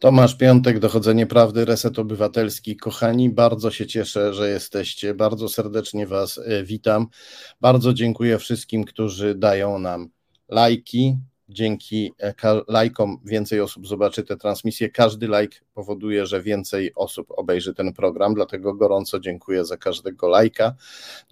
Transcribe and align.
Tomasz 0.00 0.34
Piątek, 0.34 0.78
Dochodzenie 0.78 1.26
Prawdy, 1.26 1.64
Reset 1.64 1.98
Obywatelski. 1.98 2.76
Kochani, 2.76 3.30
bardzo 3.30 3.70
się 3.70 3.86
cieszę, 3.86 4.34
że 4.34 4.50
jesteście. 4.50 5.14
Bardzo 5.14 5.48
serdecznie 5.48 6.06
Was 6.06 6.38
e, 6.38 6.64
witam. 6.64 7.06
Bardzo 7.60 7.92
dziękuję 7.92 8.38
wszystkim, 8.38 8.84
którzy 8.84 9.34
dają 9.34 9.78
nam 9.78 10.08
lajki. 10.48 11.16
Dzięki 11.48 12.12
e, 12.20 12.34
lajkom 12.68 13.18
więcej 13.24 13.60
osób 13.60 13.86
zobaczy 13.86 14.22
tę 14.22 14.36
transmisję. 14.36 14.90
Każdy 14.90 15.26
like 15.26 15.56
powoduje, 15.74 16.26
że 16.26 16.42
więcej 16.42 16.94
osób 16.94 17.26
obejrzy 17.36 17.74
ten 17.74 17.92
program, 17.92 18.34
dlatego 18.34 18.74
gorąco 18.74 19.20
dziękuję 19.20 19.64
za 19.64 19.76
każdego 19.76 20.28
lajka. 20.28 20.74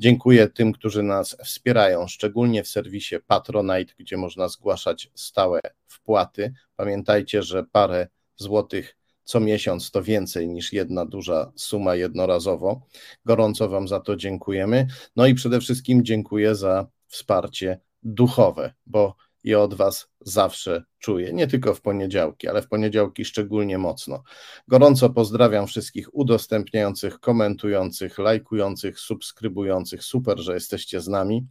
Dziękuję 0.00 0.48
tym, 0.48 0.72
którzy 0.72 1.02
nas 1.02 1.36
wspierają, 1.44 2.08
szczególnie 2.08 2.64
w 2.64 2.68
serwisie 2.68 3.16
Patronite, 3.26 3.94
gdzie 3.98 4.16
można 4.16 4.48
zgłaszać 4.48 5.10
stałe 5.14 5.60
wpłaty. 5.86 6.52
Pamiętajcie, 6.76 7.42
że 7.42 7.64
parę 7.72 8.08
złotych 8.38 8.98
co 9.28 9.40
miesiąc 9.40 9.90
to 9.90 10.02
więcej 10.02 10.48
niż 10.48 10.72
jedna 10.72 11.06
duża 11.06 11.52
suma 11.56 11.94
jednorazowo. 11.94 12.80
Gorąco 13.24 13.68
Wam 13.68 13.88
za 13.88 14.00
to 14.00 14.16
dziękujemy. 14.16 14.86
No 15.16 15.26
i 15.26 15.34
przede 15.34 15.60
wszystkim 15.60 16.04
dziękuję 16.04 16.54
za 16.54 16.86
wsparcie 17.06 17.80
duchowe, 18.02 18.74
bo 18.86 19.16
je 19.44 19.60
od 19.60 19.74
Was 19.74 20.08
zawsze 20.20 20.84
czuję, 20.98 21.32
nie 21.32 21.46
tylko 21.46 21.74
w 21.74 21.80
poniedziałki, 21.80 22.48
ale 22.48 22.62
w 22.62 22.68
poniedziałki 22.68 23.24
szczególnie 23.24 23.78
mocno. 23.78 24.22
Gorąco 24.68 25.10
pozdrawiam 25.10 25.66
wszystkich 25.66 26.14
udostępniających, 26.14 27.20
komentujących, 27.20 28.18
lajkujących, 28.18 29.00
subskrybujących. 29.00 30.04
Super, 30.04 30.38
że 30.38 30.54
jesteście 30.54 31.00
z 31.00 31.08
nami. 31.08 31.46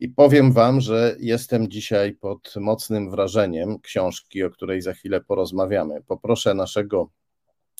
I 0.00 0.08
powiem 0.08 0.52
Wam, 0.52 0.80
że 0.80 1.16
jestem 1.18 1.70
dzisiaj 1.70 2.12
pod 2.12 2.54
mocnym 2.56 3.10
wrażeniem 3.10 3.80
książki, 3.80 4.42
o 4.42 4.50
której 4.50 4.82
za 4.82 4.92
chwilę 4.92 5.20
porozmawiamy. 5.20 6.02
Poproszę 6.06 6.54
naszego 6.54 7.10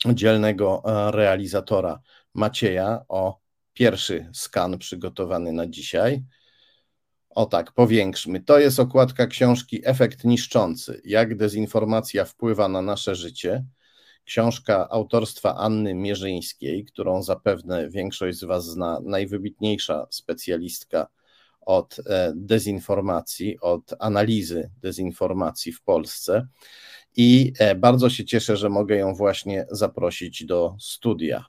dzielnego 0.07 0.83
e, 0.85 1.11
realizatora 1.11 2.01
Macieja 2.35 3.05
o 3.09 3.39
pierwszy 3.73 4.31
skan 4.33 4.79
przygotowany 4.79 5.53
na 5.53 5.67
dzisiaj. 5.67 6.23
O 7.31 7.47
tak, 7.47 7.73
powiększmy. 7.73 8.41
To 8.41 8.59
jest 8.59 8.81
okładka 8.81 9.27
książki 9.27 9.81
Efekt 9.85 10.25
niszczący. 10.25 11.01
Jak 11.05 11.37
dezinformacja 11.37 12.25
wpływa 12.25 12.69
na 12.69 12.83
nasze 12.83 13.15
życie. 13.15 13.65
Książka 14.25 14.89
autorstwa 14.91 15.57
Anny 15.57 15.95
Mierzyńskiej, 15.95 16.85
którą 16.85 17.23
zapewne 17.23 17.91
większość 17.91 18.39
z 18.39 18.45
Was 18.45 18.65
zna, 18.65 19.01
najwybitniejsza 19.05 20.07
specjalistka 20.11 21.07
od 21.67 21.97
e, 22.07 22.33
dezinformacji, 22.37 23.61
od 23.61 23.95
analizy 23.99 24.71
dezinformacji 24.83 25.73
w 25.73 25.83
Polsce. 25.83 26.47
I 27.17 27.53
e, 27.59 27.75
bardzo 27.75 28.11
się 28.11 28.25
cieszę, 28.25 28.57
że 28.57 28.69
mogę 28.69 28.97
ją 28.97 29.15
właśnie 29.15 29.67
zaprosić 29.71 30.45
do 30.45 30.77
studia. 30.81 31.45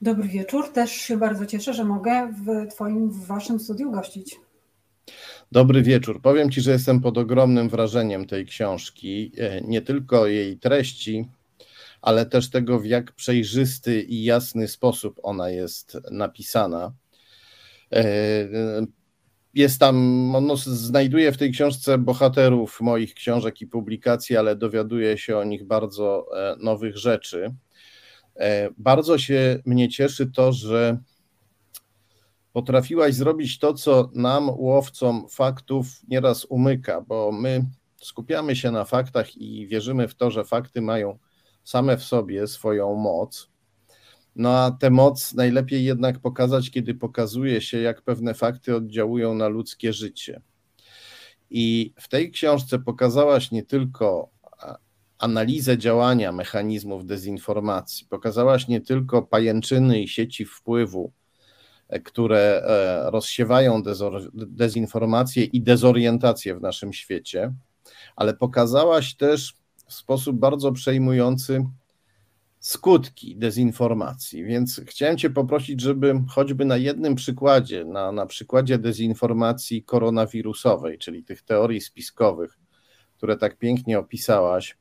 Dobry 0.00 0.28
wieczór. 0.28 0.72
Też 0.72 0.92
się 0.92 1.16
bardzo 1.16 1.46
cieszę, 1.46 1.74
że 1.74 1.84
mogę 1.84 2.32
w 2.32 2.74
Twoim, 2.74 3.10
w 3.10 3.26
Waszym 3.26 3.60
studiu 3.60 3.90
gościć. 3.90 4.40
Dobry 5.52 5.82
wieczór. 5.82 6.20
Powiem 6.22 6.50
Ci, 6.50 6.60
że 6.60 6.70
jestem 6.70 7.00
pod 7.00 7.18
ogromnym 7.18 7.68
wrażeniem 7.68 8.26
tej 8.26 8.46
książki. 8.46 9.32
E, 9.38 9.60
nie 9.60 9.82
tylko 9.82 10.26
jej 10.26 10.58
treści, 10.58 11.28
ale 12.02 12.26
też 12.26 12.50
tego, 12.50 12.78
w 12.78 12.86
jak 12.86 13.12
przejrzysty 13.12 14.02
i 14.02 14.24
jasny 14.24 14.68
sposób 14.68 15.20
ona 15.22 15.50
jest 15.50 15.98
napisana. 16.10 16.92
E, 17.94 18.04
jest 19.54 19.80
tam, 19.80 19.96
no, 20.42 20.56
znajduję 20.56 21.32
w 21.32 21.38
tej 21.38 21.52
książce 21.52 21.98
bohaterów 21.98 22.80
moich 22.80 23.14
książek 23.14 23.60
i 23.60 23.66
publikacji, 23.66 24.36
ale 24.36 24.56
dowiaduję 24.56 25.18
się 25.18 25.38
o 25.38 25.44
nich 25.44 25.64
bardzo 25.64 26.26
e, 26.36 26.56
nowych 26.60 26.96
rzeczy. 26.96 27.54
E, 28.36 28.70
bardzo 28.78 29.18
się 29.18 29.62
mnie 29.66 29.88
cieszy 29.88 30.26
to, 30.26 30.52
że 30.52 30.98
potrafiłaś 32.52 33.14
zrobić 33.14 33.58
to, 33.58 33.74
co 33.74 34.10
nam, 34.14 34.50
łowcom 34.50 35.28
faktów, 35.28 35.86
nieraz 36.08 36.44
umyka, 36.44 37.00
bo 37.00 37.32
my 37.32 37.64
skupiamy 38.02 38.56
się 38.56 38.70
na 38.70 38.84
faktach 38.84 39.36
i 39.36 39.66
wierzymy 39.66 40.08
w 40.08 40.14
to, 40.14 40.30
że 40.30 40.44
fakty 40.44 40.80
mają 40.80 41.18
same 41.64 41.96
w 41.96 42.02
sobie 42.02 42.46
swoją 42.46 42.94
moc. 42.94 43.53
No 44.36 44.58
a 44.58 44.70
tę 44.70 44.90
moc 44.90 45.34
najlepiej 45.34 45.84
jednak 45.84 46.18
pokazać, 46.18 46.70
kiedy 46.70 46.94
pokazuje 46.94 47.60
się, 47.60 47.80
jak 47.80 48.02
pewne 48.02 48.34
fakty 48.34 48.76
oddziałują 48.76 49.34
na 49.34 49.48
ludzkie 49.48 49.92
życie. 49.92 50.40
I 51.50 51.92
w 52.00 52.08
tej 52.08 52.30
książce 52.30 52.78
pokazałaś 52.78 53.50
nie 53.50 53.62
tylko 53.62 54.34
analizę 55.18 55.78
działania 55.78 56.32
mechanizmów 56.32 57.06
dezinformacji, 57.06 58.06
pokazałaś 58.06 58.68
nie 58.68 58.80
tylko 58.80 59.22
pajęczyny 59.22 60.02
i 60.02 60.08
sieci 60.08 60.44
wpływu, 60.44 61.12
e, 61.88 62.00
które 62.00 62.62
e, 62.64 63.10
rozsiewają 63.10 63.82
dezinformację 64.34 65.44
i 65.44 65.62
dezorientację 65.62 66.56
w 66.56 66.60
naszym 66.60 66.92
świecie, 66.92 67.54
ale 68.16 68.34
pokazałaś 68.34 69.14
też 69.14 69.56
w 69.86 69.94
sposób 69.94 70.36
bardzo 70.36 70.72
przejmujący 70.72 71.64
skutki 72.64 73.36
dezinformacji. 73.36 74.44
Więc 74.44 74.80
chciałem 74.86 75.18
Cię 75.18 75.30
poprosić, 75.30 75.80
żeby 75.80 76.14
choćby 76.28 76.64
na 76.64 76.76
jednym 76.76 77.14
przykładzie, 77.14 77.84
na, 77.84 78.12
na 78.12 78.26
przykładzie 78.26 78.78
dezinformacji 78.78 79.82
koronawirusowej, 79.82 80.98
czyli 80.98 81.24
tych 81.24 81.42
teorii 81.42 81.80
spiskowych, 81.80 82.58
które 83.16 83.36
tak 83.36 83.58
pięknie 83.58 83.98
opisałaś 83.98 84.76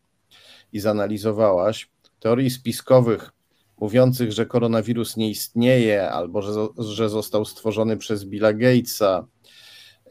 i 0.74 0.80
zanalizowałaś, 0.80 1.90
teorii 2.20 2.50
spiskowych 2.50 3.32
mówiących, 3.78 4.32
że 4.32 4.46
koronawirus 4.46 5.18
nie 5.18 5.30
istnieje, 5.30 6.12
albo 6.12 6.42
że, 6.42 6.68
że 6.78 7.10
został 7.10 7.46
stworzony 7.46 7.98
przez 7.98 8.26
Billa 8.26 8.54
Gatesa, 8.54 9.28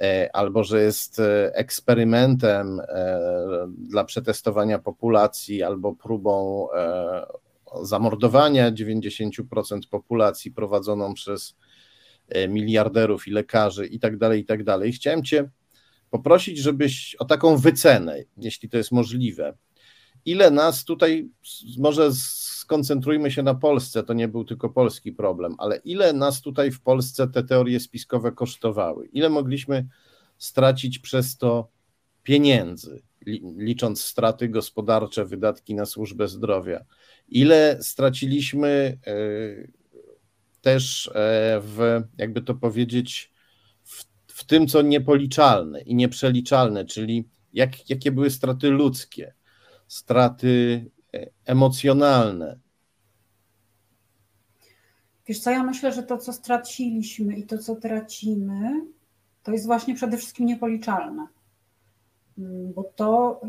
e, 0.00 0.36
albo 0.36 0.64
że 0.64 0.82
jest 0.82 1.20
e, 1.20 1.54
eksperymentem 1.54 2.80
e, 2.80 3.18
dla 3.78 4.04
przetestowania 4.04 4.78
populacji, 4.78 5.62
albo 5.62 5.94
próbą 5.94 6.66
zamordowania 7.82 8.72
90% 8.72 9.80
populacji 9.90 10.52
prowadzoną 10.52 11.14
przez 11.14 11.56
e, 12.28 12.48
miliarderów 12.48 13.28
i 13.28 13.30
lekarzy 13.30 13.86
i 13.86 13.98
tak 13.98 14.16
dalej, 14.16 14.40
i 14.40 14.44
tak 14.44 14.64
dalej. 14.64 14.92
Chciałem 14.92 15.24
Cię 15.24 15.50
poprosić, 16.10 16.58
żebyś 16.58 17.14
o 17.14 17.24
taką 17.24 17.56
wycenę, 17.56 18.24
jeśli 18.36 18.68
to 18.68 18.76
jest 18.76 18.92
możliwe. 18.92 19.56
Ile 20.24 20.50
nas 20.50 20.84
tutaj, 20.84 21.30
może 21.78 22.12
skoncentrujmy 22.62 23.30
się 23.30 23.42
na 23.42 23.54
Polsce, 23.54 24.02
to 24.02 24.12
nie 24.12 24.28
był 24.28 24.44
tylko 24.44 24.70
polski 24.70 25.12
problem, 25.12 25.54
ale 25.58 25.76
ile 25.76 26.12
nas 26.12 26.40
tutaj 26.40 26.70
w 26.70 26.80
Polsce 26.80 27.28
te 27.28 27.42
teorie 27.42 27.80
spiskowe 27.80 28.32
kosztowały? 28.32 29.06
Ile 29.06 29.30
mogliśmy 29.30 29.88
stracić 30.38 30.98
przez 30.98 31.36
to 31.36 31.68
pieniędzy, 32.22 33.02
licząc 33.56 34.02
straty 34.02 34.48
gospodarcze, 34.48 35.24
wydatki 35.24 35.74
na 35.74 35.86
służbę 35.86 36.28
zdrowia? 36.28 36.84
Ile 37.32 37.78
straciliśmy 37.82 38.98
e, 39.06 39.12
też 40.60 41.06
e, 41.06 41.10
w, 41.60 42.02
jakby 42.18 42.42
to 42.42 42.54
powiedzieć, 42.54 43.32
w, 43.84 44.04
w 44.26 44.44
tym, 44.44 44.66
co 44.66 44.82
niepoliczalne 44.82 45.80
i 45.80 45.94
nieprzeliczalne, 45.94 46.84
czyli 46.84 47.28
jak, 47.52 47.90
jakie 47.90 48.12
były 48.12 48.30
straty 48.30 48.70
ludzkie, 48.70 49.34
straty 49.88 50.84
e, 51.14 51.26
emocjonalne. 51.44 52.58
Wiesz 55.26 55.40
co, 55.40 55.50
ja 55.50 55.62
myślę, 55.62 55.92
że 55.92 56.02
to, 56.02 56.18
co 56.18 56.32
straciliśmy 56.32 57.36
i 57.36 57.46
to, 57.46 57.58
co 57.58 57.76
tracimy, 57.76 58.86
to 59.42 59.52
jest 59.52 59.66
właśnie 59.66 59.94
przede 59.94 60.16
wszystkim 60.16 60.46
niepoliczalne. 60.46 61.26
Bo 62.74 62.84
to 62.96 63.40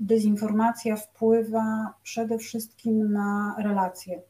dezinformacja 0.00 0.96
wpływa 0.96 1.94
przede 2.02 2.38
wszystkim 2.38 3.12
na 3.12 3.56
relacje, 3.58 4.22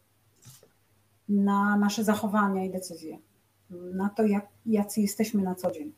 na 1.28 1.76
nasze 1.76 2.04
zachowania 2.04 2.64
i 2.64 2.70
decyzje, 2.70 3.18
na 3.70 4.08
to, 4.08 4.24
jak, 4.24 4.46
jacy 4.66 5.00
jesteśmy 5.00 5.42
na 5.42 5.54
co 5.54 5.70
dzień. 5.70 5.92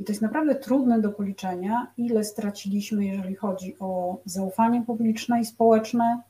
I 0.00 0.04
to 0.04 0.12
jest 0.12 0.22
naprawdę 0.22 0.54
trudne 0.54 1.00
do 1.00 1.12
policzenia, 1.12 1.92
ile 1.96 2.24
straciliśmy, 2.24 3.04
jeżeli 3.04 3.34
chodzi 3.34 3.76
o 3.78 4.18
zaufanie 4.24 4.82
publiczne 4.82 5.40
i 5.40 5.44
społeczne, 5.44 6.22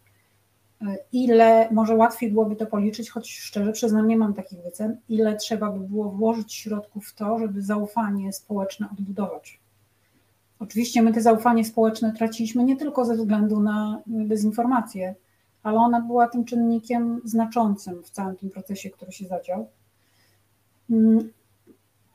ile, 1.12 1.69
może 1.70 1.94
łatwiej 1.94 2.31
byłoby 2.31 2.56
to 2.56 2.67
policzyć, 2.67 3.11
choć 3.11 3.31
szczerze 3.31 3.73
przyznam, 3.73 4.08
nie 4.08 4.17
mam 4.17 4.35
takich 4.35 4.62
wycen, 4.62 4.96
ile 5.08 5.37
trzeba 5.37 5.70
by 5.70 5.81
było 5.81 6.11
włożyć 6.11 6.55
środków 6.55 7.08
w 7.08 7.14
to, 7.14 7.38
żeby 7.38 7.62
zaufanie 7.62 8.32
społeczne 8.32 8.88
odbudować. 8.93 9.61
Oczywiście 10.58 11.03
my 11.03 11.12
te 11.12 11.20
zaufanie 11.20 11.64
społeczne 11.64 12.12
traciliśmy 12.12 12.64
nie 12.64 12.76
tylko 12.76 13.05
ze 13.05 13.17
względu 13.17 13.61
na 13.61 14.03
dezinformację, 14.06 15.14
ale 15.62 15.79
ona 15.79 16.00
była 16.00 16.29
tym 16.29 16.44
czynnikiem 16.44 17.20
znaczącym 17.25 18.03
w 18.03 18.11
całym 18.11 18.37
tym 18.37 18.50
procesie, 18.50 18.91
który 18.91 19.12
się 19.12 19.26
zadział. 19.26 19.69
Mm, 20.91 21.31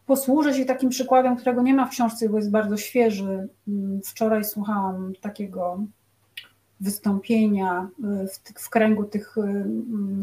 posłużę 0.06 0.54
się 0.54 0.66
takim 0.66 0.90
przykładem, 0.90 1.36
którego 1.36 1.62
nie 1.62 1.74
ma 1.74 1.86
w 1.86 1.90
książce, 1.90 2.30
bo 2.30 2.38
jest 2.38 2.52
bardzo 2.52 2.78
świeży. 2.78 3.48
Mm, 3.68 4.02
wczoraj 4.02 4.44
słuchałam 4.44 5.14
takiego 5.22 5.84
wystąpienia 6.80 7.90
w, 8.00 8.60
w, 8.60 8.70
kręgu 8.70 9.04
tych 9.04 9.36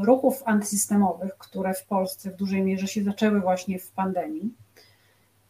ruchów 0.03 0.43
antysystemowych, 0.44 1.38
które 1.38 1.75
w 1.75 1.87
Polsce 1.87 2.31
w 2.31 2.37
dużej 2.37 2.62
mierze 2.62 2.87
się 2.87 3.05
zaczęły 3.05 3.41
właśnie 3.41 3.79
w 3.79 3.91
pandemii. 3.91 4.55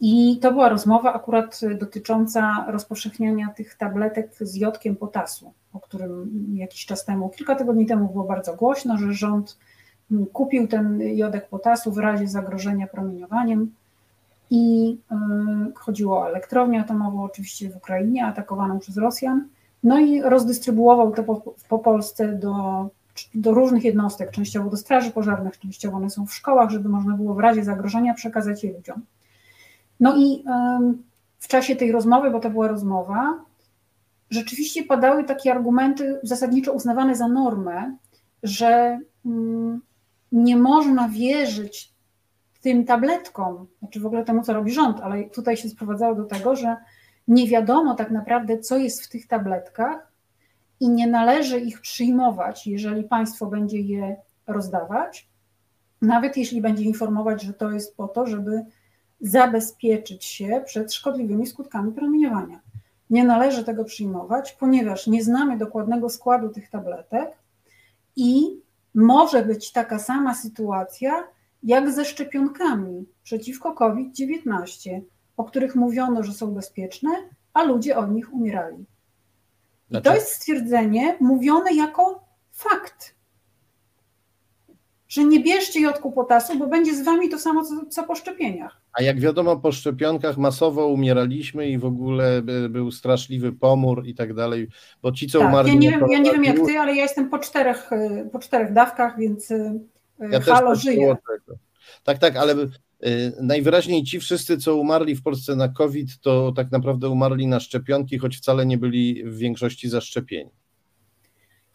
I 0.00 0.38
to 0.42 0.52
była 0.52 0.68
rozmowa 0.68 1.12
akurat 1.12 1.60
dotycząca 1.78 2.64
rozpowszechniania 2.68 3.48
tych 3.56 3.74
tabletek 3.74 4.30
z 4.40 4.54
jodkiem 4.54 4.96
potasu, 4.96 5.52
o 5.72 5.80
którym 5.80 6.46
jakiś 6.54 6.86
czas 6.86 7.04
temu, 7.04 7.28
kilka 7.28 7.54
tygodni 7.54 7.86
temu 7.86 8.08
było 8.08 8.24
bardzo 8.24 8.54
głośno, 8.54 8.98
że 8.98 9.12
rząd 9.12 9.58
kupił 10.32 10.68
ten 10.68 11.00
jodek 11.00 11.48
potasu 11.48 11.92
w 11.92 11.98
razie 11.98 12.28
zagrożenia 12.28 12.86
promieniowaniem 12.86 13.72
i 14.50 14.96
y, 15.70 15.74
chodziło 15.74 16.20
o 16.20 16.28
elektrownię 16.28 16.80
atomową, 16.80 17.22
oczywiście 17.22 17.70
w 17.70 17.76
Ukrainie, 17.76 18.26
atakowaną 18.26 18.78
przez 18.78 18.96
Rosjan. 18.96 19.48
No 19.84 19.98
i 19.98 20.22
rozdystrybuował 20.22 21.12
to 21.12 21.22
po, 21.22 21.54
po 21.68 21.78
Polsce 21.78 22.32
do, 22.32 22.88
do 23.34 23.54
różnych 23.54 23.84
jednostek, 23.84 24.30
częściowo 24.30 24.70
do 24.70 24.76
straży 24.76 25.10
pożarnych, 25.10 25.58
częściowo 25.58 25.96
one 25.96 26.10
są 26.10 26.26
w 26.26 26.34
szkołach, 26.34 26.70
żeby 26.70 26.88
można 26.88 27.14
było 27.14 27.34
w 27.34 27.38
razie 27.38 27.64
zagrożenia 27.64 28.14
przekazać 28.14 28.64
je 28.64 28.72
ludziom. 28.72 29.02
No 30.00 30.16
i 30.16 30.44
w 31.38 31.48
czasie 31.48 31.76
tej 31.76 31.92
rozmowy, 31.92 32.30
bo 32.30 32.40
to 32.40 32.50
była 32.50 32.68
rozmowa, 32.68 33.44
rzeczywiście 34.30 34.84
padały 34.84 35.24
takie 35.24 35.52
argumenty 35.52 36.20
zasadniczo 36.22 36.72
uznawane 36.72 37.14
za 37.14 37.28
normę, 37.28 37.96
że 38.42 39.00
mm, 39.26 39.80
nie 40.32 40.56
można 40.56 41.08
wierzyć 41.08 41.92
tym 42.60 42.84
tabletkom, 42.84 43.66
znaczy 43.78 44.00
w 44.00 44.06
ogóle 44.06 44.24
temu, 44.24 44.42
co 44.42 44.52
robi 44.52 44.72
rząd, 44.72 45.00
ale 45.00 45.24
tutaj 45.24 45.56
się 45.56 45.68
sprowadzało 45.68 46.14
do 46.14 46.24
tego, 46.24 46.56
że 46.56 46.76
nie 47.28 47.48
wiadomo 47.48 47.94
tak 47.94 48.10
naprawdę, 48.10 48.58
co 48.58 48.76
jest 48.76 49.02
w 49.02 49.08
tych 49.08 49.26
tabletkach 49.26 50.12
i 50.80 50.88
nie 50.88 51.06
należy 51.06 51.60
ich 51.60 51.80
przyjmować, 51.80 52.66
jeżeli 52.66 53.04
państwo 53.04 53.46
będzie 53.46 53.80
je 53.80 54.16
rozdawać, 54.46 55.28
nawet 56.02 56.36
jeśli 56.36 56.60
będzie 56.60 56.84
informować, 56.84 57.42
że 57.42 57.52
to 57.52 57.70
jest 57.70 57.96
po 57.96 58.08
to, 58.08 58.26
żeby 58.26 58.64
zabezpieczyć 59.20 60.24
się 60.24 60.62
przed 60.66 60.94
szkodliwymi 60.94 61.46
skutkami 61.46 61.92
promieniowania. 61.92 62.60
Nie 63.10 63.24
należy 63.24 63.64
tego 63.64 63.84
przyjmować, 63.84 64.52
ponieważ 64.52 65.06
nie 65.06 65.24
znamy 65.24 65.58
dokładnego 65.58 66.08
składu 66.08 66.48
tych 66.48 66.70
tabletek 66.70 67.38
i 68.16 68.60
może 68.94 69.42
być 69.42 69.72
taka 69.72 69.98
sama 69.98 70.34
sytuacja 70.34 71.24
jak 71.62 71.92
ze 71.92 72.04
szczepionkami 72.04 73.06
przeciwko 73.22 73.74
COVID-19, 73.74 75.00
o 75.36 75.44
których 75.44 75.74
mówiono, 75.74 76.22
że 76.22 76.32
są 76.32 76.54
bezpieczne, 76.54 77.10
a 77.54 77.62
ludzie 77.62 77.96
od 77.96 78.10
nich 78.10 78.34
umierali. 78.34 78.84
I 79.90 80.02
to 80.02 80.14
jest 80.14 80.32
stwierdzenie 80.32 81.16
mówione 81.20 81.74
jako 81.74 82.24
fakt 82.52 83.17
że 85.08 85.24
nie 85.24 85.40
bierzcie 85.40 85.80
jodku 85.80 86.12
potasu, 86.12 86.58
bo 86.58 86.66
będzie 86.66 86.94
z 86.94 87.04
wami 87.04 87.28
to 87.28 87.38
samo, 87.38 87.64
co, 87.64 87.86
co 87.88 88.04
po 88.04 88.14
szczepieniach. 88.14 88.80
A 88.92 89.02
jak 89.02 89.20
wiadomo, 89.20 89.56
po 89.56 89.72
szczepionkach 89.72 90.36
masowo 90.36 90.86
umieraliśmy 90.86 91.68
i 91.68 91.78
w 91.78 91.84
ogóle 91.84 92.42
był 92.70 92.90
straszliwy 92.90 93.52
pomór 93.52 94.06
i 94.06 94.14
tak 94.14 94.34
dalej, 94.34 94.68
bo 95.02 95.12
ci, 95.12 95.26
co 95.26 95.38
tak, 95.38 95.48
umarli... 95.48 95.72
Ja 95.72 95.78
nie, 95.78 95.90
wiem, 95.90 96.10
ja 96.10 96.18
nie 96.18 96.32
wiem 96.32 96.44
jak 96.44 96.56
ty, 96.56 96.78
ale 96.78 96.94
ja 96.94 97.02
jestem 97.02 97.30
po 97.30 97.38
czterech, 97.38 97.90
po 98.32 98.38
czterech 98.38 98.72
dawkach, 98.72 99.18
więc 99.18 99.50
y, 99.50 99.80
ja 100.30 100.40
halo, 100.40 100.74
żyję. 100.74 101.16
Tak, 102.04 102.18
tak, 102.18 102.36
ale 102.36 102.54
y, 102.54 102.68
najwyraźniej 103.42 104.04
ci 104.04 104.20
wszyscy, 104.20 104.58
co 104.58 104.76
umarli 104.76 105.14
w 105.14 105.22
Polsce 105.22 105.56
na 105.56 105.68
COVID, 105.68 106.20
to 106.20 106.52
tak 106.52 106.70
naprawdę 106.70 107.08
umarli 107.08 107.46
na 107.46 107.60
szczepionki, 107.60 108.18
choć 108.18 108.36
wcale 108.36 108.66
nie 108.66 108.78
byli 108.78 109.24
w 109.24 109.38
większości 109.38 109.88
zaszczepieni 109.88 110.50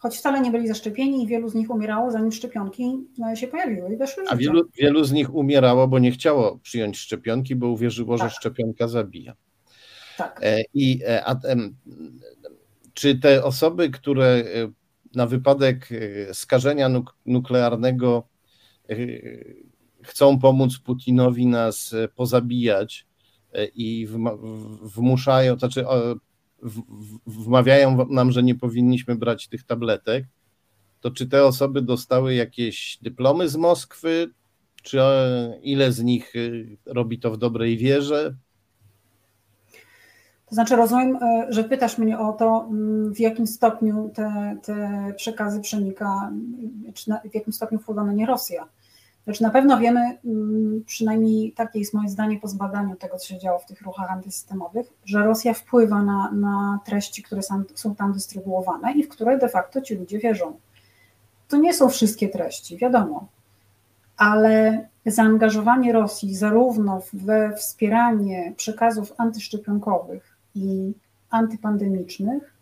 choć 0.04 0.16
wcale 0.16 0.40
nie 0.40 0.50
byli 0.50 0.68
zaszczepieni 0.68 1.22
i 1.22 1.26
wielu 1.26 1.48
z 1.48 1.54
nich 1.54 1.70
umierało, 1.70 2.10
zanim 2.10 2.32
szczepionki 2.32 3.06
e, 3.32 3.36
się 3.36 3.48
pojawiły 3.48 3.94
i 3.94 3.96
weszły 3.96 4.24
w 4.24 4.28
A 4.28 4.36
wielu, 4.36 4.62
wielu 4.78 5.04
z 5.04 5.12
nich 5.12 5.34
umierało, 5.34 5.88
bo 5.88 5.98
nie 5.98 6.12
chciało 6.12 6.58
przyjąć 6.58 6.98
szczepionki, 6.98 7.56
bo 7.56 7.68
uwierzyło, 7.68 8.18
tak. 8.18 8.30
że 8.30 8.36
szczepionka 8.36 8.88
zabija. 8.88 9.34
Tak. 10.16 10.40
E, 10.42 10.62
I 10.74 11.00
e, 11.06 11.24
a, 11.24 11.36
czy 12.94 13.18
te 13.18 13.44
osoby, 13.44 13.90
które 13.90 14.44
na 15.14 15.26
wypadek 15.26 15.88
skażenia 16.32 16.88
nuk 16.88 17.16
nuklearnego 17.26 18.28
chcą 20.02 20.38
pomóc 20.38 20.78
Putinowi 20.78 21.46
nas 21.46 21.94
pozabijać 22.14 23.06
i 23.74 24.08
wmuszają, 24.82 25.58
znaczy 25.58 25.84
wmawiają 27.26 28.06
nam, 28.10 28.32
że 28.32 28.42
nie 28.42 28.54
powinniśmy 28.54 29.16
brać 29.16 29.48
tych 29.48 29.62
tabletek, 29.62 30.24
to 31.00 31.10
czy 31.10 31.28
te 31.28 31.44
osoby 31.44 31.82
dostały 31.82 32.34
jakieś 32.34 32.98
dyplomy 33.02 33.48
z 33.48 33.56
Moskwy, 33.56 34.30
czy 34.82 35.00
e, 35.00 35.58
ile 35.62 35.92
z 35.92 36.02
nich 36.02 36.32
e, 36.36 36.40
robi 36.92 37.18
to 37.18 37.30
w 37.30 37.36
dobrej 37.36 37.78
wierze? 37.78 38.34
To 40.46 40.54
znaczy, 40.54 40.76
rozumiem, 40.76 41.16
e, 41.16 41.46
że 41.48 41.64
pytasz 41.64 41.98
mnie 41.98 42.18
o 42.18 42.32
to, 42.32 42.66
mm, 42.70 43.14
w 43.14 43.20
jakim 43.20 43.46
stopniu 43.46 44.10
te, 44.14 44.56
te 44.62 45.12
przekazy 45.16 45.60
przenika, 45.60 46.32
czy 46.94 47.10
na, 47.10 47.20
w 47.20 47.34
jakim 47.34 47.52
stopniu 47.52 47.78
wpływa 47.78 48.04
na 48.04 48.12
nie 48.12 48.26
Rosja. 48.26 48.68
Znaczy 49.24 49.42
na 49.42 49.50
pewno 49.50 49.78
wiemy, 49.78 50.18
mm, 50.24 50.84
przynajmniej 50.86 51.52
takie 51.52 51.78
jest 51.78 51.94
moje 51.94 52.08
zdanie 52.08 52.40
po 52.40 52.48
zbadaniu 52.48 52.96
tego, 52.96 53.18
co 53.18 53.28
się 53.28 53.38
działo 53.38 53.58
w 53.58 53.66
tych 53.66 53.82
ruchach 53.82 54.10
antysystemowych, 54.10 54.86
że 55.04 55.24
Rosja 55.24 55.54
wpływa 55.54 56.02
na, 56.02 56.30
na 56.32 56.78
treści, 56.86 57.22
które 57.22 57.42
są, 57.74 57.94
tam 57.94 58.12
dystrybuowane 58.12 58.92
i 58.92 59.02
w 59.02 59.08
które 59.08 59.38
de 59.38 59.48
facto 59.48 59.80
ci 59.80 59.94
ludzie 59.94 60.18
wierzą. 60.18 60.58
To 61.48 61.56
nie 61.56 61.74
są 61.74 61.88
wszystkie 61.88 62.28
treści, 62.28 62.76
wiadomo, 62.76 63.26
ale 64.16 64.86
zaangażowanie 65.06 65.92
Rosji 65.92 66.36
zarówno 66.36 67.02
we 67.12 67.56
wspieranie 67.56 68.52
przekazów 68.56 69.12
antyszczepionkowych 69.18 70.36
i 70.54 70.92
antypandemicznych, 71.30 72.54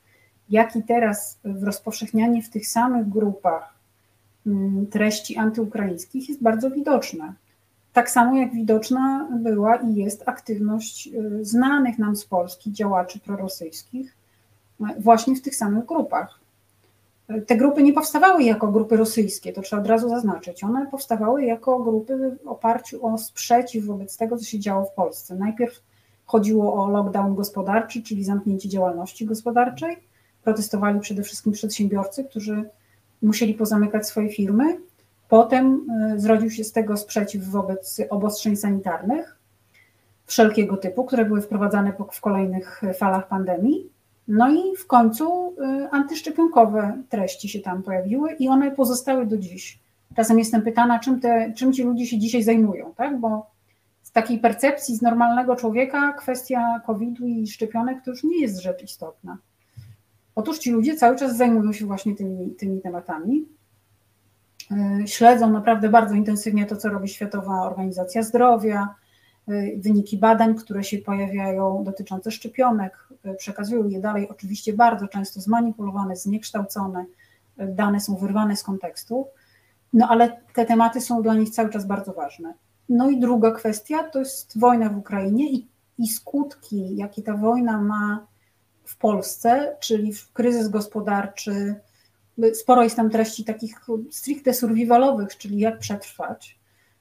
jak 0.51 0.77
i 0.77 0.83
teraz 0.83 1.39
w 1.45 1.63
rozpowszechnianie 1.63 2.43
w 2.43 2.51
tych 2.51 2.69
samych 2.69 3.09
grupach 3.09 3.72
treści 4.91 5.37
antyukraińskich 5.37 6.29
jest 6.29 6.43
bardzo 6.43 6.71
widoczna. 6.71 7.35
Tak 7.93 8.11
samo 8.11 8.37
jak 8.37 8.55
widoczna 8.55 9.29
była 9.43 9.77
i 9.77 9.95
jest 9.95 10.29
aktywność 10.29 11.09
y, 11.09 11.45
znanych 11.45 11.99
nam 11.99 12.17
z 12.17 12.25
Polski 12.25 12.73
działaczy 12.73 13.21
prorosyjskich 13.21 14.17
y, 14.81 14.85
właśnie 15.01 15.37
w 15.37 15.43
tych 15.43 15.57
samych 15.57 15.87
grupach. 15.87 16.41
Y, 17.31 17.43
te 17.43 17.57
grupy 17.57 17.83
nie 17.83 17.93
powstawały 17.93 18.43
jako 18.43 18.69
grupy 18.69 18.97
rosyjskie, 18.97 19.53
to 19.53 19.63
trzeba 19.63 19.83
od 19.83 19.89
razu 19.89 20.09
zaznaczyć. 20.09 20.65
One 20.65 20.87
powstawały 20.87 21.45
jako 21.45 21.79
grupy 21.79 22.39
w 22.45 22.49
oparciu 22.49 23.07
o 23.07 23.19
sprzeciw 23.19 23.85
wobec 23.85 24.17
tego, 24.17 24.37
co 24.37 24.45
się 24.45 24.59
działo 24.59 24.85
w 24.85 24.95
Polsce. 24.95 25.35
Najpierw 25.35 25.83
chodziło 26.25 26.85
o 26.85 26.91
lockdown 26.91 27.35
gospodarczy, 27.35 28.03
czyli 28.03 28.25
zamknięcie 28.25 28.69
działalności 28.69 29.27
gospodarczej. 29.27 29.97
Protestowali 30.45 31.01
przede 31.01 31.23
wszystkim 31.23 31.53
przedsiębiorcy, 31.53 32.25
którzy 32.25 32.71
musieli 33.23 33.55
pozamykać 33.55 34.07
swoje 34.07 34.29
firmy. 34.29 34.79
Potem 35.29 35.87
e, 35.91 36.21
zrodził 36.21 36.51
się 36.51 36.65
z 36.65 36.73
tego 36.73 36.97
sprzeciw 36.97 37.45
wobec 37.45 38.01
obostrzeń 38.11 38.57
sanitarnych 38.57 39.39
wszelkiego 40.27 40.77
typu, 40.77 41.05
które 41.05 41.25
były 41.25 41.41
wprowadzane 41.41 41.93
w 42.13 42.21
kolejnych 42.21 42.83
falach 42.99 43.29
pandemii. 43.29 43.91
No 44.29 44.51
i 44.51 44.77
w 44.77 44.87
końcu 44.87 45.55
e, 45.61 45.89
antyszczepionkowe 45.91 47.03
treści 47.09 47.49
się 47.49 47.61
tam 47.61 47.83
pojawiły 47.83 48.33
i 48.33 48.49
one 48.49 48.71
pozostały 48.71 49.27
do 49.27 49.37
dziś. 49.37 49.79
Czasem 50.17 50.39
jestem 50.39 50.63
pytana, 50.63 50.99
czym, 50.99 51.21
te, 51.21 51.53
czym 51.57 51.73
ci 51.73 51.83
ludzie 51.83 52.07
się 52.07 52.19
dzisiaj 52.19 52.43
zajmują, 52.43 52.95
tak? 52.97 53.21
bo 53.21 53.47
z 54.03 54.13
takiej 54.13 54.39
percepcji 54.39 54.97
z 54.97 55.03
normalnego 55.03 55.57
człowieka 55.57 56.13
kwestia 56.13 56.81
COVID-u 56.87 57.27
i 57.27 57.47
szczepionek 57.47 58.05
to 58.05 58.11
już 58.11 58.25
nie 58.25 58.41
jest 58.41 58.61
rzecz 58.61 58.83
istotna. 58.83 59.39
Otóż 60.35 60.59
ci 60.59 60.71
ludzie 60.71 60.97
cały 60.97 61.17
czas 61.17 61.37
zajmują 61.37 61.73
się 61.73 61.87
właśnie 61.87 62.17
tymi, 62.17 62.51
tymi 62.51 62.81
tematami. 62.81 63.47
E, 64.71 65.07
śledzą 65.07 65.51
naprawdę 65.51 65.89
bardzo 65.89 66.15
intensywnie 66.15 66.67
to, 66.67 66.77
co 66.77 66.89
robi 66.89 67.09
Światowa 67.09 67.63
Organizacja 67.63 68.23
Zdrowia, 68.23 68.95
e, 69.49 69.77
wyniki 69.77 70.19
badań, 70.19 70.55
które 70.55 70.85
się 70.85 70.99
pojawiają 70.99 71.85
dotyczące 71.85 72.31
szczepionek, 72.31 73.09
e, 73.25 73.35
przekazują 73.35 73.89
je 73.89 74.01
dalej, 74.01 74.29
oczywiście 74.29 74.73
bardzo 74.73 75.09
często 75.09 75.41
zmanipulowane, 75.41 76.17
zniekształcone, 76.17 77.05
dane 77.59 78.01
są 78.01 78.17
wyrwane 78.17 78.57
z 78.57 78.63
kontekstu, 78.63 79.27
no 79.93 80.09
ale 80.09 80.41
te 80.55 80.67
tematy 80.67 81.01
są 81.01 81.23
dla 81.23 81.35
nich 81.35 81.51
cały 81.51 81.71
czas 81.71 81.87
bardzo 81.87 82.13
ważne. 82.13 82.55
No 82.89 83.11
i 83.11 83.21
druga 83.21 83.51
kwestia 83.51 84.03
to 84.03 84.19
jest 84.19 84.59
wojna 84.59 84.89
w 84.89 84.99
Ukrainie 84.99 85.53
i, 85.53 85.69
i 85.99 86.09
skutki, 86.09 86.97
jakie 86.97 87.23
ta 87.23 87.37
wojna 87.37 87.83
ma 87.83 88.27
w 88.93 88.97
Polsce, 88.97 89.77
czyli 89.81 90.13
w 90.13 90.33
kryzys 90.33 90.69
gospodarczy. 90.69 91.75
Sporo 92.55 92.83
jest 92.83 92.97
tam 92.97 93.11
treści 93.11 93.45
takich 93.45 93.81
stricte 94.11 94.55
survivalowych, 94.55 95.37
czyli 95.37 95.59
jak 95.59 95.79
przetrwać 95.79 96.59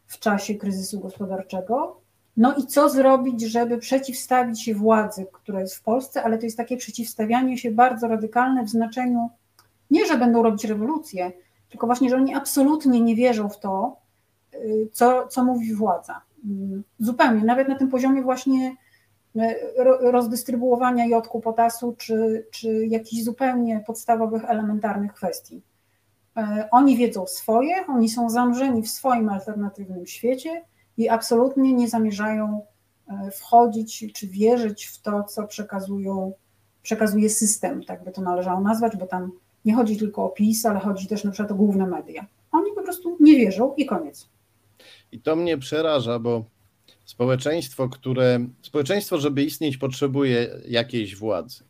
w 0.08 0.20
czasie 0.20 0.56
kryzysu 0.56 1.00
gospodarczego. 1.00 2.02
No 2.38 2.56
i 2.56 2.68
co 2.68 2.90
zrobić, 2.90 3.42
żeby 3.42 3.78
przeciwstawić 3.78 4.64
się 4.64 4.76
władzy, 4.76 5.26
która 5.32 5.62
jest 5.62 5.76
w 5.76 5.84
Polsce, 5.84 6.24
ale 6.24 6.38
to 6.38 6.46
jest 6.46 6.58
takie 6.58 6.78
przeciwstawianie 6.78 7.58
się 7.58 7.72
bardzo 7.72 8.08
radykalne 8.08 8.64
w 8.64 8.70
znaczeniu 8.70 9.30
Nie, 9.92 10.06
że 10.06 10.18
będą 10.18 10.44
robić 10.44 10.66
rewolucję, 10.66 11.32
tylko 11.70 11.88
właśnie, 11.88 12.10
że 12.10 12.16
oni 12.16 12.36
absolutnie 12.36 13.02
nie 13.02 13.16
wierzą 13.16 13.50
w 13.50 13.60
to, 13.60 13.98
y, 14.54 14.90
co, 14.94 15.28
co 15.28 15.44
mówi 15.44 15.74
władza. 15.74 16.22
Mm, 16.46 16.84
zupełnie, 17.00 17.44
nawet 17.44 17.68
na 17.68 17.76
tym 17.76 17.90
poziomie 17.90 18.22
właśnie 18.22 18.76
rozdystrybuowania 20.00 21.06
jodku, 21.06 21.42
potasu, 21.42 21.96
czy, 21.98 22.48
czy 22.52 22.86
jakichś 22.86 23.24
zupełnie 23.24 23.84
podstawowych, 23.88 24.46
elementarnych 24.46 25.14
kwestii. 25.14 25.62
Y, 26.38 26.42
oni 26.72 26.98
wiedzą 26.98 27.28
swoje, 27.28 27.88
oni 27.88 28.10
są 28.10 28.30
zamrzeni 28.30 28.82
w 28.82 28.90
swoim 28.90 29.30
alternatywnym 29.30 30.08
świecie 30.08 30.66
i 30.98 31.10
absolutnie 31.10 31.74
nie 31.74 31.90
zamierzają 31.90 32.62
wchodzić 33.32 34.14
czy 34.14 34.28
wierzyć 34.28 34.86
w 34.86 35.02
to, 35.02 35.24
co 35.24 35.48
przekazują, 35.48 36.34
przekazuje 36.84 37.30
system, 37.30 37.84
tak 37.84 38.04
by 38.04 38.12
to 38.12 38.22
należało 38.22 38.62
nazwać, 38.62 38.98
bo 38.98 39.08
tam 39.08 39.32
nie 39.66 39.74
chodzi 39.74 39.98
tylko 39.98 40.26
o 40.26 40.30
PiS, 40.30 40.66
ale 40.66 40.80
chodzi 40.80 41.08
też 41.08 41.24
na 41.24 41.32
przykład 41.32 41.52
o 41.52 41.56
główne 41.56 41.88
media. 41.88 42.26
Oni 42.52 42.72
po 42.76 42.84
prostu 42.84 43.18
nie 43.20 43.36
wierzą 43.36 43.74
i 43.78 43.86
koniec. 43.86 44.30
I 45.12 45.20
to 45.20 45.36
mnie 45.36 45.58
przeraża, 45.58 46.20
bo 46.20 46.44
społeczeństwo, 47.12 47.90
które. 47.90 48.48
Społeczeństwo, 48.62 49.18
żeby 49.18 49.44
istnieć, 49.44 49.78
potrzebuje 49.78 50.62
jakiejś 50.68 51.16
władzy. 51.16 51.64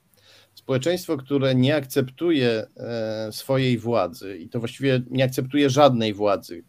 Społeczeństwo, 0.53 1.17
które 1.17 1.55
nie 1.55 1.75
akceptuje 1.75 2.67
e, 2.77 3.29
swojej 3.31 3.77
władzy 3.77 4.38
i 4.38 4.50
to 4.50 4.60
właściwie 4.60 5.01
nie 5.10 5.24
akceptuje 5.24 5.69
żadnej 5.69 6.13
władzy 6.13 6.63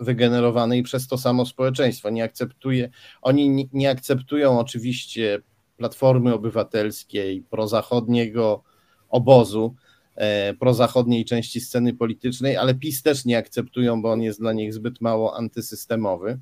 wygenerowanej 0.00 0.82
przez 0.82 1.08
to 1.08 1.18
samo 1.18 1.46
społeczeństwo. 1.46 2.10
Nie 2.10 2.24
akceptuje, 2.24 2.90
oni 3.22 3.68
nie 3.72 3.90
akceptują 3.90 4.58
oczywiście 4.58 5.42
Platformy 5.76 6.34
Obywatelskiej, 6.34 7.42
prozachodniego 7.50 8.62
obozu, 9.08 9.74
E, 10.18 10.54
prozachodniej 10.54 11.24
części 11.24 11.60
sceny 11.60 11.94
politycznej, 11.94 12.56
ale 12.56 12.74
PiS 12.74 13.02
też 13.02 13.24
nie 13.24 13.38
akceptują, 13.38 14.02
bo 14.02 14.12
on 14.12 14.22
jest 14.22 14.40
dla 14.40 14.52
nich 14.52 14.74
zbyt 14.74 15.00
mało 15.00 15.36
antysystemowy. 15.36 16.38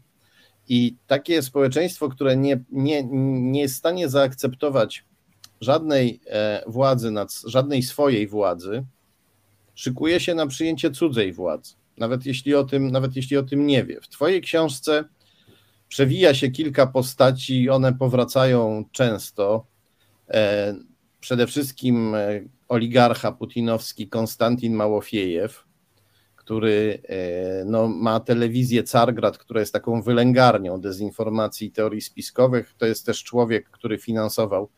I 0.68 0.96
takie 1.06 1.42
społeczeństwo, 1.42 2.08
które 2.08 2.36
nie, 2.36 2.60
nie, 2.72 3.04
nie 3.52 3.60
jest 3.60 3.74
w 3.74 3.78
stanie 3.78 4.08
zaakceptować 4.08 5.04
żadnej 5.60 6.20
e, 6.26 6.62
władzy, 6.66 7.10
nad, 7.10 7.40
żadnej 7.44 7.82
swojej 7.82 8.26
władzy, 8.26 8.84
szykuje 9.74 10.20
się 10.20 10.34
na 10.34 10.46
przyjęcie 10.46 10.90
cudzej 10.90 11.32
władzy, 11.32 11.74
nawet 11.98 12.26
jeśli 12.26 12.54
o 12.54 12.64
tym, 12.64 12.90
nawet 12.90 13.16
jeśli 13.16 13.36
o 13.36 13.42
tym 13.42 13.66
nie 13.66 13.84
wie. 13.84 14.00
W 14.00 14.08
Twojej 14.08 14.40
książce 14.40 15.04
przewija 15.88 16.34
się 16.34 16.50
kilka 16.50 16.86
postaci, 16.86 17.70
one 17.70 17.94
powracają 17.94 18.84
często. 18.92 19.66
E, 20.28 20.74
przede 21.20 21.46
wszystkim 21.46 22.16
oligarcha 22.68 23.32
putinowski 23.32 24.08
Konstantin 24.08 24.74
Małofiejew, 24.74 25.65
który 26.46 27.02
e, 27.08 27.64
no, 27.64 27.88
ma 27.88 28.20
telewizję 28.20 28.82
Cargrad, 28.82 29.38
która 29.38 29.60
jest 29.60 29.72
taką 29.72 30.02
wylęgarnią 30.02 30.80
dezinformacji 30.80 31.66
i 31.66 31.72
teorii 31.72 32.00
spiskowych. 32.00 32.74
To 32.78 32.86
jest 32.86 33.06
też 33.06 33.24
człowiek, 33.24 33.70
który 33.70 33.98
finansował 33.98 34.68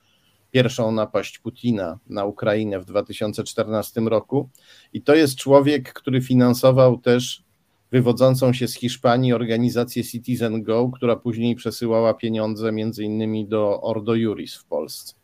pierwszą 0.51 0.93
napaść 0.93 1.39
Putina 1.39 1.99
na 2.07 2.25
Ukrainę 2.25 2.81
w 2.81 2.85
2014 2.85 4.01
roku. 4.01 4.49
I 4.93 5.03
to 5.03 5.15
jest 5.15 5.37
człowiek, 5.37 5.93
który 5.93 6.21
finansował 6.21 6.99
też 6.99 7.45
wywodzącą 7.91 8.53
się 8.53 8.69
z 8.69 8.75
Hiszpanii 8.75 9.33
organizację 9.33 10.05
Citizen 10.05 10.63
Go, 10.63 10.91
która 10.95 11.17
później 11.17 11.55
przesyłała 11.55 12.15
pieniądze 12.15 12.73
między 12.73 13.05
innymi 13.05 13.49
do 13.49 13.81
Ordo 13.83 14.15
Juris 14.15 14.55
w 14.55 14.65
Polsce. 14.65 15.15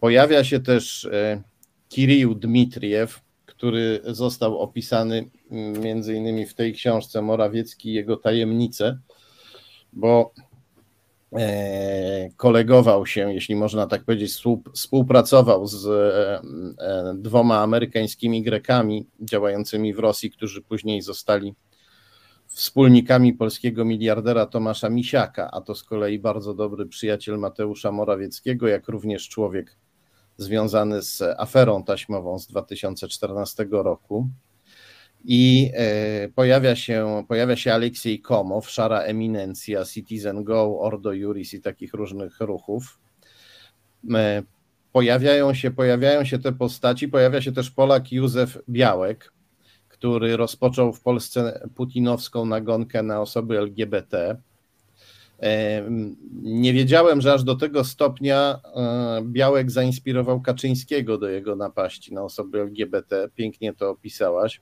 Pojawia 0.00 0.44
się 0.44 0.60
też 0.60 1.04
e, 1.04 1.42
Kirill 1.88 2.38
Dmitriew, 2.38 3.23
który 3.64 4.00
został 4.04 4.58
opisany 4.58 5.30
mm, 5.50 5.80
między 5.82 6.14
innymi 6.14 6.46
w 6.46 6.54
tej 6.54 6.72
książce 6.72 7.22
Morawiecki 7.22 7.88
i 7.88 7.94
jego 7.94 8.16
tajemnice, 8.16 8.98
bo 9.92 10.32
e, 11.32 12.28
kolegował 12.36 13.06
się, 13.06 13.34
jeśli 13.34 13.56
można 13.56 13.86
tak 13.86 14.04
powiedzieć, 14.04 14.42
współpracował 14.74 15.66
z 15.66 15.86
e, 15.86 16.40
e, 16.78 17.14
dwoma 17.14 17.60
amerykańskimi 17.60 18.42
Grekami 18.42 19.06
działającymi 19.20 19.94
w 19.94 19.98
Rosji, 19.98 20.30
którzy 20.30 20.62
później 20.62 21.02
zostali 21.02 21.54
wspólnikami 22.46 23.32
polskiego 23.32 23.84
miliardera 23.84 24.46
Tomasza 24.46 24.90
Misiaka, 24.90 25.50
a 25.50 25.60
to 25.60 25.74
z 25.74 25.84
kolei 25.84 26.18
bardzo 26.18 26.54
dobry 26.54 26.86
przyjaciel 26.86 27.38
Mateusza 27.38 27.92
Morawieckiego, 27.92 28.68
jak 28.68 28.88
również 28.88 29.28
człowiek 29.28 29.76
związany 30.36 31.02
z 31.02 31.22
aferą 31.38 31.84
taśmową 31.84 32.38
z 32.38 32.46
2014 32.46 33.66
roku. 33.70 34.28
I 35.24 35.70
e, 35.74 36.28
pojawia 36.28 36.76
się, 36.76 37.24
pojawia 37.28 37.56
się 37.56 37.74
Aleksiej 37.74 38.20
Komow, 38.20 38.70
szara 38.70 39.00
eminencja, 39.00 39.84
Citizen 39.84 40.44
Go, 40.44 40.80
Ordo 40.80 41.12
Juris 41.12 41.54
i 41.54 41.60
takich 41.60 41.94
różnych 41.94 42.40
ruchów. 42.40 42.98
E, 44.14 44.42
pojawiają 44.92 45.54
się, 45.54 45.70
pojawiają 45.70 46.24
się 46.24 46.38
te 46.38 46.52
postaci, 46.52 47.08
pojawia 47.08 47.42
się 47.42 47.52
też 47.52 47.70
Polak 47.70 48.12
Józef 48.12 48.58
Białek, 48.68 49.32
który 49.88 50.36
rozpoczął 50.36 50.92
w 50.92 51.00
Polsce 51.00 51.68
putinowską 51.74 52.46
nagonkę 52.46 53.02
na 53.02 53.20
osoby 53.20 53.58
LGBT 53.58 54.36
nie 56.42 56.72
wiedziałem, 56.72 57.20
że 57.20 57.32
aż 57.32 57.44
do 57.44 57.54
tego 57.54 57.84
stopnia 57.84 58.60
e, 58.76 59.22
Białek 59.24 59.70
zainspirował 59.70 60.40
Kaczyńskiego 60.40 61.18
do 61.18 61.28
jego 61.28 61.56
napaści 61.56 62.14
na 62.14 62.22
osoby 62.22 62.60
LGBT. 62.60 63.28
Pięknie 63.34 63.72
to 63.74 63.90
opisałaś. 63.90 64.60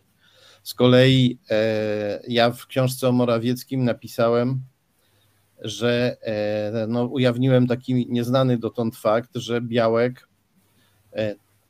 Z 0.63 0.75
kolei 0.75 1.39
e, 1.51 2.21
ja 2.29 2.51
w 2.51 2.67
książce 2.67 3.09
o 3.09 3.13
Morawieckim 3.13 3.85
napisałem, 3.85 4.63
że 5.61 6.17
e, 6.23 6.87
no, 6.87 7.05
ujawniłem 7.05 7.67
taki 7.67 8.07
nieznany 8.11 8.59
dotąd 8.59 8.97
fakt, 8.97 9.31
że 9.35 9.61
Białek 9.61 10.29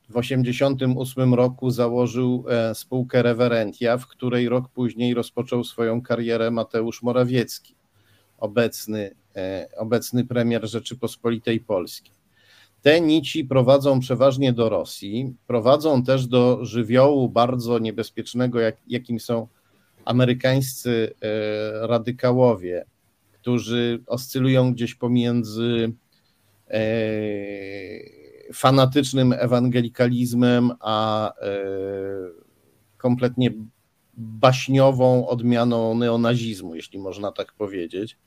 w 0.09 0.15
1988 0.15 1.35
roku 1.35 1.71
założył 1.71 2.45
spółkę 2.75 3.23
Rewerentia, 3.23 3.99
w 3.99 4.07
której 4.07 4.49
rok 4.49 4.69
później 4.69 5.15
rozpoczął 5.15 5.65
swoją 5.65 6.03
karierę 6.03 6.51
Mateusz 6.51 7.03
Morawiecki 7.03 7.75
obecny, 8.43 9.15
e, 9.37 9.69
obecny 9.77 10.25
premier 10.25 10.69
Rzeczypospolitej 10.69 11.61
Polskiej. 11.61 12.13
Te 12.83 13.01
nici 13.01 13.45
prowadzą 13.45 14.01
przeważnie 14.01 14.53
do 14.53 14.69
Rosji, 14.69 15.35
prowadzą 15.47 16.03
też 16.03 16.27
do 16.27 16.65
żywiołu 16.65 17.29
bardzo 17.29 17.79
niebezpiecznego, 17.79 18.61
jak, 18.61 18.77
jakim 18.89 19.21
są 19.21 19.47
amerykańscy 20.05 21.15
e, 21.21 21.87
radykałowie, 21.87 22.85
którzy 23.33 24.03
oscylują 24.07 24.73
gdzieś 24.73 24.95
pomiędzy 24.95 25.93
e, 26.69 26.83
fanatycznym 28.53 29.33
ewangelikalizmem 29.33 30.71
a 30.81 31.33
kompletnie 32.97 33.51
baśniową 34.15 35.29
odmianą 35.29 35.95
neonazizmu, 35.95 36.75
jeśli 36.75 36.99
można 36.99 37.33
tak 37.33 37.53
powiedzieć. 37.53 38.19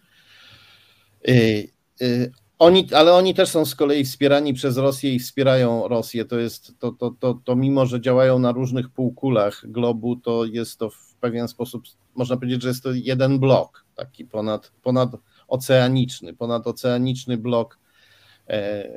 Y, 1.29 1.67
y, 2.01 2.31
oni, 2.59 2.87
ale 2.93 3.13
oni 3.13 3.33
też 3.33 3.49
są 3.49 3.65
z 3.65 3.75
kolei 3.75 4.05
wspierani 4.05 4.53
przez 4.53 4.77
Rosję 4.77 5.15
i 5.15 5.19
wspierają 5.19 5.87
Rosję. 5.87 6.25
To 6.25 6.39
jest 6.39 6.79
to, 6.79 6.91
to, 6.91 7.15
to, 7.19 7.41
to 7.43 7.55
mimo, 7.55 7.85
że 7.85 8.01
działają 8.01 8.39
na 8.39 8.51
różnych 8.51 8.89
półkulach 8.89 9.61
globu, 9.71 10.15
to 10.15 10.45
jest 10.45 10.79
to 10.79 10.89
w 10.89 11.15
pewien 11.19 11.47
sposób, 11.47 11.83
można 12.15 12.37
powiedzieć, 12.37 12.61
że 12.61 12.67
jest 12.67 12.83
to 12.83 12.91
jeden 12.93 13.39
blok, 13.39 13.85
taki 13.95 14.25
ponad, 14.25 14.71
ponad 14.83 15.09
oceaniczny, 15.47 16.33
ponadoceaniczny 16.33 17.37
blok 17.37 17.79
e, 18.47 18.87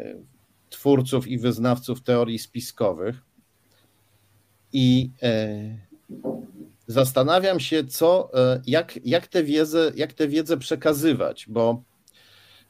twórców 0.71 1.29
i 1.29 1.39
wyznawców 1.39 2.03
teorii 2.03 2.39
spiskowych. 2.39 3.23
I 4.73 5.11
e, 5.23 5.59
zastanawiam 6.87 7.61
się, 7.61 7.85
co, 7.85 8.31
e, 8.35 8.63
jak, 8.67 8.99
jak, 9.05 9.27
tę 9.27 9.45
wiedzę, 9.45 9.93
jak 9.97 10.13
tę 10.13 10.29
wiedzę 10.29 10.57
przekazywać, 10.57 11.47
bo 11.49 11.83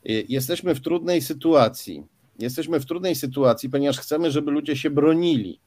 jesteśmy 0.09 0.75
w 0.75 0.81
trudnej 0.81 1.23
sytuacji. 1.23 2.05
Jesteśmy 2.38 2.81
w 2.81 2.87
trudnej 2.87 3.15
sytuacji, 3.15 3.71
ponieważ 3.71 3.99
chcemy, 3.99 4.31
żeby 4.31 4.50
ludzie 4.50 4.77
się 4.77 4.91
bronili 4.91 5.61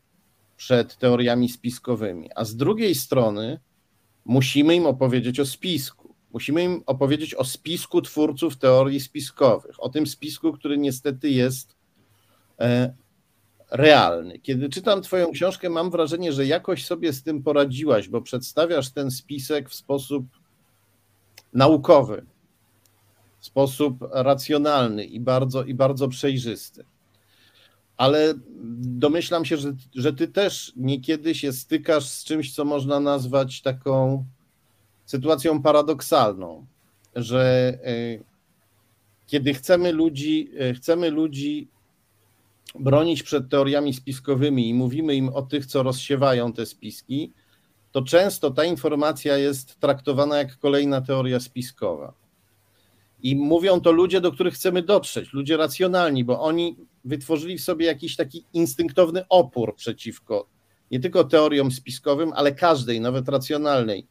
przed 0.58 0.98
teoriami 0.98 1.50
spiskowymi, 1.50 2.30
a 2.36 2.46
z 2.46 2.56
drugiej 2.56 2.96
strony 2.96 3.60
musimy 4.26 4.76
im 4.76 4.86
opowiedzieć 4.86 5.40
o 5.40 5.46
spisku. 5.46 6.16
Musimy 6.34 6.64
im 6.64 6.84
opowiedzieć 6.86 7.36
o 7.36 7.44
spisku 7.44 8.02
twórców 8.02 8.58
teorii 8.58 9.00
spiskowych, 9.00 9.84
o 9.84 9.90
tym 9.90 10.08
spisku, 10.08 10.54
który 10.54 10.78
niestety 10.78 11.30
jest 11.30 11.76
e, 12.60 12.94
realny. 13.72 14.40
Kiedy 14.40 14.70
czytam 14.70 15.02
Twoją 15.02 15.32
książkę, 15.32 15.70
mam 15.70 15.92
wrażenie, 15.92 16.34
że 16.34 16.46
jakoś 16.46 16.86
sobie 16.86 17.14
z 17.14 17.24
tym 17.24 17.44
poradziłaś, 17.44 18.10
bo 18.10 18.22
przedstawiasz 18.22 18.90
ten 18.92 19.12
spisek 19.12 19.70
w 19.70 19.76
sposób 19.76 20.26
naukowy, 21.54 22.26
sposób 23.42 23.98
racjonalny 24.12 25.06
i 25.06 25.20
bardzo, 25.20 25.64
i 25.64 25.74
bardzo 25.74 26.08
przejrzysty. 26.08 26.86
ale 27.98 28.34
domyślam 29.06 29.46
się, 29.46 29.58
że, 29.58 29.74
że 29.96 30.14
ty 30.14 30.28
też 30.28 30.74
niekiedy 30.76 31.36
się 31.36 31.54
stykasz 31.54 32.08
z 32.08 32.24
czymś, 32.24 32.56
co 32.56 32.66
można 32.66 33.00
nazwać 33.00 33.62
taką 33.62 34.26
sytuacją 35.06 35.62
paradoksalną, 35.62 36.66
że 37.16 37.74
e, 37.84 38.20
kiedy 39.28 39.54
chcemy 39.54 39.92
ludzi, 39.92 40.52
e, 40.60 40.74
chcemy 40.74 41.10
ludzi 41.10 41.68
bronić 42.80 43.24
przed 43.24 43.50
teoriami 43.50 43.94
spiskowymi 43.94 44.70
i 44.70 44.74
mówimy 44.74 45.16
im 45.16 45.30
o 45.30 45.42
tych, 45.42 45.66
co 45.66 45.84
rozsiewają 45.84 46.54
te 46.54 46.66
spiski, 46.66 47.34
to 47.92 48.02
często 48.02 48.52
ta 48.52 48.64
informacja 48.64 49.38
jest 49.38 49.80
traktowana 49.80 50.38
jak 50.38 50.58
kolejna 50.58 51.02
teoria 51.02 51.40
spiskowa. 51.40 52.21
I 53.24 53.36
mówią 53.36 53.82
to 53.82 53.92
ludzie, 53.92 54.22
do 54.22 54.32
których 54.32 54.54
chcemy 54.54 54.82
dotrzeć, 54.82 55.34
ludzie 55.34 55.58
racjonalni, 55.58 56.24
bo 56.24 56.42
oni 56.42 56.76
wytworzyli 57.06 57.58
w 57.58 57.64
sobie 57.64 57.86
jakiś 57.86 58.16
taki 58.16 58.46
instynktowny 58.54 59.24
opór 59.30 59.76
przeciwko 59.76 60.48
nie 60.92 61.00
tylko 61.00 61.24
teoriom 61.24 61.72
spiskowym, 61.72 62.34
ale 62.36 62.52
każdej, 62.52 63.02
nawet 63.02 63.30
racjonalnej 63.30 64.08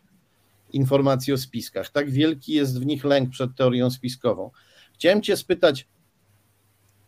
informacji 0.73 1.33
o 1.33 1.38
spiskach. 1.38 1.90
Tak 1.90 2.11
wielki 2.11 2.52
jest 2.52 2.81
w 2.81 2.87
nich 2.87 3.05
lęk 3.05 3.31
przed 3.31 3.57
teorią 3.57 3.90
spiskową. 3.90 4.50
Chciałem 4.95 5.23
Cię 5.23 5.37
spytać, 5.37 5.87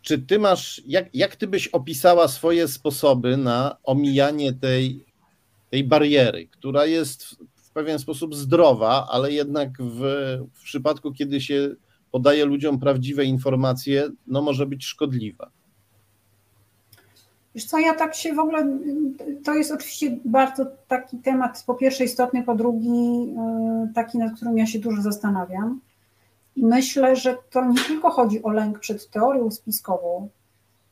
czy 0.02 0.18
Ty 0.18 0.38
masz, 0.38 0.82
jak, 0.86 1.14
jak 1.14 1.36
Ty 1.36 1.46
byś 1.46 1.68
opisała 1.68 2.28
swoje 2.28 2.68
sposoby 2.68 3.36
na 3.36 3.76
omijanie 3.84 4.52
tej, 4.52 5.04
tej 5.70 5.84
bariery, 5.84 6.48
która 6.48 6.86
jest 6.86 7.36
w 7.54 7.70
pewien 7.70 7.98
sposób 7.98 8.34
zdrowa, 8.34 9.08
ale 9.10 9.32
jednak 9.32 9.82
w, 9.82 10.00
w 10.52 10.62
przypadku, 10.62 11.12
kiedy 11.12 11.40
się 11.40 11.74
podaje 12.12 12.44
ludziom 12.44 12.78
prawdziwe 12.78 13.24
informacje, 13.24 14.08
no 14.26 14.42
może 14.42 14.66
być 14.66 14.84
szkodliwa. 14.84 15.50
Wiesz 17.54 17.64
co, 17.64 17.78
ja 17.78 17.94
tak 17.94 18.14
się 18.14 18.34
w 18.34 18.38
ogóle, 18.38 18.78
to 19.44 19.54
jest 19.54 19.72
oczywiście 19.72 20.18
bardzo 20.24 20.66
taki 20.88 21.18
temat, 21.18 21.64
po 21.66 21.74
pierwsze 21.74 22.04
istotny, 22.04 22.42
po 22.42 22.54
drugi 22.54 23.34
e, 23.38 23.92
taki, 23.94 24.18
nad 24.18 24.36
którym 24.36 24.58
ja 24.58 24.66
się 24.66 24.78
dużo 24.78 25.02
zastanawiam. 25.02 25.80
I 26.56 26.66
myślę, 26.66 27.16
że 27.16 27.36
to 27.50 27.64
nie 27.64 27.80
tylko 27.86 28.10
chodzi 28.10 28.42
o 28.42 28.50
lęk 28.50 28.78
przed 28.78 29.10
teorią 29.10 29.50
spiskową, 29.50 30.28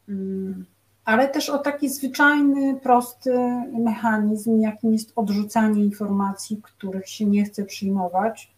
mm, 0.09 0.65
ale 1.05 1.29
też 1.29 1.51
o 1.51 1.59
taki 1.59 1.89
zwyczajny, 1.89 2.81
prosty 2.83 3.39
mechanizm, 3.73 4.61
jakim 4.61 4.93
jest 4.93 5.13
odrzucanie 5.17 5.85
informacji, 5.85 6.61
których 6.63 7.09
się 7.09 7.27
nie 7.27 7.45
chce 7.45 7.65
przyjmować. 7.65 8.53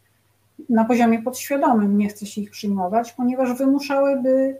Na 0.69 0.85
poziomie 0.85 1.23
podświadomym 1.23 1.99
nie 1.99 2.09
chce 2.09 2.27
się 2.27 2.41
ich 2.41 2.51
przyjmować, 2.51 3.13
ponieważ 3.13 3.59
wymuszałyby 3.59 4.57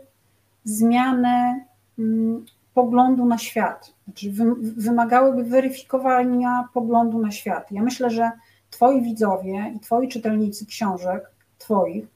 zmianę 0.63 1.65
mm, 1.99 2.45
poglądu 2.73 3.25
na 3.25 3.37
świat, 3.37 3.93
znaczy 4.05 4.31
wymagałyby 4.77 5.43
weryfikowania 5.43 6.67
poglądu 6.73 7.19
na 7.19 7.31
świat. 7.31 7.71
Ja 7.71 7.83
myślę, 7.83 8.09
że 8.09 8.31
Twoi 8.69 9.01
widzowie 9.01 9.73
i 9.75 9.79
Twoi 9.79 10.07
czytelnicy 10.07 10.65
książek, 10.65 11.31
Twoich, 11.57 12.07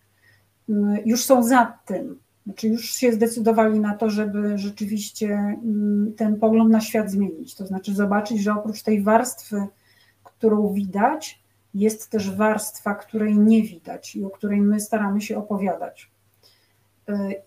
mm, 0.69 0.97
już 1.05 1.25
są 1.25 1.43
za 1.43 1.77
tym. 1.85 2.19
Znaczy 2.45 2.67
już 2.67 2.85
się 2.85 3.13
zdecydowali 3.13 3.79
na 3.79 3.93
to, 3.95 4.09
żeby 4.09 4.57
rzeczywiście 4.57 5.27
mm, 5.27 6.13
ten 6.17 6.39
pogląd 6.39 6.71
na 6.71 6.81
świat 6.81 7.11
zmienić. 7.11 7.55
To 7.55 7.67
znaczy 7.67 7.95
zobaczyć, 7.95 8.41
że 8.41 8.53
oprócz 8.53 8.83
tej 8.83 9.01
warstwy, 9.01 9.67
którą 10.23 10.73
widać, 10.73 11.39
jest 11.79 12.09
też 12.09 12.35
warstwa, 12.35 12.95
której 12.95 13.37
nie 13.37 13.63
widać 13.63 14.15
i 14.15 14.25
o 14.25 14.29
której 14.29 14.61
my 14.61 14.79
staramy 14.79 15.21
się 15.21 15.37
opowiadać. 15.37 16.11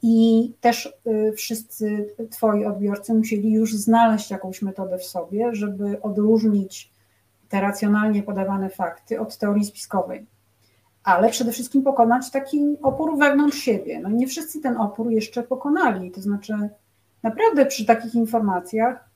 I 0.03 0.53
też 0.61 0.95
y, 1.07 1.33
wszyscy 1.37 2.15
Twoi 2.31 2.65
odbiorcy 2.65 3.15
musieli 3.15 3.53
już 3.53 3.77
znaleźć 3.77 4.31
jakąś 4.31 4.63
metodę 4.63 4.99
w 4.99 5.05
sobie, 5.05 5.55
żeby 5.55 6.03
odróżnić 6.03 6.93
te 7.49 7.61
racjonalnie 7.61 8.23
podawane 8.23 8.71
fakty 8.71 9.21
od 9.21 9.39
teorii 9.39 9.65
spiskowej. 9.65 10.27
Ale 11.05 11.31
przede 11.31 11.53
wszystkim 11.53 11.83
pokonać 11.83 12.31
taki 12.31 12.77
opór 12.83 13.19
wewnątrz 13.19 13.59
siebie. 13.59 14.01
No 14.01 14.09
nie 14.09 14.27
wszyscy 14.27 14.61
ten 14.61 14.77
opór 14.77 15.11
jeszcze 15.11 15.43
pokonali. 15.43 16.11
To 16.11 16.21
znaczy, 16.21 16.69
naprawdę 17.23 17.67
przy 17.67 17.87
takich 17.87 18.15
informacjach 18.15 19.10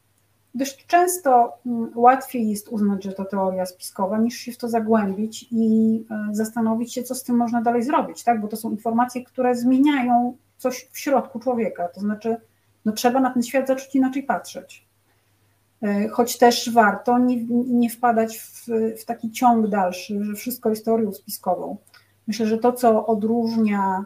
dość 0.54 0.86
często 0.86 1.58
mm, 1.66 1.90
łatwiej 1.94 2.50
jest 2.50 2.68
uznać, 2.68 3.04
że 3.04 3.12
to 3.12 3.24
teoria 3.24 3.66
spiskowa, 3.66 4.18
niż 4.18 4.34
się 4.36 4.52
w 4.52 4.58
to 4.58 4.68
zagłębić 4.68 5.46
i 5.50 6.04
e, 6.10 6.28
zastanowić 6.32 6.94
się, 6.94 7.02
co 7.02 7.14
z 7.14 7.22
tym 7.22 7.36
można 7.36 7.62
dalej 7.62 7.82
zrobić, 7.82 8.24
tak? 8.24 8.40
bo 8.40 8.48
to 8.48 8.56
są 8.56 8.70
informacje, 8.70 9.24
które 9.24 9.54
zmieniają 9.54 10.36
coś 10.56 10.88
w 10.92 10.98
środku 10.98 11.38
człowieka, 11.38 11.88
to 11.88 12.00
znaczy 12.00 12.36
no, 12.84 12.92
trzeba 12.92 13.20
na 13.20 13.30
ten 13.30 13.42
świat 13.42 13.66
zacząć 13.66 13.94
inaczej 13.94 14.22
patrzeć. 14.22 14.86
E, 15.82 16.08
choć 16.08 16.38
też 16.38 16.70
warto 16.70 17.18
nie, 17.18 17.44
nie 17.66 17.90
wpadać 17.90 18.38
w, 18.38 18.66
w 19.00 19.04
taki 19.04 19.30
ciąg 19.30 19.68
dalszy, 19.68 20.24
że 20.24 20.34
wszystko 20.34 20.70
jest 20.70 20.84
teorią 20.84 21.12
spiskową. 21.12 21.76
Myślę, 22.26 22.46
że 22.46 22.58
to, 22.58 22.72
co 22.72 23.06
odróżnia 23.06 24.04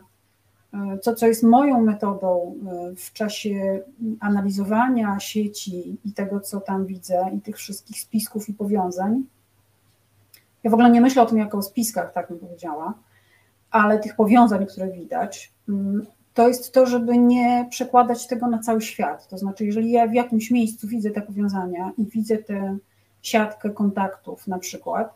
to, 1.02 1.14
co 1.14 1.26
jest 1.26 1.42
moją 1.42 1.80
metodą 1.82 2.54
e, 2.66 2.96
w 2.96 3.12
czasie 3.12 3.80
analizowania 4.20 5.20
sieci 5.20 5.96
i 6.04 6.12
tego, 6.12 6.40
co 6.40 6.60
tam 6.60 6.86
widzę, 6.86 7.30
i 7.36 7.40
tych 7.40 7.56
wszystkich 7.56 8.00
spisków 8.00 8.48
i 8.48 8.54
powiązań. 8.54 9.24
Ja 10.64 10.70
w 10.70 10.74
ogóle 10.74 10.90
nie 10.90 11.00
myślę 11.00 11.22
o 11.22 11.26
tym 11.26 11.38
jako 11.38 11.58
o 11.58 11.62
spiskach, 11.62 12.12
tak 12.12 12.28
bym 12.28 12.38
powiedziała, 12.38 12.94
ale 13.70 13.98
tych 13.98 14.16
powiązań, 14.16 14.66
które 14.66 14.92
widać, 14.92 15.52
mm, 15.68 16.06
to 16.34 16.48
jest 16.48 16.72
to, 16.72 16.86
żeby 16.86 17.18
nie 17.18 17.66
przekładać 17.70 18.26
tego 18.26 18.46
na 18.46 18.58
cały 18.58 18.82
świat. 18.82 19.28
To 19.28 19.38
znaczy, 19.38 19.66
jeżeli 19.66 19.90
ja 19.90 20.06
w 20.06 20.14
jakimś 20.14 20.50
miejscu 20.50 20.88
widzę 20.88 21.10
te 21.10 21.22
powiązania 21.22 21.92
i 21.98 22.06
widzę 22.06 22.38
tę 22.38 22.78
siatkę 23.22 23.70
kontaktów 23.70 24.46
na 24.46 24.58
przykład, 24.58 25.14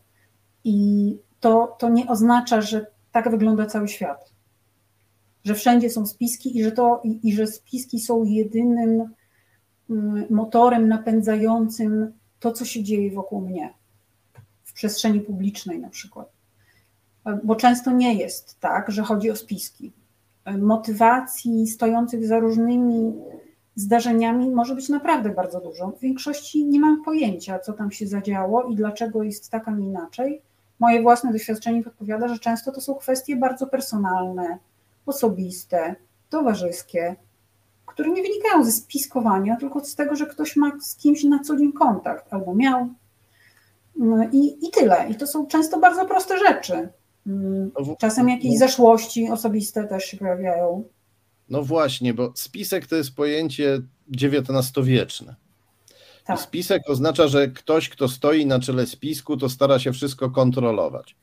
i 0.64 1.16
to, 1.40 1.76
to 1.78 1.88
nie 1.88 2.08
oznacza, 2.08 2.60
że 2.60 2.86
tak 3.12 3.30
wygląda 3.30 3.66
cały 3.66 3.88
świat 3.88 4.31
że 5.44 5.54
wszędzie 5.54 5.90
są 5.90 6.06
spiski 6.06 6.58
i 6.58 6.64
że, 6.64 6.72
to, 6.72 7.00
i, 7.04 7.28
i 7.28 7.34
że 7.34 7.46
spiski 7.46 8.00
są 8.00 8.24
jedynym 8.24 9.08
mm, 9.90 10.26
motorem 10.30 10.88
napędzającym 10.88 12.12
to, 12.40 12.52
co 12.52 12.64
się 12.64 12.82
dzieje 12.82 13.10
wokół 13.10 13.40
mnie, 13.40 13.74
w 14.64 14.72
przestrzeni 14.72 15.20
publicznej 15.20 15.80
na 15.80 15.90
przykład. 15.90 16.32
Bo 17.44 17.56
często 17.56 17.90
nie 17.90 18.14
jest 18.14 18.60
tak, 18.60 18.90
że 18.90 19.02
chodzi 19.02 19.30
o 19.30 19.36
spiski. 19.36 19.92
Motywacji 20.58 21.66
stojących 21.66 22.26
za 22.26 22.38
różnymi 22.38 23.12
zdarzeniami 23.74 24.50
może 24.50 24.74
być 24.74 24.88
naprawdę 24.88 25.30
bardzo 25.30 25.60
dużo. 25.60 25.90
W 25.90 26.00
większości 26.00 26.64
nie 26.64 26.80
mam 26.80 27.04
pojęcia, 27.04 27.58
co 27.58 27.72
tam 27.72 27.90
się 27.90 28.06
zadziało 28.06 28.62
i 28.62 28.76
dlaczego 28.76 29.22
jest 29.22 29.50
tak, 29.50 29.68
a 29.68 29.70
nie 29.70 29.86
inaczej. 29.86 30.42
Moje 30.78 31.02
własne 31.02 31.32
doświadczenie 31.32 31.82
podpowiada, 31.82 32.28
że 32.28 32.38
często 32.38 32.72
to 32.72 32.80
są 32.80 32.94
kwestie 32.94 33.36
bardzo 33.36 33.66
personalne, 33.66 34.58
osobiste, 35.06 35.94
towarzyskie, 36.30 37.16
które 37.86 38.10
nie 38.10 38.22
wynikają 38.22 38.64
ze 38.64 38.72
spiskowania, 38.72 39.56
tylko 39.56 39.84
z 39.84 39.94
tego, 39.94 40.16
że 40.16 40.26
ktoś 40.26 40.56
ma 40.56 40.72
z 40.80 40.96
kimś 40.96 41.24
na 41.24 41.38
co 41.38 41.56
dzień 41.56 41.72
kontakt 41.72 42.32
albo 42.32 42.54
miał. 42.54 42.88
No 43.96 44.24
I, 44.32 44.66
I 44.66 44.70
tyle. 44.70 45.06
I 45.10 45.14
to 45.14 45.26
są 45.26 45.46
często 45.46 45.78
bardzo 45.78 46.06
proste 46.06 46.38
rzeczy. 46.38 46.88
Mm, 47.26 47.70
czasem 47.98 48.28
jakieś 48.28 48.58
zaszłości 48.58 49.30
osobiste 49.30 49.84
też 49.84 50.04
się 50.04 50.16
pojawiają. 50.16 50.84
No 51.48 51.62
właśnie, 51.62 52.14
bo 52.14 52.32
spisek 52.34 52.86
to 52.86 52.96
jest 52.96 53.14
pojęcie 53.14 53.80
XIX-wieczne. 54.22 55.34
Tak. 56.24 56.40
Spisek 56.40 56.82
oznacza, 56.86 57.28
że 57.28 57.48
ktoś, 57.48 57.88
kto 57.88 58.08
stoi 58.08 58.46
na 58.46 58.60
czele 58.60 58.86
spisku, 58.86 59.36
to 59.36 59.48
stara 59.48 59.78
się 59.78 59.92
wszystko 59.92 60.30
kontrolować 60.30 61.16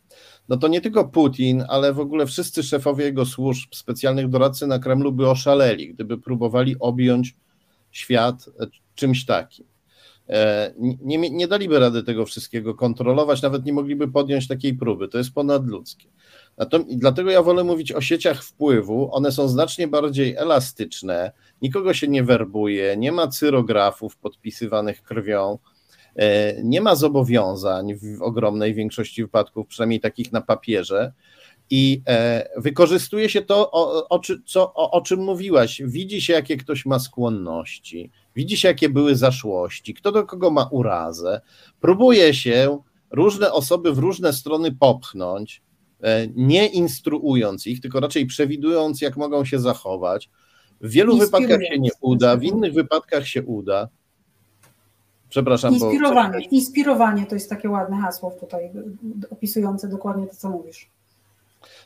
no 0.50 0.58
to 0.58 0.68
nie 0.68 0.82
tylko 0.82 1.08
Putin, 1.08 1.64
ale 1.68 1.94
w 1.94 2.00
ogóle 2.00 2.26
wszyscy 2.26 2.64
szefowie 2.64 3.06
jego 3.06 3.26
służb, 3.26 3.70
specjalnych 3.76 4.30
doradcy 4.30 4.68
na 4.68 4.80
Kremlu 4.80 5.12
by 5.12 5.30
oszaleli, 5.30 5.94
gdyby 5.94 6.18
próbowali 6.18 6.76
objąć 6.80 7.36
świat 7.92 8.50
e, 8.60 8.68
czymś 8.96 9.26
takim. 9.26 9.66
E, 10.30 10.74
nie, 10.78 11.18
nie 11.18 11.48
daliby 11.48 11.80
rady 11.80 12.04
tego 12.04 12.26
wszystkiego 12.26 12.76
kontrolować, 12.76 13.42
nawet 13.42 13.66
nie 13.66 13.74
mogliby 13.74 14.08
podjąć 14.08 14.48
takiej 14.48 14.74
próby. 14.74 15.08
To 15.08 15.18
jest 15.18 15.34
ponadludzkie. 15.34 16.08
Dlatego 16.90 17.32
ja 17.32 17.44
wolę 17.44 17.64
mówić 17.64 17.92
o 17.92 18.02
sieciach 18.02 18.44
wpływu. 18.44 19.10
One 19.12 19.32
są 19.32 19.48
znacznie 19.48 19.88
bardziej 19.88 20.36
elastyczne, 20.36 21.32
nikogo 21.62 21.94
się 21.94 22.08
nie 22.08 22.24
werbuje, 22.24 22.98
nie 22.98 23.12
ma 23.12 23.28
cyrografów 23.28 24.18
podpisywanych 24.18 25.04
krwią 25.04 25.58
E, 26.20 26.64
nie 26.64 26.82
ma 26.82 26.96
zobowiązań 26.96 27.96
w 27.96 28.22
ogromnej 28.22 28.74
większości 28.74 29.22
wypadków, 29.22 29.68
przynajmniej 29.68 30.00
takich 30.00 30.32
na 30.32 30.42
papierze. 30.42 31.14
I 31.70 32.02
e, 32.08 32.50
wykorzystuje 32.58 33.30
się 33.30 33.42
to, 33.42 33.72
o, 33.72 34.10
o, 34.10 34.22
co, 34.46 34.74
o, 34.74 34.92
o 34.92 35.02
czym 35.02 35.20
mówiłaś. 35.20 35.82
Widzi 35.86 36.22
się, 36.22 36.34
jakie 36.34 36.58
ktoś 36.58 36.86
ma 36.86 37.00
skłonności, 37.00 38.12
widzi 38.36 38.58
się, 38.58 38.68
jakie 38.68 38.90
były 38.90 39.16
zaszłości, 39.16 39.94
kto 39.94 40.12
do 40.12 40.26
kogo 40.26 40.52
ma 40.52 40.68
urazę. 40.72 41.42
Próbuje 41.80 42.34
się 42.34 42.80
różne 43.12 43.52
osoby 43.52 43.94
w 43.94 43.98
różne 43.98 44.34
strony 44.34 44.72
popchnąć, 44.72 45.62
nie 46.36 46.68
instruując 46.68 47.68
ich, 47.68 47.82
tylko 47.82 48.00
raczej 48.00 48.26
przewidując, 48.26 49.02
jak 49.02 49.18
mogą 49.18 49.46
się 49.46 49.60
zachować 49.60 50.30
W 50.82 50.90
wielu 50.90 51.18
wypadkach 51.18 51.62
się 51.64 51.80
nie 51.80 51.92
uda, 52.02 52.38
w 52.38 52.44
innych 52.44 52.74
wypadkach 52.74 53.28
się 53.28 53.44
uda. 53.44 53.88
Przepraszam. 55.30 55.74
Inspirowanie. 55.74 56.40
Bo... 56.40 56.56
Inspirowanie 56.56 57.26
to 57.26 57.36
jest 57.36 57.50
takie 57.50 57.70
ładne 57.70 57.98
hasło 57.98 58.32
tutaj 58.40 58.72
opisujące 59.30 59.88
dokładnie 59.88 60.28
to, 60.28 60.36
co 60.36 60.50
mówisz. 60.50 60.90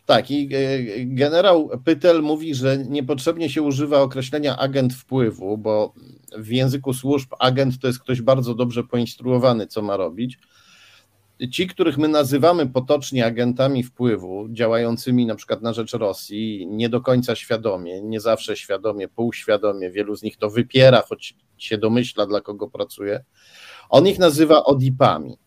Tak, 0.05 0.31
i 0.31 0.49
e, 0.55 1.05
generał 1.05 1.69
Pytel 1.85 2.21
mówi, 2.21 2.55
że 2.55 2.77
niepotrzebnie 2.77 3.49
się 3.49 3.61
używa 3.61 4.01
określenia 4.01 4.57
agent 4.57 4.93
wpływu, 4.93 5.57
bo 5.57 5.93
w 6.37 6.51
języku 6.51 6.93
służb 6.93 7.33
agent 7.39 7.79
to 7.79 7.87
jest 7.87 7.99
ktoś 7.99 8.21
bardzo 8.21 8.53
dobrze 8.53 8.83
poinstruowany, 8.83 9.67
co 9.67 9.81
ma 9.81 9.97
robić. 9.97 10.39
Ci, 11.51 11.67
których 11.67 11.97
my 11.97 12.07
nazywamy 12.07 12.69
potocznie 12.69 13.25
agentami 13.25 13.83
wpływu, 13.83 14.47
działającymi 14.51 15.25
na 15.25 15.35
przykład 15.35 15.61
na 15.61 15.73
rzecz 15.73 15.93
Rosji, 15.93 16.67
nie 16.67 16.89
do 16.89 17.01
końca 17.01 17.35
świadomie, 17.35 18.01
nie 18.01 18.19
zawsze 18.19 18.55
świadomie, 18.55 19.07
półświadomie, 19.07 19.91
wielu 19.91 20.15
z 20.15 20.23
nich 20.23 20.37
to 20.37 20.49
wypiera, 20.49 21.03
choć 21.09 21.35
się 21.57 21.77
domyśla, 21.77 22.25
dla 22.25 22.41
kogo 22.41 22.69
pracuje, 22.69 23.23
on 23.89 24.07
ich 24.07 24.19
nazywa 24.19 24.63
ODIP-ami. 24.63 25.37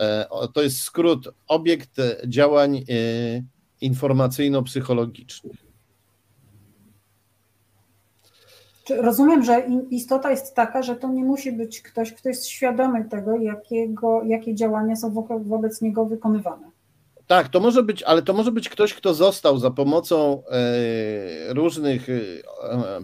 E, 0.00 0.26
to 0.54 0.62
jest 0.62 0.78
skrót 0.78 1.28
obiekt 1.48 1.96
działań 2.26 2.76
e, 2.76 2.82
informacyjno-psychologicznych. 3.80 5.69
Rozumiem, 8.90 9.44
że 9.44 9.62
istota 9.90 10.30
jest 10.30 10.54
taka, 10.54 10.82
że 10.82 10.96
to 10.96 11.08
nie 11.08 11.24
musi 11.24 11.52
być 11.52 11.82
ktoś, 11.82 12.12
kto 12.12 12.28
jest 12.28 12.46
świadomy 12.46 13.04
tego, 13.04 13.36
jakiego, 13.36 14.22
jakie 14.26 14.54
działania 14.54 14.96
są 14.96 15.10
wo 15.12 15.26
wobec 15.40 15.82
niego 15.82 16.06
wykonywane. 16.06 16.70
Tak, 17.26 17.48
to 17.48 17.60
może 17.60 17.82
być, 17.82 18.02
ale 18.02 18.22
to 18.22 18.32
może 18.32 18.52
być 18.52 18.68
ktoś, 18.68 18.94
kto 18.94 19.14
został 19.14 19.58
za 19.58 19.70
pomocą 19.70 20.42
e, 20.50 21.54
różnych 21.54 22.06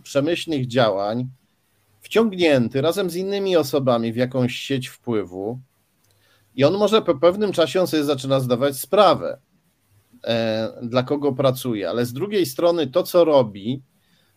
przemyślnych 0.02 0.66
działań 0.66 1.28
wciągnięty 2.00 2.80
razem 2.80 3.10
z 3.10 3.16
innymi 3.16 3.56
osobami 3.56 4.12
w 4.12 4.16
jakąś 4.16 4.56
sieć 4.56 4.88
wpływu 4.88 5.58
i 6.56 6.64
on 6.64 6.74
może 6.74 7.02
po 7.02 7.14
pewnym 7.14 7.52
czasie 7.52 7.80
on 7.80 7.86
sobie 7.86 8.04
zaczyna 8.04 8.40
zdawać 8.40 8.76
sprawę, 8.76 9.38
e, 10.24 10.72
dla 10.82 11.02
kogo 11.02 11.32
pracuje, 11.32 11.90
ale 11.90 12.06
z 12.06 12.12
drugiej 12.12 12.46
strony 12.46 12.86
to, 12.86 13.02
co 13.02 13.24
robi, 13.24 13.82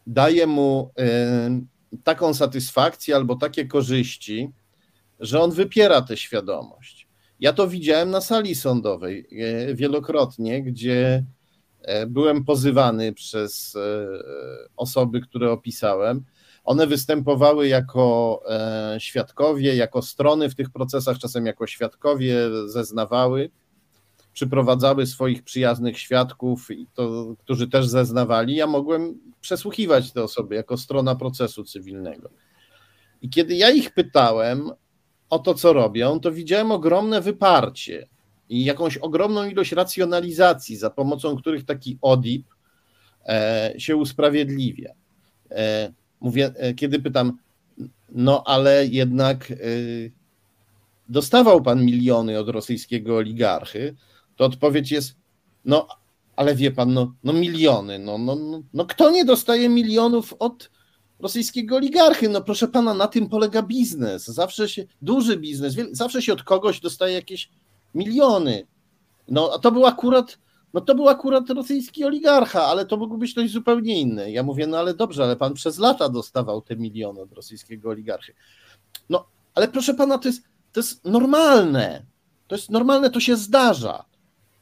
daje 0.10 0.48
mu 0.48 0.92
e, 1.00 1.62
taką 2.04 2.34
satysfakcję 2.34 3.16
albo 3.16 3.36
takie 3.36 3.66
korzyści, 3.66 4.50
że 5.20 5.42
on 5.42 5.52
wypiera 5.52 6.02
tę 6.02 6.18
świadomość. 6.18 7.08
Ja 7.40 7.54
to 7.54 7.68
widziałem 7.68 8.10
na 8.10 8.22
sali 8.22 8.56
sądowej 8.56 9.28
e, 9.32 9.76
wielokrotnie, 9.76 10.64
gdzie 10.64 11.26
byłem 12.08 12.46
pozywany 12.46 13.14
przez 13.14 13.78
osoby, 14.76 15.22
które 15.22 15.52
opisałem 15.52 16.26
one 16.64 16.88
występowały 16.88 17.68
jako 17.68 18.44
świadkowie, 18.98 19.76
jako 19.76 20.02
strony 20.02 20.50
w 20.50 20.56
tych 20.56 20.70
procesach, 20.70 21.18
czasem 21.18 21.46
jako 21.46 21.68
świadkowie 21.68 22.36
zeznawały, 22.66 23.52
przyprowadzały 24.40 25.06
swoich 25.06 25.44
przyjaznych 25.44 26.00
świadków, 26.00 26.68
to, 26.94 27.36
którzy 27.40 27.68
też 27.68 27.88
zeznawali. 27.88 28.56
Ja 28.56 28.68
mogłem 28.68 29.20
przesłuchiwać 29.42 30.12
te 30.12 30.24
osoby 30.24 30.56
jako 30.56 30.78
strona 30.78 31.16
procesu 31.16 31.64
cywilnego. 31.64 32.30
I 33.22 33.30
kiedy 33.30 33.56
ja 33.56 33.70
ich 33.70 33.92
pytałem 33.92 34.72
o 35.30 35.40
to, 35.40 35.54
co 35.54 35.74
robią, 35.74 36.20
to 36.20 36.32
widziałem 36.32 36.72
ogromne 36.72 37.22
wyparcie 37.22 38.08
i 38.50 38.66
jakąś 38.66 38.98
ogromną 38.98 39.46
ilość 39.46 39.72
racjonalizacji, 39.72 40.78
za 40.78 40.90
pomocą 40.90 41.38
których 41.38 41.66
taki 41.66 41.98
ODIP 42.02 42.46
e, 43.26 43.74
się 43.78 43.96
usprawiedliwia. 43.96 44.94
E, 45.52 45.92
mówię, 46.20 46.52
e, 46.56 46.74
kiedy 46.74 47.00
pytam, 47.00 47.38
no 48.10 48.44
ale 48.46 48.86
jednak 48.86 49.54
dostawał 51.10 51.62
pan 51.62 51.86
miliony 51.86 52.40
od 52.40 52.50
rosyjskiego 52.50 53.16
oligarchy, 53.16 53.96
to 54.40 54.46
odpowiedź 54.46 54.92
jest, 54.92 55.16
no 55.66 55.88
ale 56.36 56.56
wie 56.56 56.72
pan, 56.72 56.94
no, 56.94 57.14
no 57.24 57.34
miliony, 57.34 58.00
no, 58.00 58.18
no, 58.18 58.36
no, 58.36 58.62
no 58.74 58.86
kto 58.86 59.12
nie 59.12 59.26
dostaje 59.26 59.70
milionów 59.70 60.34
od 60.40 60.70
rosyjskiego 61.20 61.76
oligarchy? 61.76 62.30
No 62.30 62.42
proszę 62.42 62.68
pana, 62.68 62.94
na 62.94 63.08
tym 63.08 63.30
polega 63.30 63.62
biznes, 63.62 64.26
zawsze 64.26 64.70
się, 64.70 64.86
duży 65.02 65.38
biznes, 65.38 65.76
zawsze 65.92 66.22
się 66.22 66.34
od 66.34 66.44
kogoś 66.44 66.80
dostaje 66.80 67.14
jakieś 67.14 67.50
miliony. 67.96 68.68
No 69.28 69.52
a 69.54 69.60
to 69.60 69.72
był 69.72 69.86
akurat 69.86 70.38
no 70.74 70.82
to 70.82 70.96
był 70.96 71.10
akurat 71.10 71.50
rosyjski 71.50 72.06
oligarcha, 72.06 72.64
ale 72.64 72.86
to 72.86 72.98
mógł 72.98 73.18
być 73.18 73.32
ktoś 73.32 73.52
zupełnie 73.52 74.02
inny. 74.02 74.32
Ja 74.32 74.44
mówię, 74.44 74.68
no 74.68 74.78
ale 74.78 74.94
dobrze, 74.94 75.24
ale 75.24 75.36
pan 75.36 75.54
przez 75.54 75.78
lata 75.78 76.10
dostawał 76.10 76.62
te 76.62 76.76
miliony 76.76 77.22
od 77.22 77.34
rosyjskiego 77.34 77.90
oligarchy. 77.90 78.34
No, 79.10 79.26
ale 79.56 79.68
proszę 79.68 79.94
pana, 79.94 80.18
to 80.18 80.28
jest, 80.28 80.44
to 80.74 80.80
jest 80.80 81.06
normalne. 81.06 82.06
To 82.48 82.56
jest 82.56 82.70
normalne, 82.70 83.10
to 83.10 83.20
się 83.20 83.36
zdarza. 83.36 84.09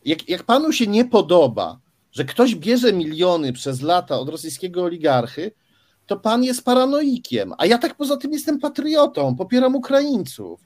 Jak, 0.08 0.30
jak 0.30 0.44
panu 0.44 0.72
się 0.72 0.88
nie 0.88 1.06
podoba, 1.06 1.80
że 2.12 2.26
ktoś 2.26 2.56
bierze 2.56 2.94
miliony 2.94 3.54
przez 3.54 3.82
lata 3.82 4.20
od 4.20 4.30
rosyjskiego 4.30 4.84
oligarchy, 4.84 5.52
to 6.06 6.18
pan 6.18 6.44
jest 6.44 6.66
paranoikiem. 6.66 7.54
A 7.58 7.66
ja 7.66 7.78
tak 7.78 7.96
poza 7.96 8.18
tym 8.18 8.32
jestem 8.32 8.60
patriotą, 8.60 9.36
popieram 9.36 9.76
Ukraińców. 9.76 10.60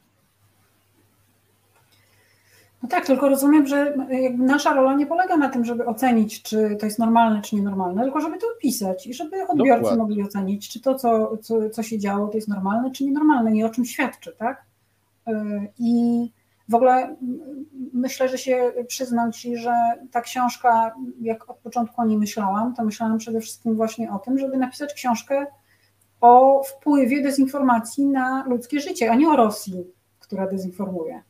No 2.84 2.90
tak, 2.90 3.06
tylko 3.06 3.30
rozumiem, 3.30 3.68
że 3.68 3.98
nasza 4.38 4.74
rola 4.74 4.96
nie 4.96 5.06
polega 5.06 5.38
na 5.38 5.50
tym, 5.50 5.66
żeby 5.66 5.86
ocenić, 5.86 6.42
czy 6.42 6.78
to 6.80 6.86
jest 6.86 7.00
normalne, 7.00 7.42
czy 7.42 7.56
nienormalne, 7.56 8.04
tylko 8.04 8.22
żeby 8.22 8.38
to 8.38 8.48
opisać 8.58 9.08
i 9.08 9.14
żeby 9.14 9.48
odbiorcy 9.48 9.82
Dokładnie. 9.82 9.98
mogli 9.98 10.24
ocenić, 10.24 10.70
czy 10.70 10.80
to, 10.82 10.96
co, 10.96 11.38
co, 11.38 11.70
co 11.70 11.84
się 11.84 12.00
działo, 12.00 12.28
to 12.28 12.38
jest 12.38 12.48
normalne, 12.48 12.92
czy 12.92 13.06
nienormalne 13.06 13.58
i 13.58 13.64
o 13.64 13.70
czym 13.70 13.86
świadczy, 13.86 14.36
tak? 14.38 14.66
Y, 15.28 15.34
I 15.80 16.30
w 16.72 16.76
ogóle 16.76 17.16
myślę, 17.94 18.30
że 18.30 18.38
się 18.38 18.74
przyznam 18.88 19.32
Ci, 19.32 19.58
że 19.58 19.74
ta 20.12 20.22
książka, 20.22 20.96
jak 21.22 21.50
od 21.50 21.58
początku 21.58 22.02
o 22.02 22.06
niej 22.06 22.18
myślałam, 22.18 22.76
to 22.76 22.84
myślałam 22.84 23.18
przede 23.18 23.42
wszystkim 23.42 23.76
właśnie 23.76 24.12
o 24.12 24.20
tym, 24.20 24.40
żeby 24.40 24.58
napisać 24.58 24.94
książkę 24.94 25.46
o 26.22 26.64
wpływie 26.64 27.24
dezinformacji 27.24 28.06
na 28.06 28.46
ludzkie 28.48 28.80
życie, 28.80 29.12
a 29.12 29.16
nie 29.16 29.30
o 29.30 29.36
Rosji, 29.36 29.84
która 30.20 30.48
dezinformuje. 30.48 31.22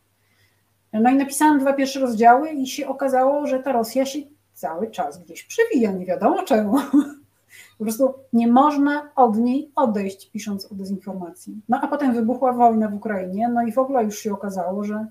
No 0.93 1.09
i 1.09 1.15
napisałam 1.15 1.59
dwa 1.59 1.73
pierwsze 1.73 1.99
rozdziały 1.99 2.49
i 2.49 2.67
się 2.67 2.87
okazało, 2.87 3.47
że 3.47 3.59
ta 3.59 3.71
Rosja 3.71 4.05
się 4.05 4.19
cały 4.53 4.91
czas 4.91 5.23
gdzieś 5.23 5.43
przewija, 5.43 5.91
nie 5.91 6.05
wiadomo 6.05 6.43
czemu. 6.43 6.77
Po 7.77 7.83
prostu 7.85 8.13
nie 8.33 8.47
można 8.47 9.11
od 9.15 9.37
niej 9.37 9.71
odejść, 9.75 10.29
pisząc 10.31 10.71
o 10.71 10.75
dezinformacji. 10.75 11.61
No 11.69 11.79
a 11.81 11.87
potem 11.87 12.13
wybuchła 12.13 12.53
wojna 12.53 12.87
w 12.87 12.93
Ukrainie, 12.93 13.49
no 13.49 13.63
i 13.63 13.71
w 13.71 13.77
ogóle 13.77 14.03
już 14.03 14.19
się 14.19 14.33
okazało, 14.33 14.83
że, 14.83 15.05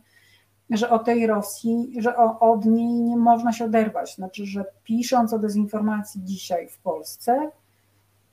że 0.70 0.90
o 0.90 0.98
tej 0.98 1.26
Rosji, 1.26 1.92
że 1.98 2.16
o, 2.16 2.40
od 2.40 2.64
niej 2.64 2.86
nie 2.86 3.16
można 3.16 3.52
się 3.52 3.64
oderwać. 3.64 4.14
Znaczy, 4.14 4.46
że 4.46 4.64
pisząc 4.84 5.32
o 5.32 5.38
dezinformacji 5.38 6.20
dzisiaj 6.24 6.68
w 6.68 6.78
Polsce, 6.78 7.50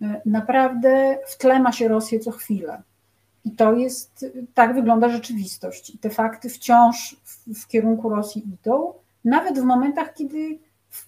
e, 0.01 0.21
naprawdę 0.25 1.17
w 1.27 1.37
tle 1.37 1.59
ma 1.59 1.71
się 1.71 1.87
Rosję 1.87 2.19
co 2.19 2.31
chwilę. 2.31 2.81
I 3.45 3.51
to 3.51 3.73
jest, 3.73 4.25
tak 4.53 4.75
wygląda 4.75 5.09
rzeczywistość. 5.09 5.89
I 5.89 5.97
te 5.97 6.09
fakty 6.09 6.49
wciąż 6.49 7.15
w, 7.23 7.61
w 7.63 7.67
kierunku 7.67 8.09
Rosji 8.09 8.43
idą, 8.47 8.93
nawet 9.25 9.59
w 9.59 9.63
momentach, 9.63 10.13
kiedy 10.13 10.59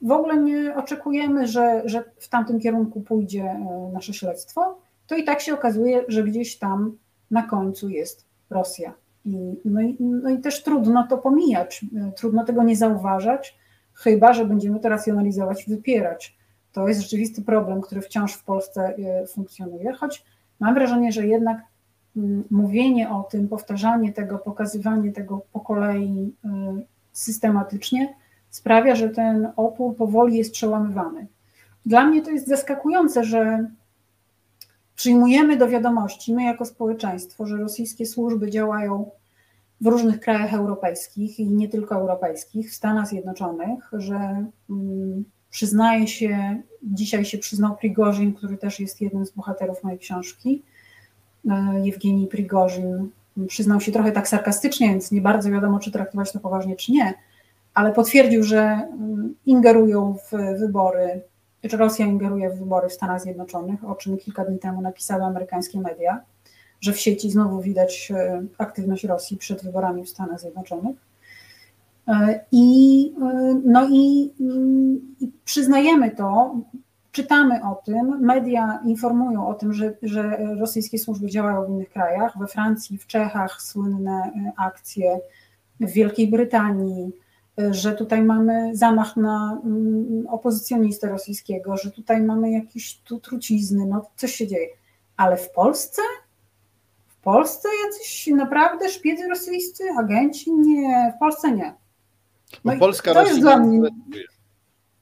w 0.01 0.11
ogóle 0.11 0.37
nie 0.37 0.75
oczekujemy, 0.75 1.47
że, 1.47 1.81
że 1.85 2.03
w 2.17 2.29
tamtym 2.29 2.59
kierunku 2.59 3.01
pójdzie 3.01 3.43
e, 3.43 3.89
nasze 3.93 4.13
śledztwo, 4.13 4.77
to 5.07 5.15
i 5.15 5.23
tak 5.23 5.41
się 5.41 5.53
okazuje, 5.53 6.03
że 6.07 6.23
gdzieś 6.23 6.57
tam 6.57 6.97
na 7.31 7.43
końcu 7.43 7.89
jest 7.89 8.25
Rosja. 8.49 8.93
I, 9.25 9.59
no, 9.65 9.81
i, 9.81 9.97
no 9.99 10.29
i 10.29 10.39
też 10.39 10.63
trudno 10.63 11.07
to 11.07 11.17
pomijać, 11.17 11.85
e, 11.97 12.11
trudno 12.11 12.45
tego 12.45 12.63
nie 12.63 12.75
zauważać, 12.75 13.57
chyba 13.93 14.33
że 14.33 14.45
będziemy 14.45 14.79
to 14.79 14.89
racjonalizować 14.89 15.67
i 15.67 15.71
wypierać. 15.71 16.37
To 16.71 16.87
jest 16.87 17.01
rzeczywisty 17.01 17.41
problem, 17.41 17.81
który 17.81 18.01
wciąż 18.01 18.33
w 18.33 18.43
Polsce 18.43 18.95
e, 18.97 19.27
funkcjonuje, 19.27 19.93
choć 19.93 20.25
mam 20.59 20.73
wrażenie, 20.73 21.11
że 21.11 21.27
jednak 21.27 21.61
mówienie 22.49 23.09
o 23.09 23.23
tym, 23.23 23.47
powtarzanie 23.47 24.13
tego, 24.13 24.39
pokazywanie 24.39 25.11
tego 25.11 25.41
po 25.53 25.59
kolei 25.59 26.33
y, 26.45 26.49
systematycznie 27.11 28.15
sprawia, 28.49 28.95
że 28.95 29.09
ten 29.09 29.51
opór 29.55 29.95
powoli 29.95 30.37
jest 30.37 30.51
przełamywany. 30.51 31.27
Dla 31.85 32.05
mnie 32.05 32.21
to 32.21 32.31
jest 32.31 32.47
zaskakujące, 32.47 33.23
że 33.23 33.69
przyjmujemy 34.99 35.57
do 35.57 35.67
wiadomości, 35.67 36.33
my 36.33 36.43
jako 36.43 36.65
społeczeństwo, 36.65 37.45
że 37.45 37.57
rosyjskie 37.57 38.05
służby 38.05 38.51
działają 38.51 39.11
w 39.81 39.87
różnych 39.87 40.19
krajach 40.19 40.53
europejskich 40.53 41.39
i 41.39 41.45
nie 41.45 41.69
tylko 41.69 41.95
europejskich, 41.95 42.71
w 42.71 42.75
Stanach 42.75 43.07
Zjednoczonych, 43.07 43.89
że 43.93 44.45
um, 44.69 45.25
przyznaje 45.49 46.07
się, 46.07 46.61
dzisiaj 46.83 47.25
się 47.25 47.37
przyznał 47.37 47.77
Prigorzin, 47.77 48.33
który 48.33 48.57
też 48.57 48.79
jest 48.79 49.01
jednym 49.01 49.25
z 49.25 49.31
bohaterów 49.31 49.83
mojej 49.83 49.99
książki, 49.99 50.63
E, 51.47 51.81
Jewgenij 51.83 52.27
Prigorzin 52.27 53.09
przyznał 53.47 53.81
się 53.81 53.91
trochę 53.91 54.11
tak 54.11 54.27
sarkastycznie, 54.27 54.89
więc 54.89 55.11
nie 55.11 55.21
bardzo 55.21 55.51
wiadomo, 55.51 55.79
czy 55.79 55.91
traktować 55.91 56.31
to 56.31 56.39
poważnie, 56.39 56.75
czy 56.75 56.91
nie, 56.91 57.13
ale 57.73 57.93
potwierdził, 57.93 58.43
że 58.43 58.59
mm, 58.59 59.35
ingerują 59.45 60.15
w 60.31 60.59
wybory 60.59 61.21
Rosja 61.63 62.05
ingeruje 62.05 62.49
w 62.49 62.59
wybory 62.59 62.89
w 62.89 62.93
Stanach 62.93 63.21
Zjednoczonych, 63.21 63.89
o 63.89 63.95
czym 63.95 64.17
kilka 64.17 64.45
dni 64.45 64.59
temu 64.59 64.81
napisały 64.81 65.23
amerykańskie 65.23 65.81
media, 65.81 66.21
że 66.81 66.93
w 66.93 66.99
sieci 66.99 67.31
znowu 67.31 67.61
widać 67.61 68.11
e, 68.15 68.43
aktywność 68.57 69.03
Rosji 69.03 69.37
przed 69.37 69.63
wyborami 69.63 70.03
w 70.03 70.09
Stanach 70.09 70.39
Zjednoczonych. 70.39 70.97
E, 72.07 72.45
I, 72.51 73.13
no 73.65 73.87
i, 73.91 74.33
i 75.19 75.31
przyznajemy 75.45 76.11
to, 76.11 76.55
czytamy 77.11 77.63
o 77.63 77.81
tym, 77.85 78.19
media 78.21 78.79
informują 78.85 79.47
o 79.47 79.53
tym, 79.53 79.73
że, 79.73 79.93
że 80.01 80.37
rosyjskie 80.59 80.99
służby 80.99 81.27
działają 81.27 81.65
w 81.65 81.69
innych 81.69 81.89
krajach, 81.89 82.37
we 82.39 82.47
Francji, 82.47 82.97
w 82.97 83.07
Czechach 83.07 83.61
słynne 83.61 84.31
akcje, 84.57 85.19
w 85.79 85.91
Wielkiej 85.91 86.27
Brytanii, 86.27 87.11
że 87.71 87.93
tutaj 87.93 88.23
mamy 88.23 88.75
zamach 88.75 89.17
na 89.17 89.61
mm, 89.65 90.27
opozycjonistę 90.27 91.09
rosyjskiego, 91.09 91.77
że 91.77 91.91
tutaj 91.91 92.21
mamy 92.21 92.51
jakieś 92.51 92.99
tu 92.99 93.19
trucizny, 93.19 93.85
no 93.85 94.09
coś 94.15 94.35
się 94.35 94.47
dzieje. 94.47 94.67
Ale 95.17 95.37
w 95.37 95.51
Polsce? 95.51 96.01
W 97.07 97.21
Polsce 97.21 97.69
jacyś 97.85 98.27
naprawdę 98.27 98.89
szpiedzy 98.89 99.27
rosyjscy, 99.27 99.83
agenci? 99.99 100.53
Nie, 100.53 101.13
w 101.15 101.19
Polsce 101.19 101.51
nie. 101.51 101.73
No, 102.65 102.73
no 102.73 102.79
Polska 102.79 103.13
to 103.13 103.25
jest 103.25 103.39
dla 103.39 103.57
mnie. 103.57 103.89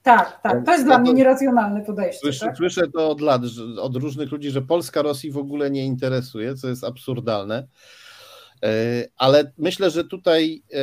Tak, 0.04 0.40
tak, 0.44 0.66
to 0.66 0.72
jest 0.72 0.86
dla 0.86 1.00
mnie 1.00 1.14
nieracjonalne 1.14 1.82
podejście. 1.82 2.20
Słyszę, 2.20 2.46
tak? 2.46 2.58
słyszę 2.58 2.88
to 2.88 3.10
od 3.10 3.22
lat, 3.22 3.42
od 3.82 3.96
różnych 3.96 4.32
ludzi, 4.32 4.52
że 4.52 4.62
Polska 4.62 5.02
Rosji 5.02 5.32
w 5.32 5.38
ogóle 5.38 5.72
nie 5.72 5.86
interesuje, 5.86 6.56
co 6.56 6.68
jest 6.68 6.84
absurdalne. 6.84 7.68
E, 8.64 8.70
ale 9.18 9.52
myślę, 9.58 9.90
że 9.90 10.04
tutaj 10.04 10.64
e, 10.74 10.80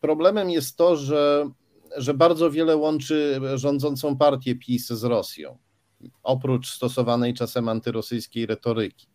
problemem 0.00 0.50
jest 0.50 0.76
to, 0.76 0.96
że, 0.96 1.50
że 1.96 2.14
bardzo 2.14 2.50
wiele 2.50 2.76
łączy 2.76 3.40
rządzącą 3.54 4.16
partię 4.16 4.54
PiS 4.54 4.88
z 4.88 5.04
Rosją, 5.04 5.58
oprócz 6.22 6.70
stosowanej 6.70 7.34
czasem 7.34 7.68
antyrosyjskiej 7.68 8.46
retoryki. 8.46 9.06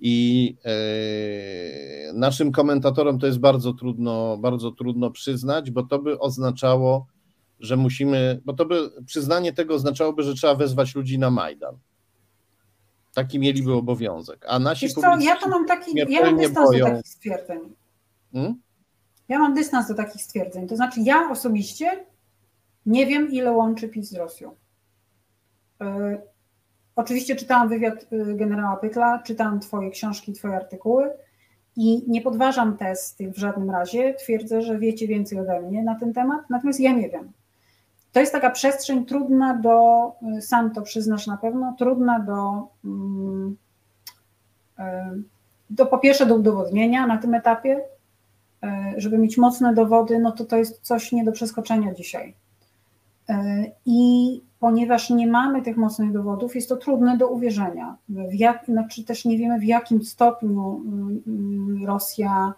I 0.00 0.56
e, 0.64 2.12
naszym 2.12 2.52
komentatorom 2.52 3.18
to 3.18 3.26
jest 3.26 3.38
bardzo 3.38 3.72
trudno, 3.72 4.38
bardzo 4.38 4.70
trudno 4.70 5.10
przyznać, 5.10 5.70
bo 5.70 5.82
to 5.82 5.98
by 5.98 6.18
oznaczało, 6.18 7.06
że 7.60 7.76
musimy, 7.76 8.40
bo 8.44 8.52
to 8.52 8.64
by 8.64 8.90
przyznanie 9.06 9.52
tego 9.52 9.74
oznaczałoby, 9.74 10.22
że 10.22 10.34
trzeba 10.34 10.54
wezwać 10.54 10.94
ludzi 10.94 11.18
na 11.18 11.30
Majdan. 11.30 11.78
Taki 13.14 13.38
mieliby 13.38 13.74
obowiązek. 13.74 14.44
A 14.48 14.58
nasi 14.58 14.86
Wiesz 14.86 14.94
co, 14.94 15.18
ja 15.18 15.36
to 15.36 15.48
mam 15.48 15.66
taki, 15.66 15.90
ja 16.08 16.22
mam 16.22 16.36
dystans 16.36 16.70
do 16.70 16.84
takich 16.84 17.08
stwierdzeń. 17.08 17.58
Hmm? 18.32 18.54
Ja 19.30 19.38
mam 19.38 19.54
dystans 19.54 19.88
do 19.88 19.94
takich 19.94 20.22
stwierdzeń. 20.22 20.68
To 20.68 20.76
znaczy, 20.76 21.00
ja 21.00 21.30
osobiście 21.30 22.04
nie 22.86 23.06
wiem, 23.06 23.30
ile 23.30 23.52
łączy 23.52 23.88
PiS 23.88 24.08
z 24.08 24.14
Rosją. 24.14 24.54
Yy, 25.80 25.86
oczywiście 26.96 27.36
czytałam 27.36 27.68
wywiad 27.68 28.06
y, 28.12 28.34
generała 28.34 28.76
Pytla, 28.76 29.22
czytałam 29.24 29.60
Twoje 29.60 29.90
książki, 29.90 30.32
Twoje 30.32 30.56
artykuły 30.56 31.10
i 31.76 32.04
nie 32.08 32.22
podważam 32.22 32.76
tez 32.76 33.14
tych 33.14 33.32
w 33.32 33.38
żadnym 33.38 33.70
razie. 33.70 34.14
Twierdzę, 34.14 34.62
że 34.62 34.78
wiecie 34.78 35.06
więcej 35.06 35.40
ode 35.40 35.60
mnie 35.60 35.82
na 35.82 35.94
ten 35.94 36.12
temat, 36.12 36.40
natomiast 36.50 36.80
ja 36.80 36.92
nie 36.92 37.08
wiem. 37.08 37.32
To 38.12 38.20
jest 38.20 38.32
taka 38.32 38.50
przestrzeń 38.50 39.06
trudna 39.06 39.54
do, 39.54 40.12
y, 40.38 40.42
sam 40.42 40.74
to 40.74 40.82
przyznasz 40.82 41.26
na 41.26 41.36
pewno, 41.36 41.74
trudna 41.78 42.20
do, 42.20 42.68
mm, 42.84 43.56
do 45.70 45.86
po 45.86 45.98
pierwsze 45.98 46.26
do 46.26 46.34
udowodnienia 46.34 47.06
na 47.06 47.18
tym 47.18 47.34
etapie, 47.34 47.80
żeby 48.96 49.18
mieć 49.18 49.38
mocne 49.38 49.74
dowody, 49.74 50.18
no 50.18 50.32
to 50.32 50.44
to 50.44 50.56
jest 50.56 50.80
coś 50.80 51.12
nie 51.12 51.24
do 51.24 51.32
przeskoczenia 51.32 51.94
dzisiaj. 51.94 52.34
I 53.86 54.40
ponieważ 54.60 55.10
nie 55.10 55.26
mamy 55.26 55.62
tych 55.62 55.76
mocnych 55.76 56.12
dowodów, 56.12 56.54
jest 56.54 56.68
to 56.68 56.76
trudne 56.76 57.18
do 57.18 57.28
uwierzenia. 57.28 57.96
W 58.08 58.34
jak, 58.34 58.64
znaczy 58.64 59.04
też 59.04 59.24
nie 59.24 59.38
wiemy, 59.38 59.58
w 59.58 59.64
jakim 59.64 60.02
stopniu 60.02 60.82
Rosja 61.86 62.54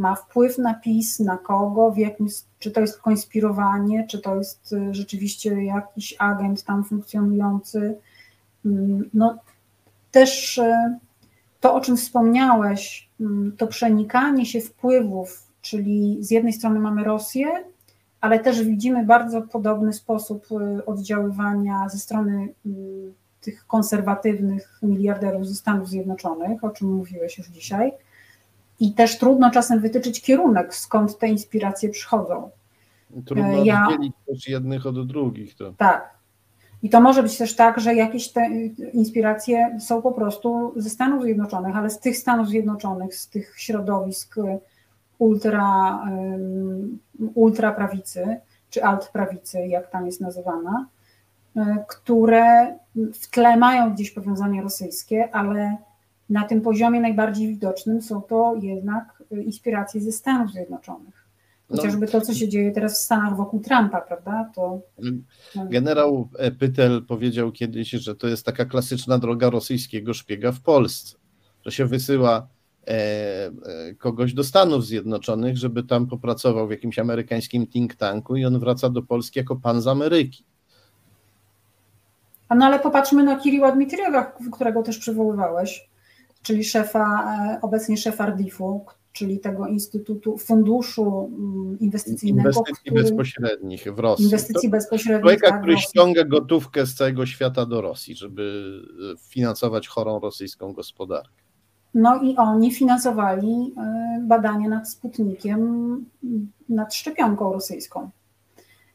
ma 0.00 0.14
wpływ 0.14 0.58
na 0.58 0.74
PiS, 0.74 1.20
na 1.20 1.38
kogo, 1.38 1.90
w 1.90 1.98
jakim, 1.98 2.26
czy 2.58 2.70
to 2.70 2.80
jest 2.80 3.00
konspirowanie, 3.00 4.06
czy 4.06 4.18
to 4.18 4.36
jest 4.36 4.72
y, 4.72 4.94
rzeczywiście 4.94 5.64
jakiś 5.64 6.14
agent 6.18 6.64
tam 6.64 6.84
funkcjonujący. 6.84 7.98
Mm, 8.64 9.10
no, 9.14 9.38
też 10.10 10.58
y, 10.58 10.98
to, 11.60 11.74
o 11.74 11.80
czym 11.80 11.96
wspomniałeś, 11.96 13.10
mm, 13.20 13.56
to 13.56 13.66
przenikanie 13.66 14.46
się 14.46 14.60
wpływów, 14.60 15.46
czyli 15.60 16.18
z 16.20 16.30
jednej 16.30 16.52
strony 16.52 16.80
mamy 16.80 17.04
Rosję, 17.04 17.46
ale 18.20 18.38
też 18.38 18.64
widzimy 18.64 19.04
bardzo 19.04 19.42
podobny 19.42 19.92
sposób 19.92 20.46
y, 20.78 20.84
oddziaływania 20.84 21.88
ze 21.88 21.98
strony 21.98 22.48
tych 23.40 23.66
konserwatywnych 23.66 24.78
miliarderów 24.82 25.48
ze 25.48 25.54
Stanów 25.54 25.88
Zjednoczonych, 25.88 26.64
o 26.64 26.70
czym 26.70 26.94
mówiłeś 26.94 27.38
już 27.38 27.48
dzisiaj 27.48 27.92
i 28.80 28.92
też 28.92 29.18
trudno 29.18 29.50
czasem 29.50 29.80
wytyczyć 29.80 30.22
kierunek, 30.22 30.74
skąd 30.74 31.18
te 31.18 31.28
inspiracje 31.28 31.88
przychodzą. 31.88 32.50
Trudno 33.26 33.64
ja, 33.64 33.86
oddzielić 33.88 34.12
też 34.26 34.48
jednych 34.48 34.86
od 34.86 35.06
drugich. 35.06 35.54
To. 35.54 35.72
Tak. 35.72 36.19
I 36.82 36.90
to 36.90 37.00
może 37.00 37.22
być 37.22 37.38
też 37.38 37.56
tak, 37.56 37.80
że 37.80 37.94
jakieś 37.94 38.32
te 38.32 38.48
inspiracje 38.92 39.78
są 39.80 40.02
po 40.02 40.12
prostu 40.12 40.72
ze 40.76 40.90
Stanów 40.90 41.22
Zjednoczonych, 41.22 41.76
ale 41.76 41.90
z 41.90 41.98
tych 41.98 42.16
Stanów 42.16 42.48
Zjednoczonych, 42.48 43.14
z 43.14 43.28
tych 43.28 43.54
środowisk 43.56 44.34
ultra, 45.18 46.00
ultra 47.34 47.72
prawicy, 47.72 48.40
czy 48.70 48.84
alt 48.84 49.08
prawicy, 49.08 49.66
jak 49.66 49.90
tam 49.90 50.06
jest 50.06 50.20
nazywana, 50.20 50.86
e, 51.56 51.84
które 51.88 52.78
w 53.14 53.30
tle 53.30 53.56
mają 53.56 53.94
gdzieś 53.94 54.10
powiązania 54.10 54.62
rosyjskie, 54.62 55.28
ale 55.32 55.76
na 56.30 56.44
tym 56.44 56.60
poziomie 56.60 57.00
najbardziej 57.00 57.48
widocznym 57.48 58.02
są 58.02 58.22
to 58.22 58.54
jednak 58.60 59.22
y, 59.32 59.42
inspiracje 59.42 60.00
ze 60.00 60.12
Stanów 60.12 60.52
Zjednoczonych. 60.52 61.19
Chociażby 61.70 62.06
to, 62.06 62.20
co 62.20 62.34
się 62.34 62.48
dzieje 62.48 62.72
teraz 62.72 63.00
w 63.00 63.04
Stanach 63.04 63.36
wokół 63.36 63.60
Trumpa, 63.60 64.00
prawda? 64.00 64.50
To... 64.54 64.80
No. 65.54 65.66
Generał 65.70 66.28
Pytel 66.58 67.04
powiedział 67.04 67.52
kiedyś, 67.52 67.90
że 67.90 68.16
to 68.16 68.26
jest 68.26 68.46
taka 68.46 68.64
klasyczna 68.64 69.18
droga 69.18 69.50
rosyjskiego 69.50 70.14
szpiega 70.14 70.52
w 70.52 70.60
Polsce, 70.60 71.16
że 71.64 71.72
się 71.72 71.86
wysyła 71.86 72.48
e, 72.86 72.90
e, 72.90 73.94
kogoś 73.94 74.34
do 74.34 74.44
Stanów 74.44 74.86
Zjednoczonych, 74.86 75.56
żeby 75.56 75.82
tam 75.82 76.06
popracował 76.06 76.68
w 76.68 76.70
jakimś 76.70 76.98
amerykańskim 76.98 77.66
think 77.66 77.94
tanku 77.94 78.36
i 78.36 78.44
on 78.44 78.58
wraca 78.58 78.90
do 78.90 79.02
Polski 79.02 79.38
jako 79.38 79.56
pan 79.56 79.80
z 79.80 79.86
Ameryki. 79.86 80.44
No 82.56 82.66
ale 82.66 82.78
popatrzmy 82.78 83.24
na 83.24 83.36
Kiriła 83.36 83.72
Dmitriewa, 83.72 84.32
którego 84.52 84.82
też 84.82 84.98
przywoływałeś 84.98 85.90
czyli 86.42 86.64
szefa, 86.64 87.34
e, 87.56 87.60
obecnie 87.60 87.96
szefa 87.96 88.26
RDIF-u, 88.26 88.86
czyli 89.12 89.40
tego 89.40 89.66
Instytutu 89.66 90.38
Funduszu 90.38 91.30
mm, 91.38 91.78
Inwestycyjnego. 91.78 92.48
Inwestycji 92.48 92.90
który, 92.90 93.02
bezpośrednich 93.02 93.94
w 93.94 93.98
Rosji. 93.98 94.24
Inwestycji 94.24 94.68
to 94.68 94.76
bezpośrednich. 94.76 95.22
Człowieka, 95.22 95.50
tak, 95.50 95.60
który 95.60 95.78
ściąga 95.78 96.24
gotówkę 96.24 96.86
z 96.86 96.94
całego 96.94 97.26
świata 97.26 97.66
do 97.66 97.80
Rosji, 97.80 98.14
żeby 98.14 98.72
e, 99.14 99.28
finansować 99.28 99.88
chorą 99.88 100.20
rosyjską 100.20 100.72
gospodarkę. 100.72 101.42
No 101.94 102.22
i 102.22 102.36
oni 102.36 102.72
finansowali 102.72 103.74
e, 103.76 104.20
badania 104.22 104.68
nad 104.68 104.90
Sputnikiem, 104.90 106.04
nad 106.68 106.94
szczepionką 106.94 107.52
rosyjską. 107.52 108.10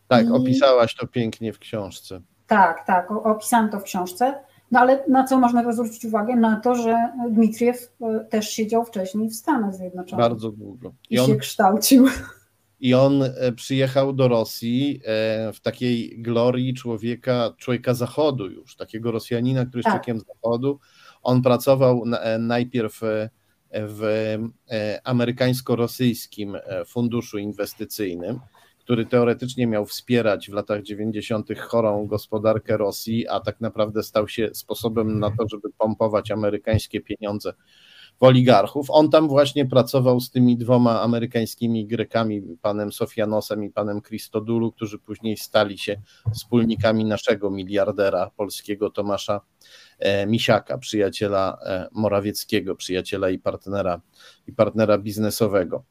Tak, 0.08 0.28
I... 0.28 0.30
opisałaś 0.30 0.96
to 0.96 1.08
pięknie 1.08 1.54
w 1.54 1.60
książce. 1.60 2.22
Tak, 2.48 2.86
tak, 2.88 3.12
opisałam 3.12 3.70
to 3.70 3.80
w 3.80 3.84
książce. 3.84 4.34
No 4.72 4.80
ale 4.80 5.04
na 5.08 5.24
co 5.24 5.40
można 5.40 5.74
zwrócić 5.74 6.06
uwagę? 6.06 6.36
Na 6.36 6.60
to, 6.60 6.76
że 6.76 6.98
Dmitriew 7.30 7.92
e, 8.02 8.26
też 8.30 8.50
siedział 8.50 8.86
wcześniej 8.86 9.30
w 9.30 9.36
Stanach 9.36 9.76
Zjednoczonych. 9.76 10.26
Bardzo 10.26 10.52
długo. 10.52 10.94
I, 11.10 11.16
I 11.16 11.20
on, 11.20 11.28
się 11.28 11.36
kształcił. 11.36 12.08
I 12.80 12.94
on 12.94 13.24
e, 13.24 13.52
przyjechał 13.52 14.14
do 14.14 14.28
Rosji 14.28 15.02
e, 15.06 15.54
w 15.54 15.60
takiej 15.60 16.22
glorii 16.22 16.74
człowieka, 16.74 17.54
człowieka 17.58 17.94
zachodu 17.94 18.50
już, 18.50 18.76
takiego 18.76 19.12
Rosjanina, 19.12 19.66
który 19.66 19.80
jest 19.80 19.86
tak. 19.86 20.04
człowiekiem 20.04 20.20
zachodu. 20.36 20.80
On 21.24 21.42
pracował 21.42 22.04
najpierw 22.40 23.02
w 23.72 24.38
amerykańsko-rosyjskim 25.04 26.58
funduszu 26.86 27.38
inwestycyjnym 27.38 28.40
który 28.86 29.06
teoretycznie 29.06 29.68
miał 29.68 29.86
wspierać 29.86 30.50
w 30.50 30.54
latach 30.54 30.84
90. 30.84 31.60
chorą 31.60 32.08
gospodarkę 32.08 32.78
Rosji, 32.78 33.28
a 33.28 33.40
tak 33.40 33.62
naprawdę 33.62 34.04
stał 34.04 34.28
się 34.28 34.50
sposobem 34.54 35.20
na 35.20 35.30
to, 35.30 35.48
żeby 35.52 35.70
pompować 35.78 36.32
amerykańskie 36.32 37.02
pieniądze 37.02 37.54
w 38.20 38.24
oligarchów. 38.24 38.88
On 38.90 39.10
tam 39.10 39.28
właśnie 39.28 39.66
pracował 39.66 40.20
z 40.20 40.32
tymi 40.32 40.58
dwoma 40.58 41.02
amerykańskimi 41.02 41.88
Grekami, 41.88 42.42
panem 42.62 42.92
Sofianosem 42.92 43.64
i 43.64 43.70
panem 43.70 44.02
Christodulu, 44.02 44.72
którzy 44.72 45.00
później 45.00 45.38
stali 45.38 45.78
się 45.78 46.02
wspólnikami 46.34 47.06
naszego 47.06 47.52
miliardera 47.52 48.32
polskiego 48.36 48.90
Tomasza 48.90 49.42
Misiaka, 50.28 50.78
przyjaciela 50.78 51.58
Morawieckiego, 51.92 52.76
przyjaciela 52.76 53.30
i 53.30 53.40
partnera, 53.40 54.02
i 54.48 54.54
partnera 54.54 54.98
biznesowego. 54.98 55.84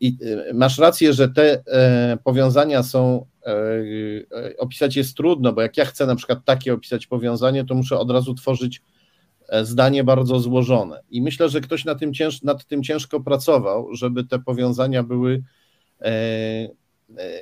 I 0.00 0.18
masz 0.54 0.78
rację, 0.78 1.12
że 1.12 1.28
te 1.28 1.62
powiązania 2.24 2.82
są 2.82 3.26
opisać 4.58 4.96
jest 4.96 5.16
trudno, 5.16 5.52
bo 5.52 5.62
jak 5.62 5.76
ja 5.76 5.84
chcę 5.84 6.06
na 6.06 6.16
przykład 6.16 6.38
takie 6.44 6.74
opisać 6.74 7.06
powiązanie, 7.06 7.64
to 7.64 7.74
muszę 7.74 7.98
od 7.98 8.10
razu 8.10 8.34
tworzyć 8.34 8.82
E, 9.52 9.64
zdanie 9.64 10.04
bardzo 10.04 10.40
złożone. 10.40 11.02
I 11.10 11.22
myślę, 11.22 11.48
że 11.48 11.60
ktoś 11.60 11.84
nad 11.84 11.98
tym, 11.98 12.14
cięż, 12.14 12.42
nad 12.42 12.66
tym 12.66 12.82
ciężko 12.82 13.20
pracował, 13.20 13.94
żeby 13.94 14.24
te 14.24 14.38
powiązania 14.38 15.02
były 15.02 15.42
e, 16.00 16.06
e, 16.06 17.40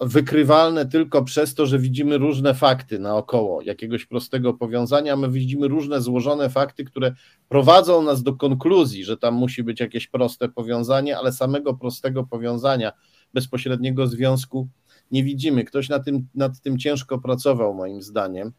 wykrywalne 0.00 0.86
tylko 0.86 1.24
przez 1.24 1.54
to, 1.54 1.66
że 1.66 1.78
widzimy 1.78 2.18
różne 2.18 2.54
fakty 2.54 2.98
naokoło 2.98 3.62
jakiegoś 3.62 4.06
prostego 4.06 4.54
powiązania. 4.54 5.16
My 5.16 5.30
widzimy 5.30 5.68
różne 5.68 6.00
złożone 6.00 6.50
fakty, 6.50 6.84
które 6.84 7.14
prowadzą 7.48 8.02
nas 8.02 8.22
do 8.22 8.32
konkluzji, 8.32 9.04
że 9.04 9.16
tam 9.16 9.34
musi 9.34 9.62
być 9.62 9.80
jakieś 9.80 10.06
proste 10.06 10.48
powiązanie, 10.48 11.18
ale 11.18 11.32
samego 11.32 11.74
prostego 11.74 12.24
powiązania, 12.24 12.92
bezpośredniego 13.34 14.06
związku 14.06 14.68
nie 15.10 15.24
widzimy. 15.24 15.64
Ktoś 15.64 15.88
nad 15.88 16.04
tym, 16.04 16.28
nad 16.34 16.60
tym 16.60 16.78
ciężko 16.78 17.18
pracował, 17.18 17.74
moim 17.74 18.02
zdaniem 18.02 18.52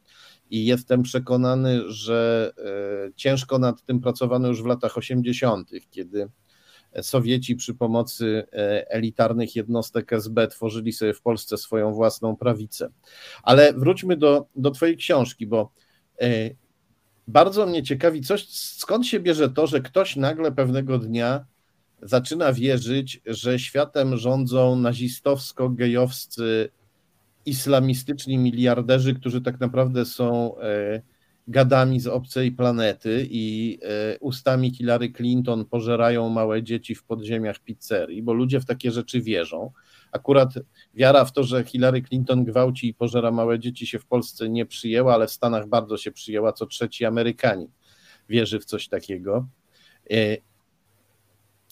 i 0.50 0.65
jestem 0.65 1.04
przekonany, 1.04 1.82
że 1.91 2.52
e, 2.58 3.13
ciężko 3.15 3.60
nad 3.60 3.86
tym 3.86 4.02
pracowano 4.02 4.48
już 4.48 4.63
w 4.63 4.65
latach 4.65 4.98
80., 4.98 5.72
kiedy 5.91 6.30
Sowieci 7.01 7.56
przy 7.56 7.73
pomocy 7.73 8.43
e, 8.53 8.91
elitarnych 8.91 9.56
jednostek 9.56 10.13
SB 10.13 10.47
tworzyli 10.47 10.93
sobie 10.93 11.13
w 11.13 11.21
Polsce 11.21 11.58
swoją 11.58 11.93
własną 11.93 12.36
prawicę. 12.36 12.89
Ale 13.43 13.73
wróćmy 13.73 14.17
do, 14.17 14.45
do 14.56 14.71
Twojej 14.71 14.97
książki, 14.97 15.47
bo 15.47 15.71
e, 16.21 16.49
bardzo 17.27 17.65
mnie 17.65 17.84
ciekawi, 17.84 18.21
coś, 18.21 18.49
skąd 18.49 19.08
się 19.08 19.19
bierze 19.19 19.49
to, 19.49 19.67
że 19.67 19.82
ktoś 19.82 20.15
nagle 20.15 20.51
pewnego 20.51 20.99
dnia 20.99 21.45
zaczyna 22.01 22.53
wierzyć, 22.53 23.21
że 23.25 23.60
światem 23.60 24.17
rządzą 24.17 24.75
nazistowsko-gejowscy 24.75 26.69
islamistyczni 27.45 28.38
miliarderzy, 28.38 29.13
którzy 29.13 29.41
tak 29.41 29.60
naprawdę 29.60 30.06
są 30.06 30.58
e, 30.58 31.01
gadami 31.47 31.99
z 31.99 32.08
obcej 32.08 32.51
planety 32.51 33.27
i 33.29 33.79
e, 33.82 34.19
ustami 34.19 34.71
Hillary 34.71 35.12
Clinton 35.12 35.65
pożerają 35.65 36.29
małe 36.29 36.63
dzieci 36.63 36.95
w 36.95 37.03
podziemiach 37.03 37.60
pizzerii, 37.60 38.23
bo 38.23 38.34
ludzie 38.34 38.60
w 38.60 38.65
takie 38.65 38.91
rzeczy 38.91 39.21
wierzą. 39.21 39.71
Akurat 40.12 40.49
wiara 40.93 41.25
w 41.25 41.32
to, 41.32 41.43
że 41.43 41.63
Hillary 41.63 42.01
Clinton 42.01 42.43
gwałci 42.43 42.88
i 42.88 42.93
pożera 42.93 43.32
małe 43.32 43.60
dzieci 43.60 43.88
się 43.88 43.99
w 43.99 44.06
Polsce 44.06 44.49
nie 44.49 44.65
przyjęła, 44.65 45.13
ale 45.13 45.27
w 45.27 45.32
Stanach 45.32 45.67
bardzo 45.67 45.97
się 45.97 46.12
przyjęła, 46.12 46.53
co 46.53 46.65
trzeci 46.65 47.06
Amerykanin 47.06 47.67
wierzy 48.29 48.60
w 48.60 48.65
coś 48.65 48.88
takiego. 48.88 49.47
E, 50.12 50.38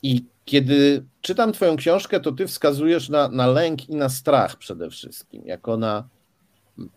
I 0.03 0.25
kiedy 0.45 1.05
czytam 1.21 1.53
Twoją 1.53 1.75
książkę, 1.75 2.19
to 2.19 2.31
Ty 2.31 2.47
wskazujesz 2.47 3.09
na, 3.09 3.29
na 3.29 3.47
lęk 3.47 3.89
i 3.89 3.95
na 3.95 4.09
strach 4.09 4.55
przede 4.55 4.89
wszystkim, 4.89 5.43
jako 5.45 5.77
na 5.77 6.09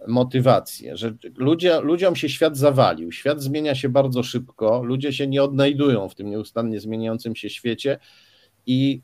motywację, 0.06 0.96
że 0.96 1.14
ludzie, 1.36 1.80
ludziom 1.80 2.16
się 2.16 2.28
świat 2.28 2.56
zawalił, 2.56 3.12
świat 3.12 3.42
zmienia 3.42 3.74
się 3.74 3.88
bardzo 3.88 4.22
szybko, 4.22 4.82
ludzie 4.82 5.12
się 5.12 5.26
nie 5.26 5.42
odnajdują 5.42 6.08
w 6.08 6.14
tym 6.14 6.30
nieustannie 6.30 6.80
zmieniającym 6.80 7.36
się 7.36 7.50
świecie 7.50 7.98
i 8.66 9.02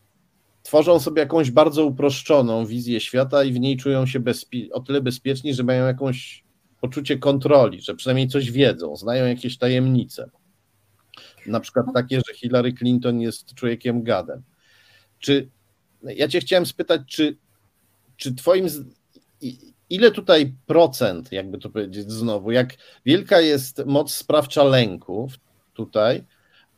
tworzą 0.62 1.00
sobie 1.00 1.20
jakąś 1.20 1.50
bardzo 1.50 1.84
uproszczoną 1.86 2.66
wizję 2.66 3.00
świata 3.00 3.44
i 3.44 3.52
w 3.52 3.60
niej 3.60 3.76
czują 3.76 4.06
się 4.06 4.20
bezpie- 4.20 4.68
o 4.72 4.80
tyle 4.80 5.00
bezpieczni, 5.00 5.54
że 5.54 5.62
mają 5.62 5.86
jakąś 5.86 6.44
poczucie 6.80 7.18
kontroli, 7.18 7.80
że 7.80 7.94
przynajmniej 7.94 8.28
coś 8.28 8.50
wiedzą, 8.50 8.96
znają 8.96 9.26
jakieś 9.26 9.58
tajemnice. 9.58 10.30
Na 11.46 11.60
przykład 11.60 11.86
takie, 11.94 12.16
że 12.16 12.34
Hillary 12.34 12.72
Clinton 12.72 13.20
jest 13.20 13.54
człowiekiem 13.54 14.02
gadem. 14.02 14.42
Czy 15.18 15.48
ja 16.02 16.28
cię 16.28 16.40
chciałem 16.40 16.66
spytać, 16.66 17.00
czy, 17.06 17.36
czy 18.16 18.34
twoim 18.34 18.66
ile 19.90 20.10
tutaj 20.10 20.54
procent, 20.66 21.32
jakby 21.32 21.58
to 21.58 21.70
powiedzieć 21.70 22.10
znowu, 22.12 22.50
jak 22.50 22.76
wielka 23.06 23.40
jest 23.40 23.82
moc 23.86 24.14
sprawcza 24.14 24.64
lęku 24.64 25.28
tutaj, 25.74 26.24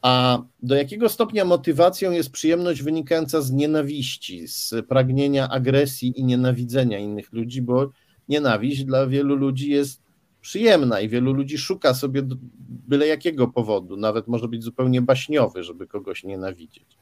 a 0.03 0.43
do 0.63 0.75
jakiego 0.75 1.09
stopnia 1.09 1.45
motywacją 1.45 2.11
jest 2.11 2.31
przyjemność 2.31 2.83
wynikająca 2.83 3.41
z 3.41 3.53
nienawiści, 3.53 4.49
z 4.49 4.75
pragnienia 4.89 5.49
agresji 5.49 6.21
i 6.21 6.25
nienawidzenia 6.25 6.99
innych 6.99 7.33
ludzi, 7.33 7.63
bo 7.63 7.91
nienawiść 8.29 8.85
dla 8.85 9.07
wielu 9.07 9.37
ludzi 9.37 9.71
jest 9.71 10.03
przyjemna 10.41 11.01
i 11.01 11.09
wielu 11.09 11.33
ludzi 11.33 11.59
szuka 11.59 11.95
sobie 11.95 12.23
byle 12.69 13.07
jakiego 13.07 13.49
powodu, 13.49 13.97
nawet 13.97 14.29
może 14.29 14.49
być 14.49 14.63
zupełnie 14.63 15.03
baśniowy, 15.03 15.65
żeby 15.65 15.87
kogoś 15.87 16.25
nienawidzieć. 16.25 16.99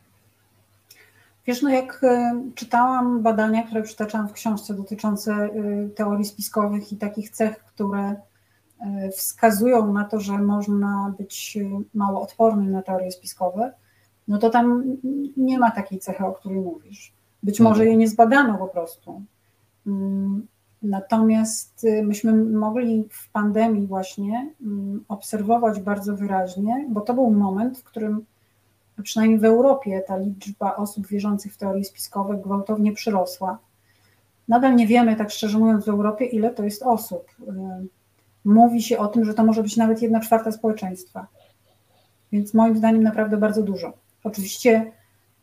Wiesz, 1.46 1.62
no 1.62 1.70
jak 1.70 2.00
e, 2.04 2.42
czytałam 2.54 3.22
badania, 3.22 3.62
które 3.62 3.82
przytaczałam 3.82 4.28
w 4.28 4.32
książce 4.32 4.74
dotyczące 4.74 5.32
e, 5.32 5.50
teorii 5.88 6.24
spiskowych 6.24 6.92
i 6.92 6.96
takich 6.96 7.30
cech, 7.30 7.64
które 7.64 8.14
e, 8.80 9.10
wskazują 9.10 9.92
na 9.92 10.04
to, 10.04 10.20
że 10.20 10.38
można 10.38 11.14
być 11.18 11.58
mało 11.94 12.22
odpornym 12.22 12.70
na 12.70 12.82
teorie 12.82 13.10
spiskowe, 13.10 13.72
no 14.28 14.38
to 14.38 14.50
tam 14.50 14.96
nie 15.36 15.58
ma 15.58 15.70
takiej 15.70 15.98
cechy, 15.98 16.24
o 16.24 16.32
której 16.32 16.60
mówisz. 16.60 17.12
Być 17.42 17.60
może 17.60 17.82
mhm. 17.82 17.88
jej 17.88 17.96
nie 17.96 18.08
zbadano 18.08 18.58
po 18.58 18.68
prostu. 18.68 19.22
Mm, 19.86 20.46
Natomiast 20.82 21.84
y, 21.84 22.02
myśmy 22.02 22.44
mogli 22.44 23.08
w 23.10 23.30
pandemii 23.30 23.86
właśnie 23.86 24.52
mm, 24.62 25.04
obserwować 25.08 25.80
bardzo 25.80 26.16
wyraźnie, 26.16 26.86
bo 26.88 27.00
to 27.00 27.14
był 27.14 27.30
moment, 27.30 27.78
w 27.78 27.84
którym 27.84 28.24
przynajmniej 29.02 29.38
w 29.38 29.44
Europie 29.44 30.02
ta 30.06 30.16
liczba 30.16 30.76
osób 30.76 31.06
wierzących 31.06 31.54
w 31.54 31.56
teorie 31.56 31.84
spiskowe 31.84 32.36
gwałtownie 32.36 32.92
przyrosła. 32.92 33.58
Nadal 34.48 34.76
nie 34.76 34.86
wiemy, 34.86 35.16
tak 35.16 35.30
szczerze 35.30 35.58
mówiąc, 35.58 35.84
w 35.84 35.88
Europie, 35.88 36.24
ile 36.24 36.50
to 36.50 36.64
jest 36.64 36.82
osób. 36.82 37.26
Y, 37.40 37.44
mówi 38.44 38.82
się 38.82 38.98
o 38.98 39.08
tym, 39.08 39.24
że 39.24 39.34
to 39.34 39.44
może 39.44 39.62
być 39.62 39.76
nawet 39.76 40.02
jedna 40.02 40.20
czwarta 40.20 40.52
społeczeństwa. 40.52 41.26
Więc 42.32 42.54
moim 42.54 42.76
zdaniem 42.76 43.02
naprawdę 43.02 43.36
bardzo 43.36 43.62
dużo. 43.62 43.92
Oczywiście 44.24 44.92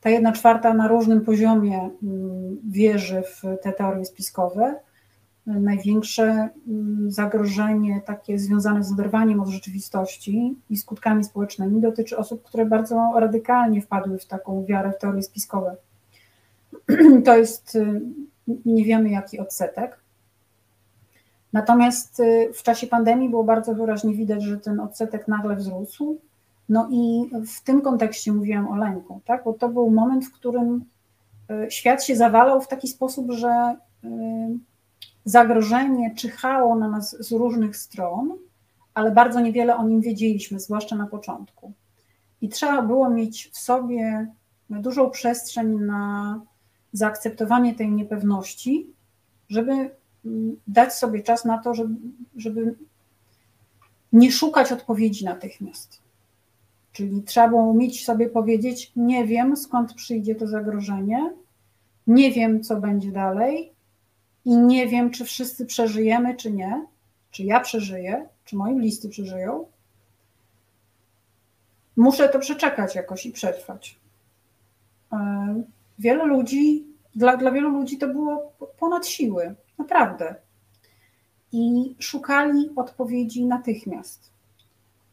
ta 0.01 0.09
jedna 0.09 0.31
czwarta 0.31 0.73
na 0.73 0.87
różnym 0.87 1.21
poziomie 1.21 1.89
mm, 2.03 2.57
wierzy 2.69 3.21
w 3.21 3.43
te 3.63 3.73
teorie 3.73 4.05
spiskowe, 4.05 4.75
największe 5.47 6.49
mm, 6.67 7.11
zagrożenie 7.11 8.01
takie 8.05 8.39
związane 8.39 8.83
z 8.83 8.91
oderwaniem 8.91 9.39
od 9.39 9.49
rzeczywistości 9.49 10.55
i 10.69 10.77
skutkami 10.77 11.23
społecznymi 11.23 11.81
dotyczy 11.81 12.17
osób, 12.17 12.43
które 12.43 12.65
bardzo 12.65 13.11
radykalnie 13.15 13.81
wpadły 13.81 14.19
w 14.19 14.25
taką 14.25 14.65
wiarę 14.65 14.91
w 14.91 15.01
teorie 15.01 15.23
spiskowe. 15.23 15.75
To 17.25 17.37
jest, 17.37 17.75
y, 17.75 18.01
nie 18.65 18.83
wiemy 18.83 19.09
jaki 19.09 19.39
odsetek. 19.39 19.99
Natomiast 21.53 22.19
y, 22.19 22.51
w 22.53 22.63
czasie 22.63 22.87
pandemii 22.87 23.29
było 23.29 23.43
bardzo 23.43 23.75
wyraźnie 23.75 24.13
widać, 24.13 24.43
że 24.43 24.57
ten 24.57 24.79
odsetek 24.79 25.27
nagle 25.27 25.55
wzrósł. 25.55 26.17
No 26.69 26.89
i 26.91 27.29
w 27.47 27.63
tym 27.63 27.81
kontekście 27.81 28.31
mówiłam 28.31 28.67
o 28.67 28.75
lęku, 28.75 29.21
tak? 29.25 29.43
bo 29.43 29.53
to 29.53 29.69
był 29.69 29.91
moment, 29.91 30.25
w 30.25 30.31
którym 30.31 30.85
y, 31.51 31.71
świat 31.71 32.03
się 32.03 32.15
zawalał 32.15 32.61
w 32.61 32.67
taki 32.67 32.87
sposób, 32.87 33.31
że 33.31 33.75
zagrożenie 35.27 36.15
czyhało 36.15 36.75
na 36.75 36.87
nas 36.87 37.15
z 37.19 37.31
różnych 37.31 37.77
stron, 37.77 38.37
ale 38.93 39.11
bardzo 39.11 39.39
niewiele 39.39 39.77
o 39.77 39.87
nim 39.87 40.01
wiedzieliśmy, 40.01 40.59
zwłaszcza 40.59 40.95
na 40.95 41.07
początku. 41.07 41.73
I 42.41 42.49
trzeba 42.49 42.81
było 42.81 43.09
mieć 43.09 43.49
w 43.53 43.57
sobie 43.57 44.27
dużą 44.69 45.09
przestrzeń 45.09 45.79
na 45.79 46.41
zaakceptowanie 46.93 47.75
tej 47.75 47.91
niepewności, 47.91 48.87
żeby 49.49 49.71
mm, 50.25 50.57
dać 50.67 50.93
sobie 50.93 51.23
czas 51.23 51.45
na 51.45 51.57
to, 51.57 51.73
żeby, 51.73 51.95
żeby 52.35 52.75
nie 54.13 54.31
szukać 54.31 54.71
odpowiedzi 54.71 55.25
natychmiast. 55.25 56.01
Czyli 56.91 57.23
trzeba 57.23 57.47
było 57.47 57.73
mieć 57.73 58.05
sobie 58.05 58.29
powiedzieć: 58.29 58.91
Nie 58.95 59.25
wiem, 59.25 59.57
skąd 59.57 59.93
przyjdzie 59.93 60.35
to 60.35 60.47
zagrożenie, 60.47 61.33
nie 62.07 62.31
wiem, 62.31 62.63
co 62.63 62.81
będzie 62.81 63.11
dalej, 63.11 63.76
i 64.47 64.57
nie 64.57 64.87
wiem, 64.87 65.11
czy 65.11 65.25
wszyscy 65.25 65.65
przeżyjemy, 65.65 66.35
czy 66.35 66.51
nie, 66.51 66.85
czy 67.31 67.43
ja 67.43 67.59
przeżyję, 67.59 68.27
czy 68.45 68.55
moi 68.55 68.75
bliscy 68.75 69.09
przeżyją. 69.09 69.65
Muszę 71.97 72.29
to 72.29 72.39
przeczekać 72.39 72.95
jakoś 72.95 73.25
i 73.25 73.31
przetrwać. 73.31 73.99
E, 75.13 75.17
wiele 75.99 76.25
ludzi, 76.25 76.85
dla, 77.15 77.37
dla 77.37 77.51
wielu 77.51 77.69
ludzi 77.69 77.97
to 77.97 78.07
było 78.07 78.53
ponad 78.79 79.07
siły, 79.07 79.55
naprawdę. 79.77 80.35
I 81.51 81.95
szukali 81.99 82.69
odpowiedzi 82.75 83.45
natychmiast. 83.45 84.31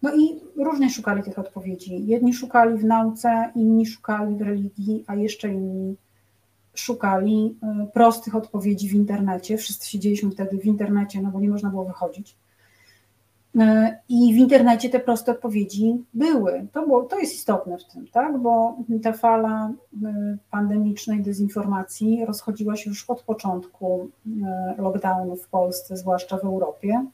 No 0.03 0.15
i 0.17 0.41
różnie 0.57 0.91
szukali 0.91 1.23
tych 1.23 1.39
odpowiedzi. 1.39 2.07
Jedni 2.07 2.35
szukali 2.35 2.79
w 2.79 2.85
nauce, 2.85 3.53
inni 3.55 3.87
szukali 3.87 4.37
w 4.37 4.43
religii, 4.43 5.05
a 5.07 5.15
jeszcze 5.15 5.49
inni 5.49 5.97
szukali 6.75 7.57
y, 7.85 7.87
prostych 7.93 8.35
odpowiedzi 8.35 8.89
w 8.89 8.95
internecie. 8.95 9.57
Wszyscy 9.57 9.91
siedzieliśmy 9.91 10.31
wtedy 10.31 10.59
w 10.59 10.67
internecie, 10.67 11.23
no 11.23 11.31
bo 11.31 11.41
nie 11.41 11.49
można 11.49 11.71
było 11.71 11.85
wychodzić. 11.85 12.37
E, 13.59 13.99
I 14.09 14.35
w 14.35 14.37
internecie 14.37 14.89
te 14.89 15.01
proste 15.01 15.33
odpowiedzi 15.33 16.05
były. 16.15 16.67
To, 16.73 16.83
było, 16.83 17.03
to 17.03 17.19
jest 17.19 17.35
istotne 17.35 17.79
w 17.79 17.85
tym, 17.85 18.07
tak? 18.13 18.39
bo 18.39 18.77
ta 19.03 19.13
fala 19.13 19.73
e, 20.05 20.37
pandemicznej 20.51 21.23
dezinformacji 21.23 22.25
rozchodziła 22.25 22.77
się 22.77 22.91
już 22.91 23.11
od 23.11 23.23
początku 23.23 24.11
lockdownu 24.79 25.37
w 25.37 25.49
Polsce, 25.49 25.97
zwłaszcza 25.97 26.39
w 26.39 26.45
Europie, 26.45 27.07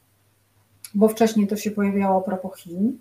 bo 0.95 1.09
wcześniej 1.09 1.47
to 1.47 1.57
się 1.57 1.71
pojawiało 1.71 2.19
a 2.19 2.21
propos 2.21 2.57
Chin. 2.59 2.99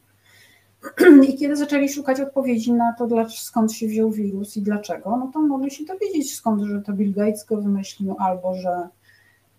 I 1.29 1.37
kiedy 1.37 1.55
zaczęli 1.55 1.89
szukać 1.89 2.21
odpowiedzi 2.21 2.73
na 2.73 2.93
to, 2.93 3.07
skąd 3.29 3.73
się 3.73 3.87
wziął 3.87 4.11
wirus 4.11 4.57
i 4.57 4.61
dlaczego, 4.61 5.17
no 5.17 5.31
to 5.33 5.39
mogli 5.41 5.71
się 5.71 5.85
dowiedzieć 5.85 6.35
skąd, 6.35 6.61
że 6.61 6.81
to 6.81 6.93
Bill 6.93 7.13
Gates 7.13 7.45
go 7.45 7.61
wymyślił, 7.61 8.15
albo 8.19 8.53
że 8.55 8.87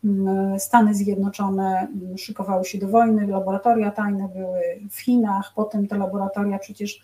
mm, 0.05 0.61
Stany 0.61 0.95
Zjednoczone 0.95 1.89
mm, 2.03 2.19
szykowały 2.19 2.65
się 2.65 2.79
do 2.79 2.89
wojny, 2.89 3.27
laboratoria 3.27 3.91
tajne 3.91 4.29
były 4.29 4.61
w 4.91 5.01
Chinach, 5.01 5.53
potem 5.55 5.87
te 5.87 5.99
laboratoria 5.99 6.59
przecież 6.59 7.01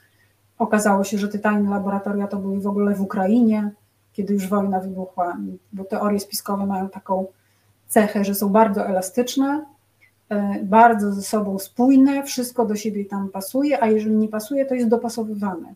okazało 0.59 1.05
się, 1.05 1.19
że 1.19 1.29
te 1.29 1.39
tajne 1.39 1.71
laboratoria 1.71 2.27
to 2.27 2.37
były 2.37 2.61
w 2.61 2.67
ogóle 2.67 2.95
w 2.95 3.01
Ukrainie, 3.01 3.71
kiedy 4.13 4.35
już 4.35 4.49
wojna 4.49 4.81
wybuchła, 4.81 5.37
bo 5.73 5.85
teorie 5.85 6.21
spiskowe 6.21 6.67
mają 6.67 6.89
taką 6.89 7.27
cechę, 7.89 8.25
że 8.25 8.35
są 8.35 8.49
bardzo 8.49 8.87
elastyczne, 8.87 9.65
bardzo 10.63 11.13
ze 11.13 11.23
sobą 11.23 11.59
spójne, 11.59 12.23
wszystko 12.23 12.67
do 12.67 12.77
siebie 12.77 13.05
tam 13.05 13.29
pasuje, 13.29 13.83
a 13.83 13.87
jeżeli 13.87 14.17
nie 14.17 14.29
pasuje, 14.29 14.67
to 14.67 14.75
jest 14.75 14.89
dopasowywane. 14.89 15.75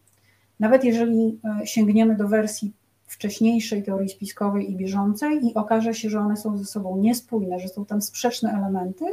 Nawet 0.61 0.85
jeżeli 0.85 1.39
e, 1.61 1.67
sięgniemy 1.67 2.17
do 2.17 2.29
wersji 2.29 2.73
wcześniejszej 3.07 3.83
teorii 3.83 4.09
spiskowej 4.09 4.71
i 4.71 4.77
bieżącej 4.77 5.47
i 5.47 5.55
okaże 5.55 5.95
się, 5.95 6.11
że 6.11 6.21
one 6.21 6.37
są 6.37 6.59
ze 6.59 6.65
sobą 6.65 6.97
niespójne, 6.97 7.61
że 7.61 7.69
są 7.69 7.85
tam 7.85 8.03
sprzeczne 8.03 8.53
elementy, 8.53 9.05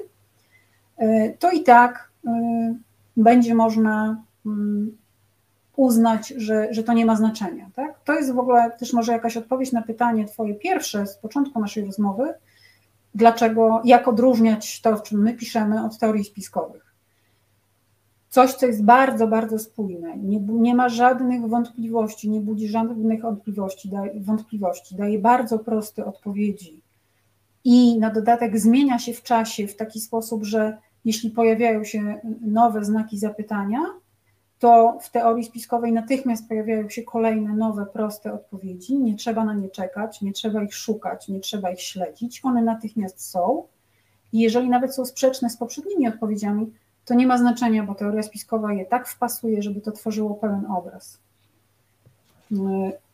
e, 0.98 1.30
to 1.30 1.52
i 1.52 1.64
tak 1.64 2.12
będzie 3.18 3.56
można 3.56 4.24
mm, 4.46 4.98
uznać, 5.76 6.28
że, 6.28 6.68
że 6.72 6.84
to 6.84 6.94
nie 6.94 7.06
ma 7.06 7.16
znaczenia. 7.16 7.70
Tak? 7.76 8.00
To 8.04 8.14
jest 8.14 8.34
w 8.34 8.40
ogóle 8.40 8.72
też 8.72 8.94
może 8.94 9.12
jakaś 9.12 9.38
odpowiedź 9.38 9.72
na 9.72 9.82
pytanie 9.82 10.26
Twoje 10.26 10.56
pierwsze 10.56 11.08
z 11.08 11.18
początku 11.18 11.60
naszej 11.60 11.86
rozmowy, 11.86 12.34
dlaczego, 13.18 13.82
jak 13.86 14.08
odróżniać 14.08 14.82
to, 14.82 14.98
w 14.98 15.04
czym 15.04 15.22
my 15.22 15.34
piszemy, 15.34 15.86
od 15.86 15.98
teorii 15.98 16.24
spiskowych. 16.24 16.96
Coś, 18.30 18.54
co 18.54 18.66
jest 18.66 18.84
bardzo, 18.84 19.28
bardzo 19.28 19.60
spójne, 19.60 20.18
nie, 20.18 20.40
nie 20.40 20.76
ma 20.76 20.90
żadnych 20.90 21.48
wątpliwości, 21.48 22.30
nie 22.30 22.42
budzi 22.42 22.68
żadnych 22.68 23.22
wątpliwości, 23.22 23.90
daje, 23.90 24.20
wątpliwości, 24.20 24.96
daje 24.96 25.20
bardzo 25.20 25.60
proste 25.60 26.06
odpowiedzi. 26.06 26.82
I 27.64 28.00
na 28.00 28.10
dodatek 28.10 28.60
zmienia 28.60 29.00
się 29.00 29.14
w 29.14 29.24
czasie 29.24 29.68
w 29.68 29.76
taki 29.76 30.00
sposób, 30.00 30.44
że 30.44 30.78
jeśli 31.06 31.32
pojawiają 31.32 31.84
się 31.84 32.22
nowe 32.42 32.86
znaki 32.86 33.18
zapytania, 33.18 33.80
to 34.60 34.98
w 35.02 35.12
teorii 35.12 35.44
spiskowej 35.44 35.94
natychmiast 35.94 36.48
pojawiają 36.48 36.90
się 36.90 37.04
kolejne 37.04 37.54
nowe, 37.54 37.86
proste 37.86 38.34
odpowiedzi. 38.34 38.98
Nie 38.98 39.16
trzeba 39.16 39.46
na 39.46 39.54
nie 39.54 39.70
czekać, 39.70 40.22
nie 40.22 40.34
trzeba 40.34 40.64
ich 40.64 40.76
szukać, 40.76 41.28
nie 41.28 41.40
trzeba 41.40 41.72
ich 41.72 41.82
śledzić. 41.82 42.46
One 42.46 42.62
natychmiast 42.62 43.22
są. 43.30 43.64
I 44.34 44.40
jeżeli 44.40 44.70
nawet 44.70 44.96
są 44.96 45.06
sprzeczne 45.06 45.50
z 45.50 45.58
poprzednimi 45.58 46.08
odpowiedziami, 46.08 46.74
to 47.06 47.14
nie 47.14 47.28
ma 47.28 47.38
znaczenia, 47.38 47.84
bo 47.84 47.96
teoria 47.96 48.24
spiskowa 48.24 48.74
je 48.74 48.86
tak 48.86 49.08
wpasuje, 49.08 49.64
żeby 49.64 49.82
to 49.82 49.92
tworzyło 49.92 50.36
pełen 50.36 50.66
obraz. 50.66 51.20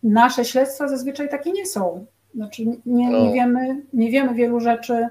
Nasze 0.03 0.45
śledztwa 0.45 0.87
zazwyczaj 0.87 1.29
takie 1.29 1.51
nie 1.51 1.65
są. 1.65 2.05
Znaczy 2.35 2.65
nie, 2.65 2.79
nie, 2.85 3.33
wiemy, 3.33 3.81
nie 3.93 4.11
wiemy 4.11 4.33
wielu 4.33 4.59
rzeczy. 4.59 5.07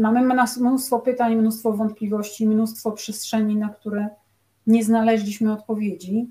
Mamy 0.00 0.36
mnóstwo 0.60 0.98
pytań, 0.98 1.36
mnóstwo 1.36 1.72
wątpliwości, 1.72 2.48
mnóstwo 2.48 2.92
przestrzeni, 2.92 3.56
na 3.56 3.68
które 3.68 4.08
nie 4.66 4.84
znaleźliśmy 4.84 5.52
odpowiedzi. 5.52 6.30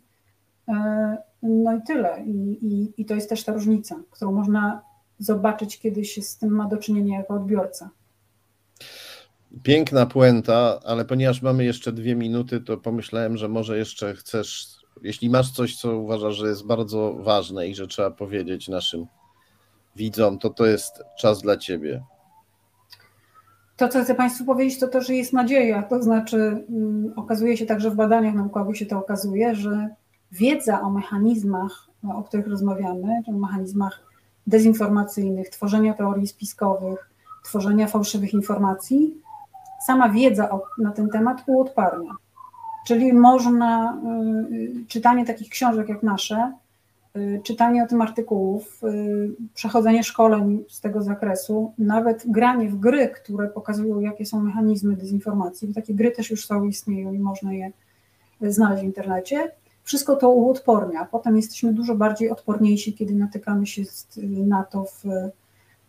E, 0.68 1.18
no 1.44 1.78
i 1.78 1.82
tyle. 1.82 2.24
I, 2.26 2.66
i, 2.66 3.02
I 3.02 3.06
to 3.06 3.16
jest 3.16 3.30
też 3.30 3.44
ta 3.44 3.54
różnica, 3.54 3.96
którą 4.12 4.32
można 4.32 4.82
zobaczyć, 5.20 5.80
kiedy 5.80 6.06
się 6.06 6.22
z 6.22 6.38
tym 6.38 6.50
ma 6.50 6.68
do 6.68 6.78
czynienia 6.78 7.18
jako 7.20 7.34
odbiorca. 7.34 7.90
Piękna 9.64 10.06
puenta, 10.06 10.80
ale 10.86 11.06
ponieważ 11.06 11.42
mamy 11.42 11.66
jeszcze 11.66 11.92
dwie 11.92 12.16
minuty, 12.16 12.62
to 12.62 12.78
pomyślałem, 12.78 13.38
że 13.38 13.50
może 13.50 13.78
jeszcze 13.78 14.14
chcesz, 14.14 14.68
jeśli 15.02 15.30
masz 15.30 15.52
coś, 15.52 15.76
co 15.76 15.98
uważasz, 15.98 16.36
że 16.36 16.48
jest 16.48 16.66
bardzo 16.66 17.14
ważne 17.14 17.68
i 17.68 17.76
że 17.76 17.88
trzeba 17.88 18.12
powiedzieć 18.12 18.68
naszym 18.68 19.06
widzom, 19.96 20.40
to 20.40 20.50
to 20.50 20.66
jest 20.66 21.04
czas 21.20 21.42
dla 21.42 21.58
ciebie. 21.58 22.04
To, 23.78 23.88
co 23.88 24.04
chcę 24.04 24.16
Państwu 24.16 24.46
powiedzieć, 24.46 24.80
to 24.80 24.88
to, 24.88 25.02
że 25.02 25.16
jest 25.16 25.34
nadzieja. 25.34 25.84
To 25.84 26.04
znaczy, 26.04 26.66
um, 26.70 27.14
okazuje 27.16 27.58
się 27.58 27.66
także 27.66 27.92
w 27.92 27.96
badaniach 27.96 28.36
naukowych 28.36 28.78
się 28.78 28.86
to 28.86 28.98
okazuje, 28.98 29.56
że 29.56 29.90
wiedza 30.32 30.82
o 30.82 30.90
mechanizmach, 30.90 31.88
o 32.16 32.24
których 32.24 32.48
rozmawiamy, 32.48 33.22
o 33.28 33.32
mechanizmach 33.32 34.04
dezinformacyjnych, 34.48 35.50
tworzenia 35.50 35.94
teorii 35.94 36.28
spiskowych, 36.28 37.10
tworzenia 37.44 37.88
fałszywych 37.88 38.34
informacji, 38.34 39.22
sama 39.86 40.10
wiedza 40.10 40.50
o, 40.50 40.62
na 40.78 40.92
ten 40.92 41.10
temat 41.10 41.44
uodparnia. 41.46 42.12
Czyli 42.88 43.14
można, 43.14 44.02
y, 44.52 44.86
czytanie 44.88 45.26
takich 45.26 45.50
książek 45.50 45.90
jak 45.90 46.04
nasze, 46.04 46.52
Y, 46.52 46.65
czytanie 47.44 47.84
o 47.84 47.88
tym 47.88 48.02
artykułów, 48.02 48.84
y, 48.84 49.36
przechodzenie 49.54 50.04
szkoleń 50.04 50.64
z 50.70 50.82
tego 50.82 51.02
zakresu, 51.02 51.74
nawet 51.78 52.24
granie 52.28 52.70
w 52.70 52.76
gry, 52.76 53.10
które 53.10 53.48
pokazują, 53.48 54.00
jakie 54.00 54.26
są 54.26 54.42
mechanizmy 54.42 54.96
dezinformacji, 54.96 55.68
bo 55.68 55.74
takie 55.74 55.94
gry 55.94 56.12
też 56.12 56.32
już 56.32 56.46
są, 56.46 56.64
istnieją 56.64 57.14
i 57.14 57.20
można 57.20 57.54
je 57.54 57.72
znaleźć 58.42 58.84
w 58.84 58.86
internecie. 58.86 59.52
Wszystko 59.84 60.16
to 60.16 60.30
uodpornia. 60.30 61.08
Potem 61.12 61.36
jesteśmy 61.36 61.74
dużo 61.74 61.96
bardziej 61.96 62.30
odporniejsi, 62.30 62.94
kiedy 62.94 63.16
natykamy 63.16 63.68
się 63.68 63.82
na 64.46 64.64
to 64.64 64.86
w, 64.86 65.04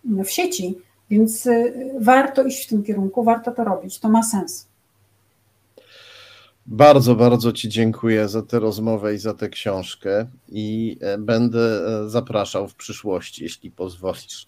w 0.04 0.30
sieci, 0.30 0.78
więc 1.10 1.46
y, 1.46 1.92
warto 2.00 2.44
iść 2.44 2.66
w 2.66 2.68
tym 2.68 2.82
kierunku, 2.82 3.24
warto 3.24 3.52
to 3.52 3.64
robić, 3.64 4.00
to 4.00 4.08
ma 4.08 4.22
sens. 4.22 4.68
Bardzo, 6.66 7.14
bardzo 7.14 7.52
Ci 7.52 7.68
dziękuję 7.68 8.28
za 8.28 8.42
tę 8.42 8.58
rozmowę 8.58 9.14
i 9.14 9.18
za 9.18 9.34
tę 9.34 9.48
książkę 9.48 10.26
i 10.48 10.98
e, 11.00 11.18
będę 11.18 11.60
e, 11.60 12.08
zapraszał 12.08 12.68
w 12.68 12.74
przyszłości, 12.74 13.42
jeśli 13.42 13.70
pozwolisz. 13.70 14.46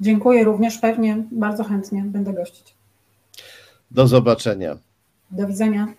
Dziękuję 0.00 0.44
również, 0.44 0.78
pewnie 0.78 1.24
bardzo 1.30 1.64
chętnie 1.64 2.02
będę 2.06 2.32
gościć. 2.32 2.74
Do 3.90 4.08
zobaczenia. 4.08 4.78
Do 5.30 5.46
widzenia. 5.46 5.94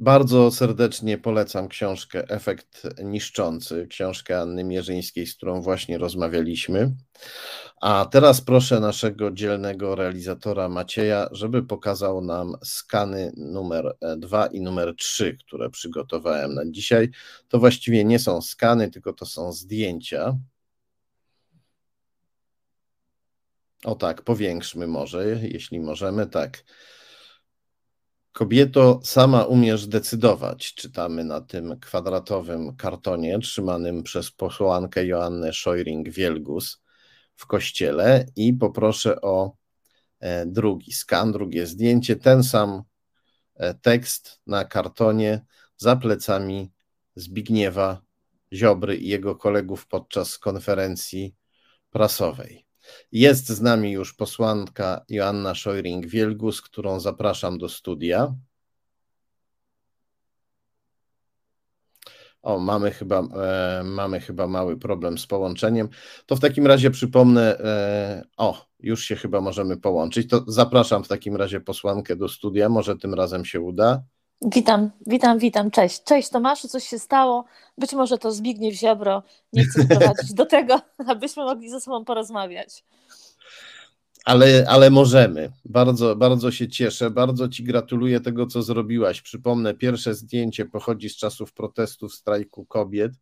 Bardzo 0.00 0.50
serdecznie 0.50 1.18
polecam 1.18 1.68
książkę 1.68 2.28
Efekt 2.28 2.82
Niszczący, 3.04 3.86
książkę 3.90 4.40
Anny 4.40 4.64
Mierzyńskiej, 4.64 5.26
z 5.26 5.36
którą 5.36 5.60
właśnie 5.60 5.98
rozmawialiśmy. 5.98 6.96
A 7.80 8.06
teraz 8.10 8.40
proszę 8.40 8.80
naszego 8.80 9.30
dzielnego 9.30 9.94
realizatora 9.94 10.68
Macieja, 10.68 11.28
żeby 11.32 11.62
pokazał 11.62 12.20
nam 12.20 12.54
skany 12.64 13.32
numer 13.36 13.96
2 14.16 14.46
i 14.46 14.60
numer 14.60 14.94
3, 14.96 15.36
które 15.46 15.70
przygotowałem 15.70 16.54
na 16.54 16.62
dzisiaj. 16.70 17.10
To 17.48 17.58
właściwie 17.58 18.04
nie 18.04 18.18
są 18.18 18.42
skany, 18.42 18.90
tylko 18.90 19.12
to 19.12 19.26
są 19.26 19.52
zdjęcia. 19.52 20.38
O 23.84 23.94
tak, 23.94 24.22
powiększmy 24.22 24.86
może, 24.86 25.26
jeśli 25.42 25.80
możemy, 25.80 26.26
tak. 26.26 26.64
Kobieto, 28.38 29.00
sama 29.04 29.44
umiesz 29.44 29.86
decydować, 29.86 30.74
czytamy 30.74 31.24
na 31.24 31.40
tym 31.40 31.80
kwadratowym 31.80 32.76
kartonie 32.76 33.38
trzymanym 33.38 34.02
przez 34.02 34.30
posłankę 34.30 35.06
Joannę 35.06 35.50
Szojring-Wielgus 35.52 36.76
w 37.36 37.46
kościele 37.46 38.26
i 38.36 38.52
poproszę 38.54 39.20
o 39.20 39.56
e, 40.20 40.46
drugi 40.46 40.92
skan, 40.92 41.32
drugie 41.32 41.66
zdjęcie, 41.66 42.16
ten 42.16 42.42
sam 42.42 42.82
e, 43.54 43.74
tekst 43.74 44.40
na 44.46 44.64
kartonie 44.64 45.44
za 45.76 45.96
plecami 45.96 46.72
Zbigniewa 47.16 48.02
Ziobry 48.52 48.96
i 48.96 49.08
jego 49.08 49.36
kolegów 49.36 49.86
podczas 49.86 50.38
konferencji 50.38 51.34
prasowej. 51.90 52.67
Jest 53.12 53.48
z 53.48 53.60
nami 53.60 53.92
już 53.92 54.14
posłanka 54.14 55.04
Joanna 55.08 55.52
Szojring-Wielgus, 55.52 56.62
którą 56.62 57.00
zapraszam 57.00 57.58
do 57.58 57.68
studia. 57.68 58.34
O, 62.42 62.58
mamy 62.58 62.90
chyba, 62.90 63.20
e, 63.20 63.82
mamy 63.84 64.20
chyba 64.20 64.46
mały 64.46 64.76
problem 64.78 65.18
z 65.18 65.26
połączeniem. 65.26 65.88
To 66.26 66.36
w 66.36 66.40
takim 66.40 66.66
razie 66.66 66.90
przypomnę, 66.90 67.58
e, 67.58 68.24
o, 68.36 68.66
już 68.80 69.04
się 69.04 69.16
chyba 69.16 69.40
możemy 69.40 69.76
połączyć. 69.76 70.30
To 70.30 70.44
zapraszam 70.46 71.04
w 71.04 71.08
takim 71.08 71.36
razie 71.36 71.60
posłankę 71.60 72.16
do 72.16 72.28
studia. 72.28 72.68
Może 72.68 72.96
tym 72.96 73.14
razem 73.14 73.44
się 73.44 73.60
uda. 73.60 74.02
Witam, 74.42 74.90
witam, 75.06 75.38
witam. 75.38 75.70
Cześć. 75.70 76.04
Cześć 76.04 76.28
Tomaszu, 76.28 76.68
coś 76.68 76.84
się 76.84 76.98
stało? 76.98 77.44
Być 77.78 77.92
może 77.92 78.18
to 78.18 78.32
Zbigniew 78.32 78.74
Ziobro 78.74 79.22
nie 79.52 79.64
chce 79.64 79.84
doprowadzić 79.84 80.34
do 80.34 80.46
tego, 80.46 80.80
abyśmy 81.06 81.44
mogli 81.44 81.70
ze 81.70 81.80
sobą 81.80 82.04
porozmawiać. 82.04 82.84
ale, 84.24 84.64
ale 84.68 84.90
możemy. 84.90 85.52
Bardzo, 85.64 86.16
bardzo 86.16 86.50
się 86.50 86.68
cieszę. 86.68 87.10
Bardzo 87.10 87.48
Ci 87.48 87.64
gratuluję 87.64 88.20
tego, 88.20 88.46
co 88.46 88.62
zrobiłaś. 88.62 89.22
Przypomnę, 89.22 89.74
pierwsze 89.74 90.14
zdjęcie 90.14 90.66
pochodzi 90.66 91.08
z 91.08 91.16
czasów 91.16 91.52
protestów 91.52 92.14
strajku 92.14 92.66
kobiet, 92.66 93.12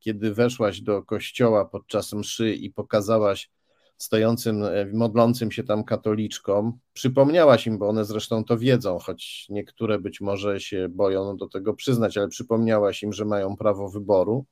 kiedy 0.00 0.34
weszłaś 0.34 0.80
do 0.80 1.02
kościoła 1.02 1.64
podczas 1.64 2.12
mszy 2.12 2.54
i 2.54 2.70
pokazałaś 2.70 3.50
stojącym, 3.98 4.64
e, 4.64 4.86
modlącym 4.92 5.52
się 5.52 5.64
tam 5.64 5.84
katoliczkom. 5.84 6.78
Przypomniałaś 6.92 7.66
im, 7.66 7.78
bo 7.78 7.88
one 7.88 8.04
zresztą 8.04 8.44
to 8.44 8.58
wiedzą, 8.58 8.98
choć 8.98 9.46
niektóre 9.48 9.98
być 9.98 10.20
może 10.20 10.60
się 10.60 10.88
boją 10.88 11.36
do 11.36 11.48
tego 11.48 11.74
przyznać, 11.74 12.16
ale 12.16 12.28
przypomniałaś 12.28 13.02
im, 13.02 13.12
że 13.12 13.24
mają 13.24 13.56
prawo 13.56 13.88
wyboru. 13.88 14.46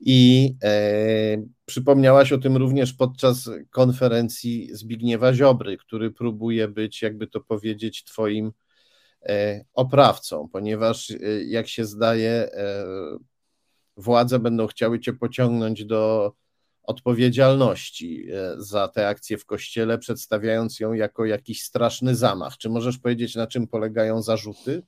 I 0.00 0.54
e, 0.62 1.42
przypomniałaś 1.66 2.32
o 2.32 2.38
tym 2.38 2.56
również 2.56 2.92
podczas 2.92 3.50
konferencji 3.70 4.68
Zbigniewa 4.72 5.34
Ziobry, 5.34 5.76
który 5.76 6.10
próbuje 6.10 6.68
być, 6.68 7.02
jakby 7.02 7.26
to 7.26 7.40
powiedzieć, 7.40 8.04
Twoim 8.04 8.52
e, 9.22 9.64
oprawcą, 9.74 10.48
ponieważ, 10.52 11.10
e, 11.10 11.16
jak 11.44 11.68
się 11.68 11.84
zdaje, 11.84 12.30
e, 12.30 12.84
władze 13.96 14.38
będą 14.38 14.66
chciały 14.66 15.00
Cię 15.00 15.12
pociągnąć 15.12 15.84
do 15.84 16.32
odpowiedzialności 16.90 18.26
e, 18.30 18.54
za 18.56 18.88
tę 18.88 19.08
akcję 19.08 19.38
w 19.38 19.46
kościele, 19.46 19.98
przedstawiając 19.98 20.80
ją 20.80 20.92
jako 20.92 21.24
jakiś 21.24 21.62
straszny 21.62 22.14
zamach. 22.14 22.56
Czy 22.56 22.68
możesz 22.68 22.98
powiedzieć, 22.98 23.34
na 23.34 23.46
czym 23.46 23.66
polegają 23.66 24.22
zarzuty? 24.22 24.82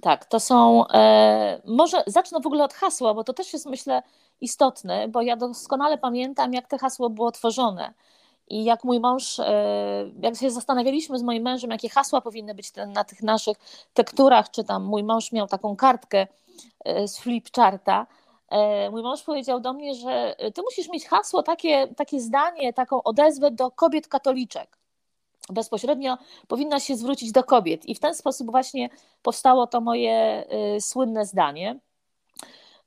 Tak, 0.00 0.24
to 0.24 0.40
są. 0.40 0.88
E, 0.88 1.62
może 1.64 2.02
zacznę 2.06 2.40
w 2.40 2.46
ogóle 2.46 2.64
od 2.64 2.74
hasła, 2.74 3.14
bo 3.14 3.24
to 3.24 3.32
też 3.32 3.52
jest, 3.52 3.66
myślę, 3.66 4.02
istotne, 4.40 5.08
bo 5.08 5.22
ja 5.22 5.36
doskonale 5.36 5.98
pamiętam, 5.98 6.54
jak 6.54 6.68
to 6.68 6.78
hasło 6.78 7.10
było 7.10 7.32
tworzone. 7.32 7.94
I 8.48 8.64
jak 8.64 8.84
mój 8.84 9.00
mąż, 9.00 9.40
e, 9.40 10.10
jak 10.22 10.36
się 10.36 10.50
zastanawialiśmy 10.50 11.18
z 11.18 11.22
moim 11.22 11.42
mężem, 11.42 11.70
jakie 11.70 11.88
hasła 11.88 12.20
powinny 12.20 12.54
być 12.54 12.72
na 12.94 13.04
tych 13.04 13.22
naszych 13.22 13.56
tekturach, 13.94 14.50
czy 14.50 14.64
tam 14.64 14.84
mój 14.84 15.04
mąż 15.04 15.32
miał 15.32 15.46
taką 15.46 15.76
kartkę 15.76 16.26
e, 16.84 17.08
z 17.08 17.18
flipcharta, 17.18 18.06
mój 18.90 19.02
mąż 19.02 19.22
powiedział 19.22 19.60
do 19.60 19.72
mnie, 19.72 19.94
że 19.94 20.36
ty 20.54 20.62
musisz 20.62 20.88
mieć 20.88 21.06
hasło, 21.06 21.42
takie, 21.42 21.88
takie 21.96 22.20
zdanie, 22.20 22.72
taką 22.72 23.02
odezwę 23.02 23.50
do 23.50 23.70
kobiet 23.70 24.08
katoliczek 24.08 24.78
bezpośrednio 25.52 26.18
powinna 26.48 26.80
się 26.80 26.96
zwrócić 26.96 27.32
do 27.32 27.44
kobiet. 27.44 27.86
I 27.88 27.94
w 27.94 28.00
ten 28.00 28.14
sposób 28.14 28.50
właśnie 28.50 28.88
powstało 29.22 29.66
to 29.66 29.80
moje 29.80 30.44
y, 30.76 30.80
słynne 30.80 31.26
zdanie. 31.26 31.78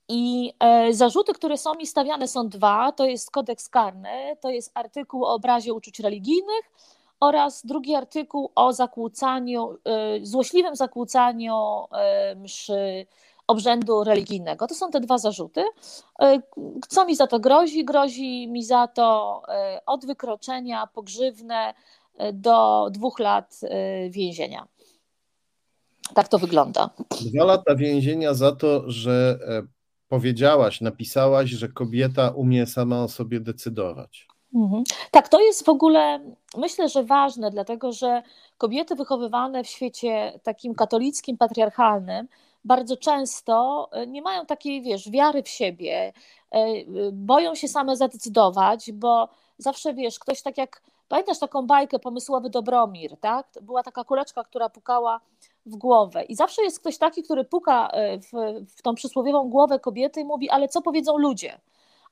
I 0.07 0.53
e, 0.59 0.93
zarzuty, 0.93 1.33
które 1.33 1.57
są 1.57 1.75
mi 1.75 1.87
stawiane, 1.87 2.27
są 2.27 2.49
dwa: 2.49 2.91
to 2.91 3.05
jest 3.05 3.31
kodeks 3.31 3.69
karny, 3.69 4.37
to 4.41 4.49
jest 4.49 4.71
artykuł 4.73 5.25
o 5.25 5.33
obrazie 5.33 5.73
uczuć 5.73 5.99
religijnych 5.99 6.71
oraz 7.19 7.65
drugi 7.65 7.95
artykuł 7.95 8.51
o 8.55 8.73
zakłócaniu, 8.73 9.77
złośliwym 10.21 10.75
zakłócaniu 10.75 11.85
mszy 12.35 13.05
obrzędu 13.49 14.03
religijnego. 14.03 14.67
To 14.67 14.75
są 14.75 14.91
te 14.91 14.99
dwa 14.99 15.17
zarzuty. 15.17 15.63
Co 16.87 17.05
mi 17.05 17.15
za 17.15 17.27
to 17.27 17.39
grozi? 17.39 17.85
Grozi 17.85 18.47
mi 18.47 18.63
za 18.63 18.87
to 18.87 19.41
od 19.85 20.05
wykroczenia 20.05 20.87
pogrzywne 20.87 21.73
do 22.33 22.87
dwóch 22.91 23.19
lat 23.19 23.59
więzienia. 24.09 24.67
Tak 26.13 26.27
to 26.27 26.39
wygląda. 26.39 26.89
Dwa 27.33 27.45
lata 27.45 27.75
więzienia 27.75 28.33
za 28.33 28.55
to, 28.55 28.91
że 28.91 29.39
e, 29.47 29.61
powiedziałaś, 30.07 30.81
napisałaś, 30.81 31.49
że 31.49 31.67
kobieta 31.67 32.29
umie 32.29 32.65
sama 32.65 33.03
o 33.03 33.07
sobie 33.07 33.39
decydować. 33.39 34.27
Mhm. 34.55 34.83
Tak, 35.11 35.29
to 35.29 35.39
jest 35.39 35.65
w 35.65 35.69
ogóle, 35.69 36.19
myślę, 36.57 36.89
że 36.89 37.03
ważne, 37.03 37.51
dlatego 37.51 37.91
że 37.91 38.21
kobiety 38.57 38.95
wychowywane 38.95 39.63
w 39.63 39.67
świecie 39.67 40.39
takim 40.43 40.75
katolickim, 40.75 41.37
patriarchalnym, 41.37 42.27
bardzo 42.63 42.97
często 42.97 43.87
e, 43.91 44.07
nie 44.07 44.21
mają 44.21 44.45
takiej, 44.45 44.81
wiesz, 44.81 45.09
wiary 45.11 45.43
w 45.43 45.49
siebie, 45.49 46.13
e, 46.51 46.61
boją 47.11 47.55
się 47.55 47.67
same 47.67 47.95
zadecydować, 47.95 48.91
bo 48.91 49.29
zawsze, 49.57 49.93
wiesz, 49.93 50.19
ktoś 50.19 50.41
tak 50.41 50.57
jak 50.57 50.81
Pamiętasz 51.09 51.39
taką 51.39 51.67
bajkę 51.67 51.99
Pomysłowy 51.99 52.49
Dobromir, 52.49 53.17
tak? 53.17 53.47
Była 53.61 53.83
taka 53.83 54.03
kuleczka, 54.03 54.43
która 54.43 54.69
pukała 54.69 55.19
w 55.65 55.75
głowę. 55.75 56.23
I 56.23 56.35
zawsze 56.35 56.61
jest 56.61 56.79
ktoś 56.79 56.97
taki, 56.97 57.23
który 57.23 57.45
puka 57.45 57.87
e, 57.87 58.19
w, 58.19 58.31
w 58.77 58.81
tą 58.81 58.95
przysłowiową 58.95 59.49
głowę 59.49 59.79
kobiety 59.79 60.21
i 60.21 60.25
mówi, 60.25 60.49
ale 60.49 60.67
co 60.67 60.81
powiedzą 60.81 61.17
ludzie? 61.17 61.59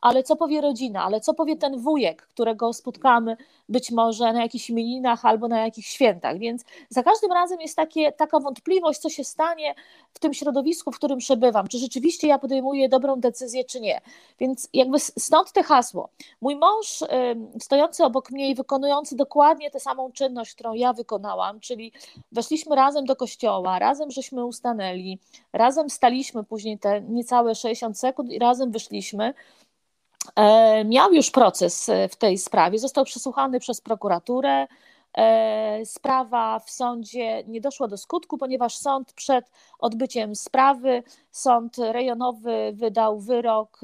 Ale 0.01 0.23
co 0.23 0.35
powie 0.35 0.61
rodzina, 0.61 1.03
ale 1.03 1.21
co 1.21 1.33
powie 1.33 1.55
ten 1.55 1.79
wujek, 1.79 2.21
którego 2.21 2.73
spotkamy 2.73 3.37
być 3.69 3.91
może 3.91 4.33
na 4.33 4.41
jakichś 4.41 4.69
imieninach 4.69 5.25
albo 5.25 5.47
na 5.47 5.59
jakichś 5.65 5.89
świętach. 5.89 6.37
Więc 6.37 6.65
za 6.89 7.03
każdym 7.03 7.31
razem 7.31 7.61
jest 7.61 7.75
takie, 7.75 8.11
taka 8.11 8.39
wątpliwość, 8.39 8.99
co 8.99 9.09
się 9.09 9.23
stanie 9.23 9.75
w 10.13 10.19
tym 10.19 10.33
środowisku, 10.33 10.91
w 10.91 10.97
którym 10.97 11.17
przebywam, 11.17 11.67
czy 11.67 11.77
rzeczywiście 11.77 12.27
ja 12.27 12.39
podejmuję 12.39 12.89
dobrą 12.89 13.19
decyzję, 13.19 13.63
czy 13.63 13.81
nie. 13.81 14.01
Więc 14.39 14.69
jakby 14.73 14.99
stąd 14.99 15.51
te 15.51 15.63
hasło. 15.63 16.09
Mój 16.41 16.55
mąż 16.55 17.03
stojący 17.61 18.03
obok 18.03 18.31
mnie 18.31 18.49
i 18.49 18.55
wykonujący 18.55 19.15
dokładnie 19.15 19.71
tę 19.71 19.79
samą 19.79 20.11
czynność, 20.11 20.53
którą 20.53 20.73
ja 20.73 20.93
wykonałam, 20.93 21.59
czyli 21.59 21.91
weszliśmy 22.31 22.75
razem 22.75 23.05
do 23.05 23.15
kościoła, 23.15 23.79
razem 23.79 24.11
żeśmy 24.11 24.45
ustanęli, 24.45 25.19
razem 25.53 25.89
staliśmy 25.89 26.43
później 26.43 26.79
te 26.79 27.01
niecałe 27.01 27.55
60 27.55 27.99
sekund 27.99 28.31
i 28.31 28.39
razem 28.39 28.71
wyszliśmy. 28.71 29.33
E, 30.35 30.85
miał 30.85 31.13
już 31.13 31.31
proces 31.31 31.89
e, 31.89 32.09
w 32.09 32.15
tej 32.15 32.37
sprawie, 32.37 32.79
został 32.79 33.05
przesłuchany 33.05 33.59
przez 33.59 33.81
prokuraturę. 33.81 34.67
E, 35.17 35.85
sprawa 35.85 36.59
w 36.59 36.69
sądzie 36.69 37.43
nie 37.43 37.61
doszła 37.61 37.87
do 37.87 37.97
skutku, 37.97 38.37
ponieważ 38.37 38.77
sąd 38.77 39.13
przed 39.13 39.51
odbyciem 39.79 40.35
sprawy, 40.35 41.03
sąd 41.31 41.77
rejonowy 41.77 42.71
wydał 42.73 43.19
wyrok 43.19 43.81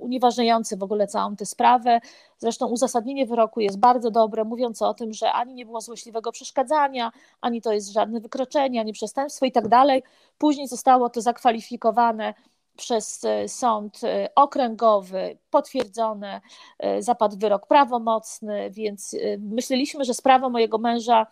unieważniający 0.00 0.76
w 0.76 0.82
ogóle 0.82 1.06
całą 1.06 1.36
tę 1.36 1.46
sprawę. 1.46 2.00
Zresztą 2.38 2.66
uzasadnienie 2.66 3.26
wyroku 3.26 3.60
jest 3.60 3.78
bardzo 3.78 4.10
dobre, 4.10 4.44
mówiące 4.44 4.86
o 4.86 4.94
tym, 4.94 5.12
że 5.12 5.32
ani 5.32 5.54
nie 5.54 5.66
było 5.66 5.80
złośliwego 5.80 6.32
przeszkadzania, 6.32 7.12
ani 7.40 7.62
to 7.62 7.72
jest 7.72 7.92
żadne 7.92 8.20
wykroczenie, 8.20 8.80
ani 8.80 8.92
przestępstwo 8.92 9.46
i 9.46 9.52
tak 9.52 9.68
dalej. 9.68 10.02
Później 10.38 10.68
zostało 10.68 11.10
to 11.10 11.20
zakwalifikowane 11.20 12.34
przez 12.80 13.24
e, 13.24 13.48
sąd 13.48 14.04
e, 14.04 14.28
okręgowy 14.34 15.38
potwierdzone, 15.50 16.40
e, 16.78 17.02
zapadł 17.02 17.36
wyrok 17.38 17.66
prawomocny, 17.66 18.70
więc 18.70 19.16
myśleliśmy, 19.38 20.04
że 20.04 20.14
sprawa 20.14 20.48
mojego 20.48 20.78
męża 20.78 21.26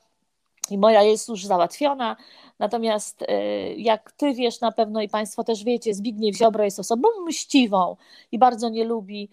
i 0.70 0.78
moja 0.78 1.02
jest 1.02 1.28
już 1.28 1.44
załatwiona. 1.44 2.16
Natomiast 2.58 3.24
jak 3.76 4.12
ty 4.12 4.34
wiesz 4.34 4.60
na 4.60 4.72
pewno 4.72 5.02
i 5.02 5.08
państwo 5.08 5.44
też 5.44 5.64
wiecie, 5.64 5.94
Zbigniew 5.94 6.36
Ziobro 6.36 6.64
jest 6.64 6.78
osobą 6.78 7.08
mściwą 7.26 7.96
i 8.32 8.38
bardzo 8.38 8.68
nie 8.68 8.84
lubi 8.84 9.28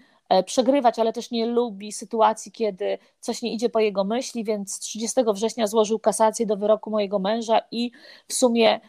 przegrywać, 0.46 1.00
ale 1.00 1.14
też 1.14 1.32
nie 1.32 1.46
lubi 1.46 1.92
sytuacji, 1.92 2.52
kiedy 2.52 2.98
coś 3.20 3.42
nie 3.42 3.54
idzie 3.54 3.70
po 3.70 3.80
jego 3.80 4.04
myśli, 4.04 4.44
więc 4.44 4.80
30 4.80 5.22
września 5.34 5.68
złożył 5.68 6.00
kasację 6.00 6.46
do 6.46 6.58
wyroku 6.58 6.90
mojego 6.92 7.20
męża 7.20 7.62
i 7.72 7.92
w 8.28 8.34
sumie 8.34 8.80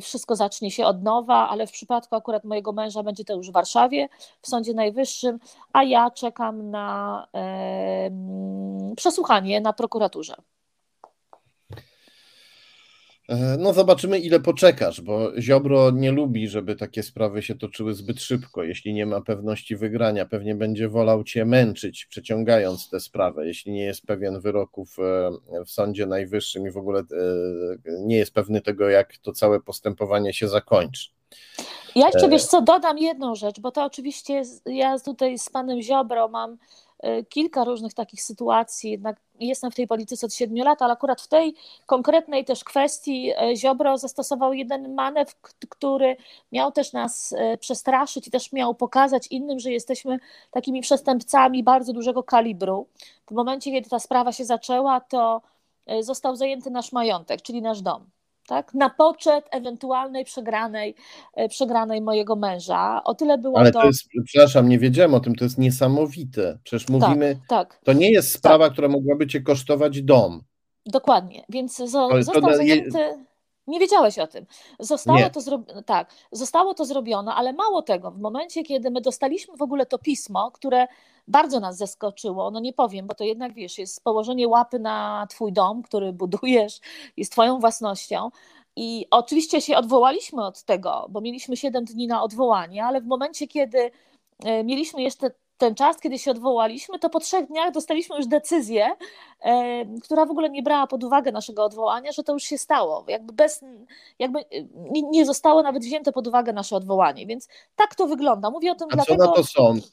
wszystko 0.00 0.36
zacznie 0.36 0.70
się 0.70 0.86
od 0.86 1.02
nowa, 1.02 1.48
ale 1.48 1.66
w 1.66 1.72
przypadku 1.72 2.16
akurat 2.16 2.44
mojego 2.44 2.72
męża 2.72 3.02
będzie 3.02 3.24
to 3.24 3.34
już 3.34 3.50
w 3.50 3.52
Warszawie, 3.52 4.08
w 4.42 4.48
Sądzie 4.48 4.74
Najwyższym, 4.74 5.38
a 5.72 5.84
ja 5.84 6.10
czekam 6.10 6.70
na 6.70 7.26
przesłuchanie 8.96 9.60
na 9.60 9.72
prokuraturze. 9.72 10.34
E, 13.28 13.56
no, 13.58 13.72
zobaczymy, 13.72 14.18
ile 14.18 14.40
poczekasz, 14.40 15.00
bo 15.00 15.40
Ziobro 15.40 15.90
nie 15.90 16.12
lubi, 16.12 16.48
żeby 16.48 16.76
takie 16.76 17.02
sprawy 17.02 17.42
się 17.42 17.54
toczyły 17.54 17.94
zbyt 17.94 18.22
szybko. 18.22 18.62
Jeśli 18.62 18.94
nie 18.94 19.06
ma 19.06 19.20
pewności 19.20 19.76
wygrania, 19.76 20.26
pewnie 20.26 20.54
będzie 20.54 20.88
wolał 20.88 21.24
cię 21.24 21.44
męczyć, 21.44 22.06
przeciągając 22.06 22.90
tę 22.90 23.00
sprawę. 23.00 23.46
Jeśli 23.46 23.72
nie 23.72 23.84
jest 23.84 24.06
pewien 24.06 24.40
wyroków 24.40 24.96
e, 24.98 25.30
w 25.64 25.70
Sądzie 25.70 26.06
Najwyższym 26.06 26.66
i 26.66 26.70
w 26.70 26.76
ogóle 26.76 27.00
e, 27.00 27.04
nie 27.86 28.16
jest 28.16 28.34
pewny 28.34 28.60
tego, 28.60 28.88
jak 28.88 29.16
to 29.16 29.32
całe 29.32 29.60
postępowanie 29.60 30.34
się 30.34 30.48
zakończy. 30.48 31.10
Ja 31.94 32.06
jeszcze 32.06 32.28
wiesz 32.28 32.44
co, 32.44 32.62
dodam 32.62 32.98
jedną 32.98 33.34
rzecz, 33.34 33.60
bo 33.60 33.70
to 33.70 33.84
oczywiście 33.84 34.42
ja 34.66 34.98
tutaj 34.98 35.38
z 35.38 35.50
panem 35.50 35.82
Ziobro 35.82 36.28
mam 36.28 36.58
kilka 37.28 37.64
różnych 37.64 37.94
takich 37.94 38.22
sytuacji, 38.22 38.90
jednak 38.90 39.20
jestem 39.40 39.70
w 39.70 39.74
tej 39.74 39.86
polityce 39.86 40.26
od 40.26 40.34
7 40.34 40.56
lat, 40.56 40.82
ale 40.82 40.92
akurat 40.92 41.20
w 41.20 41.28
tej 41.28 41.54
konkretnej 41.86 42.44
też 42.44 42.64
kwestii 42.64 43.30
e, 43.30 43.56
Ziobro 43.56 43.98
zastosował 43.98 44.52
jeden 44.52 44.94
manewr, 44.94 45.32
który 45.68 46.16
miał 46.52 46.72
też 46.72 46.92
nas 46.92 47.32
e, 47.32 47.58
przestraszyć 47.58 48.28
i 48.28 48.30
też 48.30 48.52
miał 48.52 48.74
pokazać 48.74 49.26
innym, 49.26 49.58
że 49.58 49.72
jesteśmy 49.72 50.18
takimi 50.50 50.80
przestępcami 50.80 51.62
bardzo 51.62 51.92
dużego 51.92 52.22
kalibru. 52.22 52.86
W 53.30 53.34
momencie, 53.34 53.72
kiedy 53.72 53.90
ta 53.90 53.98
sprawa 53.98 54.32
się 54.32 54.44
zaczęła, 54.44 55.00
to 55.00 55.42
został 56.00 56.36
zajęty 56.36 56.70
nasz 56.70 56.92
majątek, 56.92 57.42
czyli 57.42 57.62
nasz 57.62 57.82
dom 57.82 58.06
tak? 58.52 58.74
na 58.74 58.90
poczet 58.90 59.44
ewentualnej 59.50 60.24
przegranej, 60.24 60.94
e, 61.34 61.48
przegranej 61.48 62.00
mojego 62.00 62.36
męża. 62.36 63.04
O 63.04 63.14
tyle 63.14 63.38
było 63.38 63.58
Ale 63.58 63.72
to... 63.72 63.80
to 63.80 63.86
jest, 63.86 64.08
przepraszam, 64.24 64.68
nie 64.68 64.78
wiedziałem 64.78 65.14
o 65.14 65.20
tym, 65.20 65.34
to 65.34 65.44
jest 65.44 65.58
niesamowite. 65.58 66.58
Przecież 66.64 66.88
mówimy, 66.88 67.36
tak, 67.48 67.68
tak. 67.68 67.84
to 67.84 67.92
nie 67.92 68.10
jest 68.10 68.32
sprawa, 68.32 68.64
tak. 68.64 68.72
która 68.72 68.88
mogłaby 68.88 69.26
cię 69.26 69.40
kosztować 69.40 70.02
dom. 70.02 70.42
Dokładnie, 70.86 71.44
więc 71.48 71.76
zo, 71.76 72.22
został 72.22 72.54
zajęty... 72.54 72.98
Nie 73.66 73.80
wiedziałeś 73.80 74.18
o 74.18 74.26
tym. 74.26 74.46
Zostało 74.80 75.30
to, 75.30 75.40
zro... 75.40 75.62
tak, 75.86 76.14
zostało 76.32 76.74
to 76.74 76.84
zrobione, 76.84 77.34
ale 77.34 77.52
mało 77.52 77.82
tego, 77.82 78.10
w 78.10 78.18
momencie, 78.18 78.62
kiedy 78.62 78.90
my 78.90 79.00
dostaliśmy 79.00 79.56
w 79.56 79.62
ogóle 79.62 79.86
to 79.86 79.98
pismo, 79.98 80.50
które 80.50 80.86
bardzo 81.28 81.60
nas 81.60 81.76
zaskoczyło, 81.76 82.50
no 82.50 82.60
nie 82.60 82.72
powiem, 82.72 83.06
bo 83.06 83.14
to 83.14 83.24
jednak 83.24 83.54
wiesz, 83.54 83.78
jest 83.78 84.04
położenie 84.04 84.48
łapy 84.48 84.78
na 84.78 85.26
twój 85.30 85.52
dom, 85.52 85.82
który 85.82 86.12
budujesz, 86.12 86.80
jest 87.16 87.32
twoją 87.32 87.58
własnością. 87.58 88.30
I 88.76 89.06
oczywiście 89.10 89.60
się 89.60 89.76
odwołaliśmy 89.76 90.44
od 90.44 90.62
tego, 90.62 91.06
bo 91.10 91.20
mieliśmy 91.20 91.56
7 91.56 91.84
dni 91.84 92.06
na 92.06 92.22
odwołanie, 92.22 92.84
ale 92.84 93.00
w 93.00 93.06
momencie, 93.06 93.46
kiedy 93.48 93.90
e, 94.44 94.64
mieliśmy 94.64 95.02
jeszcze 95.02 95.30
ten 95.58 95.74
czas, 95.74 96.00
kiedy 96.00 96.18
się 96.18 96.30
odwołaliśmy, 96.30 96.98
to 96.98 97.10
po 97.10 97.20
trzech 97.20 97.46
dniach 97.46 97.70
dostaliśmy 97.70 98.16
już 98.16 98.26
decyzję, 98.26 98.90
e, 99.40 99.84
która 100.02 100.26
w 100.26 100.30
ogóle 100.30 100.50
nie 100.50 100.62
brała 100.62 100.86
pod 100.86 101.04
uwagę 101.04 101.32
naszego 101.32 101.64
odwołania, 101.64 102.12
że 102.12 102.22
to 102.22 102.32
już 102.32 102.42
się 102.42 102.58
stało. 102.58 103.04
Jakby, 103.08 103.32
bez, 103.32 103.64
jakby 104.18 104.44
nie, 104.74 105.02
nie 105.02 105.26
zostało 105.26 105.62
nawet 105.62 105.82
wzięte 105.82 106.12
pod 106.12 106.26
uwagę 106.26 106.52
nasze 106.52 106.76
odwołanie, 106.76 107.26
więc 107.26 107.48
tak 107.76 107.94
to 107.94 108.06
wygląda. 108.06 108.50
Mówię 108.50 108.72
o 108.72 108.74
tym 108.74 108.88
A 108.90 108.94
dlatego... 108.94 109.24
co 109.24 109.30
na 109.30 109.36
to 109.36 109.44
sąd? 109.44 109.92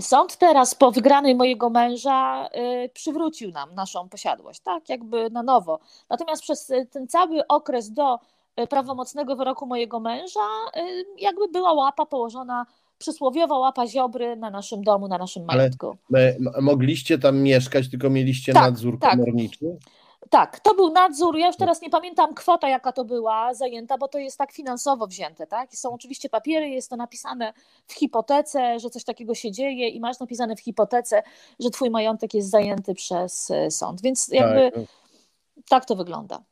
Sąd 0.00 0.36
teraz 0.36 0.74
po 0.74 0.90
wygranej 0.90 1.34
mojego 1.34 1.70
męża 1.70 2.48
y, 2.84 2.88
przywrócił 2.88 3.50
nam 3.50 3.74
naszą 3.74 4.08
posiadłość, 4.08 4.60
tak, 4.60 4.88
jakby 4.88 5.30
na 5.30 5.42
nowo. 5.42 5.78
Natomiast 6.08 6.42
przez 6.42 6.72
ten 6.90 7.08
cały 7.08 7.46
okres 7.46 7.92
do 7.92 8.18
prawomocnego 8.70 9.36
wyroku 9.36 9.66
mojego 9.66 10.00
męża, 10.00 10.48
jakby 11.18 11.48
była 11.48 11.72
łapa 11.72 12.06
położona 12.06 12.66
przysłowiowa 12.98 13.58
łapa 13.58 13.86
ziobry 13.86 14.36
na 14.36 14.50
naszym 14.50 14.82
domu, 14.82 15.08
na 15.08 15.18
naszym 15.18 15.44
majątku. 15.44 15.96
Ale 16.14 16.36
mogliście 16.60 17.18
tam 17.18 17.38
mieszkać, 17.38 17.90
tylko 17.90 18.10
mieliście 18.10 18.52
tak, 18.52 18.62
nadzór 18.62 18.98
tak. 18.98 19.10
komorniczy? 19.10 19.76
Tak, 20.30 20.60
to 20.60 20.74
był 20.74 20.90
nadzór. 20.92 21.36
Ja 21.38 21.46
już 21.46 21.56
teraz 21.56 21.82
nie 21.82 21.90
pamiętam 21.90 22.34
kwota, 22.34 22.68
jaka 22.68 22.92
to 22.92 23.04
była 23.04 23.54
zajęta, 23.54 23.98
bo 23.98 24.08
to 24.08 24.18
jest 24.18 24.38
tak 24.38 24.52
finansowo 24.52 25.06
wzięte, 25.06 25.46
tak? 25.46 25.76
Są 25.76 25.92
oczywiście 25.92 26.28
papiery, 26.28 26.68
jest 26.68 26.90
to 26.90 26.96
napisane 26.96 27.52
w 27.86 27.92
hipotece, 27.92 28.80
że 28.80 28.90
coś 28.90 29.04
takiego 29.04 29.34
się 29.34 29.52
dzieje 29.52 29.88
i 29.88 30.00
masz 30.00 30.20
napisane 30.20 30.56
w 30.56 30.60
hipotece, 30.60 31.22
że 31.60 31.70
twój 31.70 31.90
majątek 31.90 32.34
jest 32.34 32.50
zajęty 32.50 32.94
przez 32.94 33.50
e, 33.50 33.70
sąd. 33.70 34.02
Więc 34.02 34.28
jakby 34.28 34.70
tak, 34.70 34.84
tak 35.68 35.84
to 35.84 35.96
wygląda. 35.96 36.42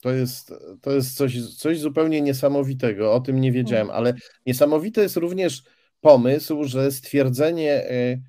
To 0.00 0.10
jest, 0.12 0.54
to 0.80 0.92
jest 0.92 1.16
coś, 1.16 1.54
coś 1.56 1.78
zupełnie 1.78 2.20
niesamowitego, 2.20 3.12
o 3.12 3.20
tym 3.20 3.40
nie 3.40 3.52
wiedziałem, 3.52 3.86
mhm. 3.86 3.98
ale 3.98 4.14
niesamowity 4.46 5.00
jest 5.00 5.16
również 5.16 5.62
pomysł, 6.00 6.64
że 6.64 6.92
stwierdzenie, 6.92 7.72
e, 7.72 8.20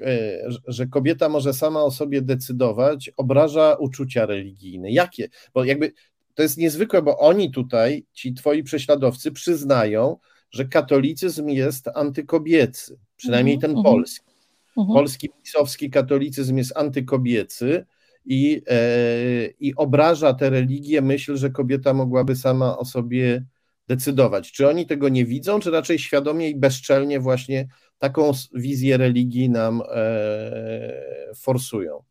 e, 0.00 0.38
że 0.66 0.86
kobieta 0.86 1.28
może 1.28 1.54
sama 1.54 1.82
o 1.82 1.90
sobie 1.90 2.22
decydować, 2.22 3.10
obraża 3.16 3.74
uczucia 3.74 4.26
religijne. 4.26 4.90
Jakie? 4.90 5.28
Bo 5.54 5.64
jakby 5.64 5.92
to 6.34 6.42
jest 6.42 6.58
niezwykłe, 6.58 7.02
bo 7.02 7.18
oni 7.18 7.50
tutaj, 7.50 8.06
ci 8.12 8.34
twoi 8.34 8.62
prześladowcy, 8.62 9.32
przyznają, 9.32 10.16
że 10.50 10.64
katolicyzm 10.64 11.48
jest 11.48 11.88
antykobiecy, 11.94 12.98
przynajmniej 13.16 13.54
mhm, 13.54 13.72
ten 13.72 13.78
mhm. 13.78 13.94
polski. 13.94 14.28
Polski 14.74 15.28
pisowski 15.42 15.90
katolicyzm 15.90 16.56
jest 16.56 16.76
antykobiecy 16.76 17.86
i, 18.30 18.62
e, 18.68 19.46
i 19.60 19.74
obraża 19.74 20.34
tę 20.34 20.50
religię 20.50 21.02
myśl, 21.02 21.36
że 21.36 21.50
kobieta 21.50 21.94
mogłaby 21.94 22.36
sama 22.36 22.78
o 22.78 22.84
sobie 22.84 23.44
decydować. 23.88 24.52
Czy 24.52 24.68
oni 24.68 24.86
tego 24.86 25.08
nie 25.08 25.24
widzą, 25.24 25.60
czy 25.60 25.70
raczej 25.70 25.98
świadomie 25.98 26.50
i 26.50 26.56
bezczelnie 26.56 27.20
właśnie 27.20 27.68
taką 27.98 28.30
wizję 28.54 28.96
religii 28.96 29.50
nam 29.50 29.82
e, 29.90 31.32
forsują? 31.36 32.07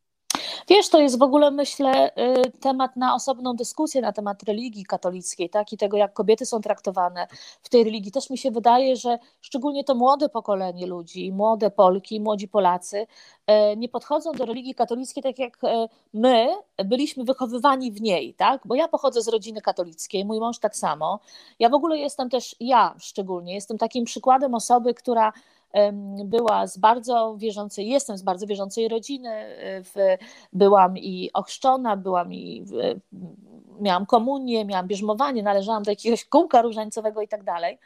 Wiesz, 0.69 0.89
to 0.89 0.99
jest 0.99 1.19
w 1.19 1.21
ogóle, 1.21 1.51
myślę, 1.51 2.11
y, 2.17 2.51
temat 2.51 2.95
na 2.95 3.15
osobną 3.15 3.53
dyskusję 3.53 4.01
na 4.01 4.11
temat 4.13 4.43
religii 4.43 4.85
katolickiej, 4.85 5.49
tak, 5.49 5.73
i 5.73 5.77
tego, 5.77 5.97
jak 5.97 6.13
kobiety 6.13 6.45
są 6.45 6.61
traktowane 6.61 7.27
w 7.63 7.69
tej 7.69 7.83
religii. 7.83 8.11
Też 8.11 8.29
mi 8.29 8.37
się 8.37 8.51
wydaje, 8.51 8.95
że 8.95 9.19
szczególnie 9.41 9.83
to 9.83 9.95
młode 9.95 10.29
pokolenie 10.29 10.87
ludzi, 10.87 11.31
młode 11.31 11.71
Polki, 11.71 12.19
młodzi 12.19 12.47
Polacy, 12.47 12.97
y, 13.73 13.77
nie 13.77 13.89
podchodzą 13.89 14.31
do 14.31 14.45
religii 14.45 14.75
katolickiej 14.75 15.23
tak 15.23 15.39
jak 15.39 15.63
y, 15.63 15.67
my 16.13 16.47
byliśmy 16.85 17.23
wychowywani 17.23 17.91
w 17.91 18.01
niej, 18.01 18.33
tak, 18.33 18.61
bo 18.65 18.75
ja 18.75 18.87
pochodzę 18.87 19.21
z 19.21 19.27
rodziny 19.27 19.61
katolickiej, 19.61 20.25
mój 20.25 20.39
mąż 20.39 20.59
tak 20.59 20.75
samo. 20.75 21.19
Ja 21.59 21.69
w 21.69 21.73
ogóle 21.73 21.97
jestem 21.97 22.29
też, 22.29 22.55
ja 22.59 22.95
szczególnie, 22.99 23.53
jestem 23.53 23.77
takim 23.77 24.05
przykładem 24.05 24.53
osoby, 24.53 24.93
która 24.93 25.33
była 26.25 26.67
z 26.67 26.77
bardzo 26.77 27.35
wierzącej, 27.37 27.87
jestem 27.87 28.17
z 28.17 28.21
bardzo 28.21 28.47
wierzącej 28.47 28.87
rodziny, 28.87 29.29
w, 29.83 30.17
byłam 30.53 30.97
i 30.97 31.29
ochrzczona, 31.33 31.97
byłam 31.97 32.33
i 32.33 32.65
miałam 33.79 34.05
komunię, 34.05 34.65
miałam 34.65 34.87
bierzmowanie, 34.87 35.43
należałam 35.43 35.83
do 35.83 35.91
jakiegoś 35.91 36.25
kółka 36.25 36.61
różańcowego 36.61 37.21
i 37.21 37.27
tak 37.27 37.43
dalej. 37.43 37.79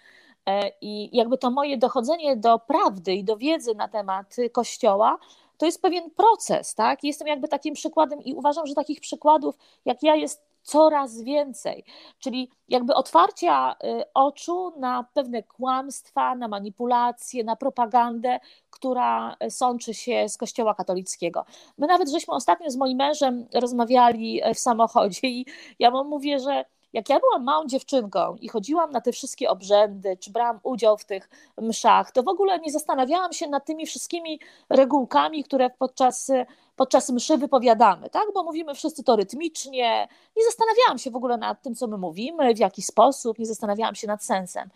E, 0.46 0.72
I 0.82 1.18
jakby 1.18 1.38
to 1.38 1.52
moje 1.52 1.78
dochodzenie 1.78 2.38
do 2.38 2.60
prawdy 2.60 3.14
i 3.14 3.24
do 3.24 3.38
wiedzy 3.38 3.76
na 3.76 3.88
temat 3.88 4.36
Kościoła, 4.52 5.18
to 5.58 5.66
jest 5.66 5.82
pewien 5.82 6.12
proces, 6.12 6.76
tak? 6.76 7.04
Jestem 7.04 7.28
jakby 7.28 7.48
takim 7.48 7.74
przykładem 7.74 8.24
i 8.24 8.34
uważam, 8.34 8.68
że 8.68 8.76
takich 8.76 9.00
przykładów 9.00 9.58
jak 9.86 10.04
ja 10.04 10.16
jest 10.16 10.51
coraz 10.64 11.22
więcej. 11.22 11.84
Czyli 12.20 12.50
jakby 12.68 12.96
otwarcia 12.96 13.76
y, 13.84 14.04
oczu 14.14 14.74
na 14.80 15.06
pewne 15.14 15.44
kłamstwa, 15.44 16.36
na 16.36 16.48
manipulacje, 16.48 17.44
na 17.44 17.56
propagandę, 17.56 18.40
która 18.70 19.36
sączy 19.50 19.94
się 19.94 20.30
z 20.30 20.38
Kościoła 20.38 20.76
katolickiego. 20.76 21.46
My 21.78 21.88
nawet 21.88 22.10
żeśmy 22.10 22.34
ostatnio 22.34 22.72
z 22.72 22.76
moim 22.76 22.98
mężem 22.98 23.48
rozmawiali 23.54 24.42
w 24.56 24.60
samochodzie 24.60 25.28
i 25.28 25.46
ja 25.80 25.92
mu 25.92 26.04
mówię, 26.04 26.40
że 26.40 26.66
jak 26.94 27.10
ja 27.10 27.20
byłam 27.20 27.44
małą 27.44 27.68
dziewczynką 27.68 28.36
i 28.42 28.50
chodziłam 28.50 28.92
na 28.92 29.02
te 29.02 29.12
wszystkie 29.12 29.50
obrzędy, 29.50 30.18
czy 30.18 30.32
brałam 30.32 30.60
udział 30.64 30.98
w 30.98 31.06
tych 31.06 31.30
mszach, 31.58 32.12
to 32.12 32.24
w 32.24 32.28
ogóle 32.28 32.60
nie 32.60 32.72
zastanawiałam 32.72 33.34
się 33.34 33.48
nad 33.48 33.66
tymi 33.66 33.86
wszystkimi 33.86 34.40
regułkami, 34.70 35.44
które 35.44 35.70
podczas, 35.70 36.32
podczas 36.76 37.10
mszy 37.10 37.38
wypowiadamy, 37.38 38.10
tak? 38.10 38.24
Bo 38.34 38.44
mówimy 38.44 38.76
wszyscy 38.76 39.04
to 39.04 39.16
rytmicznie. 39.16 40.08
Nie 40.38 40.46
zastanawiałam 40.46 40.98
się 40.98 41.12
w 41.12 41.16
ogóle 41.16 41.38
nad 41.38 41.62
tym, 41.62 41.76
co 41.76 41.88
my 41.88 41.98
mówimy, 41.98 42.56
w 42.56 42.60
jaki 42.60 42.82
sposób, 42.82 43.40
nie 43.40 43.46
zastanawiałam 43.46 43.96
się 43.96 44.08
nad 44.08 44.24
sensem. 44.24 44.70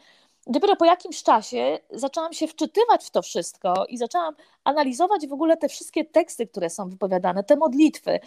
Dopiero 0.47 0.76
po 0.76 0.86
jakimś 0.86 1.24
czasie 1.24 1.80
zaczęłam 1.91 2.34
się 2.34 2.47
wczytywać 2.47 3.05
w 3.05 3.11
to 3.11 3.22
wszystko 3.22 3.86
i 3.89 3.97
zaczęłam 3.97 4.36
analizować 4.63 5.28
w 5.28 5.34
ogóle 5.34 5.57
te 5.57 5.70
wszystkie 5.70 6.05
teksty, 6.05 6.47
które 6.47 6.70
są 6.70 6.89
wypowiadane, 6.89 7.43
te 7.43 7.55
modlitwy. 7.55 8.20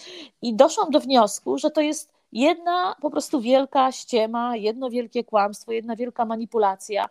I 0.42 0.54
doszłam 0.54 0.90
do 0.90 1.00
wniosku, 1.00 1.58
że 1.58 1.70
to 1.70 1.80
jest 1.80 2.17
jedna 2.32 2.94
po 3.00 3.10
prostu 3.10 3.40
wielka 3.40 3.92
ściema, 3.92 4.56
jedno 4.56 4.90
wielkie 4.90 5.24
kłamstwo, 5.24 5.72
jedna 5.72 5.96
wielka 5.96 6.24
manipulacja. 6.24 7.08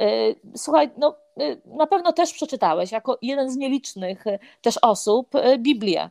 Y, 0.00 0.40
słuchaj, 0.56 0.90
no, 0.96 1.16
y, 1.40 1.60
na 1.66 1.86
pewno 1.86 2.12
też 2.12 2.32
przeczytałeś 2.32 2.92
jako 2.92 3.18
jeden 3.22 3.50
z 3.50 3.56
nielicznych 3.56 4.26
y, 4.26 4.38
też 4.62 4.78
osób 4.82 5.28
Biblię. 5.58 6.10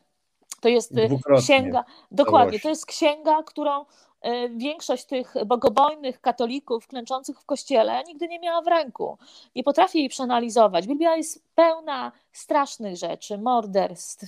To 0.62 0.70
jest 0.70 0.94
księga, 1.38 1.84
dokładnie, 2.12 2.60
to 2.60 2.70
jest 2.70 2.86
księga, 2.86 3.44
którą 3.44 3.86
E, 3.86 4.09
większość 4.50 5.06
tych 5.06 5.34
bogobojnych 5.46 6.22
katolików 6.22 6.88
klęczących 6.88 7.40
w 7.40 7.46
kościele 7.46 8.04
nigdy 8.08 8.28
nie 8.28 8.40
miała 8.40 8.62
w 8.62 8.68
ręku. 8.68 9.18
Nie 9.56 9.64
potrafi 9.64 10.00
jej 10.00 10.10
przeanalizować. 10.10 10.88
Biblia 10.88 11.16
jest 11.16 11.44
pełna 11.56 12.12
strasznych 12.32 12.98
rzeczy, 12.98 13.38
morderstw, 13.38 14.26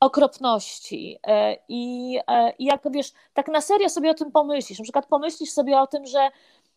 okropności. 0.00 1.18
E, 1.26 1.56
I, 1.68 2.18
e, 2.26 2.52
I 2.58 2.64
jak 2.64 2.80
wiesz, 2.90 3.12
tak 3.34 3.48
na 3.48 3.60
serio 3.60 3.88
sobie 3.88 4.10
o 4.10 4.14
tym 4.14 4.32
pomyślisz, 4.32 4.78
na 4.78 4.82
przykład 4.82 5.06
pomyślisz 5.06 5.50
sobie 5.50 5.80
o 5.80 5.86
tym, 5.86 6.06
że 6.06 6.30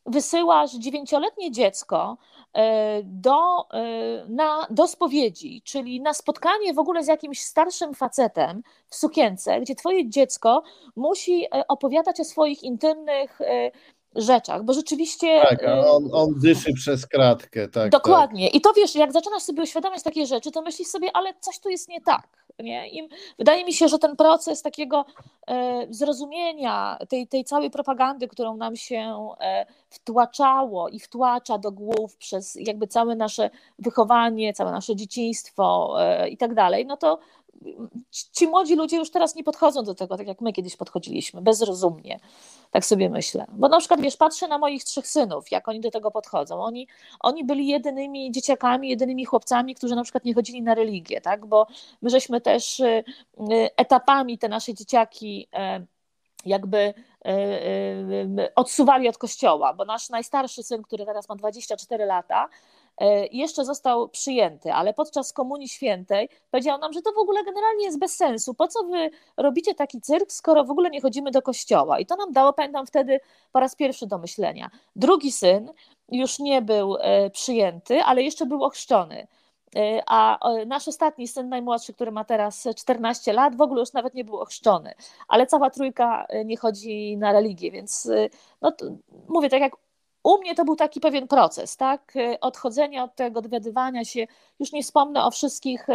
wysyłasz 0.07 0.73
dziewięcioletnie 0.73 1.51
dziecko 1.51 2.17
e, 2.53 3.01
do, 3.03 3.69
e, 3.73 4.25
na, 4.29 4.67
do 4.69 4.87
spowiedzi, 4.87 5.61
czyli 5.61 6.01
na 6.01 6.13
spotkanie 6.13 6.73
w 6.73 6.79
ogóle 6.79 7.03
z 7.03 7.07
jakimś 7.07 7.41
starszym 7.41 7.93
facetem 7.93 8.63
w 8.87 8.95
sukience, 8.95 9.61
gdzie 9.61 9.75
twoje 9.75 10.09
dziecko 10.09 10.63
musi 10.95 11.45
e, 11.45 11.67
opowiadać 11.67 12.19
o 12.19 12.23
swoich 12.23 12.63
intymnych 12.63 13.39
rzeczach, 14.17 14.63
bo 14.63 14.73
rzeczywiście... 14.73 15.41
Tak, 15.49 15.63
on, 15.89 16.09
on 16.13 16.39
dyszy 16.39 16.73
przez 16.73 17.07
kratkę. 17.07 17.61
Tak, 17.61 17.71
tak. 17.71 17.91
Dokładnie. 17.91 18.47
Tak. 18.47 18.55
I 18.55 18.61
to 18.61 18.73
wiesz, 18.73 18.95
jak 18.95 19.11
zaczynasz 19.11 19.43
sobie 19.43 19.63
uświadamiać 19.63 20.03
takie 20.03 20.25
rzeczy, 20.25 20.51
to 20.51 20.61
myślisz 20.61 20.87
sobie, 20.87 21.09
ale 21.13 21.33
coś 21.39 21.59
tu 21.59 21.69
jest 21.69 21.89
nie 21.89 22.01
tak. 22.01 22.27
Nie? 22.59 22.89
I 22.89 23.09
wydaje 23.37 23.65
mi 23.65 23.73
się, 23.73 23.87
że 23.87 23.99
ten 23.99 24.15
proces 24.15 24.61
takiego 24.61 25.05
e, 25.47 25.87
zrozumienia 25.89 26.97
tej, 27.09 27.27
tej 27.27 27.43
całej 27.43 27.71
propagandy, 27.71 28.27
którą 28.27 28.57
nam 28.57 28.75
się 28.75 29.29
e, 29.39 29.65
wtłaczało 29.89 30.89
i 30.89 30.99
wtłacza 30.99 31.57
do 31.57 31.71
głów 31.71 32.17
przez 32.17 32.55
jakby 32.55 32.87
całe 32.87 33.15
nasze 33.15 33.49
wychowanie, 33.79 34.53
całe 34.53 34.71
nasze 34.71 34.95
dzieciństwo 34.95 35.95
e, 35.99 36.29
i 36.29 36.37
tak 36.37 36.53
dalej, 36.53 36.85
no 36.85 36.97
to 36.97 37.19
ci 38.31 38.47
młodzi 38.47 38.75
ludzie 38.75 38.97
już 38.97 39.11
teraz 39.11 39.35
nie 39.35 39.43
podchodzą 39.43 39.83
do 39.83 39.95
tego, 39.95 40.17
tak 40.17 40.27
jak 40.27 40.41
my 40.41 40.53
kiedyś 40.53 40.75
podchodziliśmy, 40.75 41.41
bezrozumnie. 41.41 42.19
Tak 42.71 42.85
sobie 42.85 43.09
myślę. 43.09 43.45
Bo 43.51 43.69
na 43.69 43.79
przykład, 43.79 44.01
wiesz, 44.01 44.17
patrzę 44.17 44.47
na 44.47 44.57
moich 44.57 44.83
trzech 44.83 45.07
synów, 45.07 45.51
jak 45.51 45.67
oni 45.67 45.79
do 45.79 45.91
tego 45.91 46.11
podchodzą. 46.11 46.63
Oni, 46.63 46.87
oni 47.19 47.43
byli 47.43 47.67
jedynymi 47.67 48.31
dzieciakami, 48.31 48.89
jedynymi 48.89 49.25
chłopcami, 49.25 49.75
którzy 49.75 49.95
na 49.95 50.03
przykład 50.03 50.25
nie 50.25 50.33
chodzili 50.33 50.61
na 50.61 50.75
religię, 50.75 51.21
tak? 51.21 51.45
Bo 51.45 51.67
my 52.01 52.09
żeśmy 52.09 52.41
też 52.41 52.79
y, 52.79 53.03
y, 53.51 53.75
etapami 53.77 54.37
te 54.37 54.49
nasze 54.49 54.73
dzieciaki 54.73 55.47
e, 55.53 55.85
jakby 56.45 56.77
e, 56.77 56.93
e, 57.25 58.55
odsuwali 58.55 59.09
od 59.09 59.17
kościoła, 59.17 59.73
bo 59.73 59.85
nasz 59.85 60.09
najstarszy 60.09 60.63
syn, 60.63 60.83
który 60.83 61.05
teraz 61.05 61.29
ma 61.29 61.35
24 61.35 62.05
lata, 62.05 62.49
jeszcze 63.31 63.65
został 63.65 64.09
przyjęty, 64.09 64.73
ale 64.73 64.93
podczas 64.93 65.33
Komunii 65.33 65.69
Świętej 65.69 66.29
powiedział 66.51 66.79
nam, 66.79 66.93
że 66.93 67.01
to 67.01 67.11
w 67.11 67.17
ogóle 67.17 67.43
generalnie 67.43 67.85
jest 67.85 67.99
bez 67.99 68.15
sensu. 68.15 68.53
Po 68.53 68.67
co 68.67 68.83
wy 68.83 69.09
robicie 69.37 69.75
taki 69.75 70.01
cyrk, 70.01 70.31
skoro 70.31 70.63
w 70.63 70.71
ogóle 70.71 70.89
nie 70.89 71.01
chodzimy 71.01 71.31
do 71.31 71.41
kościoła? 71.41 71.99
I 71.99 72.05
to 72.05 72.15
nam 72.15 72.31
dało, 72.31 72.53
pamiętam 72.53 72.85
wtedy, 72.85 73.19
po 73.51 73.59
raz 73.59 73.75
pierwszy 73.75 74.07
do 74.07 74.17
myślenia. 74.17 74.69
Drugi 74.95 75.31
syn 75.31 75.71
już 76.11 76.39
nie 76.39 76.61
był 76.61 76.97
przyjęty, 77.31 78.03
ale 78.03 78.23
jeszcze 78.23 78.45
był 78.45 78.63
ochrzczony. 78.63 79.27
Y, 79.75 80.01
a 80.07 80.39
nasz 80.65 80.87
ostatni 80.87 81.27
syn, 81.27 81.49
najmłodszy, 81.49 81.93
który 81.93 82.11
ma 82.11 82.23
teraz 82.23 82.67
14 82.75 83.33
lat, 83.33 83.55
w 83.55 83.61
ogóle 83.61 83.79
już 83.79 83.93
nawet 83.93 84.13
nie 84.13 84.23
był 84.23 84.37
ochrzczony, 84.37 84.93
ale 85.27 85.47
cała 85.47 85.69
trójka 85.69 86.27
nie 86.45 86.57
chodzi 86.57 87.17
na 87.17 87.31
religię, 87.31 87.71
więc 87.71 88.09
no, 88.61 88.73
mówię, 89.27 89.49
tak 89.49 89.61
jak 89.61 89.75
u 90.27 90.37
mnie 90.37 90.55
to 90.55 90.65
był 90.65 90.75
taki 90.75 90.99
pewien 90.99 91.27
proces, 91.27 91.77
tak? 91.77 92.13
Odchodzenia 92.41 93.03
od 93.03 93.15
tego, 93.15 93.41
dowiadywania 93.41 94.05
się. 94.05 94.27
Już 94.59 94.71
nie 94.71 94.83
wspomnę 94.83 95.25
o 95.25 95.31
wszystkich 95.31 95.87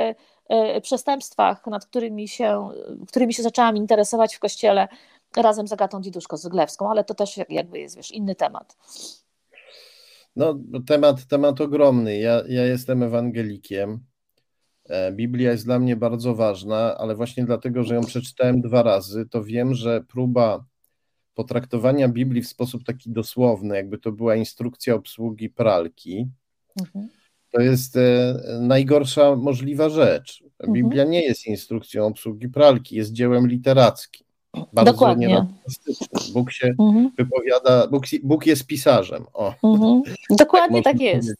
przestępstwach, 0.83 1.67
nad 1.67 1.87
którymi 1.87 2.29
się, 2.29 2.69
którymi 3.09 3.35
się 3.35 3.43
zaczęłam 3.43 3.77
interesować 3.77 4.35
w 4.35 4.39
kościele 4.39 4.89
razem 5.37 5.69
z 5.69 5.73
Agatą 5.73 6.01
Diduszko-Zyglewską, 6.01 6.91
ale 6.91 7.05
to 7.05 7.15
też 7.15 7.41
jakby 7.49 7.79
jest, 7.79 7.97
wiesz, 7.97 8.11
inny 8.11 8.35
temat. 8.35 8.77
No, 10.37 10.59
temat, 10.87 11.27
temat 11.27 11.61
ogromny. 11.61 12.19
Ja, 12.19 12.43
ja 12.49 12.67
jestem 12.67 13.03
ewangelikiem. 13.03 14.01
E, 14.89 15.13
Biblia 15.13 15.51
jest 15.51 15.65
dla 15.65 15.79
mnie 15.79 15.97
bardzo 15.97 16.35
ważna, 16.35 16.99
ale 16.99 17.15
właśnie 17.15 17.45
dlatego, 17.45 17.83
że 17.83 17.95
ją 17.95 18.05
przeczytałem 18.05 18.61
dwa 18.61 18.83
razy, 18.83 19.29
to 19.31 19.45
wiem, 19.45 19.75
że 19.75 20.01
próba 20.01 20.65
potraktowania 21.35 22.09
Biblii 22.09 22.43
w 22.43 22.49
sposób 22.49 22.85
taki 22.85 23.11
dosłowny, 23.11 23.77
jakby 23.77 23.99
to 23.99 24.13
była 24.13 24.37
instrukcja 24.37 24.95
obsługi 24.95 25.51
pralki, 25.51 26.29
mhm. 26.81 27.09
to 27.51 27.61
jest 27.61 27.97
e, 27.97 28.35
najgorsza 28.61 29.37
możliwa 29.37 29.89
rzecz. 29.89 30.45
Mhm. 30.45 30.73
Biblia 30.73 31.05
nie 31.05 31.23
jest 31.23 31.47
instrukcją 31.47 32.07
obsługi 32.07 32.49
pralki, 32.49 32.97
jest 32.97 33.13
dziełem 33.13 33.49
literackim. 33.49 34.27
Bardzo 34.73 34.93
Dokładnie. 34.93 35.47
Bóg 36.33 36.53
się 36.53 36.75
mhm. 36.79 37.11
wypowiada, 37.19 37.87
Bóg, 37.87 38.05
Bóg, 38.23 38.47
jest 38.47 38.67
pisarzem. 38.67 39.25
O. 39.33 39.55
Mhm. 39.65 40.03
Dokładnie 40.31 40.83
tak, 40.83 40.93
tak 40.93 41.03
jest. 41.03 41.35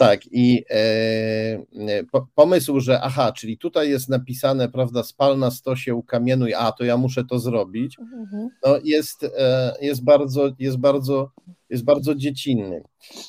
Tak, 0.00 0.20
i 0.32 0.64
e, 0.70 2.04
po, 2.12 2.26
pomysł, 2.34 2.80
że 2.80 3.00
aha, 3.00 3.32
czyli 3.32 3.58
tutaj 3.58 3.90
jest 3.90 4.08
napisane, 4.08 4.68
prawda, 4.68 5.02
spal 5.02 5.38
na 5.38 5.50
stosie, 5.50 5.94
ukamienuj, 5.94 6.54
a 6.54 6.72
to 6.72 6.84
ja 6.84 6.96
muszę 6.96 7.24
to 7.24 7.38
zrobić, 7.38 7.98
mhm. 7.98 8.48
no 8.66 8.78
jest, 8.84 9.24
e, 9.24 9.76
jest, 9.80 10.04
bardzo, 10.04 10.50
jest, 10.58 10.76
bardzo, 10.78 11.30
jest 11.70 11.84
bardzo 11.84 12.14
dziecinny. 12.14 12.82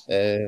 E, 0.09 0.39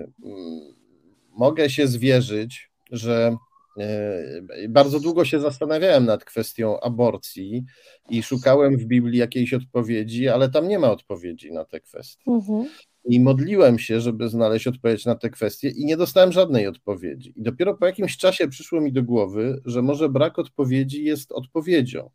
mogę 1.37 1.69
się 1.69 1.87
zwierzyć, 1.87 2.71
że 2.91 3.35
E, 3.77 4.67
bardzo 4.69 4.99
długo 4.99 5.25
się 5.25 5.39
zastanawiałem 5.39 6.05
nad 6.05 6.25
kwestią 6.25 6.79
aborcji 6.79 7.65
i 8.09 8.23
szukałem 8.23 8.77
w 8.77 8.85
Biblii 8.85 9.19
jakiejś 9.19 9.53
odpowiedzi, 9.53 10.29
ale 10.29 10.49
tam 10.49 10.67
nie 10.67 10.79
ma 10.79 10.91
odpowiedzi 10.91 11.53
na 11.53 11.65
te 11.65 11.79
kwestie. 11.79 12.23
Mhm. 12.27 12.69
I 13.05 13.19
modliłem 13.19 13.79
się, 13.79 14.01
żeby 14.01 14.29
znaleźć 14.29 14.67
odpowiedź 14.67 15.05
na 15.05 15.15
te 15.15 15.29
kwestie, 15.29 15.69
i 15.69 15.85
nie 15.85 15.97
dostałem 15.97 16.31
żadnej 16.31 16.67
odpowiedzi. 16.67 17.33
I 17.35 17.41
dopiero 17.41 17.77
po 17.77 17.85
jakimś 17.85 18.17
czasie 18.17 18.47
przyszło 18.47 18.81
mi 18.81 18.93
do 18.93 19.03
głowy, 19.03 19.61
że 19.65 19.81
może 19.81 20.09
brak 20.09 20.39
odpowiedzi 20.39 21.03
jest 21.03 21.31
odpowiedzią. 21.31 22.09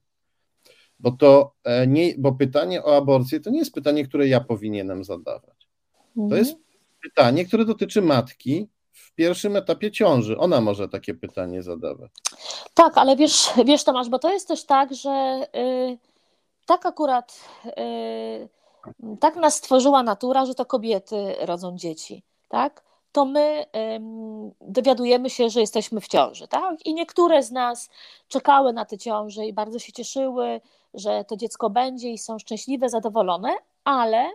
Bo 0.98 1.12
to 1.12 1.52
e, 1.64 1.86
nie, 1.86 2.14
bo 2.18 2.32
pytanie 2.32 2.84
o 2.84 2.96
aborcję 2.96 3.40
to 3.40 3.50
nie 3.50 3.58
jest 3.58 3.74
pytanie, 3.74 4.04
które 4.04 4.28
ja 4.28 4.40
powinienem 4.40 5.04
zadawać. 5.04 5.68
Mhm. 6.16 6.30
To 6.30 6.36
jest 6.36 6.56
pytanie, 7.02 7.44
które 7.44 7.64
dotyczy 7.64 8.02
matki, 8.02 8.68
w 8.92 9.14
pierwszym 9.14 9.56
etapie 9.56 9.90
ciąży. 9.90 10.38
Ona 10.38 10.60
może 10.60 10.88
takie 10.88 11.14
pytanie 11.14 11.62
zadawać. 11.62 12.10
Tak, 12.74 12.98
ale 12.98 13.16
wiesz, 13.16 13.50
wiesz 13.66 13.84
Tomasz, 13.84 14.08
bo 14.08 14.18
to 14.18 14.32
jest 14.32 14.48
też 14.48 14.64
tak, 14.64 14.94
że 14.94 15.46
yy, 15.54 15.98
tak 16.66 16.86
akurat 16.86 17.48
yy, 17.64 18.48
tak 19.20 19.36
nas 19.36 19.54
stworzyła 19.54 20.02
natura, 20.02 20.46
że 20.46 20.54
to 20.54 20.66
kobiety 20.66 21.34
rodzą 21.40 21.76
dzieci, 21.76 22.22
tak? 22.48 22.84
To 23.12 23.24
my 23.24 23.66
yy, 23.74 24.52
dowiadujemy 24.60 25.30
się, 25.30 25.50
że 25.50 25.60
jesteśmy 25.60 26.00
w 26.00 26.08
ciąży, 26.08 26.48
tak? 26.48 26.86
I 26.86 26.94
niektóre 26.94 27.42
z 27.42 27.50
nas 27.50 27.90
czekały 28.28 28.72
na 28.72 28.84
tę 28.84 28.98
ciążę 28.98 29.46
i 29.46 29.52
bardzo 29.52 29.78
się 29.78 29.92
cieszyły, 29.92 30.60
że 30.94 31.24
to 31.24 31.36
dziecko 31.36 31.70
będzie 31.70 32.10
i 32.10 32.18
są 32.18 32.38
szczęśliwe, 32.38 32.88
zadowolone, 32.88 33.54
ale 33.84 34.30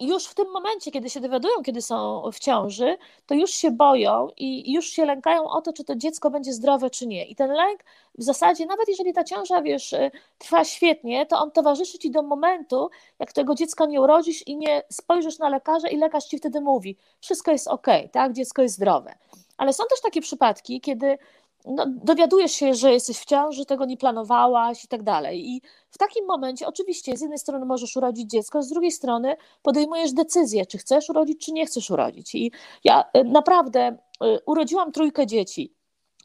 już 0.00 0.24
w 0.24 0.34
tym 0.34 0.50
momencie, 0.52 0.90
kiedy 0.90 1.10
się 1.10 1.20
dowiadują, 1.20 1.62
kiedy 1.62 1.82
są 1.82 2.22
w 2.32 2.38
ciąży, 2.38 2.96
to 3.26 3.34
już 3.34 3.50
się 3.50 3.70
boją 3.70 4.28
i 4.36 4.72
już 4.72 4.86
się 4.86 5.04
lękają 5.04 5.48
o 5.48 5.62
to, 5.62 5.72
czy 5.72 5.84
to 5.84 5.96
dziecko 5.96 6.30
będzie 6.30 6.52
zdrowe, 6.52 6.90
czy 6.90 7.06
nie. 7.06 7.26
I 7.26 7.36
ten 7.36 7.50
lęk 7.50 7.84
w 8.18 8.22
zasadzie, 8.22 8.66
nawet 8.66 8.88
jeżeli 8.88 9.12
ta 9.12 9.24
ciąża, 9.24 9.62
wiesz, 9.62 9.92
y, 9.92 10.10
trwa 10.38 10.64
świetnie, 10.64 11.26
to 11.26 11.38
on 11.38 11.50
towarzyszy 11.50 11.98
ci 11.98 12.10
do 12.10 12.22
momentu, 12.22 12.90
jak 13.18 13.32
tego 13.32 13.54
dziecka 13.54 13.86
nie 13.86 14.00
urodzisz 14.00 14.46
i 14.46 14.56
nie 14.56 14.82
spojrzysz 14.92 15.38
na 15.38 15.48
lekarza 15.48 15.88
i 15.88 15.96
lekarz 15.96 16.24
ci 16.24 16.38
wtedy 16.38 16.60
mówi, 16.60 16.96
wszystko 17.20 17.50
jest 17.50 17.68
ok, 17.68 17.86
tak, 18.12 18.32
dziecko 18.32 18.62
jest 18.62 18.74
zdrowe. 18.74 19.14
Ale 19.56 19.72
są 19.72 19.84
też 19.90 20.00
takie 20.00 20.20
przypadki, 20.20 20.80
kiedy 20.80 21.18
no, 21.66 21.84
dowiadujesz 21.88 22.52
się, 22.52 22.74
że 22.74 22.92
jesteś 22.92 23.18
w 23.18 23.24
ciąży, 23.24 23.66
tego 23.66 23.84
nie 23.84 23.96
planowałaś 23.96 24.84
i 24.84 24.88
tak 24.88 25.02
dalej. 25.02 25.50
I 25.50 25.62
w 25.90 25.98
takim 25.98 26.26
momencie, 26.26 26.66
oczywiście, 26.66 27.16
z 27.16 27.20
jednej 27.20 27.38
strony 27.38 27.66
możesz 27.66 27.96
urodzić 27.96 28.30
dziecko, 28.30 28.62
z 28.62 28.68
drugiej 28.68 28.92
strony 28.92 29.36
podejmujesz 29.62 30.12
decyzję, 30.12 30.66
czy 30.66 30.78
chcesz 30.78 31.10
urodzić, 31.10 31.44
czy 31.46 31.52
nie 31.52 31.66
chcesz 31.66 31.90
urodzić. 31.90 32.34
I 32.34 32.52
ja 32.84 33.04
y, 33.16 33.24
naprawdę 33.24 33.98
y, 34.24 34.38
urodziłam 34.46 34.92
trójkę 34.92 35.26
dzieci. 35.26 35.75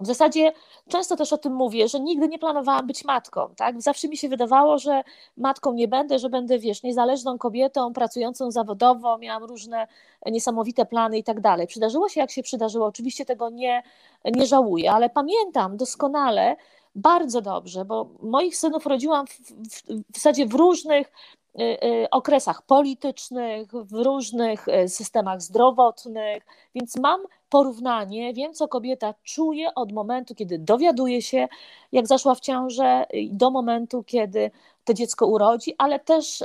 W 0.01 0.05
zasadzie 0.05 0.51
często 0.89 1.15
też 1.15 1.33
o 1.33 1.37
tym 1.37 1.53
mówię, 1.53 1.87
że 1.87 1.99
nigdy 1.99 2.27
nie 2.27 2.39
planowałam 2.39 2.87
być 2.87 3.05
matką, 3.05 3.53
tak? 3.55 3.81
Zawsze 3.81 4.07
mi 4.07 4.17
się 4.17 4.29
wydawało, 4.29 4.77
że 4.77 5.03
matką 5.37 5.73
nie 5.73 5.87
będę, 5.87 6.19
że 6.19 6.29
będę, 6.29 6.59
wiesz, 6.59 6.83
niezależną 6.83 7.37
kobietą, 7.37 7.93
pracującą 7.93 8.51
zawodowo, 8.51 9.17
miałam 9.17 9.43
różne 9.43 9.87
niesamowite 10.25 10.85
plany 10.85 11.17
i 11.17 11.23
tak 11.23 11.41
dalej. 11.41 11.67
Przydarzyło 11.67 12.09
się, 12.09 12.19
jak 12.19 12.31
się 12.31 12.43
przydarzyło, 12.43 12.85
oczywiście 12.85 13.25
tego 13.25 13.49
nie, 13.49 13.83
nie 14.25 14.45
żałuję, 14.45 14.91
ale 14.91 15.09
pamiętam 15.09 15.77
doskonale, 15.77 16.55
bardzo 16.95 17.41
dobrze, 17.41 17.85
bo 17.85 18.09
moich 18.21 18.57
synów 18.57 18.85
rodziłam 18.85 19.27
w, 19.27 19.31
w, 19.31 19.83
w 20.13 20.15
zasadzie 20.15 20.45
w 20.45 20.53
różnych 20.53 21.11
Y, 21.59 21.63
y, 22.03 22.09
okresach 22.09 22.61
politycznych, 22.61 23.71
w 23.71 23.93
różnych 24.03 24.67
y, 24.67 24.89
systemach 24.89 25.41
zdrowotnych, 25.41 26.45
więc 26.75 26.95
mam 26.97 27.21
porównanie, 27.51 28.33
wiem 28.33 28.53
co 28.53 28.67
kobieta 28.67 29.13
czuje 29.23 29.75
od 29.75 29.91
momentu, 29.91 30.35
kiedy 30.35 30.59
dowiaduje 30.59 31.21
się, 31.21 31.47
jak 31.91 32.07
zaszła 32.07 32.35
w 32.35 32.39
ciążę, 32.39 33.05
do 33.31 33.51
momentu, 33.51 34.03
kiedy 34.03 34.51
to 34.83 34.93
dziecko 34.93 35.27
urodzi, 35.27 35.75
ale 35.77 35.99
też 35.99 36.43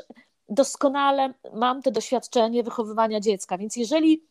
doskonale 0.48 1.34
mam 1.54 1.82
to 1.82 1.90
doświadczenie 1.90 2.62
wychowywania 2.62 3.20
dziecka, 3.20 3.58
więc 3.58 3.76
jeżeli 3.76 4.22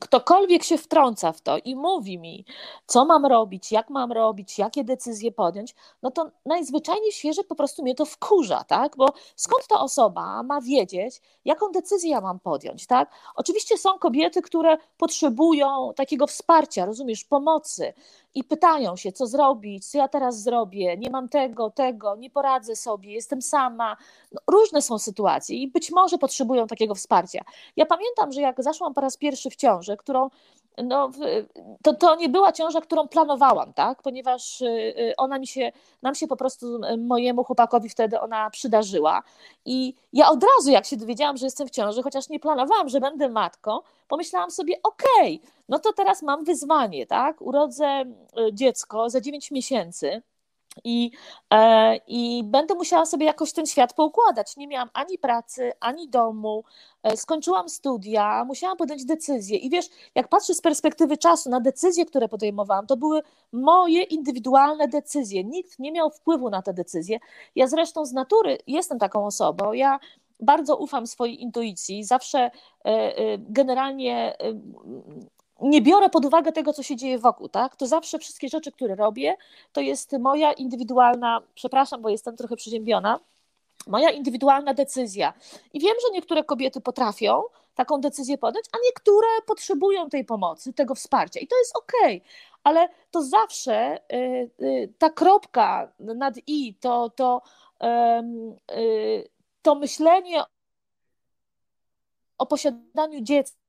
ktokolwiek 0.00 0.62
się 0.62 0.78
wtrąca 0.78 1.32
w 1.32 1.40
to 1.40 1.58
i 1.58 1.76
mówi 1.76 2.18
mi, 2.18 2.44
co 2.86 3.04
mam 3.04 3.26
robić, 3.26 3.72
jak 3.72 3.90
mam 3.90 4.12
robić, 4.12 4.58
jakie 4.58 4.84
decyzje 4.84 5.32
podjąć, 5.32 5.74
no 6.02 6.10
to 6.10 6.30
najzwyczajniej 6.46 7.12
świeże 7.12 7.44
po 7.44 7.54
prostu 7.54 7.82
mnie 7.82 7.94
to 7.94 8.04
wkurza, 8.04 8.64
tak? 8.64 8.96
Bo 8.96 9.08
skąd 9.36 9.66
ta 9.68 9.80
osoba 9.80 10.42
ma 10.42 10.60
wiedzieć, 10.60 11.20
jaką 11.44 11.72
decyzję 11.72 12.10
ja 12.10 12.20
mam 12.20 12.40
podjąć, 12.40 12.86
tak? 12.86 13.10
Oczywiście 13.36 13.78
są 13.78 13.98
kobiety, 13.98 14.42
które 14.42 14.76
potrzebują 14.96 15.92
takiego 15.96 16.26
wsparcia, 16.26 16.86
rozumiesz, 16.86 17.24
pomocy 17.24 17.92
i 18.34 18.44
pytają 18.44 18.96
się, 18.96 19.12
co 19.12 19.26
zrobić, 19.26 19.86
co 19.86 19.98
ja 19.98 20.08
teraz 20.08 20.42
zrobię, 20.42 20.96
nie 20.96 21.10
mam 21.10 21.28
tego, 21.28 21.70
tego, 21.70 22.16
nie 22.16 22.30
poradzę 22.30 22.76
sobie, 22.76 23.12
jestem 23.12 23.42
sama. 23.42 23.96
No, 24.32 24.40
różne 24.46 24.82
są 24.82 24.98
sytuacje 24.98 25.56
i 25.56 25.68
być 25.68 25.90
może 25.90 26.18
potrzebują 26.18 26.66
takiego 26.66 26.94
wsparcia. 26.94 27.44
Ja 27.76 27.86
pamiętam, 27.86 28.32
że 28.32 28.40
jak 28.40 28.62
zaszłam 28.62 28.94
po 28.94 29.00
raz 29.00 29.16
pierwszy 29.16 29.50
w 29.50 29.56
ciąży, 29.56 29.96
którą 29.96 30.30
no, 30.78 31.10
to, 31.82 31.94
to 31.94 32.16
nie 32.16 32.28
była 32.28 32.52
ciąża, 32.52 32.80
którą 32.80 33.08
planowałam, 33.08 33.72
tak? 33.72 34.02
ponieważ 34.02 34.60
y, 34.60 34.66
y, 34.66 35.14
ona 35.16 35.38
mi 35.38 35.46
się, 35.46 35.72
nam 36.02 36.14
się 36.14 36.26
po 36.26 36.36
prostu 36.36 36.84
y, 36.84 36.96
mojemu 36.96 37.44
chłopakowi 37.44 37.88
wtedy 37.88 38.20
ona 38.20 38.50
przydarzyła. 38.50 39.22
I 39.64 39.94
ja 40.12 40.30
od 40.30 40.44
razu, 40.44 40.70
jak 40.70 40.86
się 40.86 40.96
dowiedziałam, 40.96 41.36
że 41.36 41.46
jestem 41.46 41.68
w 41.68 41.70
ciąży, 41.70 42.02
chociaż 42.02 42.28
nie 42.28 42.40
planowałam, 42.40 42.88
że 42.88 43.00
będę 43.00 43.28
matką, 43.28 43.78
pomyślałam 44.08 44.50
sobie, 44.50 44.74
okej, 44.82 45.36
okay, 45.36 45.50
no 45.68 45.78
to 45.78 45.92
teraz 45.92 46.22
mam 46.22 46.44
wyzwanie, 46.44 47.06
tak? 47.06 47.42
Urodzę 47.42 48.04
dziecko 48.52 49.10
za 49.10 49.20
9 49.20 49.50
miesięcy 49.50 50.22
I, 50.84 51.10
e, 51.50 51.96
I 52.06 52.44
będę 52.44 52.74
musiała 52.74 53.06
sobie 53.06 53.26
jakoś 53.26 53.52
ten 53.52 53.66
świat 53.66 53.94
poukładać. 53.94 54.56
Nie 54.56 54.68
miałam 54.68 54.90
ani 54.94 55.18
pracy, 55.18 55.72
ani 55.80 56.08
domu. 56.08 56.64
E, 57.02 57.16
skończyłam 57.16 57.68
studia, 57.68 58.44
musiałam 58.44 58.76
podjąć 58.76 59.04
decyzję. 59.04 59.58
I 59.58 59.70
wiesz, 59.70 59.86
jak 60.14 60.28
patrzę 60.28 60.54
z 60.54 60.60
perspektywy 60.60 61.16
czasu 61.16 61.50
na 61.50 61.60
decyzje, 61.60 62.06
które 62.06 62.28
podejmowałam, 62.28 62.86
to 62.86 62.96
były 62.96 63.22
moje 63.52 64.02
indywidualne 64.02 64.88
decyzje. 64.88 65.44
Nikt 65.44 65.78
nie 65.78 65.92
miał 65.92 66.10
wpływu 66.10 66.50
na 66.50 66.62
te 66.62 66.74
decyzje. 66.74 67.18
Ja 67.56 67.66
zresztą 67.66 68.06
z 68.06 68.12
natury 68.12 68.58
jestem 68.66 68.98
taką 68.98 69.26
osobą. 69.26 69.72
Ja 69.72 69.98
bardzo 70.40 70.76
ufam 70.76 71.06
swojej 71.06 71.42
intuicji. 71.42 72.04
Zawsze 72.04 72.38
e, 72.38 72.50
e, 72.84 73.38
generalnie 73.38 74.38
e, 74.38 74.60
nie 75.62 75.82
biorę 75.82 76.10
pod 76.10 76.24
uwagę 76.24 76.52
tego, 76.52 76.72
co 76.72 76.82
się 76.82 76.96
dzieje 76.96 77.18
wokół, 77.18 77.48
tak? 77.48 77.76
To 77.76 77.86
zawsze 77.86 78.18
wszystkie 78.18 78.48
rzeczy, 78.48 78.72
które 78.72 78.94
robię, 78.94 79.36
to 79.72 79.80
jest 79.80 80.12
moja 80.12 80.52
indywidualna, 80.52 81.42
przepraszam, 81.54 82.02
bo 82.02 82.08
jestem 82.08 82.36
trochę 82.36 82.56
przeziębiona, 82.56 83.20
moja 83.86 84.10
indywidualna 84.10 84.74
decyzja. 84.74 85.32
I 85.72 85.80
wiem, 85.80 85.94
że 86.02 86.12
niektóre 86.12 86.44
kobiety 86.44 86.80
potrafią 86.80 87.42
taką 87.74 88.00
decyzję 88.00 88.38
podjąć, 88.38 88.66
a 88.72 88.76
niektóre 88.84 89.28
potrzebują 89.46 90.08
tej 90.08 90.24
pomocy, 90.24 90.72
tego 90.72 90.94
wsparcia. 90.94 91.40
I 91.40 91.46
to 91.46 91.58
jest 91.58 91.76
okej, 91.76 92.16
okay. 92.16 92.30
ale 92.64 92.88
to 93.10 93.22
zawsze 93.22 93.98
y, 94.12 94.50
y, 94.62 94.92
ta 94.98 95.10
kropka 95.10 95.92
nad 95.98 96.34
i, 96.46 96.74
to, 96.74 97.10
to, 97.10 97.42
y, 98.72 99.28
to 99.62 99.74
myślenie 99.74 100.42
o 102.38 102.46
posiadaniu 102.46 103.20
dziecka, 103.20 103.61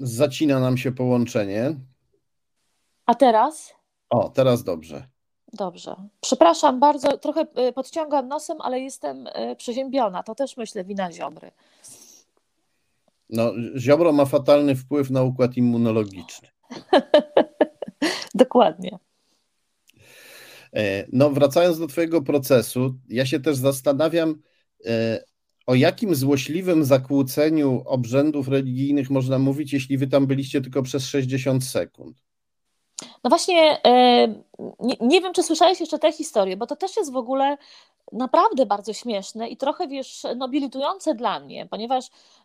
Zacina 0.00 0.60
nam 0.60 0.78
się 0.78 0.92
połączenie. 0.92 1.74
A 3.06 3.14
teraz? 3.14 3.74
O, 4.10 4.28
teraz 4.28 4.64
dobrze. 4.64 5.08
Dobrze. 5.52 5.94
Przepraszam 6.20 6.80
bardzo, 6.80 7.18
trochę 7.18 7.46
y, 7.68 7.72
podciągam 7.72 8.28
nosem, 8.28 8.60
ale 8.60 8.80
jestem 8.80 9.26
y, 9.26 9.56
przeziębiona. 9.56 10.22
To 10.22 10.34
też 10.34 10.56
myślę 10.56 10.84
wina 10.84 11.12
Ziobry. 11.12 11.50
No, 13.30 13.52
Ziobro 13.76 14.12
ma 14.12 14.24
fatalny 14.24 14.76
wpływ 14.76 15.10
na 15.10 15.22
układ 15.22 15.56
immunologiczny. 15.56 16.48
Dokładnie. 18.34 18.98
E, 20.76 21.06
no, 21.12 21.30
wracając 21.30 21.78
do 21.78 21.86
Twojego 21.86 22.22
procesu, 22.22 22.94
ja 23.08 23.26
się 23.26 23.40
też 23.40 23.56
zastanawiam, 23.56 24.42
e, 24.86 25.24
o 25.70 25.74
jakim 25.74 26.14
złośliwym 26.14 26.84
zakłóceniu 26.84 27.82
obrzędów 27.86 28.48
religijnych 28.48 29.10
można 29.10 29.38
mówić, 29.38 29.72
jeśli 29.72 29.98
Wy 29.98 30.06
tam 30.06 30.26
byliście 30.26 30.60
tylko 30.60 30.82
przez 30.82 31.06
60 31.06 31.64
sekund. 31.64 32.16
No 33.24 33.30
właśnie, 33.30 33.84
e, 33.84 34.26
nie, 34.80 34.96
nie 35.00 35.20
wiem, 35.20 35.32
czy 35.32 35.42
słyszałeś 35.42 35.80
jeszcze 35.80 35.98
tę 35.98 36.12
historię, 36.12 36.56
bo 36.56 36.66
to 36.66 36.76
też 36.76 36.96
jest 36.96 37.12
w 37.12 37.16
ogóle 37.16 37.56
naprawdę 38.12 38.66
bardzo 38.66 38.92
śmieszne 38.92 39.48
i 39.48 39.56
trochę, 39.56 39.88
wiesz, 39.88 40.26
nobilitujące 40.36 41.14
dla 41.14 41.40
mnie, 41.40 41.66
ponieważ 41.66 42.04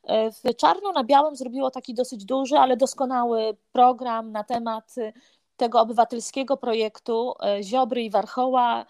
w 0.09 0.55
Czarno 0.55 0.91
na 0.91 1.03
Białym 1.03 1.35
zrobiło 1.35 1.71
taki 1.71 1.93
dosyć 1.93 2.25
duży, 2.25 2.57
ale 2.57 2.77
doskonały 2.77 3.57
program 3.71 4.31
na 4.31 4.43
temat 4.43 4.95
tego 5.57 5.81
obywatelskiego 5.81 6.57
projektu 6.57 7.33
e, 7.43 7.63
Ziobry 7.63 8.03
i 8.03 8.09
Warchoła 8.09 8.85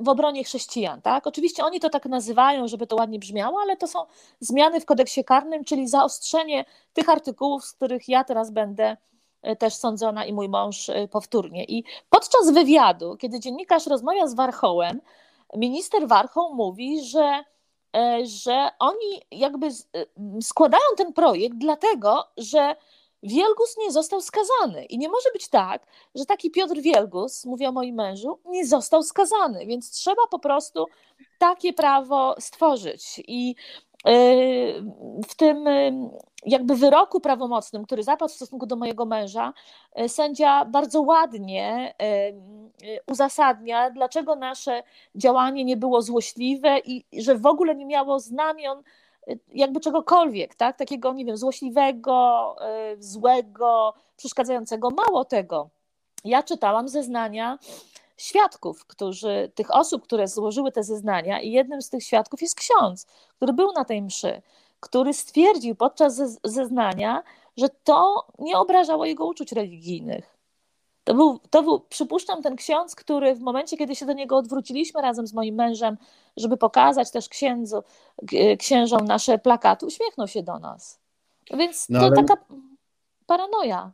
w, 0.00 0.08
obronie 0.08 0.44
chrześcijan. 0.44 1.02
Tak? 1.02 1.26
Oczywiście 1.26 1.64
oni 1.64 1.80
to 1.80 1.90
tak 1.90 2.06
nazywają, 2.06 2.68
żeby 2.68 2.86
to 2.86 2.96
ładnie 2.96 3.18
brzmiało, 3.18 3.60
ale 3.60 3.76
to 3.76 3.86
są 3.86 3.98
zmiany 4.40 4.80
w 4.80 4.84
kodeksie 4.84 5.24
karnym, 5.24 5.64
czyli 5.64 5.88
zaostrzenie 5.88 6.64
tych 6.92 7.08
artykułów, 7.08 7.64
z 7.64 7.72
których 7.72 8.08
ja 8.08 8.24
teraz 8.24 8.50
będę 8.50 8.96
e, 9.42 9.56
też 9.56 9.74
sądzona 9.74 10.24
i 10.24 10.32
mój 10.32 10.48
mąż 10.48 10.88
e, 10.88 11.08
powtórnie. 11.08 11.64
I 11.64 11.84
podczas 12.10 12.50
wywiadu, 12.50 13.16
kiedy 13.16 13.40
dziennikarz 13.40 13.86
rozmawia 13.86 14.26
z 14.26 14.34
Warchołem, 14.34 15.00
minister 15.54 16.08
Warchoł 16.08 16.54
mówi, 16.54 17.04
że, 17.04 17.44
że 18.22 18.70
oni 18.78 19.22
jakby 19.30 19.68
składają 20.40 20.84
ten 20.96 21.12
projekt 21.12 21.56
dlatego, 21.56 22.24
że 22.36 22.76
Wielgus 23.26 23.76
nie 23.78 23.92
został 23.92 24.20
skazany. 24.20 24.84
I 24.84 24.98
nie 24.98 25.08
może 25.08 25.30
być 25.32 25.48
tak, 25.48 25.86
że 26.14 26.24
taki 26.26 26.50
Piotr 26.50 26.80
Wielgus, 26.80 27.44
mówię 27.44 27.68
o 27.68 27.72
moim 27.72 27.94
mężu, 27.94 28.38
nie 28.46 28.66
został 28.66 29.02
skazany, 29.02 29.66
więc 29.66 29.90
trzeba 29.90 30.22
po 30.30 30.38
prostu 30.38 30.86
takie 31.38 31.72
prawo 31.72 32.34
stworzyć. 32.38 33.20
I 33.28 33.54
y, 34.08 34.82
w 35.28 35.34
tym 35.36 35.66
y, 35.66 36.10
jakby 36.46 36.74
wyroku 36.74 37.20
prawomocnym, 37.20 37.84
który 37.84 38.02
zapadł 38.02 38.32
w 38.32 38.36
stosunku 38.36 38.66
do 38.66 38.76
mojego 38.76 39.06
męża, 39.06 39.52
y, 40.00 40.08
sędzia 40.08 40.64
bardzo 40.64 41.02
ładnie 41.02 41.94
uzasadnia, 43.06 43.90
dlaczego 43.90 44.36
nasze 44.36 44.82
działanie 45.14 45.64
nie 45.64 45.76
było 45.76 46.02
złośliwe 46.02 46.78
i 46.78 47.04
że 47.22 47.34
w 47.34 47.46
ogóle 47.46 47.74
nie 47.74 47.86
miało 47.86 48.20
znamion 48.20 48.82
jakby 49.54 49.80
czegokolwiek, 49.80 50.54
tak? 50.54 50.76
takiego, 50.76 51.12
nie 51.12 51.24
wiem, 51.24 51.36
złośliwego, 51.36 52.56
y, 52.92 53.02
złego, 53.02 53.94
przeszkadzającego. 54.16 54.90
Mało 54.90 55.24
tego, 55.24 55.70
ja 56.24 56.42
czytałam 56.42 56.88
zeznania 56.88 57.58
świadków, 58.16 58.86
którzy, 58.86 59.52
tych 59.54 59.74
osób, 59.74 60.02
które 60.02 60.28
złożyły 60.28 60.72
te 60.72 60.82
zeznania, 60.82 61.40
i 61.40 61.50
jednym 61.50 61.82
z 61.82 61.90
tych 61.90 62.04
świadków 62.04 62.42
jest 62.42 62.54
ksiądz, 62.54 63.06
który 63.36 63.52
był 63.52 63.72
na 63.72 63.84
tej 63.84 64.02
mszy, 64.02 64.42
który 64.80 65.14
stwierdził 65.14 65.74
podczas 65.74 66.38
zeznania, 66.44 67.22
że 67.56 67.68
to 67.68 68.26
nie 68.38 68.58
obrażało 68.58 69.04
jego 69.04 69.26
uczuć 69.26 69.52
religijnych. 69.52 70.35
To 71.06 71.14
był, 71.14 71.40
to 71.50 71.62
był, 71.62 71.80
przypuszczam, 71.80 72.42
ten 72.42 72.56
ksiądz, 72.56 72.94
który 72.94 73.34
w 73.34 73.40
momencie, 73.40 73.76
kiedy 73.76 73.96
się 73.96 74.06
do 74.06 74.12
niego 74.12 74.36
odwróciliśmy 74.36 75.02
razem 75.02 75.26
z 75.26 75.32
moim 75.32 75.54
mężem, 75.54 75.96
żeby 76.36 76.56
pokazać 76.56 77.10
też 77.10 77.28
księdzu, 77.28 77.82
księżom 78.58 79.04
nasze 79.04 79.38
plakaty, 79.38 79.86
uśmiechnął 79.86 80.28
się 80.28 80.42
do 80.42 80.58
nas. 80.58 81.00
Więc 81.58 81.86
no 81.88 82.00
to 82.00 82.06
ale... 82.06 82.16
taka 82.16 82.44
paranoja. 83.26 83.92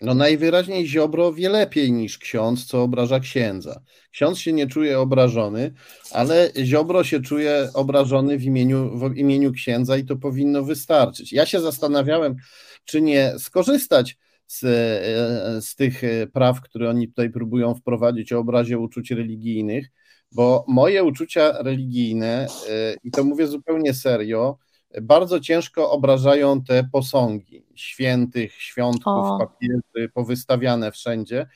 No 0.00 0.14
najwyraźniej 0.14 0.86
Ziobro 0.86 1.32
wie 1.32 1.48
lepiej 1.48 1.92
niż 1.92 2.18
ksiądz, 2.18 2.66
co 2.66 2.82
obraża 2.82 3.20
księdza. 3.20 3.80
Ksiądz 4.12 4.38
się 4.38 4.52
nie 4.52 4.66
czuje 4.66 5.00
obrażony, 5.00 5.74
ale 6.12 6.50
Ziobro 6.56 7.04
się 7.04 7.20
czuje 7.20 7.68
obrażony 7.74 8.38
w 8.38 8.44
imieniu, 8.44 8.98
w 8.98 9.16
imieniu 9.16 9.52
księdza 9.52 9.96
i 9.96 10.04
to 10.04 10.16
powinno 10.16 10.62
wystarczyć. 10.62 11.32
Ja 11.32 11.46
się 11.46 11.60
zastanawiałem, 11.60 12.36
czy 12.84 13.02
nie 13.02 13.38
skorzystać 13.38 14.16
z, 14.50 14.64
e, 14.64 15.62
z 15.62 15.74
tych 15.74 16.04
e, 16.04 16.26
praw, 16.26 16.60
które 16.60 16.90
oni 16.90 17.08
tutaj 17.08 17.30
próbują 17.30 17.74
wprowadzić 17.74 18.32
o 18.32 18.38
obrazie 18.38 18.78
uczuć 18.78 19.10
religijnych, 19.10 19.90
bo 20.32 20.64
moje 20.68 21.04
uczucia 21.04 21.62
religijne, 21.62 22.46
e, 22.70 22.94
i 23.04 23.10
to 23.10 23.24
mówię 23.24 23.46
zupełnie 23.46 23.94
serio, 23.94 24.58
bardzo 25.02 25.40
ciężko 25.40 25.90
obrażają 25.90 26.62
te 26.62 26.84
posągi 26.92 27.64
świętych, 27.74 28.52
świątków, 28.52 29.06
o. 29.06 29.38
papiery 29.38 30.08
powystawiane 30.14 30.92
wszędzie, 30.92 31.46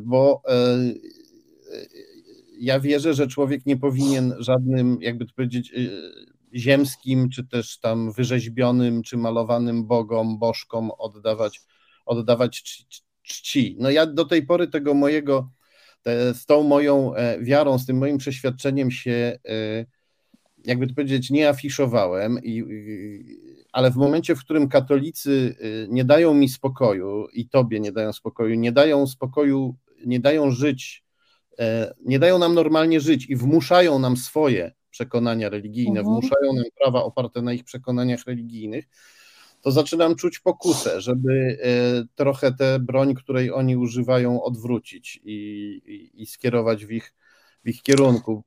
bo 0.00 0.42
ja 2.58 2.80
wierzę, 2.80 3.14
że 3.14 3.26
człowiek 3.26 3.66
nie 3.66 3.76
powinien 3.76 4.34
żadnym, 4.38 4.98
jakby 5.00 5.26
to 5.26 5.34
powiedzieć, 5.34 5.74
ziemskim, 6.54 7.30
czy 7.30 7.46
też 7.46 7.78
tam 7.78 8.12
wyrzeźbionym, 8.12 9.02
czy 9.02 9.16
malowanym 9.16 9.86
bogom, 9.86 10.38
bożkom 10.38 10.90
oddawać 10.98 11.60
oddawać 12.06 12.62
czci. 13.22 13.76
No 13.78 13.90
ja 13.90 14.06
do 14.06 14.24
tej 14.24 14.46
pory 14.46 14.68
tego 14.68 14.94
mojego, 14.94 15.50
te, 16.02 16.34
z 16.34 16.46
tą 16.46 16.62
moją 16.62 17.14
e, 17.14 17.40
wiarą, 17.40 17.78
z 17.78 17.86
tym 17.86 17.98
moim 17.98 18.18
przeświadczeniem 18.18 18.90
się, 18.90 19.38
e, 19.48 19.86
jakby 20.64 20.86
to 20.86 20.94
powiedzieć, 20.94 21.30
nie 21.30 21.48
afiszowałem, 21.48 22.38
i, 22.42 22.64
ale 23.72 23.90
w 23.90 23.96
momencie, 23.96 24.36
w 24.36 24.40
którym 24.40 24.68
katolicy 24.68 25.56
e, 25.60 25.66
nie 25.88 26.04
dają 26.04 26.34
mi 26.34 26.48
spokoju 26.48 27.26
i 27.32 27.48
tobie 27.48 27.80
nie 27.80 27.92
dają 27.92 28.12
spokoju, 28.12 28.54
nie 28.54 28.72
dają 28.72 29.06
spokoju, 29.06 29.76
nie 30.06 30.20
dają 30.20 30.50
żyć, 30.50 31.04
nie 32.04 32.18
dają 32.18 32.38
nam 32.38 32.54
normalnie 32.54 33.00
żyć 33.00 33.26
i 33.30 33.36
wmuszają 33.36 33.98
nam 33.98 34.16
swoje 34.16 34.72
przekonania 34.90 35.48
religijne, 35.48 36.00
mhm. 36.00 36.06
wmuszają 36.06 36.52
nam 36.52 36.64
prawa 36.80 37.04
oparte 37.04 37.42
na 37.42 37.52
ich 37.52 37.64
przekonaniach 37.64 38.24
religijnych, 38.26 38.84
to 39.62 39.70
zaczynam 39.70 40.16
czuć 40.16 40.38
pokusę, 40.38 41.00
żeby 41.00 41.58
e, 41.62 41.68
trochę 42.14 42.52
tę 42.52 42.78
broń, 42.78 43.14
której 43.14 43.52
oni 43.52 43.76
używają, 43.76 44.42
odwrócić 44.42 45.20
i, 45.24 46.10
i, 46.14 46.26
skierować 46.26 46.86
w 46.86 46.90
ich, 46.90 47.14
w 47.64 47.68
ich 47.68 47.82
kierunku. 47.82 48.42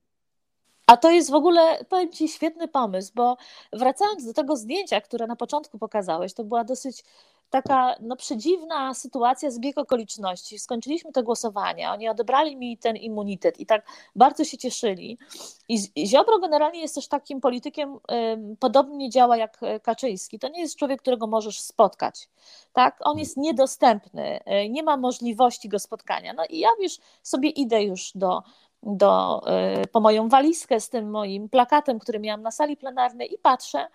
A 0.87 0.97
to 0.97 1.11
jest 1.11 1.31
w 1.31 1.33
ogóle, 1.33 1.85
powiem 1.89 2.11
Ci, 2.11 2.27
świetny 2.27 2.67
pomysł, 2.67 3.11
bo 3.15 3.37
wracając 3.73 4.25
do 4.25 4.33
tego 4.33 4.57
zdjęcia, 4.57 5.01
które 5.01 5.27
na 5.27 5.35
początku 5.35 5.79
pokazałeś, 5.79 6.33
to 6.33 6.43
była 6.43 6.63
dosyć 6.63 7.03
taka 7.49 7.95
no, 8.01 8.15
przedziwna 8.15 8.93
sytuacja, 8.93 9.51
zbieg 9.51 9.77
okoliczności. 9.77 10.59
Skończyliśmy 10.59 11.11
te 11.11 11.23
głosowania, 11.23 11.93
oni 11.93 12.09
odebrali 12.09 12.57
mi 12.57 12.77
ten 12.77 12.95
immunitet 12.95 13.59
i 13.59 13.65
tak 13.65 13.85
bardzo 14.15 14.43
się 14.43 14.57
cieszyli. 14.57 15.17
I 15.69 15.79
Ziobro 16.05 16.39
generalnie 16.39 16.81
jest 16.81 16.95
też 16.95 17.07
takim 17.07 17.41
politykiem, 17.41 17.99
podobnie 18.59 19.09
działa 19.09 19.37
jak 19.37 19.59
Kaczyński. 19.83 20.39
To 20.39 20.47
nie 20.47 20.61
jest 20.61 20.75
człowiek, 20.75 21.01
którego 21.01 21.27
możesz 21.27 21.59
spotkać. 21.59 22.29
Tak? 22.73 22.97
On 23.01 23.19
jest 23.19 23.37
niedostępny, 23.37 24.39
y, 24.39 24.69
nie 24.69 24.83
ma 24.83 24.97
możliwości 24.97 25.69
go 25.69 25.79
spotkania. 25.79 26.33
No 26.33 26.43
i 26.49 26.59
ja 26.59 26.69
już 26.81 26.97
sobie 27.23 27.49
idę 27.49 27.83
już 27.83 28.11
do, 28.15 28.43
do, 28.83 29.41
y, 29.83 29.87
po 29.87 29.99
moją 29.99 30.29
walizkę 30.29 30.79
z 30.79 30.89
tym 30.89 31.09
moim 31.09 31.49
plakatem, 31.49 31.99
który 31.99 32.19
miałam 32.19 32.41
na 32.41 32.51
sali 32.51 32.77
plenarnej 32.77 33.33
i 33.33 33.37
patrzę, 33.37 33.87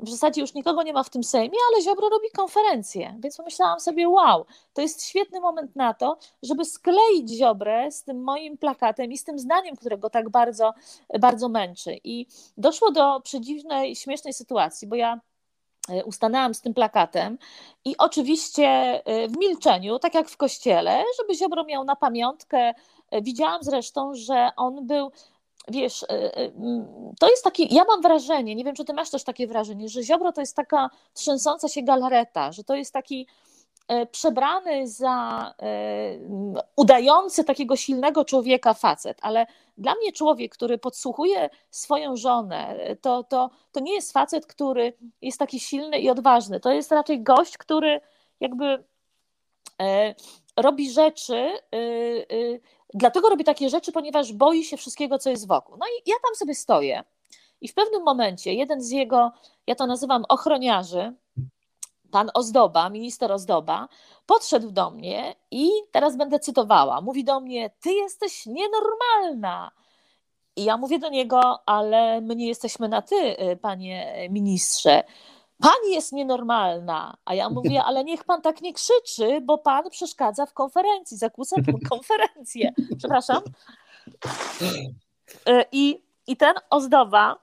w 0.00 0.10
zasadzie 0.10 0.40
już 0.40 0.54
nikogo 0.54 0.82
nie 0.82 0.92
ma 0.92 1.02
w 1.02 1.10
tym 1.10 1.24
Sejmie, 1.24 1.58
ale 1.72 1.82
Ziobro 1.82 2.08
robi 2.08 2.30
konferencję, 2.36 3.16
więc 3.18 3.36
pomyślałam 3.36 3.80
sobie, 3.80 4.08
wow, 4.08 4.46
to 4.72 4.82
jest 4.82 5.04
świetny 5.04 5.40
moment 5.40 5.76
na 5.76 5.94
to, 5.94 6.18
żeby 6.42 6.64
skleić 6.64 7.30
Ziobrę 7.30 7.92
z 7.92 8.02
tym 8.04 8.22
moim 8.22 8.58
plakatem 8.58 9.12
i 9.12 9.18
z 9.18 9.24
tym 9.24 9.38
zdaniem, 9.38 9.76
którego 9.76 10.10
tak 10.10 10.30
bardzo, 10.30 10.72
bardzo 11.20 11.48
męczy. 11.48 11.98
I 12.04 12.26
doszło 12.56 12.90
do 12.90 13.20
przedziwnej, 13.20 13.96
śmiesznej 13.96 14.32
sytuacji, 14.32 14.88
bo 14.88 14.96
ja 14.96 15.20
e, 15.88 16.04
ustanęłam 16.04 16.54
z 16.54 16.60
tym 16.60 16.74
plakatem 16.74 17.38
i 17.84 17.96
oczywiście 17.98 18.66
e, 19.04 19.28
w 19.28 19.38
milczeniu, 19.38 19.98
tak 19.98 20.14
jak 20.14 20.28
w 20.28 20.36
kościele, 20.36 21.04
żeby 21.20 21.34
Ziobro 21.34 21.64
miał 21.64 21.84
na 21.84 21.96
pamiątkę. 21.96 22.72
E, 23.10 23.22
widziałam 23.22 23.62
zresztą, 23.62 24.14
że 24.14 24.50
on 24.56 24.86
był 24.86 25.12
wiesz, 25.68 26.02
e, 26.02 26.36
e, 26.36 26.50
to 27.20 27.30
jest 27.30 27.44
taki, 27.44 27.74
ja 27.74 27.84
mam 27.84 28.02
wrażenie, 28.02 28.54
nie 28.54 28.64
wiem, 28.64 28.74
czy 28.74 28.84
ty 28.84 28.92
masz 28.92 29.10
też 29.10 29.24
takie 29.24 29.46
wrażenie, 29.46 29.88
że 29.88 30.02
Ziobro 30.02 30.32
to 30.32 30.40
jest 30.40 30.56
taka 30.56 30.90
trzęsąca 31.14 31.68
się 31.68 31.82
galareta, 31.82 32.52
że 32.52 32.64
to 32.64 32.74
jest 32.74 32.92
taki 32.92 33.26
e, 33.88 34.06
przebrany 34.06 34.88
za 34.88 35.54
udający 36.76 37.44
takiego 37.44 37.76
silnego 37.76 38.24
człowieka 38.24 38.74
facet, 38.74 39.18
ale 39.22 39.46
dla 39.78 39.94
mnie 39.94 40.12
człowiek, 40.12 40.52
który 40.52 40.78
podsłuchuje 40.78 41.50
swoją 41.70 42.16
żonę, 42.16 42.76
to, 43.00 43.24
to, 43.24 43.50
to 43.72 43.80
nie 43.80 43.94
jest 43.94 44.12
facet, 44.12 44.46
który 44.46 44.92
jest 45.22 45.38
taki 45.38 45.60
silny 45.60 45.98
i 45.98 46.10
odważny, 46.10 46.60
to 46.60 46.72
jest 46.72 46.92
raczej 46.92 47.22
gość, 47.22 47.58
który 47.58 48.00
jakby 48.40 48.84
robi 50.56 50.90
rzeczy 50.90 51.50
Dlatego 52.94 53.28
robi 53.28 53.44
takie 53.44 53.70
rzeczy, 53.70 53.92
ponieważ 53.92 54.32
boi 54.32 54.64
się 54.64 54.76
wszystkiego, 54.76 55.18
co 55.18 55.30
jest 55.30 55.48
wokół. 55.48 55.76
No 55.76 55.86
i 55.86 56.10
ja 56.10 56.16
tam 56.24 56.34
sobie 56.34 56.54
stoję 56.54 57.04
i 57.62 57.68
w 57.68 57.74
pewnym 57.74 58.02
momencie 58.02 58.54
jeden 58.54 58.82
z 58.82 58.90
jego, 58.90 59.32
ja 59.66 59.74
to 59.74 59.86
nazywam 59.86 60.24
ochroniarzy, 60.28 61.14
pan 62.10 62.30
Ozdoba, 62.34 62.90
minister 62.90 63.32
Ozdoba, 63.32 63.88
podszedł 64.26 64.70
do 64.70 64.90
mnie 64.90 65.34
i 65.50 65.70
teraz 65.92 66.16
będę 66.16 66.38
cytowała. 66.38 67.00
Mówi 67.00 67.24
do 67.24 67.40
mnie: 67.40 67.70
Ty 67.80 67.92
jesteś 67.92 68.46
nienormalna. 68.46 69.70
I 70.56 70.64
ja 70.64 70.76
mówię 70.76 70.98
do 70.98 71.08
niego, 71.08 71.68
ale 71.68 72.20
my 72.20 72.36
nie 72.36 72.48
jesteśmy 72.48 72.88
na 72.88 73.02
ty, 73.02 73.16
y, 73.16 73.56
panie 73.56 74.28
ministrze 74.30 75.04
pani 75.62 75.94
jest 75.94 76.12
nienormalna. 76.12 77.16
A 77.24 77.34
ja 77.34 77.50
mówię, 77.56 77.84
ale 77.84 78.04
niech 78.04 78.24
pan 78.24 78.42
tak 78.42 78.62
nie 78.62 78.72
krzyczy, 78.72 79.40
bo 79.40 79.58
pan 79.58 79.90
przeszkadza 79.90 80.46
w 80.46 80.52
konferencji, 80.52 81.16
zakłóca 81.16 81.56
konferencję. 81.90 82.72
Przepraszam. 82.98 83.42
E, 85.46 85.64
I, 85.72 86.02
I 86.26 86.36
ten 86.36 86.54
ozdoba 86.70 87.38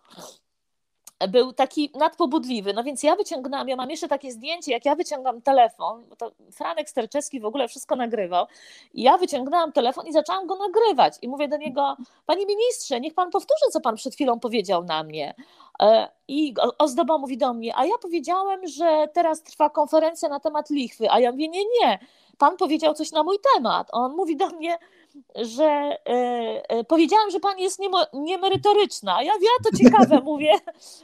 był 1.28 1.54
taki 1.54 1.92
nadpobudliwy. 1.96 2.74
No 2.74 2.84
więc 2.84 3.04
ja 3.04 3.16
wyciągnęłam, 3.16 3.70
ja 3.70 3.76
mam 3.76 3.90
jeszcze 3.90 4.08
takie 4.08 4.32
zdjęcie, 4.32 4.72
jak 4.72 4.86
ja 4.86 4.96
wyciągam 4.96 5.42
telefon, 5.42 6.06
bo 6.10 6.16
to 6.16 6.32
Franek 6.52 6.90
Sterczewski 6.90 7.40
w 7.40 7.46
ogóle 7.46 7.68
wszystko 7.68 7.96
nagrywał. 7.96 8.46
I 8.94 9.02
ja 9.04 9.18
wyciągnęłam 9.18 9.72
telefon 9.72 10.08
i 10.08 10.14
zaczęłam 10.14 10.48
go 10.48 10.56
nagrywać. 10.56 11.14
I 11.22 11.28
mówię 11.28 11.48
do 11.48 11.58
niego, 11.58 11.98
panie 12.26 12.46
ministrze, 12.46 13.00
niech 13.00 13.14
pan 13.14 13.30
powtórzy, 13.30 13.72
co 13.72 13.82
pan 13.82 13.96
przed 13.96 14.14
chwilą 14.14 14.40
powiedział 14.40 14.84
na 14.84 15.04
mnie. 15.04 15.34
E, 15.82 16.08
I 16.28 16.54
ozdoba 16.78 17.18
mówi 17.18 17.38
do 17.38 17.54
mnie, 17.54 17.76
a 17.76 17.86
ja 17.86 17.94
powiedziałem, 18.02 18.68
że 18.68 19.08
teraz 19.14 19.44
trwa 19.44 19.70
konferencja 19.70 20.30
na 20.30 20.40
temat 20.40 20.70
lichwy, 20.70 21.12
a 21.12 21.20
ja 21.20 21.32
mówię, 21.32 21.48
nie, 21.48 21.64
nie, 21.82 22.00
pan 22.38 22.58
powiedział 22.58 22.94
coś 22.94 23.12
na 23.12 23.24
mój 23.24 23.38
temat. 23.56 23.88
On 23.92 24.16
mówi 24.16 24.38
do 24.38 24.50
mnie, 24.50 24.78
że 25.36 25.66
e, 25.66 26.70
e, 26.70 26.84
powiedziałam, 26.84 27.32
że 27.32 27.40
pani 27.40 27.64
jest 27.64 27.80
niemerytoryczna. 28.14 29.24
Ja 29.24 29.34
wiem, 29.34 29.72
to 29.72 29.78
ciekawe, 29.78 30.22
mówię. 30.32 30.52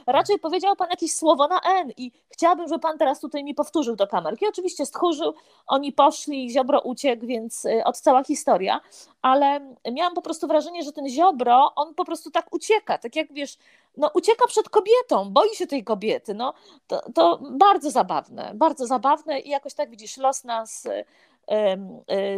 Raczej 0.06 0.38
powiedział 0.38 0.76
pan 0.76 0.90
jakieś 0.90 1.14
słowo 1.14 1.48
na 1.48 1.60
N 1.60 1.92
i 1.96 2.12
chciałabym, 2.28 2.68
żeby 2.68 2.80
pan 2.80 2.98
teraz 2.98 3.20
tutaj 3.20 3.44
mi 3.44 3.54
powtórzył 3.54 3.96
do 3.96 4.06
kamerki. 4.06 4.46
Oczywiście 4.48 4.86
stchórzył, 4.86 5.34
oni 5.66 5.92
poszli, 5.92 6.50
Ziobro 6.50 6.80
uciekł, 6.80 7.26
więc 7.26 7.66
e, 7.66 7.84
od 7.84 7.98
cała 7.98 8.24
historia, 8.24 8.80
ale 9.22 9.74
miałam 9.92 10.14
po 10.14 10.22
prostu 10.22 10.46
wrażenie, 10.46 10.82
że 10.82 10.92
ten 10.92 11.08
Ziobro, 11.08 11.72
on 11.76 11.94
po 11.94 12.04
prostu 12.04 12.30
tak 12.30 12.54
ucieka, 12.54 12.98
tak 12.98 13.16
jak 13.16 13.32
wiesz, 13.32 13.58
no 13.96 14.10
ucieka 14.14 14.46
przed 14.46 14.68
kobietą, 14.68 15.30
boi 15.30 15.54
się 15.54 15.66
tej 15.66 15.84
kobiety, 15.84 16.34
no 16.34 16.54
to, 16.86 17.02
to 17.14 17.38
bardzo 17.50 17.90
zabawne, 17.90 18.52
bardzo 18.54 18.86
zabawne 18.86 19.40
i 19.40 19.48
jakoś 19.48 19.74
tak 19.74 19.90
widzisz, 19.90 20.16
los 20.16 20.44
nas 20.44 20.88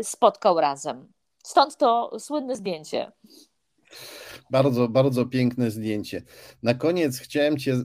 spotkał 0.02 0.60
razem. 0.60 1.12
Stąd 1.45 1.76
to 1.76 2.16
słynne 2.18 2.57
zdjęcie. 2.57 3.12
Bardzo, 4.51 4.89
bardzo 4.89 5.26
piękne 5.26 5.70
zdjęcie. 5.70 6.22
Na 6.62 6.74
koniec 6.74 7.18
chciałem 7.18 7.59
Cię 7.59 7.72
e, 7.72 7.84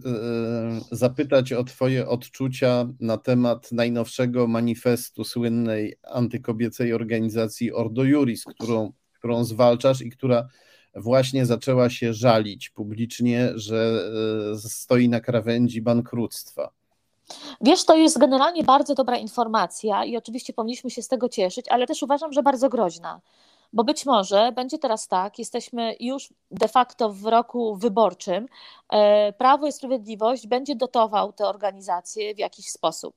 zapytać 0.91 1.53
o 1.53 1.63
Twoje 1.63 2.07
odczucia 2.07 2.87
na 2.99 3.17
temat 3.17 3.71
najnowszego 3.71 4.47
manifestu 4.47 5.23
słynnej 5.23 5.95
antykobiecej 6.03 6.93
organizacji 6.93 7.73
Ordo 7.73 8.03
Juris, 8.03 8.43
którą, 8.43 8.93
którą 9.13 9.43
zwalczasz 9.43 10.01
i 10.01 10.09
która 10.09 10.47
właśnie 10.95 11.45
zaczęła 11.45 11.89
się 11.89 12.13
żalić 12.13 12.69
publicznie, 12.69 13.51
że 13.55 14.09
e, 14.53 14.69
stoi 14.69 15.09
na 15.09 15.19
krawędzi 15.19 15.81
bankructwa. 15.81 16.71
Wiesz, 17.61 17.85
to 17.85 17.95
jest 17.95 18.17
generalnie 18.17 18.63
bardzo 18.63 18.95
dobra 18.95 19.17
informacja 19.17 20.05
i 20.05 20.17
oczywiście 20.17 20.53
powinniśmy 20.53 20.89
się 20.89 21.01
z 21.01 21.07
tego 21.07 21.29
cieszyć, 21.29 21.65
ale 21.69 21.87
też 21.87 22.03
uważam, 22.03 22.33
że 22.33 22.43
bardzo 22.43 22.69
groźna. 22.69 23.21
Bo 23.73 23.83
być 23.83 24.05
może 24.05 24.51
będzie 24.51 24.77
teraz 24.77 25.07
tak, 25.07 25.39
jesteśmy 25.39 25.95
już 25.99 26.33
de 26.51 26.67
facto 26.67 27.09
w 27.09 27.25
roku 27.25 27.75
wyborczym, 27.75 28.47
e, 28.89 29.33
Prawo 29.33 29.67
i 29.67 29.71
Sprawiedliwość 29.71 30.47
będzie 30.47 30.75
dotował 30.75 31.33
te 31.33 31.47
organizacje 31.47 32.35
w 32.35 32.37
jakiś 32.37 32.69
sposób. 32.69 33.15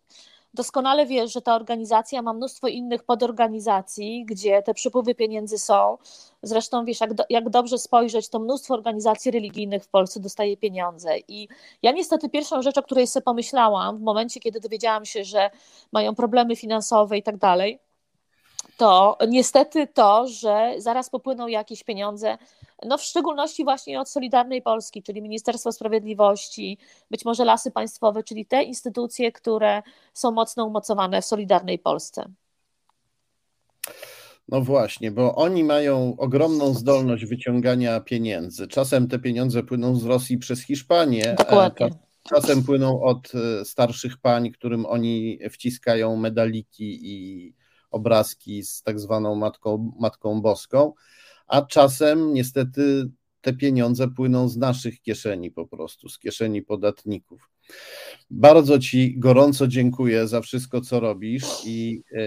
Doskonale 0.57 1.07
wiesz, 1.07 1.33
że 1.33 1.43
ta 1.43 1.55
organizacja 1.55 2.23
ma 2.23 2.33
mnóstwo 2.33 2.69
innych 2.69 3.05
podorganizacji, 3.05 4.25
gdzie 4.25 4.63
te 4.63 4.75
przepływy 4.75 5.15
pieniędzy 5.15 5.59
są. 5.59 5.99
Zresztą 6.43 6.85
wiesz, 6.85 7.01
jak, 7.01 7.15
do, 7.15 7.25
jak 7.31 7.51
dobrze 7.51 7.79
spojrzeć, 7.79 8.29
to 8.29 8.39
mnóstwo 8.39 8.75
organizacji 8.75 9.31
religijnych 9.31 9.85
w 9.85 9.89
Polsce 9.89 10.21
dostaje 10.21 10.57
pieniądze. 10.57 11.19
I 11.29 11.49
ja 11.83 11.93
niestety 11.93 12.29
pierwszą 12.29 12.63
rzecz, 12.63 12.79
o 12.79 12.83
której 12.83 13.07
sobie 13.07 13.25
pomyślałam 13.25 13.99
w 13.99 14.01
momencie, 14.01 14.41
kiedy 14.41 14.61
dowiedziałam 14.61 15.05
się, 15.05 15.25
że 15.25 15.51
mają 15.93 16.15
problemy 16.15 16.57
finansowe 16.57 17.19
i 17.19 17.23
tak 17.23 17.37
dalej, 17.37 17.79
to 18.77 19.19
niestety 19.29 19.87
to, 19.87 20.29
że 20.29 20.75
zaraz 20.79 21.11
popłyną 21.11 21.47
jakieś 21.47 21.85
pieniądze, 21.85 22.39
no 22.87 22.99
w 22.99 23.03
szczególności 23.03 23.65
właśnie 23.65 24.01
od 24.01 24.09
Solidarnej 24.09 24.63
Polski, 24.63 25.03
czyli 25.03 25.23
Ministerstwo 25.23 25.73
Sprawiedliwości, 25.73 26.79
być 27.11 27.25
może 27.25 27.45
Lasy 27.45 27.71
Państwowe, 27.71 28.23
czyli 28.23 28.47
te 28.47 28.63
instytucje, 28.63 29.33
które 29.33 29.83
są 30.15 30.31
mocno 30.31 30.65
umocowane 30.65 31.23
w 31.23 31.25
Solidarnej 31.25 31.79
Polsce. 31.79 32.29
No 34.49 34.61
właśnie, 34.61 35.11
bo 35.11 35.35
oni 35.35 35.65
mają 35.65 36.17
ogromną 36.19 36.75
zdolność 36.75 37.25
wyciągania 37.25 38.01
pieniędzy. 38.01 38.69
Czasem 38.69 39.09
te 39.09 39.19
pieniądze 39.19 39.63
płyną 39.63 39.97
z 39.97 40.05
Rosji 40.05 40.39
przez 40.39 40.65
Hiszpanię. 40.65 41.35
Dokładnie. 41.39 41.91
Czasem 42.29 42.65
płyną 42.65 43.03
od 43.03 43.33
e, 43.35 43.65
starszych 43.65 44.19
pań, 44.19 44.51
którym 44.51 44.87
oni 44.87 45.39
wciskają 45.51 46.17
medaliki 46.17 46.99
i 47.03 47.55
obrazki 47.91 48.63
z 48.63 48.83
tak 48.83 49.01
zwaną 49.01 49.35
Matką, 49.35 49.93
Matką 50.01 50.41
Boską, 50.41 50.93
a 51.47 51.63
czasem 51.63 52.35
niestety 52.35 53.11
te 53.41 53.53
pieniądze 53.53 54.09
płyną 54.09 54.49
z 54.49 54.57
naszych 54.57 55.03
kieszeni 55.03 55.51
po 55.51 55.67
prostu, 55.67 56.09
z 56.09 56.19
kieszeni 56.19 56.63
podatników. 56.63 57.51
Bardzo 58.31 58.79
Ci 58.79 59.19
gorąco 59.19 59.67
dziękuję 59.67 60.29
za 60.29 60.41
wszystko, 60.41 60.81
co 60.81 61.01
robisz 61.01 61.45
i 61.65 62.03
e, 62.13 62.19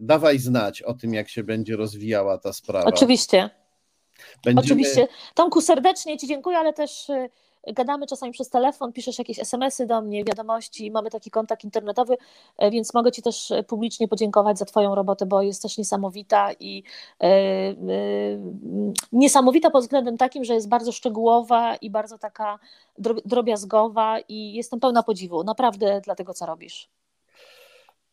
dawaj 0.00 0.38
znać 0.38 0.82
o 0.82 0.94
tym, 0.94 1.14
jak 1.14 1.28
się 1.28 1.44
będzie 1.44 1.76
rozwijała 1.76 2.38
ta 2.38 2.52
sprawa. 2.52 2.84
Oczywiście. 2.84 3.50
Będziemy... 4.44 4.66
Oczywiście. 4.66 5.08
Tomku, 5.34 5.60
serdecznie 5.60 6.18
Ci 6.18 6.26
dziękuję, 6.26 6.58
ale 6.58 6.72
też 6.72 7.10
e, 7.10 7.28
gadamy 7.72 8.06
czasami 8.06 8.32
przez 8.32 8.50
telefon, 8.50 8.92
piszesz 8.92 9.18
jakieś 9.18 9.38
SMS-y 9.38 9.86
do 9.86 10.02
mnie, 10.02 10.24
wiadomości, 10.24 10.90
mamy 10.90 11.10
taki 11.10 11.30
kontakt 11.30 11.64
internetowy, 11.64 12.16
e, 12.58 12.70
więc 12.70 12.94
mogę 12.94 13.12
Ci 13.12 13.22
też 13.22 13.50
e, 13.50 13.62
publicznie 13.62 14.08
podziękować 14.08 14.58
za 14.58 14.64
Twoją 14.64 14.94
robotę, 14.94 15.26
bo 15.26 15.42
jest 15.42 15.62
też 15.62 15.78
niesamowita 15.78 16.52
i 16.60 16.82
e, 17.20 17.26
e, 17.26 17.74
niesamowita 19.12 19.70
pod 19.70 19.82
względem 19.82 20.16
takim, 20.16 20.44
że 20.44 20.54
jest 20.54 20.68
bardzo 20.68 20.92
szczegółowa 20.92 21.76
i 21.76 21.90
bardzo 21.90 22.18
taka 22.18 22.58
drobiazgowa 23.24 24.20
i 24.28 24.52
jestem 24.52 24.80
pełna 24.80 25.02
podziwu, 25.02 25.44
naprawdę 25.44 26.00
dla 26.04 26.14
tego, 26.14 26.34
co 26.34 26.46
robisz. 26.46 26.90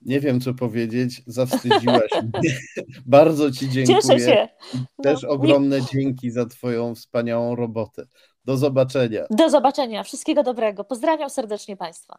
Nie 0.02 0.20
wiem, 0.20 0.42
co 0.42 0.54
powiedzieć. 0.54 1.24
Zawstydziłaś 1.28 2.12
mnie. 2.24 2.58
Bardzo 3.06 3.52
Ci 3.52 3.70
dziękuję. 3.70 4.02
Cieszę 4.02 4.20
się. 4.20 4.48
No, 4.74 5.04
Też 5.04 5.24
ogromne 5.24 5.80
nie... 5.80 5.86
dzięki 5.94 6.32
za 6.32 6.46
Twoją 6.46 6.96
wspaniałą 6.96 7.56
robotę. 7.56 8.06
Do 8.46 8.58
zobaczenia. 8.58 9.26
Do 9.30 9.50
zobaczenia. 9.50 10.04
Wszystkiego 10.04 10.44
dobrego. 10.44 10.84
Pozdrawiam 10.84 11.30
serdecznie 11.30 11.78
Państwa. 11.78 12.18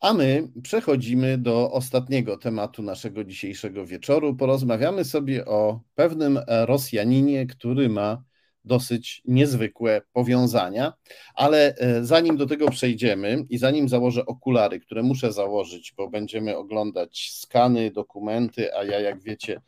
A 0.00 0.12
my 0.12 0.48
przechodzimy 0.62 1.38
do 1.38 1.72
ostatniego 1.72 2.36
tematu 2.36 2.82
naszego 2.82 3.24
dzisiejszego 3.24 3.86
wieczoru. 3.86 4.36
Porozmawiamy 4.36 5.04
sobie 5.04 5.46
o 5.46 5.80
pewnym 5.94 6.40
Rosjaninie, 6.48 7.46
który 7.46 7.88
ma 7.88 8.22
dosyć 8.64 9.22
niezwykłe 9.24 10.02
powiązania, 10.12 10.92
ale 11.34 11.74
e, 11.76 12.04
zanim 12.04 12.36
do 12.36 12.46
tego 12.46 12.70
przejdziemy 12.70 13.44
i 13.50 13.58
zanim 13.58 13.88
założę 13.88 14.26
okulary, 14.26 14.80
które 14.80 15.02
muszę 15.02 15.32
założyć, 15.32 15.94
bo 15.96 16.10
będziemy 16.10 16.56
oglądać 16.56 17.30
skany, 17.32 17.90
dokumenty, 17.90 18.74
a 18.74 18.84
ja, 18.84 19.00
jak 19.00 19.22
wiecie, 19.22 19.60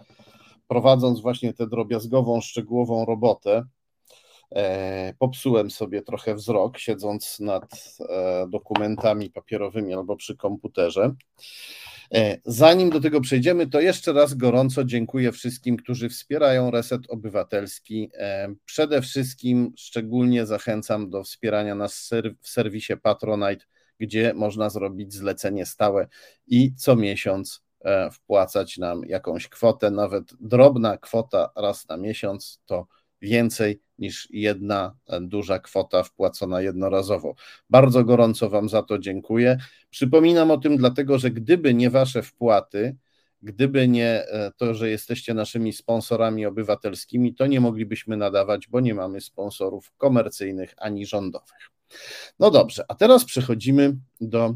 prowadząc 0.71 1.21
właśnie 1.21 1.53
tę 1.55 1.66
drobiazgową, 1.66 2.41
szczegółową 2.41 3.05
robotę, 3.05 3.64
e, 4.51 5.14
popsułem 5.18 5.71
sobie 5.71 6.03
trochę 6.03 6.35
wzrok, 6.35 6.79
siedząc 6.79 7.41
nad 7.41 7.97
e, 8.01 8.47
dokumentami 8.49 9.31
papierowymi 9.31 9.95
albo 9.95 10.16
przy 10.16 10.37
komputerze. 10.37 11.14
E, 12.14 12.39
zanim 12.45 12.91
do 12.91 13.01
tego 13.01 13.21
przejdziemy, 13.21 13.66
to 13.66 13.81
jeszcze 13.81 14.12
raz 14.12 14.35
gorąco 14.35 14.85
dziękuję 14.85 15.33
wszystkim, 15.33 15.77
którzy 15.77 16.09
wspierają 16.09 16.71
Reset 16.71 17.11
Obywatelski. 17.11 18.11
Przede 18.64 19.03
wszystkim 19.03 19.73
szczególnie 19.77 20.47
zachęcam 20.47 21.11
do 21.11 21.23
wspierania 21.25 21.75
nas 21.75 22.11
w 22.41 22.49
serwisie 22.49 22.93
Patronite, 23.03 23.64
gdzie 23.99 24.35
można 24.35 24.71
zrobić 24.71 25.14
zlecenie 25.14 25.66
stałe 25.66 26.09
i 26.47 26.75
co 26.75 26.97
miesiąc 26.97 27.70
wpłacać 28.12 28.78
nam 28.78 29.03
jakąś 29.07 29.49
kwotę, 29.49 29.91
nawet 29.91 30.24
drobna 30.41 30.99
kwota 30.99 31.51
raz 31.57 31.89
na 31.89 31.97
miesiąc 31.97 32.61
to 32.66 32.87
więcej 33.22 33.81
niż 33.99 34.28
jedna 34.31 34.97
duża 35.20 35.59
kwota 35.59 36.03
wpłacona 36.03 36.61
jednorazowo. 36.61 37.35
Bardzo 37.70 38.05
gorąco 38.05 38.51
Wam 38.51 38.68
za 38.68 38.83
to 38.83 38.99
dziękuję. 38.99 39.59
Przypominam 39.91 40.51
o 40.51 40.59
tym 40.59 40.76
dlatego, 40.76 41.18
że 41.18 41.31
gdyby 41.31 41.74
nie 41.74 41.91
Wasze 41.91 42.22
wpłaty, 42.22 42.97
gdyby 43.43 43.89
nie 43.89 44.24
e, 44.26 44.53
to, 44.57 44.74
że 44.74 44.91
jesteście 44.91 45.35
naszymi 45.35 45.72
sponsorami 45.72 46.47
obywatelskimi, 46.47 47.35
to 47.35 47.47
nie 47.47 47.61
moglibyśmy 47.61 48.16
nadawać, 48.16 48.68
bo 48.68 48.81
nie 48.81 48.95
mamy 48.95 49.20
sponsorów 49.20 49.93
komercyjnych 49.97 50.74
ani 50.76 51.07
rządowych. 51.07 51.70
No 52.39 52.51
dobrze, 52.51 52.85
a 52.89 52.95
teraz 52.95 53.24
przechodzimy 53.24 53.97
do 54.20 54.55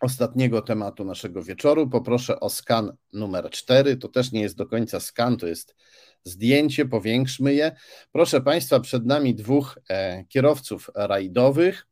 ostatniego 0.00 0.62
tematu 0.62 1.04
naszego 1.04 1.42
wieczoru. 1.42 1.90
Poproszę 1.90 2.40
o 2.40 2.50
skan 2.50 2.92
numer 3.12 3.50
4. 3.50 3.96
To 3.96 4.08
też 4.08 4.32
nie 4.32 4.40
jest 4.40 4.56
do 4.56 4.66
końca 4.66 5.00
skan, 5.00 5.36
to 5.36 5.46
jest 5.46 5.76
zdjęcie, 6.24 6.86
powiększmy 6.86 7.54
je. 7.54 7.76
Proszę 8.12 8.40
Państwa, 8.40 8.80
przed 8.80 9.06
nami 9.06 9.34
dwóch 9.34 9.78
e, 9.88 10.24
kierowców 10.24 10.90
rajdowych. 10.94 11.86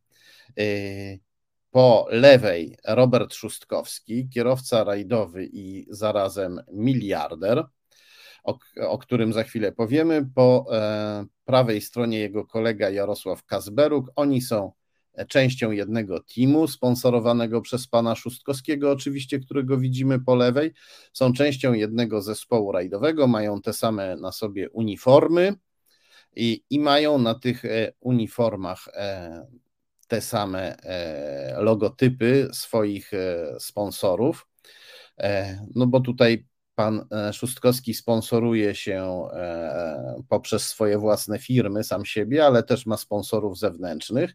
E, 0.59 0.62
po 1.70 2.07
lewej 2.11 2.76
Robert 2.84 3.34
Szustkowski, 3.34 4.28
kierowca 4.28 4.84
rajdowy 4.84 5.48
i 5.53 5.86
zarazem 5.90 6.61
miliarder, 6.72 7.64
o, 8.44 8.59
o 8.80 8.98
którym 8.98 9.32
za 9.32 9.44
chwilę 9.44 9.72
powiemy. 9.72 10.26
Po 10.34 10.66
e, 10.72 11.24
prawej 11.44 11.80
stronie 11.80 12.18
jego 12.18 12.46
kolega 12.46 12.90
Jarosław 12.90 13.44
Kazberuk. 13.44 14.11
Oni 14.16 14.40
są 14.40 14.72
częścią 15.28 15.70
jednego 15.70 16.20
teamu 16.20 16.68
sponsorowanego 16.68 17.61
przez 17.61 17.86
pana 17.86 18.14
Szustkowskiego, 18.14 18.90
oczywiście, 18.90 19.38
którego 19.38 19.78
widzimy 19.78 20.20
po 20.20 20.34
lewej. 20.34 20.72
Są 21.12 21.32
częścią 21.32 21.72
jednego 21.72 22.22
zespołu 22.22 22.72
rajdowego, 22.72 23.26
mają 23.26 23.61
te 23.61 23.72
same 23.72 24.16
na 24.16 24.32
sobie 24.32 24.70
uniformy 24.70 25.54
i, 26.36 26.64
i 26.70 26.80
mają 26.80 27.18
na 27.18 27.34
tych 27.34 27.64
e, 27.64 27.92
uniformach 28.00 28.88
e, 28.92 29.46
te 30.08 30.20
same 30.20 30.76
e, 30.76 31.62
logotypy 31.62 32.48
swoich 32.52 33.11
sponsorów. 33.58 34.46
No 35.74 35.86
bo 35.86 36.00
tutaj 36.00 36.46
pan 36.74 37.06
Szustkowski 37.32 37.94
sponsoruje 37.94 38.74
się 38.74 39.28
poprzez 40.28 40.66
swoje 40.66 40.98
własne 40.98 41.38
firmy, 41.38 41.84
sam 41.84 42.04
siebie, 42.04 42.46
ale 42.46 42.62
też 42.62 42.86
ma 42.86 42.96
sponsorów 42.96 43.58
zewnętrznych. 43.58 44.34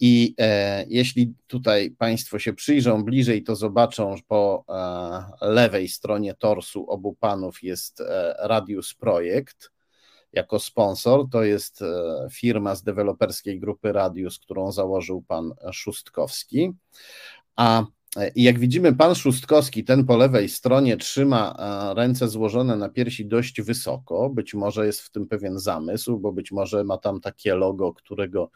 I 0.00 0.34
e, 0.38 0.84
jeśli 0.88 1.34
tutaj 1.46 1.90
Państwo 1.90 2.38
się 2.38 2.52
przyjrzą 2.52 3.04
bliżej, 3.04 3.42
to 3.42 3.56
zobaczą, 3.56 4.16
że 4.16 4.22
po 4.28 4.64
e, 5.40 5.46
lewej 5.46 5.88
stronie 5.88 6.34
torsu 6.34 6.90
obu 6.90 7.14
panów 7.20 7.62
jest 7.62 8.00
e, 8.00 8.36
Radius 8.38 8.94
Projekt 8.94 9.70
jako 10.32 10.58
sponsor. 10.58 11.28
To 11.30 11.42
jest 11.44 11.82
e, 11.82 11.86
firma 12.32 12.74
z 12.74 12.82
deweloperskiej 12.82 13.60
grupy 13.60 13.92
Radius, 13.92 14.38
którą 14.38 14.72
założył 14.72 15.22
pan 15.22 15.54
Szustkowski. 15.72 16.72
A 17.56 17.84
i 18.34 18.42
jak 18.42 18.58
widzimy, 18.58 18.96
pan 18.96 19.14
Szustkowski, 19.14 19.84
ten 19.84 20.04
po 20.04 20.16
lewej 20.16 20.48
stronie, 20.48 20.96
trzyma 20.96 21.54
e, 21.58 21.94
ręce 21.94 22.28
złożone 22.28 22.76
na 22.76 22.88
piersi 22.88 23.26
dość 23.26 23.62
wysoko. 23.62 24.30
Być 24.30 24.54
może 24.54 24.86
jest 24.86 25.00
w 25.00 25.10
tym 25.10 25.26
pewien 25.26 25.58
zamysł, 25.58 26.18
bo 26.18 26.32
być 26.32 26.52
może 26.52 26.84
ma 26.84 26.98
tam 26.98 27.20
takie 27.20 27.54
logo, 27.54 27.92
którego 27.92 28.50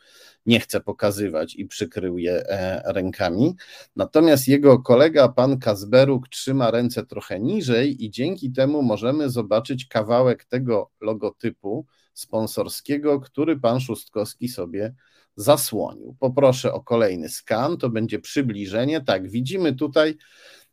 nie 0.47 0.61
chce 0.61 0.81
pokazywać 0.81 1.55
i 1.55 1.67
przykrył 1.67 2.19
je 2.19 2.49
e, 2.49 2.83
rękami. 2.93 3.55
Natomiast 3.97 4.49
jego 4.49 4.79
kolega, 4.79 5.29
pan 5.29 5.59
Kazberuk, 5.59 6.29
trzyma 6.29 6.71
ręce 6.71 7.07
trochę 7.07 7.41
niżej 7.41 8.05
i 8.05 8.11
dzięki 8.11 8.53
temu 8.53 8.83
możemy 8.83 9.31
zobaczyć 9.31 9.87
kawałek 9.87 10.45
tego 10.45 10.91
logotypu 11.01 11.87
sponsorskiego, 12.15 13.21
który 13.21 13.61
pan 13.61 13.81
Szustkowski 13.81 14.49
sobie 14.49 14.95
zasłonił. 15.37 16.17
Poproszę 16.21 16.73
o 16.73 16.81
kolejny 16.81 17.29
skan, 17.29 17.77
to 17.77 17.91
będzie 17.91 18.19
przybliżenie. 18.19 19.01
Tak, 19.01 19.31
widzimy 19.31 19.73
tutaj 19.73 20.17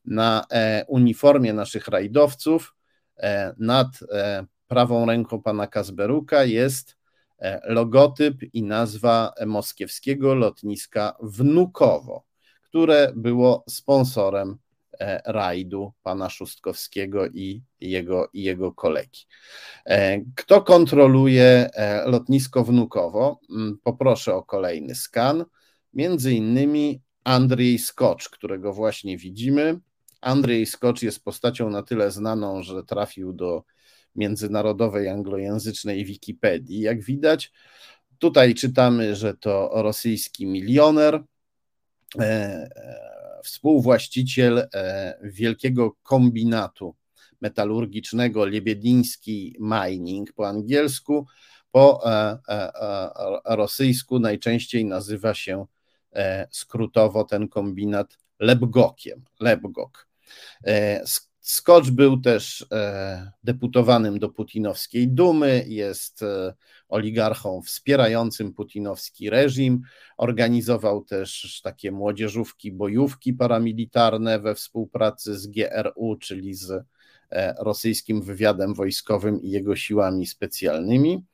na 0.05 0.45
e, 0.51 0.85
uniformie 0.87 1.53
naszych 1.53 1.87
rajdowców 1.87 2.75
e, 3.17 3.55
nad 3.57 3.87
e, 4.11 4.45
prawą 4.67 5.05
ręką 5.05 5.41
pana 5.41 5.67
Kazberuka 5.67 6.43
jest 6.43 6.99
logotyp 7.63 8.35
i 8.53 8.63
nazwa 8.63 9.33
moskiewskiego 9.45 10.35
lotniska 10.35 11.17
Wnukowo, 11.21 12.23
które 12.63 13.11
było 13.15 13.63
sponsorem 13.69 14.57
rajdu 15.25 15.93
pana 16.03 16.29
Szustkowskiego 16.29 17.27
i 17.27 17.63
jego, 17.79 18.29
i 18.33 18.43
jego 18.43 18.71
kolegi. 18.71 19.25
E, 19.85 20.21
kto 20.35 20.61
kontroluje 20.61 21.69
e, 21.73 22.05
lotnisko 22.05 22.63
Wnukowo? 22.63 23.39
Mm, 23.49 23.77
poproszę 23.83 24.35
o 24.35 24.43
kolejny 24.43 24.95
skan. 24.95 25.45
Między 25.93 26.33
innymi 26.33 27.01
Andrzej 27.23 27.79
Skocz, 27.79 28.29
którego 28.29 28.73
właśnie 28.73 29.17
widzimy. 29.17 29.79
Andrzej 30.21 30.65
Skocz 30.65 31.01
jest 31.01 31.23
postacią 31.23 31.69
na 31.69 31.83
tyle 31.83 32.11
znaną, 32.11 32.63
że 32.63 32.83
trafił 32.83 33.33
do 33.33 33.63
międzynarodowej 34.15 35.09
anglojęzycznej 35.09 36.05
Wikipedii. 36.05 36.79
Jak 36.79 37.01
widać, 37.03 37.51
tutaj 38.19 38.55
czytamy, 38.55 39.15
że 39.15 39.33
to 39.33 39.69
rosyjski 39.73 40.45
milioner 40.45 41.23
współwłaściciel 43.43 44.57
e, 44.73 45.19
wielkiego 45.23 45.95
kombinatu 46.03 46.95
metalurgicznego 47.41 48.45
Liebiediński 48.45 49.55
Mining 49.59 50.33
po 50.33 50.47
angielsku, 50.47 51.27
po 51.71 52.11
e, 52.11 52.37
e, 52.49 53.55
rosyjsku 53.55 54.19
najczęściej 54.19 54.85
nazywa 54.85 55.33
się 55.33 55.65
skrótowo 56.51 57.23
ten 57.23 57.47
kombinat 57.47 58.17
Lebgokiem. 58.39 59.23
Lebgok. 59.39 60.07
Skocz 61.39 61.89
był 61.89 62.21
też 62.21 62.65
deputowanym 63.43 64.19
do 64.19 64.29
putinowskiej 64.29 65.07
dumy, 65.07 65.65
jest 65.67 66.25
oligarchą 66.89 67.61
wspierającym 67.61 68.53
putinowski 68.53 69.29
reżim. 69.29 69.81
Organizował 70.17 71.03
też 71.03 71.61
takie 71.63 71.91
młodzieżówki, 71.91 72.71
bojówki 72.71 73.33
paramilitarne 73.33 74.39
we 74.39 74.55
współpracy 74.55 75.39
z 75.39 75.47
GRU, 75.47 76.15
czyli 76.15 76.53
z 76.53 76.71
e, 77.31 77.55
rosyjskim 77.59 78.21
wywiadem 78.21 78.73
wojskowym 78.73 79.41
i 79.41 79.49
jego 79.49 79.75
siłami 79.75 80.27
specjalnymi. 80.27 81.25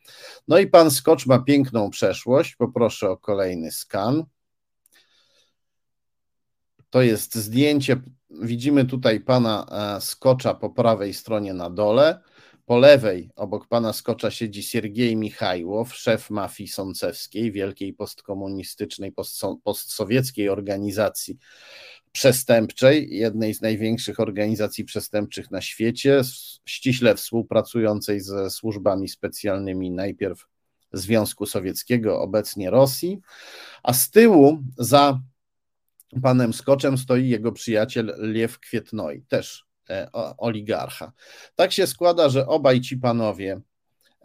No 0.48 0.57
i 0.60 0.68
pan 0.68 0.91
Skocz 0.91 1.26
ma 1.26 1.40
piękną 1.40 1.90
przeszłość. 1.90 2.56
Poproszę 2.56 3.10
o 3.10 3.18
kolejny 3.18 3.72
skan. 3.72 4.23
To 6.90 7.02
jest 7.02 7.36
zdjęcie. 7.36 8.02
Widzimy 8.30 8.86
tutaj 8.86 9.19
pana 9.19 9.65
e, 9.98 10.02
Skocza 10.02 10.53
po 10.53 10.69
prawej 10.69 11.14
stronie 11.14 11.53
na 11.53 11.69
dole. 11.69 12.19
Po 12.65 12.77
lewej, 12.77 13.29
obok 13.35 13.67
pana 13.67 13.93
Skocza, 13.93 14.31
siedzi 14.31 14.63
Siergiej 14.63 15.15
Michajłow, 15.15 15.95
szef 15.95 16.29
mafii 16.29 16.67
sącewskiej, 16.67 17.51
wielkiej 17.51 17.93
postkomunistycznej, 17.93 19.13
postsowieckiej 19.63 20.49
organizacji 20.49 21.37
przestępczej, 22.11 23.07
jednej 23.17 23.53
z 23.53 23.61
największych 23.61 24.19
organizacji 24.19 24.85
przestępczych 24.85 25.51
na 25.51 25.61
świecie, 25.61 26.21
ściśle 26.65 27.15
współpracującej 27.15 28.21
ze 28.21 28.49
służbami 28.49 29.09
specjalnymi 29.09 29.91
najpierw 29.91 30.45
Związku 30.93 31.45
Sowieckiego, 31.45 32.21
obecnie 32.21 32.69
Rosji, 32.69 33.19
a 33.83 33.93
z 33.93 34.09
tyłu 34.09 34.63
za 34.77 35.19
panem 36.21 36.53
Skoczem 36.53 36.97
stoi 36.97 37.29
jego 37.29 37.51
przyjaciel 37.51 38.15
Lew 38.17 38.59
Kwietnoi, 38.59 39.21
też 39.21 39.64
oligarcha. 40.38 41.12
Tak 41.56 41.72
się 41.72 41.88
składa, 41.88 42.30
że 42.30 42.48
obaj 42.48 42.82
ci 42.82 42.98
panowie 42.98 43.62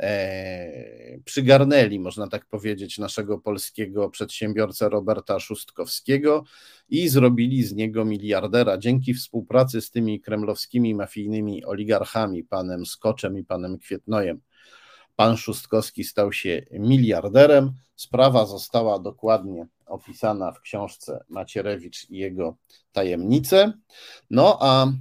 e, 0.01 1.19
przygarnęli, 1.25 1.99
można 1.99 2.29
tak 2.29 2.47
powiedzieć, 2.47 2.99
naszego 2.99 3.39
polskiego 3.39 4.11
przedsiębiorcę 4.11 4.89
Roberta 4.89 5.41
Szustkowskiego 5.41 6.45
i 6.89 7.09
zrobili 7.09 7.63
z 7.63 7.73
niego 7.73 8.05
miliardera 8.05 8.79
dzięki 8.79 9.15
współpracy 9.15 9.81
z 9.81 9.91
tymi 9.91 10.21
kremlowskimi 10.21 10.95
mafijnymi 10.95 11.65
oligarchami, 11.65 12.45
panem 12.45 12.87
Skoczem 12.87 13.39
i 13.39 13.45
panem 13.45 13.79
Kwietnojem. 13.79 14.41
Pan 15.17 15.37
Szustkowski 15.37 16.05
stał 16.05 16.33
się 16.33 16.67
miliarderem. 16.73 17.73
Sprawa 17.97 18.47
została 18.47 18.99
dokładnie 18.99 19.67
opisana 19.87 20.53
w 20.53 20.61
książce 20.61 21.25
Macierewicz 21.29 22.11
i 22.11 22.17
jego 22.17 22.57
tajemnice. 22.93 23.73
No 24.31 24.59
a 24.61 24.87
e, 24.87 24.93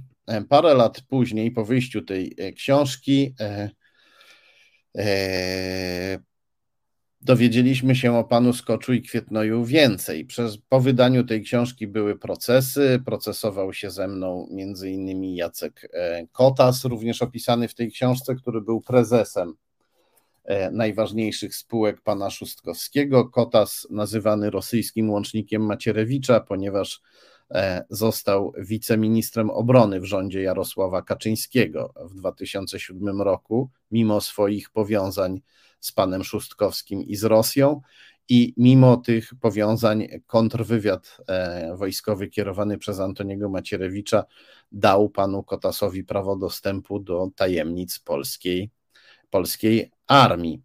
parę 0.48 0.74
lat 0.74 1.00
później, 1.00 1.50
po 1.50 1.64
wyjściu 1.64 2.02
tej 2.02 2.34
e, 2.38 2.52
książki, 2.52 3.34
e, 3.40 3.70
e, 4.98 6.18
dowiedzieliśmy 7.20 7.96
się 7.96 8.16
o 8.16 8.24
panu 8.24 8.52
Skoczu 8.52 8.92
i 8.92 9.02
Kwietnoju 9.02 9.64
więcej. 9.64 10.24
Przez, 10.24 10.58
po 10.58 10.80
wydaniu 10.80 11.24
tej 11.24 11.42
książki 11.42 11.86
były 11.86 12.18
procesy, 12.18 13.02
procesował 13.06 13.72
się 13.72 13.90
ze 13.90 14.08
mną 14.08 14.48
między 14.50 14.90
innymi 14.90 15.36
Jacek 15.36 15.88
Kotas, 16.32 16.84
również 16.84 17.22
opisany 17.22 17.68
w 17.68 17.74
tej 17.74 17.90
książce, 17.92 18.34
który 18.34 18.60
był 18.60 18.80
prezesem 18.80 19.54
E, 20.44 20.70
najważniejszych 20.70 21.54
spółek 21.54 22.00
pana 22.00 22.30
Szustkowskiego. 22.30 23.28
Kotas 23.28 23.86
nazywany 23.90 24.50
rosyjskim 24.50 25.10
łącznikiem 25.10 25.62
Macierewicza, 25.62 26.40
ponieważ 26.40 26.96
e, 26.96 27.00
został 27.90 28.52
wiceministrem 28.58 29.50
obrony 29.50 30.00
w 30.00 30.04
rządzie 30.04 30.42
Jarosława 30.42 31.02
Kaczyńskiego 31.02 31.92
w 31.96 32.14
2007 32.14 33.22
roku, 33.22 33.70
mimo 33.90 34.20
swoich 34.20 34.70
powiązań 34.70 35.40
z 35.80 35.92
panem 35.92 36.24
Szustkowskim 36.24 37.02
i 37.02 37.16
z 37.16 37.24
Rosją. 37.24 37.80
I 38.28 38.54
mimo 38.56 38.96
tych 38.96 39.32
powiązań, 39.40 40.08
kontrwywiad 40.26 41.16
e, 41.28 41.76
wojskowy 41.76 42.28
kierowany 42.28 42.78
przez 42.78 43.00
Antoniego 43.00 43.48
Macierewicza 43.48 44.24
dał 44.72 45.08
panu 45.08 45.42
Kotasowi 45.42 46.04
prawo 46.04 46.36
dostępu 46.36 47.00
do 47.00 47.30
tajemnic 47.36 47.98
polskiej 47.98 48.70
polskiej 49.30 49.90
armii. 50.06 50.62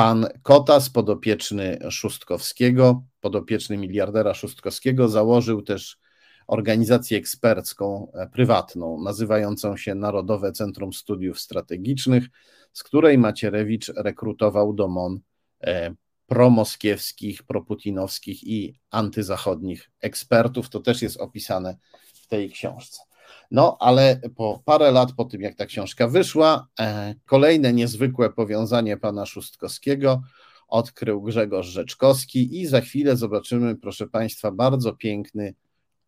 Pan 0.00 0.26
Kotas, 0.42 0.90
podopieczny 0.90 1.78
Szustkowskiego, 1.90 3.02
podopieczny 3.20 3.76
miliardera 3.76 4.34
Szustkowskiego, 4.34 5.08
założył 5.08 5.62
też 5.62 5.98
organizację 6.46 7.18
ekspercką 7.18 8.12
e, 8.12 8.28
prywatną, 8.28 9.02
nazywającą 9.02 9.76
się 9.76 9.94
Narodowe 9.94 10.52
Centrum 10.52 10.92
Studiów 10.92 11.40
Strategicznych, 11.40 12.24
z 12.72 12.82
której 12.82 13.18
Macierewicz 13.18 13.88
rekrutował 13.96 14.72
do 14.72 14.88
MON 14.88 15.20
e, 15.60 15.94
promoskiewskich, 16.26 17.42
proputinowskich 17.42 18.44
i 18.44 18.74
antyzachodnich 18.90 19.90
ekspertów. 20.00 20.68
To 20.68 20.80
też 20.80 21.02
jest 21.02 21.16
opisane 21.16 21.76
w 22.14 22.26
tej 22.26 22.50
książce. 22.50 23.09
No, 23.50 23.76
ale 23.80 24.20
po 24.36 24.62
parę 24.64 24.90
lat 24.90 25.12
po 25.12 25.24
tym, 25.24 25.40
jak 25.40 25.54
ta 25.54 25.66
książka 25.66 26.08
wyszła, 26.08 26.66
e, 26.80 27.14
kolejne 27.24 27.72
niezwykłe 27.72 28.30
powiązanie 28.30 28.96
pana 28.96 29.26
Szustkowskiego 29.26 30.22
odkrył 30.68 31.22
Grzegorz 31.22 31.66
Rzeczkowski 31.66 32.60
i 32.60 32.66
za 32.66 32.80
chwilę 32.80 33.16
zobaczymy, 33.16 33.76
proszę 33.76 34.06
Państwa, 34.06 34.50
bardzo 34.50 34.92
piękny 34.92 35.54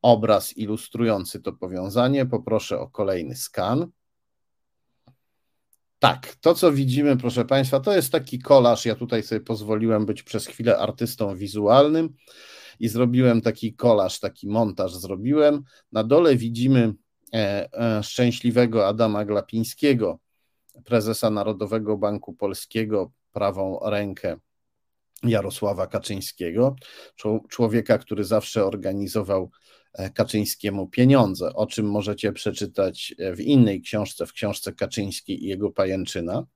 obraz 0.02 0.56
ilustrujący 0.56 1.40
to 1.40 1.52
powiązanie. 1.52 2.26
Poproszę 2.26 2.78
o 2.80 2.88
kolejny 2.88 3.36
skan. 3.36 3.90
Tak, 5.98 6.36
to 6.40 6.54
co 6.54 6.72
widzimy, 6.72 7.16
proszę 7.16 7.44
Państwa, 7.44 7.80
to 7.80 7.96
jest 7.96 8.12
taki 8.12 8.38
kolaż. 8.38 8.86
Ja 8.86 8.94
tutaj 8.94 9.22
sobie 9.22 9.40
pozwoliłem 9.40 10.06
być 10.06 10.22
przez 10.22 10.46
chwilę 10.46 10.78
artystą 10.78 11.36
wizualnym 11.36 12.14
i 12.80 12.88
zrobiłem 12.88 13.40
taki 13.40 13.74
kolaż, 13.74 14.20
taki 14.20 14.48
montaż 14.48 14.94
zrobiłem. 14.94 15.62
Na 15.92 16.04
dole 16.04 16.36
widzimy 16.36 16.94
szczęśliwego 18.02 18.88
Adama 18.88 19.24
Glapińskiego, 19.24 20.18
prezesa 20.84 21.30
Narodowego 21.30 21.96
Banku 21.96 22.32
Polskiego, 22.32 23.12
prawą 23.32 23.78
rękę 23.84 24.36
Jarosława 25.22 25.86
Kaczyńskiego, 25.86 26.76
człowieka, 27.48 27.98
który 27.98 28.24
zawsze 28.24 28.64
organizował 28.64 29.50
e, 29.92 30.10
Kaczyńskiemu 30.10 30.88
pieniądze, 30.88 31.52
o 31.54 31.66
czym 31.66 31.90
możecie 31.90 32.32
przeczytać 32.32 33.14
w 33.36 33.40
innej 33.40 33.82
książce, 33.82 34.26
w 34.26 34.32
książce 34.32 34.72
Kaczyński 34.72 35.44
i 35.44 35.48
jego 35.48 35.70
pajęczyna. 35.70 36.46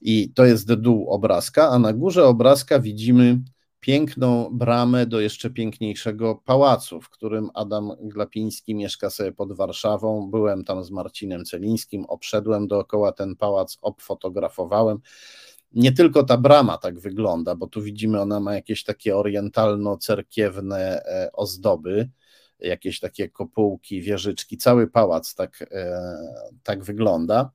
I 0.00 0.32
to 0.32 0.44
jest 0.44 0.74
dół 0.74 1.10
obrazka, 1.10 1.68
a 1.68 1.78
na 1.78 1.92
górze 1.92 2.24
obrazka 2.24 2.80
widzimy 2.80 3.38
piękną 3.80 4.48
bramę 4.52 5.06
do 5.06 5.20
jeszcze 5.20 5.50
piękniejszego 5.50 6.42
pałacu, 6.44 7.00
w 7.00 7.10
którym 7.10 7.50
Adam 7.54 7.92
Glapiński 8.00 8.74
mieszka 8.74 9.10
sobie 9.10 9.32
pod 9.32 9.52
Warszawą. 9.52 10.30
Byłem 10.30 10.64
tam 10.64 10.84
z 10.84 10.90
Marcinem 10.90 11.44
Celińskim, 11.44 12.04
obszedłem 12.04 12.68
dookoła 12.68 13.12
ten 13.12 13.36
pałac, 13.36 13.78
obfotografowałem. 13.82 14.98
Nie 15.72 15.92
tylko 15.92 16.22
ta 16.22 16.36
brama 16.36 16.78
tak 16.78 17.00
wygląda, 17.00 17.54
bo 17.54 17.66
tu 17.66 17.82
widzimy, 17.82 18.20
ona 18.20 18.40
ma 18.40 18.54
jakieś 18.54 18.84
takie 18.84 19.16
orientalno-cerkiewne 19.16 20.78
e, 20.78 21.30
ozdoby 21.32 22.10
jakieś 22.60 23.00
takie 23.00 23.28
kopułki, 23.28 24.02
wieżyczki, 24.02 24.56
cały 24.56 24.86
pałac 24.86 25.34
tak, 25.34 25.62
e, 25.70 26.00
tak 26.62 26.84
wygląda. 26.84 27.50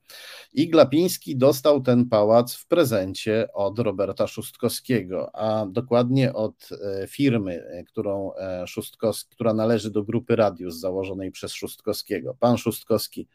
I 0.53 0.69
Glapiński 0.69 1.37
dostał 1.37 1.81
ten 1.81 2.09
pałac 2.09 2.55
w 2.55 2.67
prezencie 2.67 3.47
od 3.53 3.79
Roberta 3.79 4.27
Szustkowskiego, 4.27 5.35
a 5.35 5.65
dokładnie 5.65 6.33
od 6.33 6.69
e, 6.71 7.07
firmy, 7.07 7.63
e, 7.63 7.83
którą 7.83 8.31
Szustkowski, 8.67 9.35
która 9.35 9.53
należy 9.53 9.91
do 9.91 10.03
grupy 10.03 10.35
Radius 10.35 10.79
założonej 10.79 11.31
przez 11.31 11.53
Szustkowskiego. 11.53 12.35
Pan 12.39 12.57
Szustkowski 12.57 13.27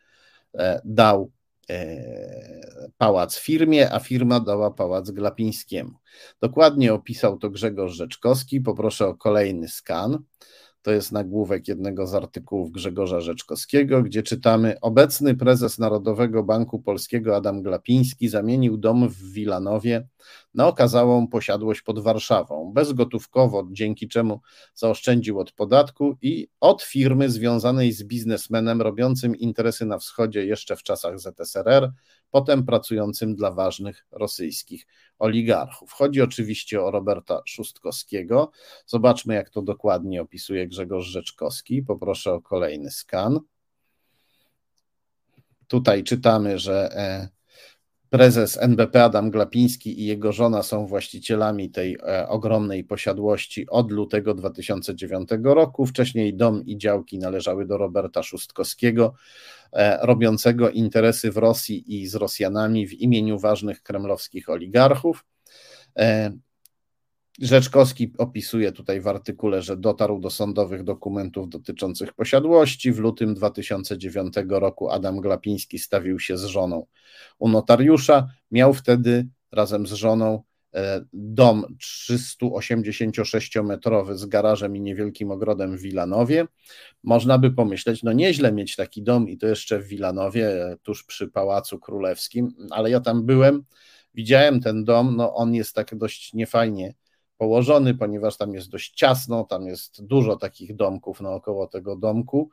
dał 0.84 1.30
pałac 2.98 3.38
firmie, 3.38 3.92
a 3.92 4.00
firma 4.00 4.40
dała 4.40 4.70
pałac 4.70 5.10
Glapińskiemu. 5.10 5.92
Dokładnie 6.40 6.94
opisał 6.94 7.38
to 7.38 7.50
Grzegorz 7.50 7.92
Rzeczkowski. 7.92 8.60
Poproszę 8.60 9.06
o 9.06 9.14
kolejny 9.14 9.68
skan. 9.68 10.18
To 10.86 10.92
jest 10.92 11.12
nagłówek 11.12 11.68
jednego 11.68 12.06
z 12.06 12.14
artykułów 12.14 12.70
Grzegorza 12.70 13.20
Rzeczkowskiego, 13.20 14.02
gdzie 14.02 14.22
czytamy: 14.22 14.80
Obecny 14.80 15.34
prezes 15.34 15.78
Narodowego 15.78 16.42
Banku 16.42 16.78
Polskiego 16.78 17.36
Adam 17.36 17.62
Glapiński 17.62 18.28
zamienił 18.28 18.76
dom 18.76 19.08
w 19.08 19.32
Wilanowie 19.32 20.08
na 20.54 20.68
okazałą 20.68 21.28
posiadłość 21.28 21.82
pod 21.82 21.98
Warszawą, 21.98 22.72
bezgotówkowo, 22.74 23.68
dzięki 23.70 24.08
czemu 24.08 24.40
zaoszczędził 24.74 25.40
od 25.40 25.52
podatku 25.52 26.16
i 26.22 26.48
od 26.60 26.82
firmy 26.82 27.30
związanej 27.30 27.92
z 27.92 28.04
biznesmenem 28.04 28.82
robiącym 28.82 29.36
interesy 29.36 29.86
na 29.86 29.98
wschodzie 29.98 30.46
jeszcze 30.46 30.76
w 30.76 30.82
czasach 30.82 31.20
ZSRR, 31.20 31.92
potem 32.36 32.66
pracującym 32.66 33.34
dla 33.34 33.50
ważnych 33.50 34.06
rosyjskich 34.10 34.86
oligarchów. 35.18 35.92
Chodzi 35.92 36.22
oczywiście 36.22 36.82
o 36.82 36.90
Roberta 36.90 37.42
Szustkowskiego. 37.46 38.50
Zobaczmy, 38.86 39.34
jak 39.34 39.50
to 39.50 39.62
dokładnie 39.62 40.22
opisuje 40.22 40.68
Grzegorz 40.68 41.06
Rzeczkowski. 41.06 41.82
Poproszę 41.82 42.32
o 42.32 42.42
kolejny 42.42 42.90
skan. 42.90 43.40
Tutaj 45.66 46.04
czytamy, 46.04 46.58
że 46.58 46.88
e, 46.92 47.28
prezes 48.10 48.58
NBP 48.62 49.04
Adam 49.04 49.30
Glapiński 49.30 50.00
i 50.00 50.06
jego 50.06 50.32
żona 50.32 50.62
są 50.62 50.86
właścicielami 50.86 51.70
tej 51.70 51.98
e, 52.02 52.28
ogromnej 52.28 52.84
posiadłości 52.84 53.66
od 53.68 53.92
lutego 53.92 54.34
2009 54.34 55.28
roku. 55.42 55.86
Wcześniej 55.86 56.34
dom 56.34 56.64
i 56.66 56.78
działki 56.78 57.18
należały 57.18 57.66
do 57.66 57.78
Roberta 57.78 58.22
Szustkowskiego, 58.22 59.14
e, 59.72 60.06
robiącego 60.06 60.70
interesy 60.70 61.30
w 61.30 61.36
Rosji 61.36 62.02
i 62.02 62.06
z 62.06 62.14
Rosjanami 62.14 62.86
w 62.86 62.92
imieniu 62.92 63.38
ważnych 63.38 63.82
kremlowskich 63.82 64.48
oligarchów. 64.48 65.24
E, 67.42 67.46
Rzeczkowski 67.46 68.12
opisuje 68.18 68.72
tutaj 68.72 69.00
w 69.00 69.08
artykule, 69.08 69.62
że 69.62 69.76
dotarł 69.76 70.20
do 70.20 70.30
sądowych 70.30 70.84
dokumentów 70.84 71.48
dotyczących 71.48 72.12
posiadłości. 72.12 72.92
W 72.92 72.98
lutym 72.98 73.34
2009 73.34 74.34
roku 74.48 74.90
Adam 74.90 75.20
Glapiński 75.20 75.78
stawił 75.78 76.20
się 76.20 76.38
z 76.38 76.44
żoną 76.44 76.86
u 77.38 77.48
notariusza. 77.48 78.28
Miał 78.50 78.74
wtedy 78.74 79.28
razem 79.52 79.86
z 79.86 79.92
żoną 79.92 80.42
dom 81.12 81.64
386-metrowy 81.82 84.14
z 84.14 84.26
garażem 84.26 84.76
i 84.76 84.80
niewielkim 84.80 85.30
ogrodem 85.30 85.76
w 85.76 85.80
Wilanowie. 85.80 86.46
Można 87.02 87.38
by 87.38 87.50
pomyśleć, 87.50 88.02
no 88.02 88.12
nieźle 88.12 88.52
mieć 88.52 88.76
taki 88.76 89.02
dom 89.02 89.28
i 89.28 89.38
to 89.38 89.46
jeszcze 89.46 89.78
w 89.78 89.86
Wilanowie, 89.86 90.76
tuż 90.82 91.04
przy 91.04 91.28
Pałacu 91.28 91.78
Królewskim, 91.78 92.54
ale 92.70 92.90
ja 92.90 93.00
tam 93.00 93.26
byłem, 93.26 93.64
widziałem 94.14 94.60
ten 94.60 94.84
dom, 94.84 95.16
no 95.16 95.34
on 95.34 95.54
jest 95.54 95.74
tak 95.74 95.94
dość 95.94 96.32
niefajnie 96.32 96.94
położony, 97.38 97.94
ponieważ 97.94 98.36
tam 98.36 98.54
jest 98.54 98.70
dość 98.70 98.94
ciasno, 98.94 99.44
tam 99.44 99.66
jest 99.66 100.04
dużo 100.04 100.36
takich 100.36 100.76
domków 100.76 101.20
naokoło 101.20 101.66
tego 101.66 101.96
domku 101.96 102.50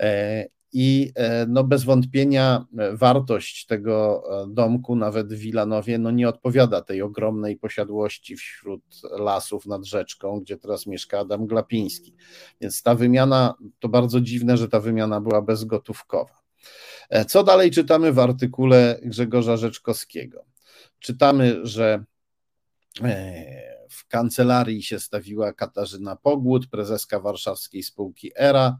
e, 0.00 0.46
i 0.72 1.12
e, 1.14 1.46
no 1.46 1.64
bez 1.64 1.84
wątpienia 1.84 2.64
e, 2.78 2.96
wartość 2.96 3.66
tego 3.66 4.24
domku, 4.48 4.96
nawet 4.96 5.34
w 5.34 5.38
Wilanowie, 5.38 5.98
no 5.98 6.10
nie 6.10 6.28
odpowiada 6.28 6.82
tej 6.82 7.02
ogromnej 7.02 7.56
posiadłości 7.56 8.36
wśród 8.36 8.82
lasów 9.18 9.66
nad 9.66 9.84
rzeczką, 9.84 10.40
gdzie 10.40 10.56
teraz 10.56 10.86
mieszka 10.86 11.18
Adam 11.18 11.46
Glapiński. 11.46 12.14
Więc 12.60 12.82
ta 12.82 12.94
wymiana, 12.94 13.54
to 13.78 13.88
bardzo 13.88 14.20
dziwne, 14.20 14.56
że 14.56 14.68
ta 14.68 14.80
wymiana 14.80 15.20
była 15.20 15.42
bezgotówkowa. 15.42 16.40
Co 17.28 17.44
dalej 17.44 17.70
czytamy 17.70 18.12
w 18.12 18.18
artykule 18.18 19.00
Grzegorza 19.02 19.56
Rzeczkowskiego? 19.56 20.44
Czytamy, 20.98 21.66
że 21.66 22.04
w 23.90 24.06
kancelarii 24.06 24.82
się 24.82 25.00
stawiła 25.00 25.52
Katarzyna 25.52 26.16
Pogłód, 26.16 26.66
prezeska 26.66 27.20
warszawskiej 27.20 27.82
spółki 27.82 28.30
ERA, 28.36 28.78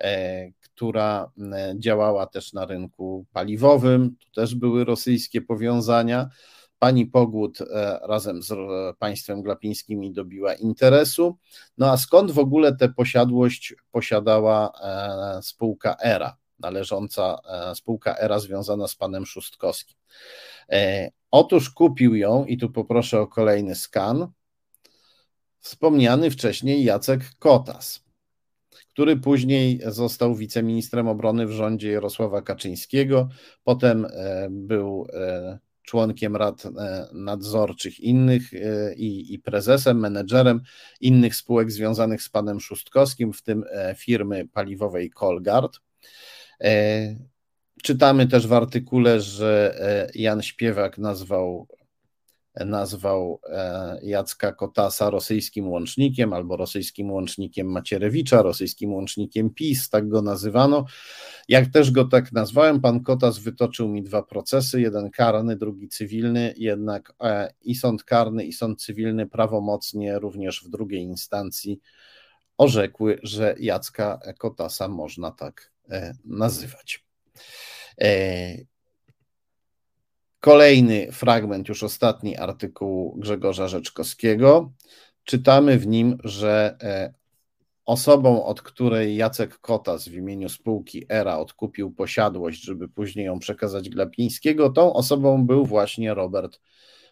e, 0.00 0.50
która 0.60 1.30
e, 1.52 1.74
działała 1.78 2.26
też 2.26 2.52
na 2.52 2.66
rynku 2.66 3.26
paliwowym. 3.32 4.16
Tu 4.16 4.30
też 4.30 4.54
były 4.54 4.84
rosyjskie 4.84 5.40
powiązania. 5.40 6.28
Pani 6.78 7.06
Pogłód 7.06 7.60
e, 7.60 7.98
razem 8.02 8.42
z 8.42 8.52
państwem 8.98 9.42
glapińskimi 9.42 10.12
dobiła 10.12 10.54
interesu. 10.54 11.38
No 11.78 11.90
a 11.90 11.96
skąd 11.96 12.30
w 12.30 12.38
ogóle 12.38 12.76
tę 12.76 12.88
posiadłość 12.88 13.74
posiadała 13.90 14.72
spółka 15.42 15.96
ERA, 16.02 16.36
należąca 16.58 17.38
spółka 17.74 18.16
ERA 18.18 18.38
związana 18.38 18.88
z 18.88 18.94
panem 18.94 19.26
Szóstkowskim? 19.26 19.96
Otóż 21.30 21.70
kupił 21.70 22.14
ją, 22.14 22.44
i 22.44 22.58
tu 22.58 22.70
poproszę 22.70 23.20
o 23.20 23.26
kolejny 23.26 23.74
skan, 23.74 24.28
wspomniany 25.60 26.30
wcześniej 26.30 26.84
Jacek 26.84 27.20
Kotas, 27.38 28.08
który 28.92 29.16
później 29.16 29.80
został 29.86 30.34
wiceministrem 30.34 31.08
obrony 31.08 31.46
w 31.46 31.50
rządzie 31.50 31.90
Jarosława 31.90 32.42
Kaczyńskiego, 32.42 33.28
potem 33.64 34.04
e, 34.04 34.48
był 34.50 35.06
e, 35.12 35.58
członkiem 35.82 36.36
rad 36.36 36.66
e, 36.66 37.08
nadzorczych 37.12 38.00
innych 38.00 38.42
i, 38.96 39.34
i, 39.34 39.38
prezesem, 39.38 39.98
menedżerem 39.98 40.60
innych 41.00 41.36
spółek 41.36 41.72
związanych 41.72 42.22
z 42.22 42.28
panem 42.28 42.60
Szóstkowskim, 42.60 43.32
w 43.32 43.42
tym 43.42 43.64
firmy 43.96 44.48
paliwowej 44.52 45.10
Colgard. 45.10 45.80
Czytamy 47.82 48.26
też 48.26 48.46
w 48.46 48.52
artykule, 48.52 49.20
że 49.20 49.78
Jan 50.14 50.42
Śpiewak 50.42 50.98
nazwał 50.98 51.68
nazwał 52.64 53.40
e, 53.50 53.98
Jacka 54.02 54.52
Kotasa 54.52 55.10
rosyjskim 55.10 55.68
łącznikiem 55.68 56.32
albo 56.32 56.56
rosyjskim 56.56 57.10
łącznikiem 57.10 57.66
Macierewicza, 57.66 58.42
rosyjskim 58.42 58.94
łącznikiem 58.94 59.50
PiS, 59.50 59.90
tak 59.90 60.08
go 60.08 60.22
nazywano. 60.22 60.84
Jak 61.48 61.66
też 61.66 61.90
go 61.90 62.04
tak 62.04 62.32
nazwałem, 62.32 62.80
pan 62.80 63.02
Kotas 63.02 63.38
wytoczył 63.38 63.88
mi 63.88 64.02
dwa 64.02 64.22
procesy, 64.22 64.80
jeden 64.80 65.10
karny, 65.10 65.56
drugi 65.56 65.88
cywilny, 65.88 66.54
jednak 66.56 67.12
e, 67.20 67.52
i 67.62 67.74
sąd 67.74 68.04
karny, 68.04 68.44
i 68.44 68.52
sąd 68.52 68.82
cywilny 68.82 69.26
prawomocnie 69.26 70.18
również 70.18 70.64
w 70.64 70.68
drugiej 70.68 71.02
instancji 71.02 71.80
orzekły, 72.58 73.18
że 73.22 73.54
Jacka 73.58 74.20
Kotasa 74.38 74.88
można 74.88 75.30
tak 75.30 75.72
e, 75.90 76.14
nazywać. 76.24 77.04
Kolejny 80.40 81.12
fragment, 81.12 81.68
już 81.68 81.82
ostatni 81.82 82.36
artykuł 82.36 83.16
Grzegorza 83.18 83.68
Rzeczkowskiego. 83.68 84.72
Czytamy 85.24 85.78
w 85.78 85.86
nim, 85.86 86.18
że 86.24 86.76
e, 86.82 87.14
osobą, 87.84 88.44
od 88.44 88.62
której 88.62 89.16
Jacek 89.16 89.58
Kotas 89.58 90.08
w 90.08 90.14
imieniu 90.14 90.48
spółki 90.48 91.04
ERA 91.08 91.38
odkupił 91.38 91.90
posiadłość, 91.90 92.62
żeby 92.62 92.88
później 92.88 93.26
ją 93.26 93.38
przekazać 93.38 93.88
Glapińskiego, 93.88 94.70
tą 94.70 94.92
osobą 94.92 95.46
był 95.46 95.66
właśnie 95.66 96.14
Robert 96.14 96.60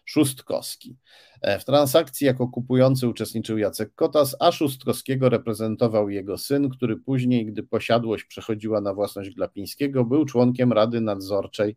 Szustkowski. 0.05 0.97
E, 1.41 1.59
w 1.59 1.65
transakcji 1.65 2.27
jako 2.27 2.47
kupujący 2.47 3.07
uczestniczył 3.07 3.57
Jacek 3.57 3.95
Kotas, 3.95 4.35
a 4.39 4.51
Szustkowskiego 4.51 5.29
reprezentował 5.29 6.09
jego 6.09 6.37
syn, 6.37 6.69
który 6.69 6.97
później, 6.97 7.45
gdy 7.45 7.63
posiadłość 7.63 8.23
przechodziła 8.23 8.81
na 8.81 8.93
własność 8.93 9.29
Glapińskiego, 9.29 10.05
był 10.05 10.25
członkiem 10.25 10.73
Rady 10.73 11.01
Nadzorczej 11.01 11.75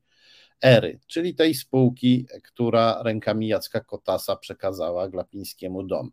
Ery, 0.63 1.01
czyli 1.07 1.35
tej 1.35 1.55
spółki, 1.55 2.27
która 2.45 3.03
rękami 3.03 3.49
Jacka 3.49 3.81
Kotasa 3.81 4.37
przekazała 4.37 5.09
Glapińskiemu 5.09 5.83
dom. 5.83 6.11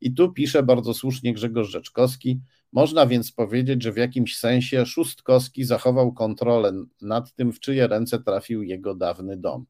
I 0.00 0.14
tu 0.14 0.32
pisze 0.32 0.62
bardzo 0.62 0.94
słusznie 0.94 1.34
Grzegorz 1.34 1.68
Rzeczkowski, 1.68 2.40
można 2.72 3.06
więc 3.06 3.32
powiedzieć, 3.32 3.82
że 3.82 3.92
w 3.92 3.96
jakimś 3.96 4.36
sensie 4.38 4.86
Szustkowski 4.86 5.64
zachował 5.64 6.12
kontrolę 6.12 6.72
nad 7.00 7.34
tym, 7.34 7.52
w 7.52 7.60
czyje 7.60 7.86
ręce 7.86 8.18
trafił 8.18 8.62
jego 8.62 8.94
dawny 8.94 9.36
dom. 9.36 9.66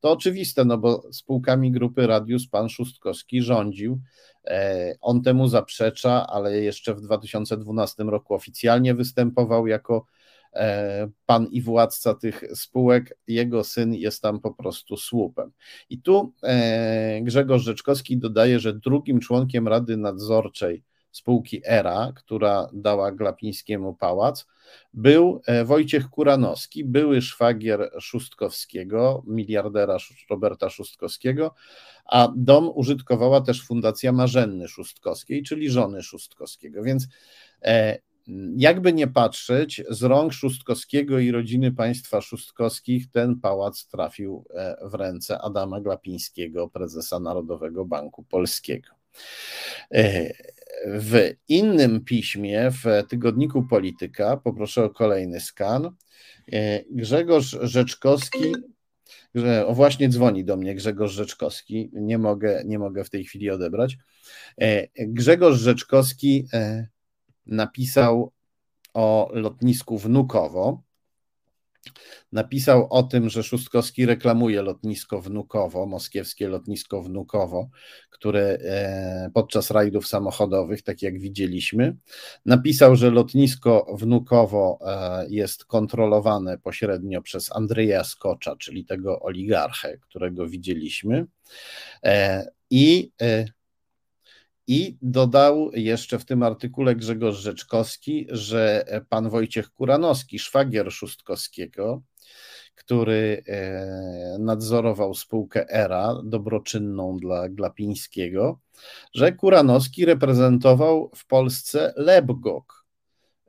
To 0.00 0.12
oczywiste, 0.12 0.64
no 0.64 0.78
bo 0.78 1.02
spółkami 1.12 1.72
grupy 1.72 2.06
Radius 2.06 2.48
pan 2.48 2.68
Szustkowski 2.68 3.42
rządził. 3.42 4.00
E, 4.44 4.94
on 5.00 5.22
temu 5.22 5.48
zaprzecza, 5.48 6.26
ale 6.26 6.60
jeszcze 6.60 6.94
w 6.94 7.00
2012 7.00 8.02
roku 8.02 8.34
oficjalnie 8.34 8.94
występował 8.94 9.66
jako 9.66 10.06
pan 11.26 11.46
i 11.46 11.62
władca 11.62 12.14
tych 12.14 12.44
spółek, 12.54 13.18
jego 13.26 13.64
syn 13.64 13.94
jest 13.94 14.22
tam 14.22 14.40
po 14.40 14.54
prostu 14.54 14.96
słupem. 14.96 15.52
I 15.90 16.02
tu 16.02 16.32
e, 16.42 17.20
Grzegorz 17.22 17.62
Rzeczkowski 17.62 18.18
dodaje, 18.18 18.60
że 18.60 18.74
drugim 18.74 19.20
członkiem 19.20 19.68
Rady 19.68 19.96
Nadzorczej 19.96 20.82
spółki 21.12 21.62
ERA, 21.64 22.12
która 22.16 22.68
dała 22.72 23.12
Glapińskiemu 23.12 23.94
pałac, 23.94 24.46
był 24.94 25.40
e, 25.46 25.64
Wojciech 25.64 26.08
Kuranowski, 26.08 26.84
były 26.84 27.22
szwagier 27.22 27.90
Szustkowskiego, 28.00 29.22
miliardera 29.26 29.96
Roberta 30.30 30.70
Szustkowskiego, 30.70 31.54
a 32.04 32.28
dom 32.36 32.70
użytkowała 32.74 33.40
też 33.40 33.66
Fundacja 33.66 34.12
Marzenny 34.12 34.68
Szustkowskiej, 34.68 35.42
czyli 35.42 35.70
żony 35.70 36.02
Szustkowskiego. 36.02 36.82
Więc 36.82 37.08
jakby 38.56 38.92
nie 38.92 39.06
patrzeć, 39.06 39.82
z 39.90 40.02
rąk 40.02 40.32
Szustkowskiego 40.32 41.18
i 41.18 41.30
rodziny 41.30 41.72
państwa 41.72 42.20
Szustkowskich 42.20 43.10
ten 43.10 43.40
pałac 43.40 43.86
trafił 43.86 44.44
e, 44.54 44.76
w 44.82 44.94
ręce 44.94 45.38
Adama 45.38 45.80
Glapińskiego, 45.80 46.68
prezesa 46.68 47.20
Narodowego 47.20 47.84
Banku 47.84 48.22
Polskiego. 48.22 48.88
E, 49.94 50.32
w 50.86 51.30
innym 51.48 52.04
piśmie, 52.04 52.70
w 52.70 53.08
tygodniku 53.08 53.62
Polityka, 53.62 54.36
poproszę 54.36 54.84
o 54.84 54.90
kolejny 54.90 55.40
skan, 55.40 55.90
e, 56.52 56.84
Grzegorz 56.90 57.58
Rzeczkowski 57.60 58.54
o 59.66 59.74
właśnie 59.74 60.08
dzwoni 60.08 60.44
do 60.44 60.56
mnie 60.56 60.74
Grzegorz 60.74 61.12
Rzeczkowski, 61.12 61.90
nie 61.92 62.18
mogę, 62.18 62.62
nie 62.66 62.78
mogę 62.78 63.04
w 63.04 63.10
tej 63.10 63.24
chwili 63.24 63.50
odebrać. 63.50 63.96
Grzegorz 64.98 65.58
Rzeczkowski 65.58 66.46
napisał 67.50 68.32
o 68.94 69.30
lotnisku 69.32 69.98
Wnukowo. 69.98 70.82
Napisał 72.32 72.86
o 72.90 73.02
tym, 73.02 73.28
że 73.28 73.42
Szóstkowski 73.42 74.06
reklamuje 74.06 74.62
lotnisko 74.62 75.20
Wnukowo, 75.20 75.86
moskiewskie 75.86 76.48
lotnisko 76.48 77.02
Wnukowo, 77.02 77.68
które 78.10 78.58
e, 78.64 79.30
podczas 79.34 79.70
rajdów 79.70 80.06
samochodowych, 80.06 80.82
tak 80.82 81.02
jak 81.02 81.20
widzieliśmy, 81.20 81.96
napisał, 82.46 82.96
że 82.96 83.10
lotnisko 83.10 83.96
Wnukowo 83.98 84.78
e, 84.86 85.26
jest 85.28 85.64
kontrolowane 85.64 86.58
pośrednio 86.58 87.22
przez 87.22 87.56
Andrzeja 87.56 88.04
Skocza, 88.04 88.56
czyli 88.56 88.84
tego 88.84 89.20
oligarchę, 89.20 89.98
którego 89.98 90.46
widzieliśmy. 90.46 91.26
E, 92.04 92.46
I 92.70 93.12
i 94.70 94.98
dodał 95.02 95.70
jeszcze 95.74 96.18
w 96.18 96.24
tym 96.24 96.42
artykule 96.42 96.94
Grzegorz 96.94 97.36
Rzeczkowski, 97.36 98.26
że 98.28 98.84
pan 99.08 99.30
Wojciech 99.30 99.70
Kuranowski, 99.70 100.38
szwagier 100.38 100.92
Szustkowskiego, 100.92 102.02
który 102.74 103.42
e, 103.46 104.36
nadzorował 104.38 105.14
spółkę 105.14 105.70
ERA, 105.70 106.22
dobroczynną 106.24 107.16
dla 107.16 107.48
Glapińskiego, 107.48 108.60
że 109.14 109.32
Kuranowski 109.32 110.04
reprezentował 110.04 111.10
w 111.14 111.26
Polsce 111.26 111.92
Lebgok, 111.96 112.86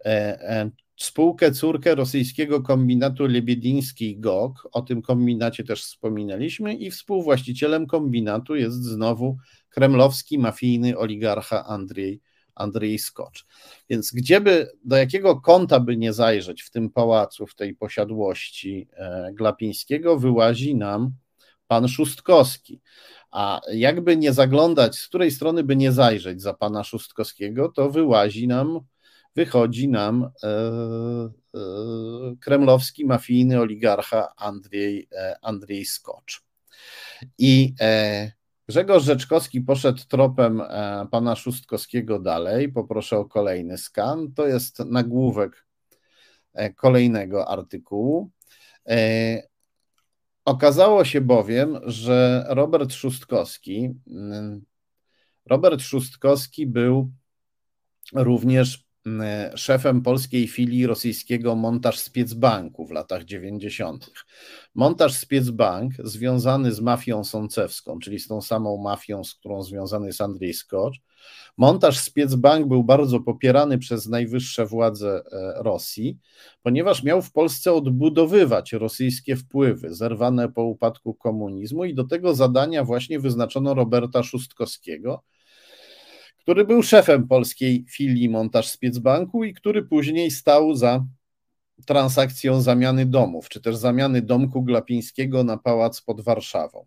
e, 0.06 0.10
e, 0.49 0.72
spółkę 0.98 1.52
córkę 1.52 1.95
rosyjskiego 1.95 2.61
kombinatu 2.61 3.26
Lebiediński 3.26 4.19
GOK, 4.19 4.69
o 4.72 4.81
tym 4.81 5.02
kombinacie 5.02 5.64
też 5.64 5.84
wspominaliśmy, 5.84 6.76
i 6.76 6.91
współwłaścicielem 6.91 7.88
kombinatu 7.88 8.56
jest 8.56 8.84
znowu 8.84 9.38
kremlowski 9.72 10.39
mafijny 10.39 10.98
oligarcha 10.98 11.65
Andrzej, 11.65 12.22
Andrzej 12.56 12.99
Skocz. 12.99 13.45
Więc 13.89 14.11
gdzieby, 14.11 14.72
do 14.85 14.95
jakiego 14.95 15.41
kąta 15.41 15.80
by 15.80 15.98
nie 15.98 16.14
zajrzeć 16.14 16.61
w 16.61 16.72
tym 16.72 16.89
pałacu, 16.89 17.48
w 17.48 17.56
tej 17.56 17.76
posiadłości 17.76 18.88
e, 18.93 19.31
Glapińskiego, 19.34 20.19
wyłazi 20.19 20.76
nam 20.76 21.14
pan 21.68 21.88
Szóstkowski. 21.88 22.81
A 23.31 23.61
jakby 23.73 24.18
nie 24.18 24.34
zaglądać, 24.34 24.95
z 24.95 25.07
której 25.07 25.31
strony 25.31 25.64
by 25.64 25.76
nie 25.76 25.91
zajrzeć 25.91 26.41
za 26.41 26.53
pana 26.53 26.84
Szóstkowskiego, 26.84 27.69
to 27.69 27.89
wyłazi 27.89 28.48
nam 28.48 28.80
wychodzi 29.35 29.89
nam 29.89 30.23
e, 30.23 30.48
e, 30.48 31.60
kremlowski 32.39 33.06
mafijny 33.06 33.60
oligarcha 33.60 34.35
Andrzej, 34.35 35.07
e, 35.11 35.35
Andrzej 35.41 35.85
Skocz. 35.85 36.43
I 37.38 37.73
Grzegorz 38.72 39.03
Rzeczkowski 39.03 39.61
poszedł 39.61 40.02
tropem 40.07 40.61
pana 41.11 41.35
Szóstkowskiego 41.35 42.19
dalej. 42.19 42.72
Poproszę 42.72 43.18
o 43.18 43.26
kolejny 43.26 43.77
skan. 43.77 44.34
To 44.34 44.48
jest 44.48 44.80
nagłówek 44.80 45.65
kolejnego 46.76 47.48
artykułu. 47.48 48.31
Okazało 50.45 51.06
się 51.06 51.22
bowiem, 51.22 51.80
że 51.85 52.45
Robert 52.49 52.93
Szóstkowski, 52.93 53.93
mm, 54.07 54.65
Robert 55.45 55.81
Szóstkowski 55.81 56.68
był 56.68 57.11
również 58.14 58.77
E, 58.77 58.90
szefem 59.56 60.02
polskiej 60.02 60.48
filii 60.48 60.88
rosyjskiego 60.88 61.56
Montaż 61.56 61.99
Spiecbanku 61.99 62.86
w 62.86 62.91
latach 62.91 63.23
90. 63.23 64.11
Montaż 64.76 65.14
Spiecbank 65.14 65.94
związany 65.99 66.72
z 66.72 66.82
mafią 66.82 67.23
sącewską, 67.23 67.99
czyli 67.99 68.19
z 68.19 68.28
tą 68.28 68.41
samą 68.41 68.78
mafią, 68.78 69.23
z 69.23 69.36
którą 69.36 69.64
związany 69.64 70.07
jest 70.07 70.22
Andrzej 70.22 70.53
Skocz. 70.53 71.02
Montaż 71.57 71.99
Spiecbank 71.99 72.68
był 72.68 72.84
bardzo 72.84 73.19
popierany 73.19 73.78
przez 73.78 74.07
najwyższe 74.07 74.65
władze 74.65 75.22
e, 75.32 75.64
Rosji, 75.64 76.18
ponieważ 76.61 77.03
miał 77.03 77.22
w 77.22 77.32
Polsce 77.32 77.73
odbudowywać 77.73 78.73
rosyjskie 78.73 79.36
wpływy 79.36 79.94
zerwane 79.94 80.52
po 80.52 80.64
upadku 80.64 81.14
komunizmu 81.14 81.86
i 81.86 81.94
do 81.94 82.03
tego 82.03 82.36
zadania 82.36 82.84
właśnie 82.84 83.19
wyznaczono 83.19 83.73
Roberta 83.73 84.23
Szustkowskiego, 84.23 85.23
który 86.41 86.65
był 86.65 86.84
szefem 86.84 87.27
polskiej 87.27 87.85
filii 87.89 88.30
Montaż 88.30 88.69
Spiecbanku 88.69 89.43
i 89.43 89.53
który 89.53 89.84
później 89.84 90.31
stał 90.31 90.76
za 90.76 91.05
transakcją 91.85 92.61
zamiany 92.61 93.05
domów, 93.05 93.49
czy 93.49 93.61
też 93.61 93.76
zamiany 93.76 94.22
domku 94.22 94.63
Glapińskiego 94.63 95.43
na 95.43 95.57
pałac 95.57 96.01
pod 96.01 96.22
Warszawą. 96.22 96.85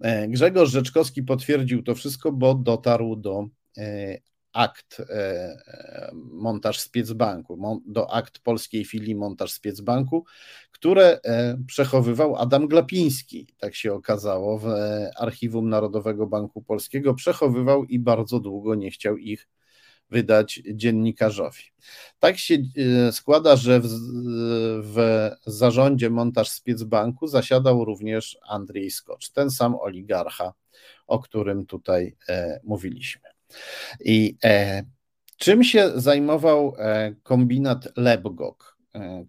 E, 0.00 0.28
Grzegorz 0.28 0.70
Rzeczkowski 0.70 1.22
potwierdził 1.22 1.82
to 1.82 1.94
wszystko, 1.94 2.32
bo 2.32 2.54
dotarł 2.54 3.16
do 3.16 3.48
e, 3.78 4.18
akt 4.56 5.00
e, 5.00 5.04
e, 5.10 6.10
montaż 6.14 6.80
Spiecbanku, 6.80 7.82
do 7.86 8.10
akt 8.14 8.38
polskiej 8.38 8.84
filii 8.84 9.14
montaż 9.14 9.52
Spiecbanku, 9.52 10.24
które 10.72 11.20
e, 11.24 11.58
przechowywał 11.66 12.36
Adam 12.36 12.68
Glapiński, 12.68 13.46
tak 13.58 13.74
się 13.74 13.94
okazało, 13.94 14.58
w 14.58 14.66
archiwum 15.16 15.68
Narodowego 15.68 16.26
Banku 16.26 16.62
Polskiego. 16.62 17.14
Przechowywał 17.14 17.84
i 17.84 17.98
bardzo 17.98 18.40
długo 18.40 18.74
nie 18.74 18.90
chciał 18.90 19.16
ich 19.16 19.48
wydać 20.10 20.62
dziennikarzowi. 20.74 21.62
Tak 22.18 22.38
się 22.38 22.58
składa, 23.12 23.56
że 23.56 23.80
w, 23.80 23.88
w 24.82 25.30
zarządzie 25.46 26.10
montaż 26.10 26.48
Spiecbanku 26.50 27.26
zasiadał 27.26 27.84
również 27.84 28.38
Andrzej 28.48 28.90
Skocz, 28.90 29.30
ten 29.30 29.50
sam 29.50 29.74
oligarcha, 29.74 30.52
o 31.06 31.18
którym 31.18 31.66
tutaj 31.66 32.16
mówiliśmy. 32.64 33.35
I 34.00 34.36
e, 34.44 34.82
czym 35.36 35.64
się 35.64 35.90
zajmował 35.94 36.74
e, 36.78 37.14
kombinat 37.22 37.88
Lebgok, 37.96 38.76
e, 38.94 39.26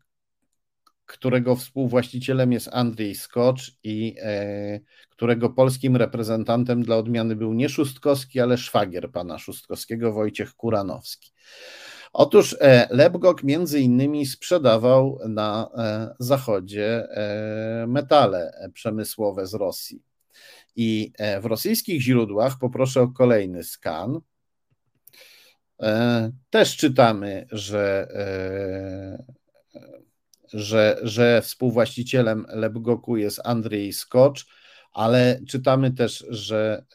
którego 1.06 1.56
współwłaścicielem 1.56 2.52
jest 2.52 2.70
Andrzej 2.72 3.16
Skocz 3.16 3.78
i 3.84 4.16
e, 4.22 4.80
którego 5.10 5.50
polskim 5.50 5.96
reprezentantem 5.96 6.84
dla 6.84 6.98
odmiany 6.98 7.36
był 7.36 7.54
nie 7.54 7.70
Szustkowski, 7.70 8.40
ale 8.40 8.58
szwagier 8.58 9.12
pana 9.12 9.38
Szustkowskiego, 9.38 10.14
Wojciech 10.14 10.54
Kuranowski. 10.54 11.32
Otóż 12.14 12.56
e, 12.60 12.88
Lebgok 12.92 13.44
między 13.44 13.80
innymi 13.80 14.26
sprzedawał 14.26 15.20
na 15.28 15.70
e, 15.78 16.16
zachodzie 16.20 17.08
metale 17.88 18.70
przemysłowe 18.74 19.48
z 19.48 19.54
Rosji. 19.54 20.07
I 20.78 21.12
e, 21.18 21.42
w 21.42 21.46
rosyjskich 21.46 22.02
źródłach, 22.02 22.60
poproszę 22.60 23.02
o 23.02 23.08
kolejny 23.08 23.64
skan, 23.64 24.20
e, 25.82 26.32
też 26.50 26.78
czytamy, 26.78 27.48
że, 27.52 28.08
e, 28.14 29.24
że, 30.54 31.00
że 31.04 31.42
współwłaścicielem 31.42 32.46
Lebgoku 32.50 33.18
jest 33.18 33.42
Andrzej 33.44 33.94
Skocz, 33.94 34.48
ale 34.94 35.40
czytamy 35.48 35.92
też, 35.92 36.26
że, 36.30 36.86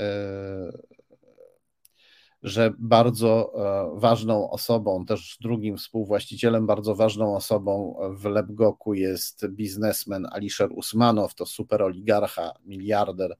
że 2.42 2.72
bardzo 2.78 3.52
ważną 3.94 4.50
osobą, 4.50 5.04
też 5.04 5.38
drugim 5.40 5.76
współwłaścicielem, 5.76 6.66
bardzo 6.66 6.94
ważną 6.94 7.36
osobą 7.36 7.96
w 8.16 8.24
Lebgoku 8.24 8.94
jest 8.94 9.46
biznesmen 9.48 10.26
Alisher 10.32 10.68
Usmanow, 10.72 11.34
to 11.34 11.46
superoligarcha, 11.46 12.52
miliarder 12.64 13.36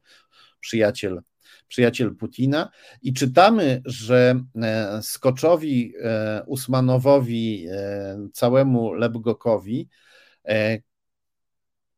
przyjaciel, 0.63 1.23
przyjaciel 1.69 2.17
Putina. 2.17 2.71
I 3.03 3.13
czytamy, 3.13 3.83
że 3.85 4.41
e, 4.63 5.03
Skoczowi, 5.03 5.93
e, 6.03 6.43
Usmanowowi, 6.47 7.67
e, 7.71 8.29
całemu 8.33 8.93
Lebgokowi 8.93 9.89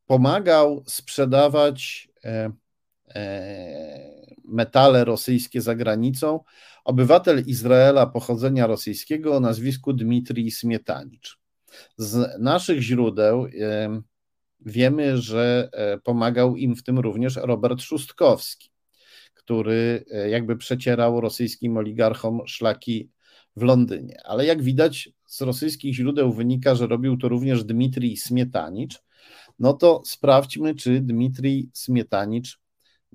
pomagał 0.07 0.85
sprzedawać 0.87 2.09
metale 4.45 5.05
rosyjskie 5.05 5.61
za 5.61 5.75
granicą 5.75 6.41
obywatel 6.85 7.43
Izraela 7.47 8.07
pochodzenia 8.07 8.66
rosyjskiego 8.66 9.37
o 9.37 9.41
nazwisku 9.41 9.93
Dmitrij 9.93 10.51
Smietanicz. 10.51 11.39
Z 11.97 12.41
naszych 12.41 12.83
źródeł 12.83 13.47
Wiemy, 14.66 15.19
że 15.19 15.69
e, 15.73 15.99
pomagał 15.99 16.57
im 16.57 16.77
w 16.77 16.83
tym 16.83 16.99
również 16.99 17.37
Robert 17.37 17.83
Szustkowski, 17.83 18.71
który 19.35 20.05
e, 20.11 20.31
jakby 20.31 20.57
przecierał 20.57 21.21
rosyjskim 21.21 21.77
oligarchom 21.77 22.41
szlaki 22.47 23.11
w 23.57 23.62
Londynie. 23.62 24.21
Ale 24.25 24.47
jak 24.47 24.62
widać, 24.62 25.11
z 25.27 25.41
rosyjskich 25.41 25.95
źródeł 25.95 26.33
wynika, 26.33 26.75
że 26.75 26.87
robił 26.87 27.16
to 27.16 27.29
również 27.29 27.65
Dmitrij 27.65 28.16
Smietanicz. 28.16 29.03
No 29.59 29.73
to 29.73 30.03
sprawdźmy, 30.05 30.75
czy 30.75 31.01
Dmitrij 31.01 31.71
Smietanicz 31.73 32.61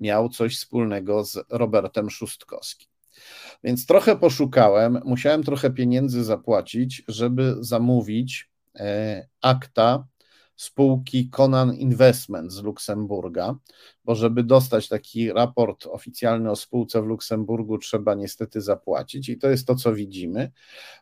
miał 0.00 0.28
coś 0.28 0.56
wspólnego 0.56 1.24
z 1.24 1.38
Robertem 1.50 2.10
Szustkowskim. 2.10 2.88
Więc 3.64 3.86
trochę 3.86 4.16
poszukałem, 4.16 5.00
musiałem 5.04 5.42
trochę 5.42 5.70
pieniędzy 5.70 6.24
zapłacić, 6.24 7.02
żeby 7.08 7.56
zamówić 7.60 8.50
e, 8.76 9.28
akta 9.40 10.04
spółki 10.56 11.30
Conan 11.30 11.74
Investment 11.74 12.52
z 12.52 12.62
Luksemburga, 12.62 13.54
bo 14.04 14.14
żeby 14.14 14.44
dostać 14.44 14.88
taki 14.88 15.32
raport 15.32 15.86
oficjalny 15.86 16.50
o 16.50 16.56
spółce 16.56 17.02
w 17.02 17.06
Luksemburgu, 17.06 17.78
trzeba 17.78 18.14
niestety 18.14 18.60
zapłacić 18.60 19.28
i 19.28 19.38
to 19.38 19.50
jest 19.50 19.66
to, 19.66 19.74
co 19.74 19.94
widzimy. 19.94 20.52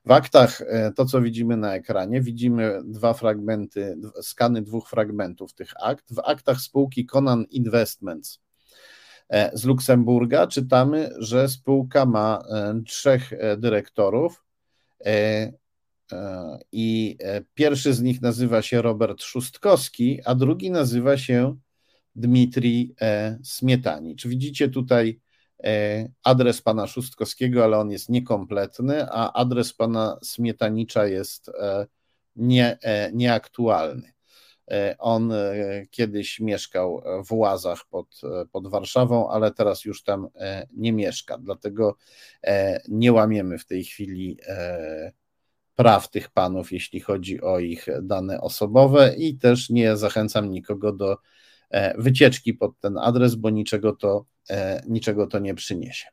W 0.05 0.13
aktach, 0.13 0.61
e, 0.61 0.93
to 0.93 1.05
co 1.05 1.23
widzimy 1.23 1.57
na 1.57 1.75
ekranie, 1.75 2.21
widzimy 2.21 2.81
dwa 2.85 3.15
fragmenty, 3.15 3.97
skany 4.23 4.63
dwóch 4.63 4.89
fragmentów 4.89 5.55
tych 5.55 5.73
akt. 5.83 6.15
W 6.15 6.19
aktach 6.25 6.61
spółki 6.61 7.07
Conan 7.07 7.45
Investments 7.51 8.41
z 9.53 9.65
Luksemburga 9.65 10.47
czytamy, 10.47 11.11
że 11.19 11.49
spółka 11.49 12.07
ma 12.07 12.43
e, 12.51 12.83
trzech 12.87 13.33
dyrektorów 13.59 14.45
E, 16.13 16.59
I 16.73 17.17
e, 17.21 17.43
pierwszy 17.55 17.95
z 17.95 18.03
nich 18.03 18.23
nazywa 18.23 18.63
się 18.63 18.83
Robert 18.83 19.23
Szustkowski, 19.23 20.21
a 20.25 20.35
drugi 20.35 20.71
nazywa 20.71 21.17
się 21.17 21.57
Dmitrij 22.17 22.95
e, 23.01 23.39
Smietanicz. 23.43 24.27
Widzicie 24.27 24.69
tutaj 24.69 25.21
adres 26.25 26.63
pana 26.63 26.87
Szustkowskiego, 26.87 27.65
ale 27.65 27.79
on 27.79 27.91
jest 27.91 28.09
niekompletny, 28.09 29.11
a 29.11 29.33
adres 29.33 29.73
pana 29.73 30.19
Smietanicza 30.23 31.07
jest 31.07 31.51
nie, 32.37 32.79
nieaktualny. 33.13 34.13
On 34.99 35.33
kiedyś 35.91 36.41
mieszkał 36.41 37.03
w 37.27 37.33
Łazach 37.33 37.81
pod, 37.91 38.21
pod 38.53 38.69
Warszawą, 38.69 39.31
ale 39.31 39.53
teraz 39.53 39.85
już 39.85 40.03
tam 40.03 40.29
nie 40.73 40.93
mieszka, 40.93 41.39
dlatego 41.39 41.97
nie 42.89 43.13
łamiemy 43.13 43.59
w 43.59 43.67
tej 43.67 43.85
chwili 43.85 44.39
praw 45.75 46.11
tych 46.11 46.31
panów, 46.31 46.73
jeśli 46.73 47.01
chodzi 47.01 47.41
o 47.41 47.59
ich 47.59 47.87
dane 48.03 48.41
osobowe, 48.41 49.15
i 49.17 49.39
też 49.39 49.71
nie 49.71 49.97
zachęcam 49.97 50.51
nikogo 50.51 50.93
do 50.93 51.17
wycieczki 51.99 52.55
pod 52.55 52.81
ten 52.81 52.99
adres, 52.99 53.35
bo 53.35 53.51
niczego 53.51 53.97
to, 53.97 54.25
niczego 54.89 55.27
to 55.27 55.39
nie 55.39 55.55
przyniesie. 55.55 56.07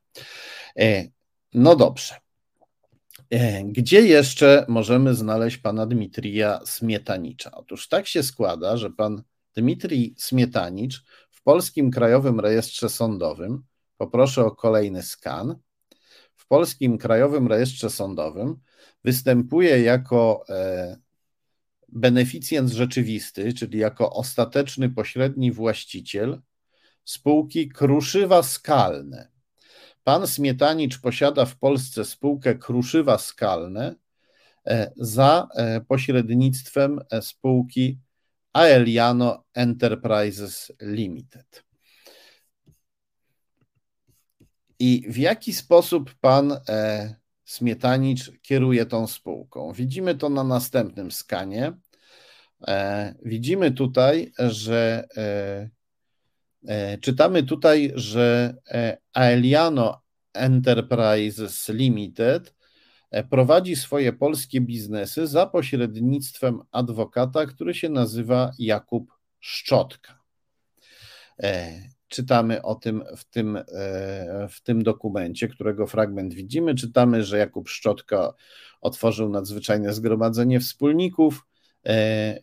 No 1.53 1.75
dobrze. 1.75 2.15
Gdzie 3.65 4.01
jeszcze 4.01 4.65
możemy 4.67 5.15
znaleźć 5.15 5.57
pana 5.57 5.85
Dmitrija 5.85 6.59
Smietanicza? 6.65 7.51
Otóż 7.51 7.87
tak 7.87 8.07
się 8.07 8.23
składa, 8.23 8.77
że 8.77 8.89
pan 8.89 9.23
Dmitrij 9.55 10.15
Smietanicz 10.17 11.03
w 11.29 11.43
Polskim 11.43 11.91
Krajowym 11.91 12.39
Rejestrze 12.39 12.89
Sądowym, 12.89 13.63
poproszę 13.97 14.45
o 14.45 14.51
kolejny 14.51 15.03
skan, 15.03 15.55
w 16.35 16.47
Polskim 16.47 16.97
Krajowym 16.97 17.47
Rejestrze 17.47 17.89
Sądowym 17.89 18.59
występuje 19.03 19.81
jako 19.81 20.45
e, 20.49 20.97
beneficjent 21.89 22.69
rzeczywisty, 22.69 23.53
czyli 23.53 23.79
jako 23.79 24.13
ostateczny 24.13 24.89
pośredni 24.89 25.51
właściciel 25.51 26.41
spółki 27.03 27.69
Kruszywa 27.69 28.43
Skalne. 28.43 29.34
Pan 30.05 30.27
Smietanicz 30.27 30.99
posiada 30.99 31.45
w 31.45 31.57
Polsce 31.57 32.05
spółkę 32.05 32.55
Kruszywa 32.55 33.17
Skalne 33.17 33.95
e, 34.67 34.91
za 34.97 35.47
e, 35.55 35.81
pośrednictwem 35.81 36.99
spółki 37.21 37.99
Aeliano 38.53 39.43
Enterprises 39.53 40.71
Limited. 40.81 41.63
I 44.79 45.05
w 45.09 45.17
jaki 45.17 45.53
sposób 45.53 46.13
pan 46.21 46.57
e, 46.69 47.15
Smietanicz 47.45 48.31
kieruje 48.41 48.85
tą 48.85 49.07
spółką? 49.07 49.73
Widzimy 49.73 50.15
to 50.15 50.29
na 50.29 50.43
następnym 50.43 51.11
skanie. 51.11 51.73
E, 52.67 53.15
widzimy 53.25 53.71
tutaj, 53.71 54.31
że 54.37 55.07
e, 55.17 55.21
e 55.21 55.69
czytamy 57.01 57.43
tutaj, 57.43 57.91
że 57.95 58.55
e, 58.71 58.97
Aeliano 59.13 60.01
Enterprises 60.33 61.69
Limited 61.69 62.55
E, 63.15 63.23
prowadzi 63.23 63.75
swoje 63.75 64.13
polskie 64.13 64.61
biznesy 64.61 65.27
za 65.27 65.45
pośrednictwem 65.45 66.61
adwokata, 66.71 67.45
który 67.45 67.73
się 67.73 67.89
nazywa 67.89 68.51
Jakub 68.59 69.13
Szczotka. 69.39 70.19
E, 71.43 71.81
czytamy 72.07 72.61
o 72.61 72.75
tym 72.75 73.03
w 73.17 73.25
tym, 73.25 73.57
e, 73.57 73.63
w 74.49 74.61
tym 74.63 74.83
dokumencie, 74.83 75.47
którego 75.47 75.87
fragment 75.87 76.33
widzimy. 76.33 76.75
Czytamy, 76.75 77.23
że 77.23 77.37
Jakub 77.37 77.69
Szczotka 77.69 78.33
otworzył 78.81 79.29
nadzwyczajne 79.29 79.93
zgromadzenie 79.93 80.59
wspólników 80.59 81.45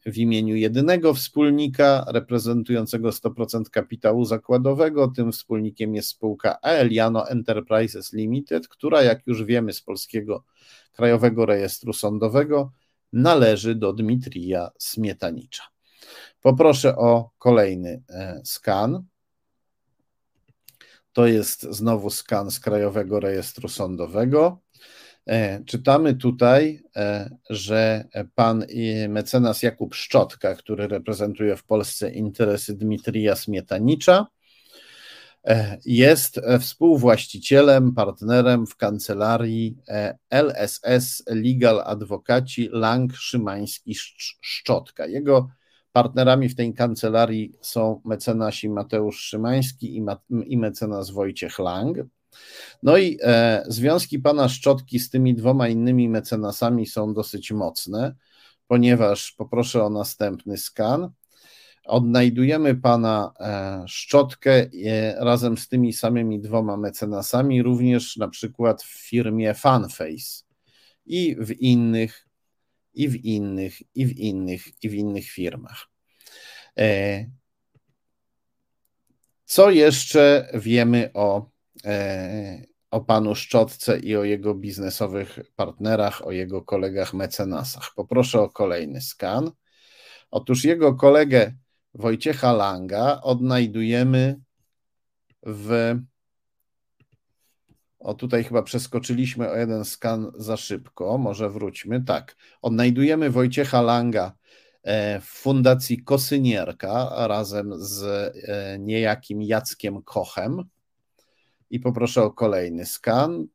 w 0.06 0.16
imieniu 0.16 0.56
jedynego 0.56 1.14
wspólnika 1.14 2.04
reprezentującego 2.08 3.10
100% 3.10 3.70
kapitału 3.70 4.24
zakładowego. 4.24 5.08
Tym 5.08 5.32
wspólnikiem 5.32 5.94
jest 5.94 6.08
spółka 6.08 6.58
Aeliano 6.62 7.28
Enterprises 7.28 8.12
Limited, 8.12 8.68
która, 8.68 9.02
jak 9.02 9.26
już 9.26 9.44
wiemy 9.44 9.72
z 9.72 9.82
polskiego 9.82 10.44
Krajowego 10.92 11.46
Rejestru 11.46 11.92
Sądowego, 11.92 12.70
należy 13.12 13.74
do 13.74 13.92
Dmitrija 13.92 14.70
Smietanicza. 14.78 15.62
Poproszę 16.42 16.96
o 16.96 17.30
kolejny 17.38 18.02
e, 18.08 18.40
skan. 18.44 19.04
To 21.12 21.26
jest 21.26 21.62
znowu 21.62 22.10
skan 22.10 22.50
z 22.50 22.60
Krajowego 22.60 23.20
Rejestru 23.20 23.68
Sądowego. 23.68 24.58
E, 25.26 25.64
czytamy 25.64 26.14
tutaj, 26.14 26.82
e, 26.96 27.30
że 27.50 28.04
pan 28.34 28.64
mecenas 29.08 29.62
Jakub 29.62 29.94
Szczotka, 29.94 30.54
który 30.54 30.88
reprezentuje 30.88 31.56
w 31.56 31.64
Polsce 31.64 32.10
interesy 32.10 32.76
Dmitrija 32.76 33.36
Smietanicza, 33.36 34.26
e, 35.46 35.78
jest 35.86 36.40
współwłaścicielem, 36.60 37.94
partnerem 37.94 38.66
w 38.66 38.76
kancelarii 38.76 39.76
LSS 40.30 41.22
Legal 41.26 41.82
Adwokaci 41.84 42.68
Lang 42.72 43.16
Szymański 43.16 43.94
Szczotka. 44.40 45.06
Jego 45.06 45.48
partnerami 45.92 46.48
w 46.48 46.56
tej 46.56 46.74
kancelarii 46.74 47.52
są 47.60 48.00
mecenasi 48.04 48.68
Mateusz 48.68 49.20
Szymański 49.20 50.04
i 50.46 50.58
mecenas 50.58 51.10
Wojciech 51.10 51.58
Lang. 51.58 51.98
No 52.82 52.96
i 52.96 53.18
e, 53.22 53.62
związki 53.66 54.18
pana 54.18 54.48
Szczotki 54.48 54.98
z 54.98 55.10
tymi 55.10 55.34
dwoma 55.34 55.68
innymi 55.68 56.08
mecenasami 56.08 56.86
są 56.86 57.14
dosyć 57.14 57.52
mocne, 57.52 58.14
ponieważ 58.66 59.32
poproszę 59.32 59.84
o 59.84 59.90
następny 59.90 60.58
skan. 60.58 61.10
Odnajdujemy 61.84 62.74
pana 62.74 63.32
e, 63.40 63.84
Szczotkę 63.88 64.52
e, 64.52 64.70
razem 65.24 65.56
z 65.58 65.68
tymi 65.68 65.92
samymi 65.92 66.40
dwoma 66.40 66.76
mecenasami, 66.76 67.62
również 67.62 68.16
na 68.16 68.28
przykład 68.28 68.82
w 68.82 69.08
firmie 69.08 69.54
Funface 69.54 70.44
i 71.06 71.36
w 71.38 71.60
innych, 71.60 72.28
i 72.94 73.08
w 73.08 73.24
innych, 73.24 73.82
i 73.94 74.06
w 74.06 74.18
innych, 74.18 74.82
i 74.82 74.88
w 74.88 74.94
innych 74.94 75.24
firmach. 75.30 75.88
E, 76.78 77.26
co 79.44 79.70
jeszcze 79.70 80.50
wiemy 80.54 81.10
o 81.14 81.50
o 82.90 83.00
panu 83.00 83.34
Szczotce 83.34 83.98
i 83.98 84.16
o 84.16 84.24
jego 84.24 84.54
biznesowych 84.54 85.38
partnerach, 85.56 86.26
o 86.26 86.32
jego 86.32 86.62
kolegach 86.62 87.14
mecenasach. 87.14 87.90
Poproszę 87.96 88.40
o 88.40 88.48
kolejny 88.48 89.00
skan. 89.00 89.50
Otóż 90.30 90.64
jego 90.64 90.94
kolegę 90.94 91.52
Wojciecha 91.94 92.52
Langa 92.52 93.20
odnajdujemy 93.22 94.40
w. 95.42 95.94
O, 97.98 98.14
tutaj 98.14 98.44
chyba 98.44 98.62
przeskoczyliśmy 98.62 99.50
o 99.50 99.56
jeden 99.56 99.84
skan 99.84 100.32
za 100.36 100.56
szybko, 100.56 101.18
może 101.18 101.50
wróćmy. 101.50 102.04
Tak, 102.04 102.36
odnajdujemy 102.62 103.30
Wojciecha 103.30 103.82
Langa 103.82 104.32
e, 104.82 105.20
w 105.20 105.24
Fundacji 105.24 106.04
Kosynierka 106.04 107.26
razem 107.26 107.72
z 107.76 108.02
e, 108.02 108.78
niejakim 108.78 109.42
Jackiem 109.42 110.02
Kochem 110.02 110.64
i 111.72 111.80
poproszę 111.80 112.22
o 112.22 112.30
kolejny 112.30 112.86
skan. 112.86 113.46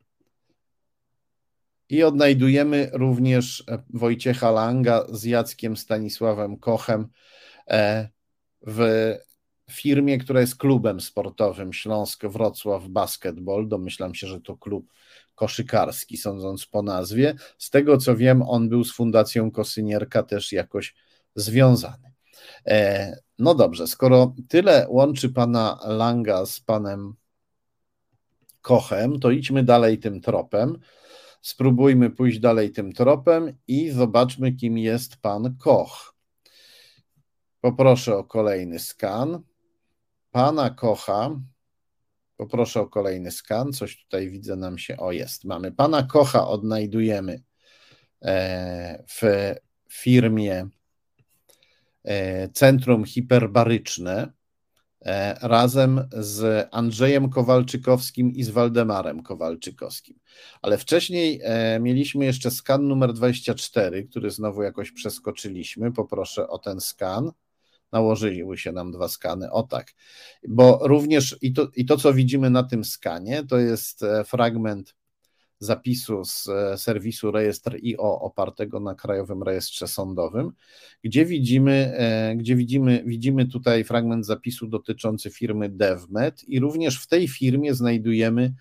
I 1.90 2.04
odnajdujemy 2.04 2.90
również 2.94 3.64
e, 3.68 3.84
Wojciecha 3.90 4.52
Langa 4.52 5.06
z 5.10 5.24
Jackiem 5.24 5.78
Stanisławem 5.78 6.58
Kochem 6.58 7.08
e, 7.68 8.10
w 8.68 9.14
firmie, 9.72 10.18
która 10.18 10.42
jest 10.42 10.56
klubem 10.56 11.02
sportowym 11.02 11.74
Śląsk 11.74 12.26
Wrocław 12.26 12.88
Basketball. 12.88 13.68
Domyślam 13.68 14.16
się, 14.16 14.28
że 14.28 14.42
to 14.42 14.58
klub 14.58 14.92
koszykarski, 15.36 16.18
sądząc 16.18 16.66
po 16.66 16.82
nazwie. 16.82 17.36
Z 17.58 17.70
tego 17.70 17.98
co 17.98 18.16
wiem, 18.16 18.42
on 18.42 18.70
był 18.70 18.84
z 18.84 18.94
Fundacją 18.94 19.52
Kosynierka 19.52 20.24
też 20.24 20.52
jakoś 20.52 20.96
związany. 21.36 22.14
E, 22.66 23.18
no 23.40 23.56
dobrze, 23.56 23.88
skoro 23.88 24.36
tyle 24.50 24.88
łączy 24.90 25.30
pana 25.30 25.80
Langa 25.86 26.46
z 26.46 26.60
panem 26.60 27.14
Kochem, 28.68 29.20
to 29.20 29.32
idźmy 29.32 29.64
dalej 29.64 29.98
tym 29.98 30.22
tropem. 30.22 30.80
Spróbujmy 31.42 32.10
pójść 32.10 32.40
dalej 32.40 32.72
tym 32.72 32.94
tropem 32.94 33.54
i 33.68 33.90
zobaczmy, 33.90 34.52
kim 34.52 34.78
jest 34.78 35.18
pan 35.18 35.56
Koch. 35.58 36.16
Poproszę 37.62 38.18
o 38.18 38.24
kolejny 38.24 38.80
skan. 38.80 39.44
Pana 40.32 40.70
Kocha. 40.70 41.42
Poproszę 42.38 42.82
o 42.82 42.88
kolejny 42.88 43.32
skan. 43.32 43.74
Coś 43.74 44.04
tutaj 44.04 44.30
widzę 44.30 44.56
nam 44.56 44.78
się. 44.78 44.98
O, 44.98 45.12
jest. 45.12 45.46
Mamy 45.46 45.72
pana 45.72 46.04
Kocha, 46.04 46.48
odnajdujemy 46.48 47.44
e, 48.22 49.04
w 49.08 49.54
firmie 49.90 50.68
e, 52.04 52.50
Centrum 52.50 53.06
Hiperbaryczne. 53.06 54.37
E, 55.08 55.38
razem 55.42 56.08
z 56.12 56.68
Andrzejem 56.72 57.30
Kowalczykowskim 57.30 58.32
i 58.32 58.44
z 58.44 58.50
Waldemarem 58.50 59.24
Kowalczykowskim. 59.24 60.20
Ale 60.62 60.78
wcześniej 60.78 61.40
e, 61.44 61.80
mieliśmy 61.80 62.26
jeszcze 62.26 62.52
skan 62.52 62.88
numer 62.88 63.14
24, 63.14 64.04
który 64.04 64.32
znowu 64.32 64.64
jakoś 64.64 64.92
przeskoczyliśmy. 64.92 65.92
Poproszę 65.92 66.48
o 66.48 66.60
ten 66.60 66.82
skan. 66.82 67.32
Nałożyły 67.92 68.58
się 68.58 68.72
nam 68.72 68.92
dwa 68.92 69.08
skany. 69.08 69.52
O 69.52 69.64
tak. 69.64 69.94
Bo 70.48 70.80
również 70.82 71.38
i 71.42 71.54
to, 71.54 71.68
i 71.76 71.86
to 71.86 71.98
co 71.98 72.14
widzimy 72.14 72.50
na 72.50 72.64
tym 72.64 72.84
skanie, 72.84 73.44
to 73.44 73.58
jest 73.58 74.04
e, 74.04 74.24
fragment 74.24 74.96
zapisu 75.60 76.26
z 76.26 76.50
e, 76.50 76.78
serwisu 76.78 77.32
rejestr 77.32 77.76
IO 77.84 78.22
opartego 78.22 78.80
na 78.80 78.96
Krajowym 78.96 79.44
Rejestrze 79.44 79.88
Sądowym, 79.88 80.52
gdzie 81.04 81.26
widzimy, 81.26 81.94
e, 81.98 82.36
gdzie 82.36 82.56
widzimy, 82.56 83.04
widzimy 83.06 83.48
tutaj 83.48 83.84
fragment 83.84 84.26
zapisu 84.26 84.68
dotyczący 84.68 85.30
firmy 85.30 85.70
DevMed 85.70 86.44
i 86.44 86.60
również 86.60 87.04
w 87.04 87.08
tej 87.08 87.28
firmie 87.28 87.74
znajdujemy 87.74 88.54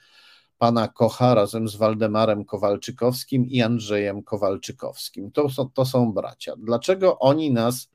pana 0.59 0.89
Kocha 0.89 1.35
razem 1.35 1.68
z 1.68 1.77
Waldemarem 1.77 2.44
Kowalczykowskim 2.44 3.47
i 3.47 3.62
Andrzejem 3.62 4.23
Kowalczykowskim. 4.23 5.32
To 5.32 5.51
są, 5.51 5.70
to 5.70 5.85
są 5.85 6.12
bracia. 6.12 6.56
Dlaczego 6.56 7.18
oni 7.18 7.52
nas 7.52 7.90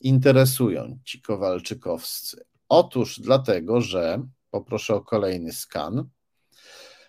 interesują, 0.00 0.98
ci 1.04 1.22
Kowalczykowscy? 1.22 2.44
Otóż 2.68 3.20
dlatego, 3.20 3.80
że 3.80 4.26
poproszę 4.50 4.94
o 4.94 5.00
kolejny 5.00 5.52
skan. 5.52 6.08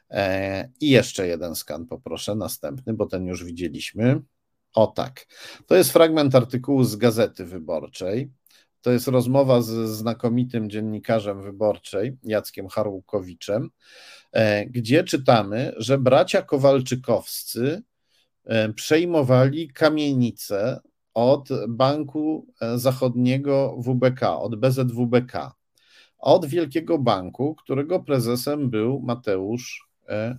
E, 0.10 0.70
I 0.82 0.90
jeszcze 0.90 1.28
jeden 1.28 1.56
skan 1.56 1.86
poproszę, 1.86 2.36
następny, 2.36 2.94
bo 2.94 3.06
ten 3.06 3.26
już 3.26 3.44
widzieliśmy. 3.44 4.22
O 4.74 4.88
tak. 4.88 5.26
To 5.68 5.76
jest 5.76 5.92
fragment 5.92 6.36
artykułu 6.36 6.84
z 6.84 6.96
Gazety 6.96 7.46
Wyborczej. 7.46 8.32
To 8.82 8.92
jest 8.92 9.08
rozmowa 9.08 9.62
z 9.62 9.70
znakomitym 9.90 10.70
dziennikarzem 10.70 11.42
wyborczej, 11.42 12.18
Jackiem 12.24 12.68
Harłukowiczem, 12.68 13.70
e, 14.32 14.66
gdzie 14.66 15.04
czytamy, 15.04 15.74
że 15.78 15.98
bracia 15.98 16.42
Kowalczykowscy 16.42 17.84
e, 18.46 18.74
przejmowali 18.74 19.70
kamienice 19.70 20.80
od 21.14 21.50
Banku 21.70 22.48
Zachodniego 22.76 23.78
WBK, 23.78 24.40
od 24.40 24.56
BZWBK, 24.56 25.52
od 26.18 26.46
Wielkiego 26.46 26.98
Banku, 26.98 27.56
którego 27.56 28.00
prezesem 28.00 28.70
był 28.70 29.02
Mateusz 29.02 29.93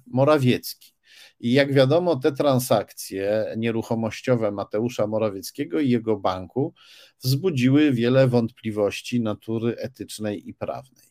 Morawiecki. 0.06 0.94
I 1.40 1.52
jak 1.52 1.72
wiadomo, 1.72 2.16
te 2.16 2.32
transakcje 2.32 3.54
nieruchomościowe 3.56 4.50
Mateusza 4.50 5.06
Morawieckiego 5.06 5.80
i 5.80 5.90
jego 5.90 6.16
banku 6.16 6.74
wzbudziły 7.22 7.92
wiele 7.92 8.28
wątpliwości 8.28 9.20
natury 9.20 9.76
etycznej 9.76 10.48
i 10.48 10.54
prawnej. 10.54 11.04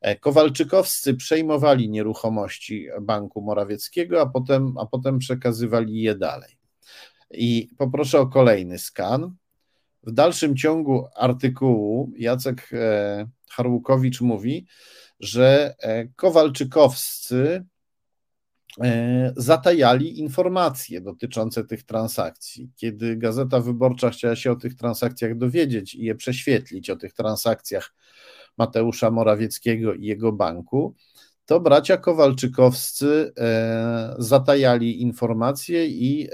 E, 0.00 0.16
Kowalczykowscy 0.16 1.14
przejmowali 1.14 1.90
nieruchomości 1.90 2.88
Banku 3.00 3.42
Morawieckiego, 3.42 4.20
a 4.20 4.26
potem, 4.26 4.78
a 4.78 4.86
potem 4.86 5.18
przekazywali 5.18 6.02
je 6.02 6.14
dalej. 6.14 6.56
I 7.30 7.68
poproszę 7.78 8.20
o 8.20 8.26
kolejny 8.26 8.78
skan. 8.78 9.34
W 10.02 10.12
dalszym 10.12 10.56
ciągu 10.56 11.06
artykułu 11.16 12.12
Jacek 12.16 12.68
e, 12.72 13.26
Harłukowicz 13.50 14.20
mówi, 14.20 14.66
że 15.20 15.74
e, 15.78 16.08
Kowalczykowscy 16.08 17.36
e, 17.36 17.71
zatajali 19.36 20.18
informacje 20.20 21.00
dotyczące 21.00 21.64
tych 21.64 21.82
transakcji. 21.82 22.70
Kiedy 22.76 23.16
Gazeta 23.16 23.60
Wyborcza 23.60 24.10
chciała 24.10 24.36
się 24.36 24.52
o 24.52 24.56
tych 24.56 24.74
transakcjach 24.74 25.38
dowiedzieć 25.38 25.94
i 25.94 26.04
je 26.04 26.14
prześwietlić, 26.14 26.90
o 26.90 26.96
tych 26.96 27.12
transakcjach 27.12 27.94
Mateusza 28.58 29.10
Morawieckiego 29.10 29.94
i 29.94 30.04
jego 30.04 30.32
banku, 30.32 30.94
to 31.46 31.60
bracia 31.60 31.96
Kowalczykowscy 31.96 33.32
e, 33.38 34.14
zatajali 34.18 35.02
informacje 35.02 35.86
i 35.86 36.28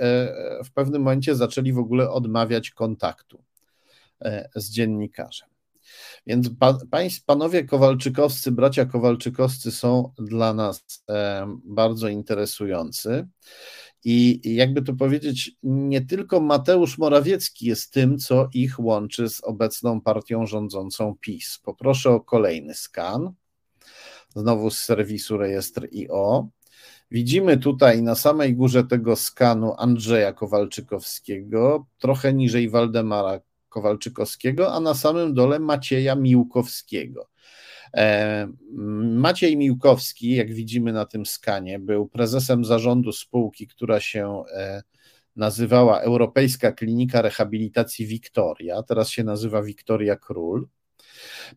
w 0.65 0.73
pewnym 0.75 1.03
momencie 1.03 1.35
zaczęli 1.35 1.73
w 1.73 1.79
ogóle 1.79 2.11
odmawiać 2.11 2.71
kontaktu 2.71 3.45
z 4.55 4.71
dziennikarzem. 4.71 5.58
Więc 6.29 6.51
pan, 6.59 6.79
panowie 7.27 7.65
Kowalczykowscy, 7.65 8.53
bracia 8.53 8.87
Kowalczykowscy 8.87 9.73
są 9.73 10.13
dla 10.19 10.55
nas 10.55 11.05
e, 11.11 11.47
bardzo 11.65 12.09
interesujący. 12.09 13.29
I 14.05 14.41
jakby 14.55 14.83
to 14.83 14.95
powiedzieć, 14.95 15.57
nie 15.63 16.01
tylko 16.01 16.41
Mateusz 16.41 16.99
Morawiecki 16.99 17.67
jest 17.67 17.93
tym, 17.93 18.19
co 18.19 18.49
ich 18.53 18.81
łączy 18.81 19.29
z 19.29 19.45
obecną 19.45 20.01
partią 20.01 20.47
rządzącą 20.47 21.17
PiS. 21.21 21.59
Poproszę 21.63 22.11
o 22.11 22.21
kolejny 22.21 22.75
skan. 22.75 23.33
Znowu 24.37 24.71
z 24.71 24.79
serwisu 24.81 25.37
rejestr 25.37 25.89
IO. 25.95 26.49
Widzimy 27.11 27.57
tutaj 27.57 28.03
na 28.03 28.15
samej 28.15 28.55
górze 28.55 28.85
tego 28.85 29.17
skanu 29.17 29.75
Andrzeja 29.79 30.33
Kowalczykowskiego, 30.33 31.87
trochę 31.99 32.35
niżej 32.35 32.71
Waldemara 32.71 33.41
Kowalczykowskiego, 33.69 34.75
a 34.75 34.81
na 34.81 34.95
samym 34.95 35.35
dole 35.35 35.59
Macieja 35.59 36.15
Miłkowskiego. 36.15 37.29
E, 37.95 38.49
Maciej 39.03 39.57
Miłkowski, 39.57 40.31
jak 40.31 40.53
widzimy 40.53 40.93
na 40.93 41.07
tym 41.07 41.27
skanie, 41.27 41.79
był 41.79 42.09
prezesem 42.09 42.65
zarządu 42.65 43.13
spółki, 43.13 43.67
która 43.67 44.01
się 44.01 44.43
e, 44.57 44.83
nazywała 45.37 46.01
Europejska 46.01 46.73
Klinika 46.73 47.23
Rehabilitacji 47.23 48.07
Wiktoria, 48.07 48.83
teraz 48.83 49.11
się 49.11 49.25
nazywa 49.25 49.63
Wiktoria 49.63 50.17
Król. 50.17 50.69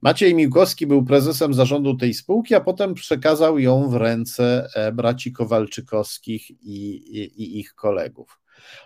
Maciej 0.02 0.36
Miłkowski 0.36 0.88
był 0.88 1.06
prezesem 1.06 1.54
zarządu 1.54 1.98
tej 1.98 2.14
spółki, 2.14 2.56
a 2.56 2.62
potem 2.62 2.94
przekazał 2.94 3.60
ją 3.60 3.90
w 3.90 3.96
ręce 3.96 4.70
e, 4.76 4.92
braci 4.92 5.32
Kowalczykowskich 5.32 6.52
i, 6.52 6.96
i, 7.18 7.44
i 7.44 7.60
ich 7.60 7.74
kolegów. 7.74 8.41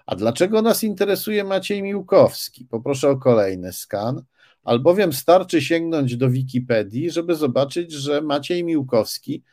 A 0.06 0.15
dlaczego 0.15 0.61
nas 0.61 0.84
interesuje 0.84 1.43
Maciej 1.43 1.84
Miłkowski? 1.84 2.65
Poproszę 2.65 3.10
o 3.10 3.18
kolejny 3.18 3.73
skan. 3.73 4.23
Albowiem 4.64 5.14
starczy 5.14 5.61
sięgnąć 5.61 6.18
do 6.18 6.30
Wikipedii, 6.30 7.11
żeby 7.11 7.35
zobaczyć, 7.35 7.91
że 7.91 8.22
Maciej 8.22 8.64
Miłkowski 8.64 9.43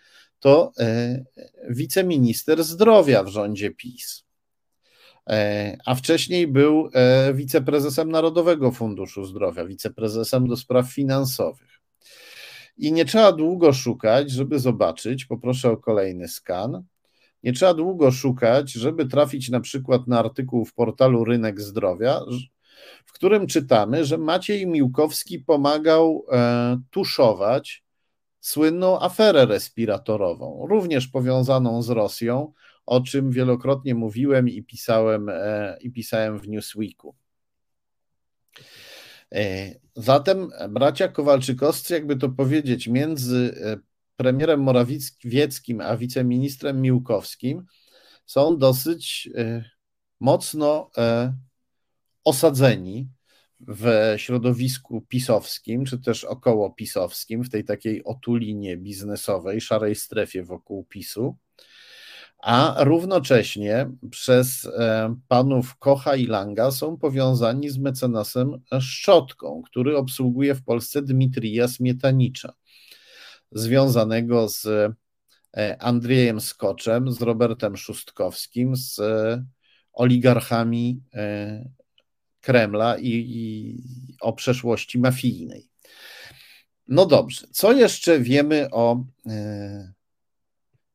to 0.41 0.73
e, 0.79 1.25
wiceminister 1.69 2.65
zdrowia 2.65 3.25
w 3.25 3.29
rządzie 3.29 3.71
PiS. 3.71 4.25
E, 5.31 5.77
a 5.87 5.95
wcześniej 5.95 6.47
był 6.47 6.91
e, 6.95 7.35
wiceprezesem 7.35 8.11
Narodowego 8.11 8.73
Funduszu 8.73 9.25
Zdrowia, 9.25 9.65
wiceprezesem 9.65 10.49
do 10.49 10.57
spraw 10.57 10.93
finansowych. 10.93 11.81
I 12.77 12.93
nie 12.93 13.05
trzeba 13.05 13.33
długo 13.33 13.73
szukać, 13.73 14.31
żeby 14.31 14.59
zobaczyć, 14.59 15.25
poproszę 15.25 15.71
o 15.71 15.77
kolejny 15.77 16.29
skan, 16.29 16.85
nie 17.43 17.53
trzeba 17.53 17.75
długo 17.75 18.11
szukać, 18.11 18.73
żeby 18.73 19.07
trafić 19.07 19.49
na 19.49 19.61
przykład 19.61 20.07
na 20.07 20.19
artykuł 20.19 20.65
w 20.65 20.75
portalu 20.75 21.25
Rynek 21.25 21.61
Zdrowia, 21.61 22.21
w 23.07 23.13
którym 23.13 23.47
czytamy, 23.47 24.05
że 24.05 24.19
Maciej 24.19 24.67
Miłkowski 24.67 25.39
pomagał 25.39 26.25
e, 26.33 26.81
tuszować 26.91 27.85
słynną 28.41 29.01
aferę 29.01 29.47
respiratorową, 29.47 30.67
również 30.69 31.09
powiązaną 31.09 31.83
z 31.83 31.89
Rosją, 31.89 32.53
o 32.87 33.01
czym 33.01 33.31
wielokrotnie 33.31 33.95
mówiłem 33.95 34.49
i 34.49 34.63
pisałem, 34.63 35.29
e, 35.29 35.77
i 35.81 35.91
pisałem 35.91 36.39
w 36.39 36.49
Newsweeku. 36.49 37.15
E, 39.33 39.75
zatem 39.95 40.51
bracia 40.69 41.09
Kowalczykowscy, 41.09 41.95
jakby 41.95 42.17
to 42.17 42.29
powiedzieć, 42.29 42.89
między 42.89 43.55
premierem 44.23 44.61
Morawieckim 44.61 45.81
a 45.81 45.97
wiceministrem 45.97 46.83
Miłkowskim 46.83 47.67
są 48.27 48.59
dosyć 48.59 49.29
e, 49.35 49.65
mocno 50.21 50.91
e, 50.97 51.35
osadzeni 52.25 53.09
w 53.61 54.15
środowisku 54.17 55.01
pisowskim, 55.09 55.85
czy 55.85 55.99
też 55.99 56.25
około 56.25 56.71
pisowskim, 56.71 57.45
w 57.45 57.51
tej 57.51 57.65
takiej 57.65 58.05
otulinie 58.05 58.77
biznesowej, 58.77 59.61
szarej 59.61 59.95
strefie 59.95 60.45
wokół 60.45 60.85
PiSu, 60.85 61.37
a 62.39 62.77
równocześnie 62.85 63.91
przez 64.11 64.65
e, 64.65 65.17
panów 65.29 65.77
Kocha 65.79 66.17
i 66.17 66.27
Langa 66.27 66.71
są 66.71 66.97
powiązani 66.97 67.71
z 67.71 67.79
mecenasem 67.79 68.63
Szczotką, 68.81 69.63
który 69.63 69.97
obsługuje 69.97 70.55
w 70.55 70.65
Polsce 70.65 71.03
Dmitrija 71.03 71.69
Smietanicza 71.69 72.53
związanego 73.53 74.49
z 74.49 74.67
e, 75.57 75.83
Andrzejem 75.83 76.41
Skoczem, 76.41 77.13
z 77.13 77.23
Robertem 77.23 77.77
Szustkowskim, 77.77 78.77
z 78.77 78.99
e, 78.99 79.45
oligarchami 79.93 81.03
e, 81.15 81.65
Kremla 82.41 82.97
i, 82.99 83.09
i 83.09 83.77
o 84.21 84.33
przeszłości 84.33 84.99
mafijnej. 84.99 85.69
No 86.89 87.07
dobrze, 87.07 87.47
co 87.51 87.73
jeszcze 87.73 88.21
wiemy 88.21 88.71
o 88.71 89.05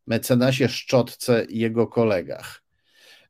mecenasie 0.07 0.69
Szczotce 0.69 1.45
i 1.45 1.59
jego 1.59 1.87
kolegach? 1.87 2.66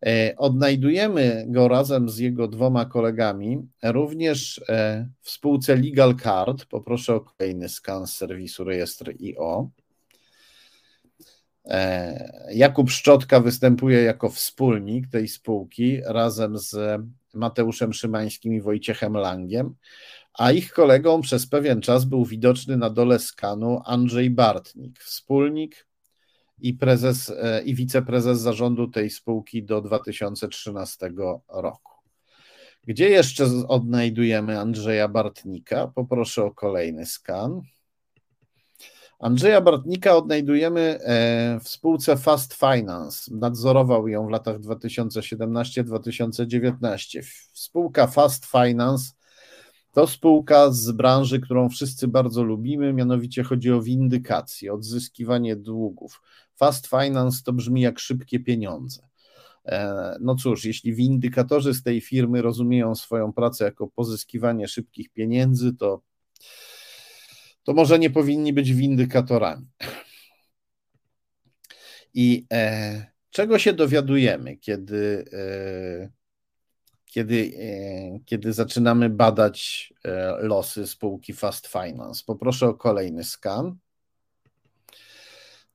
E, 0.06 0.36
odnajdujemy 0.38 1.46
go 1.48 1.68
razem 1.68 2.10
z 2.10 2.18
jego 2.18 2.48
dwoma 2.48 2.86
kolegami 2.86 3.68
również 3.84 4.62
e, 4.70 5.08
w 5.22 5.30
spółce 5.30 5.76
Legal 5.76 6.16
Card. 6.16 6.66
Poproszę 6.66 7.16
o 7.16 7.22
kolejny 7.22 7.70
skan 7.70 8.08
z 8.08 8.16
serwisu 8.16 8.64
rejestr 8.64 9.14
IO. 9.20 9.70
E, 11.66 12.48
Jakub 12.54 12.92
Szczotka 12.92 13.40
występuje 13.40 14.04
jako 14.04 14.30
wspólnik 14.30 15.08
tej 15.08 15.28
spółki 15.28 16.02
razem 16.06 16.58
z 16.58 17.02
Mateuszem 17.34 17.94
Szymańskim 17.94 18.54
i 18.54 18.62
Wojciechem 18.62 19.14
Langiem, 19.14 19.76
a 20.34 20.52
ich 20.52 20.74
kolegą 20.74 21.22
przez 21.22 21.48
pewien 21.48 21.82
czas 21.82 22.06
był 22.06 22.26
widoczny 22.26 22.78
na 22.78 22.90
dole 22.90 23.20
skanu 23.20 23.82
Andrzej 23.86 24.30
Bartnik, 24.30 25.00
wspólnik 25.00 25.88
i 26.62 26.74
prezes 26.74 27.30
e, 27.30 27.64
i 27.64 27.76
wiceprezes 27.76 28.40
zarządu 28.40 28.88
tej 28.88 29.10
spółki 29.10 29.64
do 29.64 29.82
2013 29.82 31.12
roku. 31.50 31.92
Gdzie 32.88 33.10
jeszcze 33.10 33.46
odnajdujemy 33.68 34.60
Andrzeja 34.60 35.08
Bartnika? 35.08 35.88
Poproszę 35.88 36.44
o 36.44 36.52
kolejny 36.52 37.06
skan. 37.06 37.62
Andrzeja 39.20 39.62
Bartnika 39.62 40.16
odnajdujemy 40.16 40.82
e, 40.82 41.60
w 41.60 41.70
spółce 41.70 42.18
Fast 42.18 42.54
Finance. 42.54 43.36
Nadzorował 43.36 44.08
ją 44.08 44.28
w 44.28 44.30
latach 44.30 44.60
2017-2019. 44.60 47.22
Spółka 47.54 48.08
Fast 48.08 48.46
Finance 48.46 49.17
to 49.98 50.08
spółka 50.08 50.72
z 50.72 50.92
branży, 50.92 51.40
którą 51.40 51.70
wszyscy 51.70 52.08
bardzo 52.08 52.44
lubimy, 52.44 52.94
mianowicie 52.94 53.44
chodzi 53.44 53.72
o 53.72 53.82
windykację, 53.82 54.74
odzyskiwanie 54.74 55.56
długów. 55.56 56.22
Fast 56.56 56.88
Finance 56.88 57.44
to 57.44 57.54
brzmi 57.54 57.82
jak 57.82 58.00
szybkie 58.00 58.40
pieniądze. 58.40 59.08
E, 59.66 60.18
no 60.22 60.36
cóż, 60.36 60.66
jeśli 60.66 60.94
windykatorzy 60.94 61.74
z 61.74 61.84
tej 61.84 62.02
firmy 62.02 62.42
rozumieją 62.42 62.96
swoją 62.96 63.34
pracę 63.34 63.66
jako 63.66 63.88
pozyskiwanie 63.88 64.68
szybkich 64.68 65.10
pieniędzy, 65.10 65.74
to 65.74 66.02
to 67.64 67.74
może 67.74 68.00
nie 68.00 68.10
powinni 68.10 68.54
być 68.54 68.74
windykatorami. 68.74 69.68
I 72.14 72.46
e, 72.54 73.06
czego 73.30 73.60
się 73.60 73.74
dowiadujemy, 73.74 74.58
kiedy, 74.58 75.26
e, 75.34 76.17
kiedy, 77.18 77.52
e, 77.60 78.20
kiedy 78.26 78.54
zaczynamy 78.54 79.10
badać 79.10 79.94
e, 80.06 80.38
losy 80.40 80.88
spółki 80.88 81.34
Fast 81.34 81.68
Finance? 81.68 82.24
Poproszę 82.26 82.68
o 82.68 82.74
kolejny 82.74 83.24
skan. 83.24 83.76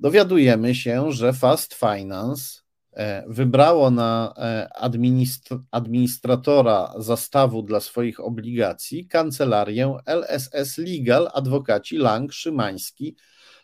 Dowiadujemy 0.01 0.75
się, 0.75 1.13
że 1.13 1.33
Fast 1.33 1.75
Finance 1.75 2.63
E, 2.93 3.25
wybrało 3.29 3.91
na 3.91 4.35
administr 4.75 5.59
administratora 5.71 6.95
zastawu 6.99 7.63
dla 7.63 7.81
swoich 7.81 8.21
obligacji 8.21 9.07
kancelarię 9.07 9.97
LSS 10.07 10.79
Legal, 10.79 11.31
adwokaci 11.35 11.97
Lang, 11.97 12.33
Szymański, 12.33 13.17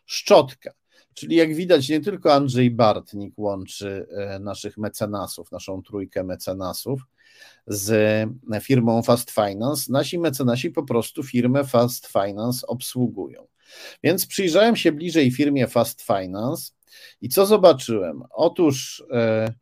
Szczotka. 0.06 0.72
Czyli 1.14 1.36
jak 1.36 1.55
widać, 1.55 1.88
nie 1.88 2.00
tylko 2.00 2.34
Andrzej 2.34 2.70
Bartnik 2.70 3.38
łączy 3.38 4.06
naszych 4.40 4.78
mecenasów, 4.78 5.52
naszą 5.52 5.82
trójkę 5.82 6.24
mecenasów 6.24 7.00
z 7.66 8.28
firmą 8.62 9.02
Fast 9.02 9.31
Finance. 9.31 9.93
Nasi 9.93 10.19
mecenasi 10.19 10.70
po 10.70 10.82
prostu 10.82 11.23
firmę 11.23 11.65
Fast 11.65 12.06
Finance 12.06 12.66
obsługują. 12.66 13.47
Więc 14.02 14.27
przyjrzałem 14.27 14.77
się 14.77 14.93
bliżej 14.93 15.31
firmie 15.31 15.66
Fast 15.66 16.02
Finance 16.02 16.73
i 17.20 17.28
co 17.28 17.47
zobaczyłem? 17.47 18.23
Otóż 18.31 19.05
e, 19.12 19.52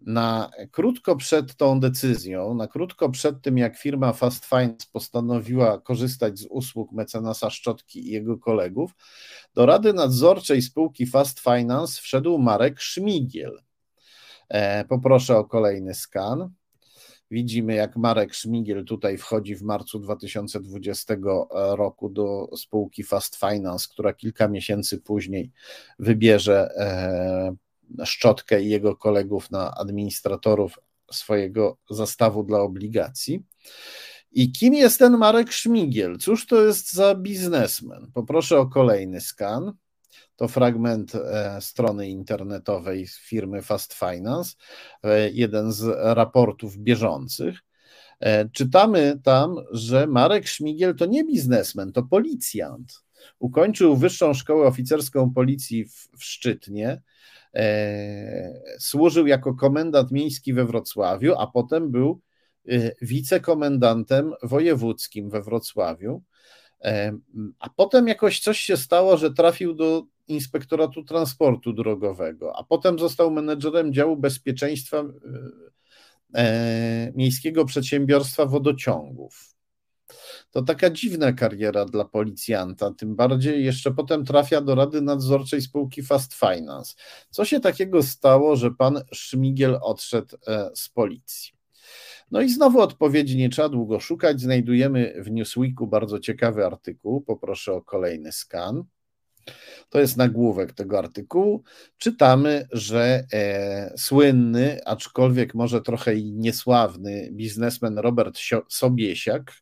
na 0.00 0.50
krótko 0.70 1.16
przed 1.16 1.56
tą 1.56 1.80
decyzją, 1.80 2.54
na 2.54 2.66
krótko 2.68 3.10
przed 3.10 3.42
tym, 3.42 3.58
jak 3.58 3.78
firma 3.78 4.12
Fast 4.12 4.44
Finance 4.44 4.86
postanowiła 4.92 5.80
korzystać 5.80 6.38
z 6.38 6.46
usług 6.50 6.92
mecenasa 6.92 7.50
Szczotki 7.50 8.08
i 8.08 8.10
jego 8.10 8.38
kolegów, 8.38 8.94
do 9.54 9.66
rady 9.66 9.92
nadzorczej 9.92 10.62
spółki 10.62 11.06
Fast 11.06 11.40
Finance 11.40 12.02
wszedł 12.02 12.38
Marek 12.38 12.80
Szmigiel. 12.80 13.62
E, 14.48 14.84
poproszę 14.84 15.36
o 15.36 15.44
kolejny 15.44 15.94
skan. 15.94 16.50
Widzimy, 17.30 17.74
jak 17.74 17.96
Marek 17.96 18.34
Szmigiel 18.34 18.84
tutaj 18.84 19.18
wchodzi 19.18 19.56
w 19.56 19.62
marcu 19.62 19.98
2020 19.98 21.16
roku 21.50 22.08
do 22.08 22.48
spółki 22.56 23.04
Fast 23.04 23.36
Finance, 23.36 23.88
która 23.92 24.12
kilka 24.12 24.48
miesięcy 24.48 24.98
później 24.98 25.50
wybierze 25.98 26.68
e, 26.76 28.04
Szczotkę 28.06 28.62
i 28.62 28.68
jego 28.68 28.96
kolegów 28.96 29.50
na 29.50 29.74
administratorów 29.74 30.78
swojego 31.12 31.76
zastawu 31.90 32.44
dla 32.44 32.60
obligacji. 32.60 33.42
I 34.32 34.52
kim 34.52 34.74
jest 34.74 34.98
ten 34.98 35.18
Marek 35.18 35.52
Szmigiel? 35.52 36.18
Cóż 36.18 36.46
to 36.46 36.64
jest 36.64 36.92
za 36.92 37.14
biznesmen? 37.14 38.10
Poproszę 38.14 38.58
o 38.58 38.66
kolejny 38.66 39.20
skan. 39.20 39.72
To 40.40 40.48
fragment 40.48 41.14
e, 41.14 41.60
strony 41.60 42.08
internetowej 42.08 43.06
firmy 43.06 43.62
Fast 43.62 43.94
Finance, 43.94 44.56
e, 45.02 45.30
jeden 45.30 45.72
z 45.72 45.84
raportów 46.16 46.76
bieżących. 46.76 47.58
E, 48.20 48.48
czytamy 48.48 49.20
tam, 49.22 49.56
że 49.70 50.06
Marek 50.06 50.48
Szmigiel 50.48 50.94
to 50.96 51.06
nie 51.06 51.24
biznesmen, 51.24 51.92
to 51.92 52.02
policjant. 52.02 53.02
Ukończył 53.38 53.96
Wyższą 53.96 54.34
Szkołę 54.34 54.66
Oficerską 54.66 55.30
Policji 55.30 55.84
w, 55.84 56.08
w 56.18 56.24
Szczytnie, 56.24 57.02
służył 58.78 59.26
jako 59.26 59.54
komendant 59.54 60.10
miejski 60.10 60.52
we 60.54 60.64
Wrocławiu, 60.64 61.34
a 61.38 61.46
potem 61.46 61.90
był 61.90 62.20
wicekomendantem 63.02 64.32
wojewódzkim 64.42 65.30
we 65.30 65.42
Wrocławiu. 65.42 66.22
A 67.58 67.70
potem 67.76 68.08
jakoś 68.08 68.40
coś 68.40 68.60
się 68.60 68.76
stało, 68.76 69.16
że 69.16 69.34
trafił 69.34 69.74
do 69.74 70.06
Inspektoratu 70.30 71.04
Transportu 71.04 71.72
Drogowego, 71.72 72.56
a 72.56 72.64
potem 72.64 72.98
został 72.98 73.30
menedżerem 73.30 73.92
działu 73.92 74.16
bezpieczeństwa 74.16 74.96
e, 74.96 75.04
e, 76.34 77.12
Miejskiego 77.14 77.64
Przedsiębiorstwa 77.64 78.46
Wodociągów. 78.46 79.54
To 80.50 80.62
taka 80.62 80.90
dziwna 80.90 81.32
kariera 81.32 81.84
dla 81.84 82.04
policjanta, 82.04 82.90
tym 82.90 83.16
bardziej 83.16 83.64
jeszcze 83.64 83.90
potem 83.90 84.24
trafia 84.24 84.60
do 84.60 84.74
Rady 84.74 85.00
Nadzorczej 85.00 85.62
spółki 85.62 86.02
Fast 86.02 86.34
Finance. 86.34 86.94
Co 87.30 87.44
się 87.44 87.60
takiego 87.60 88.02
stało, 88.02 88.56
że 88.56 88.70
pan 88.70 89.00
Szmigiel 89.12 89.78
odszedł 89.82 90.36
e, 90.46 90.70
z 90.74 90.88
policji? 90.88 91.52
No 92.30 92.40
i 92.40 92.48
znowu 92.48 92.80
odpowiedzi 92.80 93.36
nie 93.36 93.48
trzeba 93.48 93.68
długo 93.68 94.00
szukać. 94.00 94.40
Znajdujemy 94.40 95.14
w 95.22 95.30
Newsweeku 95.30 95.86
bardzo 95.86 96.20
ciekawy 96.20 96.66
artykuł. 96.66 97.20
Poproszę 97.20 97.72
o 97.72 97.82
kolejny 97.82 98.32
skan. 98.32 98.84
To 99.88 100.00
jest 100.00 100.16
nagłówek 100.16 100.72
tego 100.72 100.98
artykułu. 100.98 101.62
Czytamy, 101.98 102.68
że 102.72 103.24
e, 103.32 103.94
słynny, 103.98 104.80
aczkolwiek 104.84 105.54
może 105.54 105.80
trochę 105.80 106.22
niesławny 106.22 107.28
biznesmen 107.32 107.98
Robert 107.98 108.38
Sobiesiak 108.68 109.52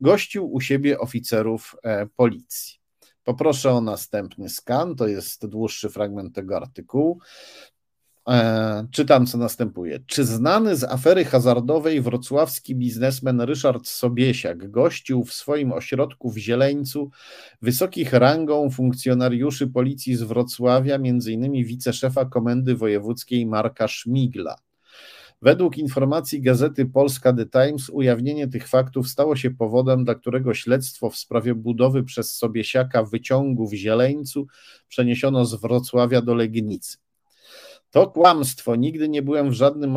gościł 0.00 0.52
u 0.52 0.60
siebie 0.60 0.98
oficerów 0.98 1.76
e, 1.82 2.06
policji. 2.06 2.84
Poproszę 3.24 3.72
o 3.72 3.80
następny 3.80 4.48
skan, 4.48 4.96
to 4.96 5.06
jest 5.06 5.46
dłuższy 5.46 5.90
fragment 5.90 6.34
tego 6.34 6.56
artykułu. 6.56 7.18
E, 8.28 8.86
czytam, 8.90 9.26
co 9.26 9.38
następuje. 9.38 10.00
Czy 10.06 10.24
znany 10.24 10.76
z 10.76 10.84
afery 10.84 11.24
hazardowej 11.24 12.00
wrocławski 12.00 12.74
biznesmen 12.74 13.40
Ryszard 13.40 13.88
Sobiesiak 13.88 14.70
gościł 14.70 15.24
w 15.24 15.32
swoim 15.32 15.72
ośrodku 15.72 16.30
w 16.30 16.38
Zieleńcu 16.38 17.10
wysokich 17.62 18.12
rangą 18.12 18.70
funkcjonariuszy 18.70 19.66
policji 19.66 20.16
z 20.16 20.22
Wrocławia, 20.22 20.94
m.in. 20.94 21.52
wiceszefa 21.52 22.24
Komendy 22.24 22.76
Wojewódzkiej 22.76 23.46
Marka 23.46 23.88
Szmigla? 23.88 24.56
Według 25.42 25.78
informacji 25.78 26.42
gazety 26.42 26.86
Polska 26.86 27.32
The 27.32 27.46
Times 27.46 27.90
ujawnienie 27.90 28.48
tych 28.48 28.68
faktów 28.68 29.08
stało 29.08 29.36
się 29.36 29.50
powodem, 29.50 30.04
dla 30.04 30.14
którego 30.14 30.54
śledztwo 30.54 31.10
w 31.10 31.16
sprawie 31.16 31.54
budowy 31.54 32.04
przez 32.04 32.34
Sobiesiaka 32.34 33.02
wyciągu 33.02 33.68
w 33.68 33.74
Zieleńcu 33.74 34.46
przeniesiono 34.88 35.44
z 35.44 35.54
Wrocławia 35.54 36.22
do 36.22 36.34
Legnicy. 36.34 37.03
To 37.94 38.06
kłamstwo. 38.06 38.76
Nigdy 38.76 39.08
nie 39.08 39.22
byłem 39.22 39.50
w 39.50 39.52
żadnym 39.52 39.96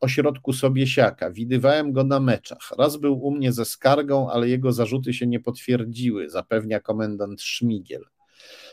ośrodku 0.00 0.52
Sobiesiaka. 0.52 1.30
Widywałem 1.30 1.92
go 1.92 2.04
na 2.04 2.20
meczach. 2.20 2.72
Raz 2.78 2.96
był 2.96 3.24
u 3.24 3.30
mnie 3.30 3.52
ze 3.52 3.64
skargą, 3.64 4.30
ale 4.30 4.48
jego 4.48 4.72
zarzuty 4.72 5.14
się 5.14 5.26
nie 5.26 5.40
potwierdziły, 5.40 6.30
zapewnia 6.30 6.80
komendant 6.80 7.42
Szmigiel. 7.42 8.04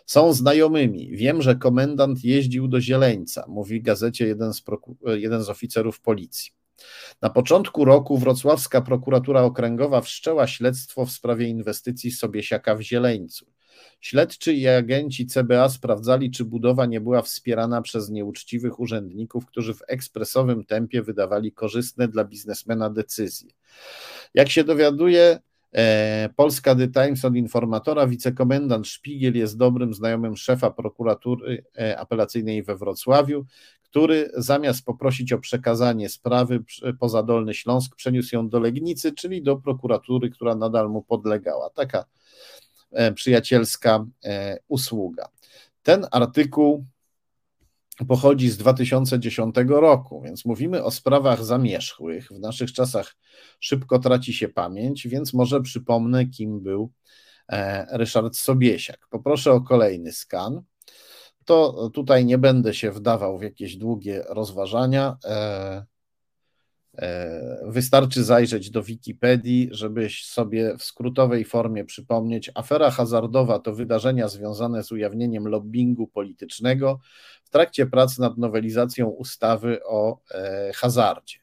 Są 0.05 0.33
znajomymi. 0.33 1.11
Wiem, 1.11 1.41
że 1.41 1.55
komendant 1.55 2.23
jeździł 2.23 2.67
do 2.67 2.81
Zieleńca, 2.81 3.45
mówi 3.47 3.81
gazecie 3.81 4.27
jeden 4.27 4.53
z, 4.53 4.63
jeden 5.05 5.43
z 5.43 5.49
oficerów 5.49 6.01
policji. 6.01 6.51
Na 7.21 7.29
początku 7.29 7.85
roku 7.85 8.17
wrocławska 8.17 8.81
prokuratura 8.81 9.41
okręgowa 9.41 10.01
wszczęła 10.01 10.47
śledztwo 10.47 11.05
w 11.05 11.11
sprawie 11.11 11.47
inwestycji 11.47 12.11
Sobiesiaka 12.11 12.75
w 12.75 12.81
Zieleńcu. 12.81 13.45
Śledczy 14.02 14.53
i 14.53 14.68
agenci 14.68 15.26
CBA 15.26 15.69
sprawdzali, 15.69 16.31
czy 16.31 16.45
budowa 16.45 16.85
nie 16.85 17.02
była 17.02 17.22
wspierana 17.22 17.81
przez 17.81 18.10
nieuczciwych 18.10 18.80
urzędników, 18.80 19.45
którzy 19.45 19.73
w 19.73 19.81
ekspresowym 19.88 20.65
tempie 20.65 21.02
wydawali 21.02 21.52
korzystne 21.52 22.07
dla 22.07 22.23
biznesmena 22.23 22.89
decyzje. 22.89 23.52
Jak 24.34 24.49
się 24.49 24.64
dowiaduje, 24.64 25.39
e, 25.72 26.30
Polska 26.35 26.76
The 26.76 26.88
Times 26.88 27.26
od 27.26 27.35
informatora, 27.35 28.07
wicekomendant 28.07 28.88
Szpigiel 28.88 29.38
jest 29.38 29.57
dobrym 29.57 29.93
znajomym 29.93 30.38
szefa 30.38 30.72
prokuratury 30.72 31.65
e, 31.77 31.99
apelacyjnej 31.99 32.64
we 32.64 32.77
Wrocławiu, 32.77 33.45
który 33.84 34.31
zamiast 34.38 34.85
poprosić 34.85 35.34
o 35.34 35.39
przekazanie 35.39 36.10
sprawy 36.10 36.64
poza 36.99 37.23
Dolny 37.23 37.53
Śląsk, 37.53 37.95
przeniósł 37.95 38.35
ją 38.35 38.49
do 38.49 38.60
Legnicy, 38.60 39.11
czyli 39.11 39.43
do 39.43 39.57
prokuratury, 39.57 40.30
która 40.30 40.56
nadal 40.56 40.89
mu 40.89 41.02
podlegała. 41.02 41.69
Taka 41.69 42.06
przyjacielska 43.15 44.05
e, 44.23 44.57
usługa. 44.68 45.30
Ten 45.84 46.07
artykuł 46.11 46.85
pochodzi 48.07 48.49
z 48.49 48.57
2010 48.57 49.55
roku, 49.68 50.22
więc 50.22 50.45
mówimy 50.45 50.84
o 50.84 50.91
sprawach 50.91 51.43
zamierzchłych. 51.43 52.27
W 52.27 52.39
naszych 52.39 52.73
czasach 52.73 53.15
szybko 53.59 53.99
traci 53.99 54.34
się 54.34 54.49
pamięć, 54.49 55.07
więc 55.07 55.34
może 55.34 55.61
przypomnę, 55.61 56.26
kim 56.26 56.61
był 56.61 56.91
Ryszard 57.91 58.38
Sobiesiak. 58.38 59.07
Poproszę 59.09 59.51
o 59.51 59.61
kolejny 59.61 60.11
skan. 60.11 60.61
To 61.45 61.89
tutaj 61.89 62.26
nie 62.26 62.38
będę 62.38 62.73
się 62.73 62.91
wdawał 62.91 63.38
w 63.38 63.43
jakieś 63.43 63.76
długie 63.76 64.23
rozważania. 64.30 65.18
E, 66.97 67.57
wystarczy 67.68 68.23
zajrzeć 68.23 68.69
do 68.69 68.84
Wikipedii, 68.84 69.69
żeby 69.72 70.07
sobie 70.09 70.77
w 70.77 70.84
skrótowej 70.84 71.45
formie 71.45 71.85
przypomnieć. 71.85 72.51
Afera 72.55 72.91
hazardowa 72.91 73.59
to 73.59 73.73
wydarzenia 73.73 74.27
związane 74.27 74.84
z 74.84 74.91
ujawnieniem 74.91 75.47
lobbingu 75.47 76.07
politycznego 76.07 76.99
w 77.43 77.49
trakcie 77.49 77.85
prac 77.85 78.18
nad 78.18 78.38
nowelizacją 78.38 79.07
ustawy 79.07 79.84
o 79.85 80.19
e, 80.31 80.72
hazardzie. 80.76 81.38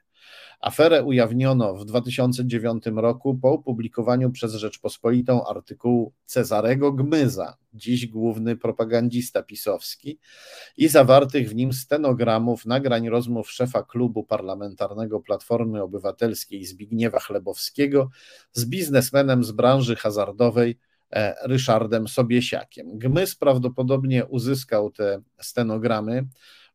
Aferę 0.60 1.02
ujawniono 1.02 1.74
w 1.74 1.84
2009 1.84 2.84
roku 2.86 3.38
po 3.38 3.52
opublikowaniu 3.52 4.30
przez 4.30 4.54
Rzeczpospolitą 4.54 5.46
artykułu 5.46 6.12
Cezarego 6.24 6.92
Gmyza, 6.92 7.56
dziś 7.72 8.06
główny 8.06 8.56
propagandista 8.56 9.42
pisowski, 9.42 10.18
i 10.76 10.88
zawartych 10.88 11.48
w 11.48 11.54
nim 11.54 11.72
stenogramów 11.72 12.66
nagrań 12.66 13.08
rozmów 13.08 13.50
szefa 13.50 13.82
klubu 13.82 14.24
parlamentarnego 14.24 15.20
Platformy 15.20 15.82
Obywatelskiej 15.82 16.64
Zbigniewa 16.64 17.20
Chlebowskiego 17.20 18.10
z 18.52 18.64
biznesmenem 18.64 19.44
z 19.44 19.52
branży 19.52 19.96
hazardowej 19.96 20.78
e, 21.10 21.34
Ryszardem 21.48 22.08
Sobiesiakiem. 22.08 22.98
Gmyz 22.98 23.34
prawdopodobnie 23.34 24.26
uzyskał 24.26 24.90
te 24.90 25.20
stenogramy 25.40 26.26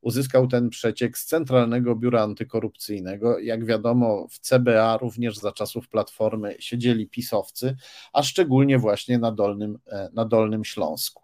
uzyskał 0.03 0.47
ten 0.47 0.69
przeciek 0.69 1.17
z 1.17 1.25
Centralnego 1.25 1.95
Biura 1.95 2.21
Antykorupcyjnego. 2.21 3.39
Jak 3.39 3.65
wiadomo, 3.65 4.27
w 4.29 4.39
CBA 4.39 4.97
również 4.97 5.37
za 5.37 5.51
czasów 5.51 5.89
Platformy 5.89 6.55
siedzieli 6.59 7.07
pisowcy, 7.07 7.75
a 8.13 8.23
szczególnie 8.23 8.77
właśnie 8.77 9.17
na 9.17 9.31
Dolnym, 9.31 9.79
e, 9.87 10.09
na 10.13 10.25
Dolnym 10.25 10.65
Śląsku. 10.65 11.23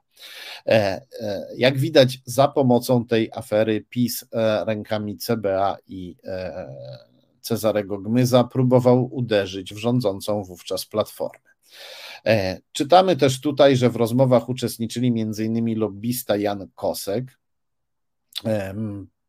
E, 0.65 0.71
e, 1.21 1.47
jak 1.57 1.77
widać, 1.77 2.19
za 2.25 2.47
pomocą 2.47 3.05
tej 3.05 3.29
afery 3.33 3.85
PiS 3.89 4.25
rękami 4.65 5.17
CBA 5.17 5.77
i 5.87 6.15
Cezarego 7.41 7.99
Gmyza 7.99 8.43
próbował 8.43 9.15
uderzyć 9.15 9.73
w 9.73 9.77
rządzącą 9.77 10.43
wówczas 10.43 10.85
Platformę. 10.85 11.49
Czytamy 12.71 13.15
też 13.15 13.41
tutaj, 13.41 13.75
że 13.75 13.89
w 13.89 13.95
rozmowach 13.95 14.49
uczestniczyli 14.49 15.07
m.in. 15.21 15.79
lobbysta 15.79 16.37
Jan 16.37 16.67
Kosek, 16.75 17.38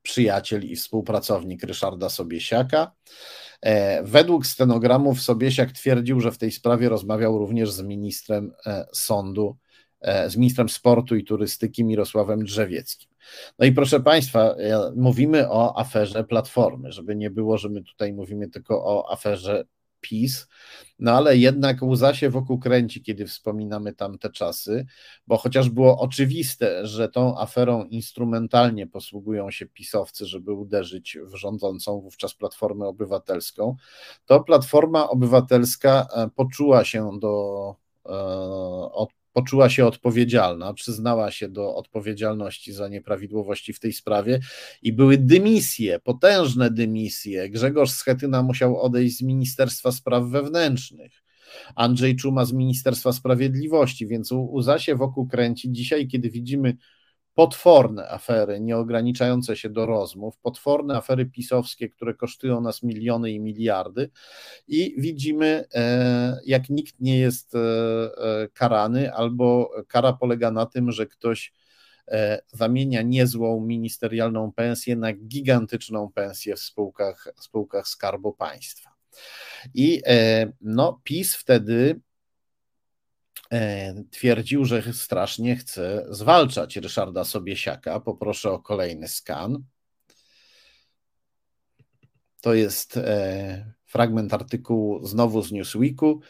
przyjaciel 0.03 0.65
i 0.65 0.77
współpracownik 0.77 1.63
Ryszarda 1.63 2.09
Sobiesiaka. 2.09 2.93
E, 3.63 4.03
według 4.03 4.47
stenogramów 4.47 5.21
Sobiesiak 5.21 5.73
twierdził, 5.73 6.21
że 6.21 6.33
w 6.33 6.39
tej 6.39 6.53
sprawie 6.53 6.89
rozmawiał 6.89 7.39
również 7.39 7.71
z 7.71 7.83
ministrem 7.83 8.53
e, 8.67 8.87
sądu, 8.93 9.57
e, 10.01 10.31
z 10.31 10.37
ministrem 10.37 10.69
sportu 10.69 11.17
i 11.17 11.25
turystyki 11.25 11.85
Mirosławem 11.85 12.45
Drzewieckim. 12.45 13.11
No 13.59 13.67
i 13.67 13.73
proszę 13.73 14.01
Państwa, 14.01 14.55
mówimy 14.97 15.51
o 15.51 15.79
aferze 15.79 16.25
Platformy, 16.25 16.93
żeby 16.93 17.17
nie 17.17 17.31
było, 17.31 17.59
że 17.59 17.69
my 17.69 17.83
tutaj 17.83 18.13
mówimy 18.13 18.49
tylko 18.49 18.85
o 18.85 19.13
aferze 19.13 19.65
PiS, 20.01 20.49
no 20.99 21.13
ale 21.13 21.37
jednak 21.37 21.83
łza 21.83 22.15
się 22.15 22.31
wokół 22.31 22.59
kręci, 22.59 23.03
kiedy 23.03 23.27
wspominamy 23.27 23.95
tamte 23.95 24.31
czasy, 24.31 24.87
bo 25.27 25.37
chociaż 25.37 25.69
było 25.69 25.99
oczywiste, 25.99 26.87
że 26.87 27.09
tą 27.09 27.39
aferą 27.39 27.85
instrumentalnie 27.85 28.87
posługują 28.87 29.51
się 29.51 29.67
pisowcy, 29.67 30.27
żeby 30.27 30.53
uderzyć 30.53 31.19
w 31.23 31.35
rządzącą 31.35 32.01
wówczas 32.01 32.35
Platformę 32.35 32.87
Obywatelską, 32.87 33.77
to 34.27 34.41
Platforma 34.41 35.09
Obywatelska 35.11 36.07
e, 36.15 36.29
poczuła 36.37 36.85
się 36.85 37.11
do 37.21 37.75
e, 38.07 38.13
od 38.93 39.20
poczuła 39.33 39.71
się 39.71 39.87
odpowiedzialna, 39.87 40.75
przyznała 40.75 41.31
się 41.31 41.49
do 41.49 41.75
odpowiedzialności 41.75 42.73
za 42.73 42.89
nieprawidłowości 42.89 43.73
w 43.73 43.81
tej 43.81 43.93
sprawie 43.93 44.41
i 44.83 44.93
były 44.93 45.19
dymisje, 45.19 45.99
potężne 45.99 46.71
dymisje. 46.71 47.51
Grzegorz 47.51 47.91
Schetyna 47.91 48.43
musiał 48.43 48.81
odejść 48.81 49.17
z 49.17 49.23
Ministerstwa 49.23 49.93
Spraw 49.93 50.25
Wewnętrznych. 50.25 51.13
Andrzej 51.75 52.17
Czuma 52.17 52.45
z 52.45 52.53
Ministerstwa 52.53 53.13
Sprawiedliwości, 53.13 54.07
więc 54.07 54.33
łza 54.33 54.79
się 54.79 54.95
wokół 54.95 55.27
kręci. 55.29 55.73
Dzisiaj, 55.73 56.09
kiedy 56.09 56.31
widzimy 56.31 56.77
potworne 57.35 58.09
afery, 58.09 58.61
nie 58.61 58.77
ograniczające 58.77 59.57
się 59.57 59.71
do 59.71 59.87
rozmów, 59.87 60.39
potworne 60.39 60.97
afery 60.97 61.27
pisowskie, 61.27 61.89
które 61.89 62.15
kosztują 62.15 62.61
nas 62.61 62.83
miliony 62.83 63.31
i 63.31 63.41
miliardy, 63.41 64.11
i 64.69 64.95
widzimy, 64.99 65.65
e, 65.75 66.41
jak 66.47 66.71
nikt 66.71 67.01
nie 67.01 67.19
jest 67.19 67.55
e, 67.55 67.59
e, 67.59 68.49
karany, 68.49 69.15
albo 69.15 69.71
kara 69.89 70.13
polega 70.13 70.51
na 70.51 70.67
tym, 70.67 70.93
że 70.93 71.07
ktoś 71.07 71.53
zamienia 72.53 73.03
niezłą 73.03 73.61
ministerialną 73.61 74.53
pensję 74.53 74.97
na 74.97 75.13
gigantyczną 75.13 76.13
pensję 76.13 76.57
w 76.57 76.61
spółkach, 76.61 77.29
spółkach 77.41 77.89
Skarbu 77.89 78.33
Państwa. 78.33 78.91
I 79.75 80.03
no, 80.61 81.01
PiS 81.05 81.35
wtedy 81.35 82.01
twierdził, 84.11 84.65
że 84.65 84.93
strasznie 84.93 85.57
chce 85.57 86.07
zwalczać 86.11 86.77
Ryszarda 86.77 87.25
Sobiesiaka. 87.25 88.01
Poproszę 88.01 88.51
o 88.51 88.59
kolejny 88.59 89.09
skan. 89.09 89.65
To 92.41 92.55
jest 92.55 92.97
e, 92.97 93.73
fragment 93.87 94.35
artykułu 94.35 95.07
znowu 95.07 95.43
z 95.43 95.53
Newsweeku. 95.53 96.21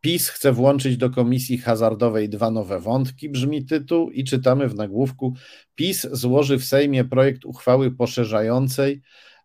PiS 0.00 0.28
chce 0.28 0.52
włączyć 0.52 0.96
do 0.96 1.10
komisji 1.10 1.58
hazardowej 1.58 2.28
dwa 2.28 2.50
nowe 2.50 2.80
wątki, 2.80 3.28
brzmi 3.28 3.64
tytuł, 3.64 4.10
i 4.10 4.24
czytamy 4.24 4.68
w 4.68 4.74
nagłówku: 4.74 5.34
PiS 5.74 6.06
złoży 6.12 6.58
w 6.58 6.64
Sejmie 6.64 7.04
projekt 7.04 7.44
uchwały 7.44 7.90
poszerzającej 7.90 9.02
E, 9.02 9.35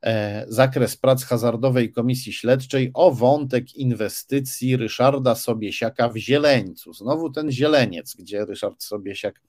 zakres 0.48 0.98
prac 0.98 1.24
hazardowej 1.24 1.92
Komisji 1.92 2.34
Śledczej 2.34 2.92
o 2.94 3.12
wątek 3.12 3.76
inwestycji 3.76 4.78
Ryszarda 4.78 5.36
Sobiesiaka 5.36 6.10
w 6.10 6.18
Zieleńcu. 6.18 6.94
Znowu 6.94 7.32
ten 7.32 7.52
Zieleniec, 7.52 8.16
gdzie 8.16 8.46
Ryszard 8.46 8.84
Sobiesiak 8.84 9.42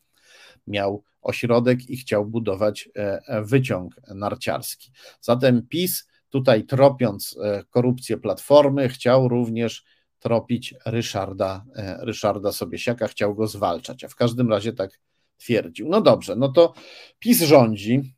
miał 0.67 1.03
ośrodek 1.23 1.91
i 1.91 1.97
chciał 1.97 2.27
budować 2.27 2.89
e, 2.95 3.43
wyciąg 3.43 3.95
narciarski. 4.15 4.91
Zatem 5.21 5.67
PiS 5.69 6.09
tutaj 6.31 6.65
tropiąc 6.65 7.37
e, 7.43 7.65
korupcję 7.71 8.17
Platformy 8.17 8.89
chciał 8.89 9.29
również 9.29 9.85
tropić 10.19 10.75
Ryszarda, 10.87 11.65
Ryszarda 11.99 12.53
Sobiesiaka, 12.53 13.09
chciał 13.09 13.35
go 13.35 13.47
zwalczać, 13.47 14.05
a 14.05 14.09
w 14.09 14.15
każdym 14.15 14.51
razie 14.51 14.73
tak 14.73 15.01
twierdził. 15.37 15.89
No 15.89 16.01
dobrze, 16.01 16.37
no 16.37 16.49
to 16.49 16.75
PiS 17.19 17.43
rządzi, 17.43 18.15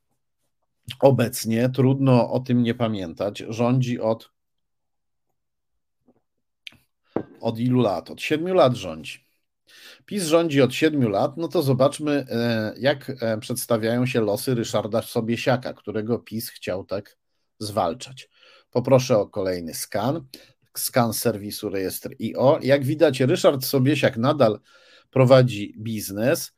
obecnie, 1.01 1.69
trudno 1.69 2.31
o 2.33 2.41
tym 2.41 2.63
nie 2.63 2.75
pamiętać, 2.75 3.45
rządzi 3.49 4.01
od, 4.01 4.31
od 7.41 7.59
ilu 7.59 7.81
lat? 7.81 8.11
Od 8.11 8.23
siedmiu 8.23 8.55
lat 8.55 8.75
rządzi. 8.75 9.25
PiS 10.07 10.25
rządzi 10.25 10.63
od 10.63 10.75
siedmiu 10.75 11.09
lat, 11.09 11.37
no 11.37 11.49
to 11.49 11.63
zobaczmy, 11.63 12.27
e, 12.31 12.75
jak 12.79 13.11
e, 13.11 13.39
przedstawiają 13.39 14.07
się 14.07 14.21
losy 14.21 14.55
Ryszarda 14.55 15.03
Sobiesiaka, 15.03 15.73
którego 15.75 16.19
PiS 16.19 16.51
chciał 16.51 16.85
tak 16.85 17.17
zwalczać. 17.59 18.29
Poproszę 18.71 19.19
o 19.19 19.29
kolejny 19.29 19.75
skan. 19.75 20.27
Skan 20.77 21.13
serwisu 21.13 21.71
rejestr 21.71 22.11
IO. 22.21 22.59
Jak 22.63 22.85
widać, 22.85 23.21
Ryszard 23.21 23.65
Sobiesiak 23.65 24.17
nadal 24.17 24.61
prowadzi 25.11 25.75
biznes. 25.79 26.53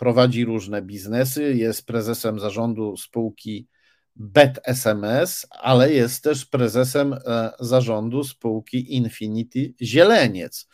Prowadzi 0.00 0.44
różne 0.44 0.82
biznesy, 0.82 1.54
jest 1.54 1.86
prezesem 1.86 2.38
zarządu 2.40 2.96
spółki 2.96 3.68
Bet 4.16 4.60
SMS, 4.64 5.46
ale 5.50 5.92
jest 5.92 6.24
też 6.24 6.46
prezesem 6.46 7.12
e, 7.12 7.52
zarządu 7.60 8.24
spółki 8.24 8.96
Infinity 8.96 9.74
Zieleniec. 9.82 10.68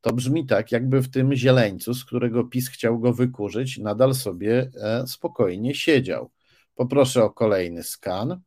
To 0.00 0.12
brzmi 0.12 0.46
tak, 0.46 0.72
jakby 0.72 1.02
w 1.02 1.10
tym 1.10 1.34
zieleńcu, 1.34 1.94
z 1.94 2.04
którego 2.04 2.44
PiS 2.44 2.68
chciał 2.68 2.98
go 3.00 3.12
wykurzyć, 3.12 3.78
nadal 3.78 4.14
sobie 4.14 4.70
e, 4.74 5.06
spokojnie 5.06 5.74
siedział. 5.74 6.30
Poproszę 6.74 7.24
o 7.24 7.30
kolejny 7.30 7.82
skan. 7.82 8.40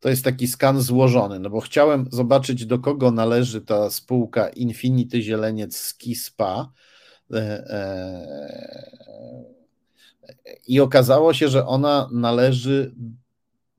To 0.00 0.08
jest 0.08 0.24
taki 0.24 0.48
skan 0.48 0.80
złożony, 0.80 1.40
no 1.40 1.50
bo 1.50 1.60
chciałem 1.60 2.08
zobaczyć, 2.12 2.66
do 2.66 2.78
kogo 2.78 3.10
należy 3.10 3.60
ta 3.60 3.90
spółka 3.90 4.48
Infinity 4.48 5.22
Zieleniec 5.22 5.76
Ski 5.76 6.14
Spa 6.14 6.68
E, 6.68 6.70
e, 6.70 6.97
I 10.66 10.80
okazało 10.80 11.34
się, 11.34 11.48
że 11.48 11.66
ona 11.66 12.08
należy 12.12 12.94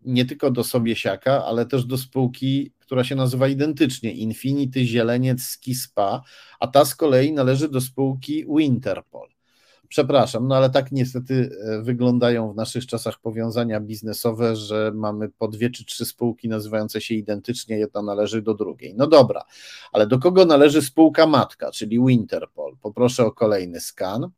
nie 0.05 0.25
tylko 0.25 0.51
do 0.51 0.63
Sobiesiaka, 0.63 1.45
ale 1.45 1.65
też 1.65 1.85
do 1.85 1.97
spółki, 1.97 2.73
która 2.79 3.03
się 3.03 3.15
nazywa 3.15 3.47
identycznie 3.47 4.11
Infinity 4.11 4.85
Zieleniec 4.85 5.41
Ski 5.41 5.75
Spa, 5.75 6.21
a 6.59 6.67
ta 6.67 6.85
z 6.85 6.95
kolei 6.95 7.31
należy 7.33 7.69
do 7.69 7.81
spółki 7.81 8.45
Winterpol. 8.57 9.38
Przepraszam, 9.89 10.47
no 10.47 10.55
ale 10.55 10.69
tak 10.69 10.91
niestety 10.91 11.49
e, 11.63 11.81
wyglądają 11.81 12.53
w 12.53 12.55
naszych 12.55 12.85
czasach 12.85 13.19
powiązania 13.19 13.79
biznesowe, 13.79 14.55
że 14.55 14.91
mamy 14.95 15.29
po 15.29 15.47
dwie 15.47 15.69
czy 15.69 15.85
trzy 15.85 16.05
spółki 16.05 16.49
nazywające 16.49 17.01
się 17.01 17.15
identycznie, 17.15 17.77
jedna 17.77 18.01
należy 18.01 18.41
do 18.41 18.53
drugiej. 18.53 18.93
No 18.95 19.07
dobra, 19.07 19.45
ale 19.91 20.07
do 20.07 20.19
kogo 20.19 20.45
należy 20.45 20.81
spółka 20.81 21.27
matka, 21.27 21.71
czyli 21.71 21.99
Winterpol? 22.05 22.77
Poproszę 22.81 23.25
o 23.25 23.31
kolejny 23.31 23.79
skan. 23.79 24.29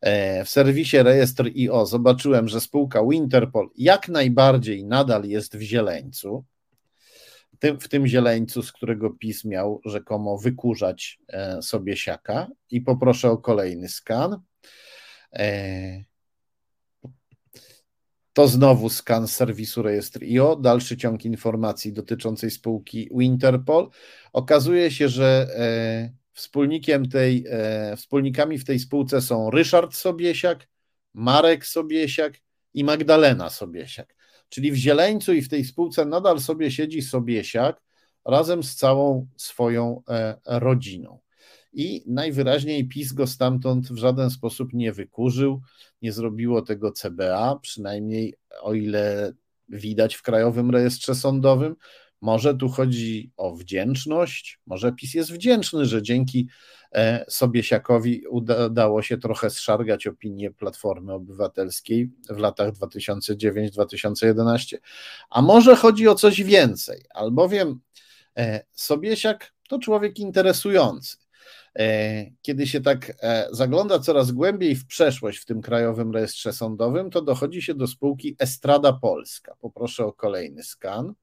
E, 0.00 0.44
w 0.44 0.48
serwisie 0.48 0.96
rejestr 1.02 1.50
IO 1.56 1.86
zobaczyłem, 1.86 2.48
że 2.48 2.60
spółka 2.60 3.04
Winterpol 3.10 3.68
jak 3.76 4.08
najbardziej 4.08 4.84
nadal 4.84 5.24
jest 5.24 5.56
w 5.56 5.60
zieleńcu 5.60 6.44
tym, 7.64 7.80
w 7.80 7.88
tym 7.88 8.06
zieleńcu, 8.06 8.62
z 8.62 8.72
którego 8.72 9.10
PiS 9.10 9.44
miał 9.44 9.80
rzekomo 9.84 10.38
wykurzać 10.38 11.18
e, 11.28 11.62
sobie 11.62 11.96
siaka. 11.96 12.48
I 12.70 12.80
poproszę 12.80 13.30
o 13.30 13.38
kolejny 13.38 13.88
skan. 13.88 14.40
E, 15.32 16.04
to 18.32 18.48
znowu 18.48 18.88
skan 18.88 19.28
serwisu 19.28 19.82
rejestr 19.82 20.24
IO, 20.24 20.56
dalszy 20.56 20.96
ciąg 20.96 21.24
informacji 21.24 21.92
dotyczącej 21.92 22.50
spółki 22.50 23.08
Winterpol. 23.14 23.90
Okazuje 24.32 24.90
się, 24.90 25.08
że 25.08 25.46
e, 25.56 26.12
wspólnikiem 26.32 27.08
tej, 27.08 27.44
wspólnikami 27.96 28.58
w 28.58 28.64
tej 28.64 28.78
spółce 28.78 29.20
są 29.20 29.50
Ryszard 29.50 29.94
Sobiesiak, 29.94 30.68
Marek 31.14 31.66
Sobiesiak 31.66 32.34
i 32.74 32.84
Magdalena 32.84 33.50
Sobiesiak. 33.50 34.14
Czyli 34.48 34.72
w 34.72 34.76
Zieleńcu 34.76 35.32
i 35.32 35.42
w 35.42 35.48
tej 35.48 35.64
spółce 35.64 36.04
nadal 36.04 36.40
sobie 36.40 36.70
siedzi 36.70 37.02
Sobiesiak 37.02 37.82
razem 38.24 38.62
z 38.62 38.76
całą 38.76 39.26
swoją 39.36 40.02
e, 40.08 40.36
rodziną. 40.46 41.18
I 41.72 42.04
najwyraźniej 42.06 42.88
PiS 42.88 43.12
go 43.12 43.26
stamtąd 43.26 43.88
w 43.88 43.96
żaden 43.96 44.30
sposób 44.30 44.72
nie 44.72 44.92
wykurzył, 44.92 45.60
nie 46.02 46.12
zrobiło 46.12 46.62
tego 46.62 46.92
CBA, 46.92 47.58
przynajmniej 47.62 48.34
o 48.62 48.74
ile 48.74 49.32
widać 49.68 50.14
w 50.14 50.22
Krajowym 50.22 50.70
Rejestrze 50.70 51.14
Sądowym. 51.14 51.76
Może 52.20 52.54
tu 52.54 52.68
chodzi 52.68 53.32
o 53.36 53.56
wdzięczność, 53.56 54.60
może 54.66 54.92
PiS 54.92 55.14
jest 55.14 55.32
wdzięczny, 55.32 55.86
że 55.86 56.02
dzięki 56.02 56.48
Sobiesiakowi 57.28 58.26
udało 58.26 59.02
się 59.02 59.18
trochę 59.18 59.50
zszargać 59.50 60.06
opinię 60.06 60.50
Platformy 60.50 61.12
Obywatelskiej 61.12 62.10
w 62.30 62.38
latach 62.38 62.72
2009-2011, 62.72 64.76
a 65.30 65.42
może 65.42 65.76
chodzi 65.76 66.08
o 66.08 66.14
coś 66.14 66.42
więcej, 66.42 67.04
albowiem 67.14 67.80
e, 68.36 68.64
Sobiesiak 68.72 69.54
to 69.68 69.78
człowiek 69.78 70.18
interesujący. 70.18 71.16
E, 71.78 72.26
kiedy 72.42 72.66
się 72.66 72.80
tak 72.80 73.12
zagląda 73.50 73.98
coraz 73.98 74.32
głębiej 74.32 74.76
w 74.76 74.86
przeszłość 74.86 75.38
w 75.38 75.44
tym 75.44 75.62
Krajowym 75.62 76.12
Rejestrze 76.12 76.52
Sądowym, 76.52 77.10
to 77.10 77.22
dochodzi 77.22 77.62
się 77.62 77.74
do 77.74 77.86
spółki 77.86 78.36
Estrada 78.38 78.92
Polska. 78.92 79.56
Poproszę 79.60 80.06
o 80.06 80.12
kolejny 80.12 80.62
skan. 80.62 81.14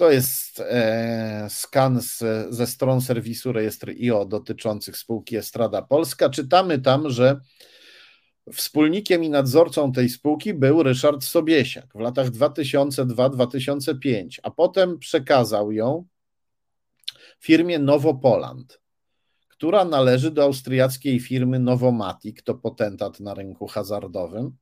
To 0.00 0.10
jest 0.10 0.60
e, 0.60 1.46
skan 1.50 2.00
z, 2.00 2.22
ze 2.50 2.66
stron 2.66 3.00
serwisu 3.00 3.52
rejestr 3.52 3.90
IO 3.90 4.24
dotyczących 4.24 4.96
spółki 4.96 5.36
Estrada 5.36 5.82
Polska. 5.82 6.30
Czytamy 6.30 6.78
tam, 6.78 7.10
że 7.10 7.40
wspólnikiem 8.52 9.24
i 9.24 9.30
nadzorcą 9.30 9.92
tej 9.92 10.08
spółki 10.08 10.54
był 10.54 10.82
Ryszard 10.82 11.24
Sobiesiak 11.24 11.86
w 11.94 12.00
latach 12.00 12.30
2002-2005, 12.30 14.38
a 14.42 14.50
potem 14.50 14.98
przekazał 14.98 15.72
ją 15.72 16.04
firmie 17.40 17.78
Nowopoland, 17.78 18.80
która 19.48 19.84
należy 19.84 20.30
do 20.30 20.42
austriackiej 20.42 21.20
firmy 21.20 21.58
Novomatic, 21.58 22.42
to 22.44 22.54
potentat 22.54 23.20
na 23.20 23.34
rynku 23.34 23.66
hazardowym. 23.66 24.56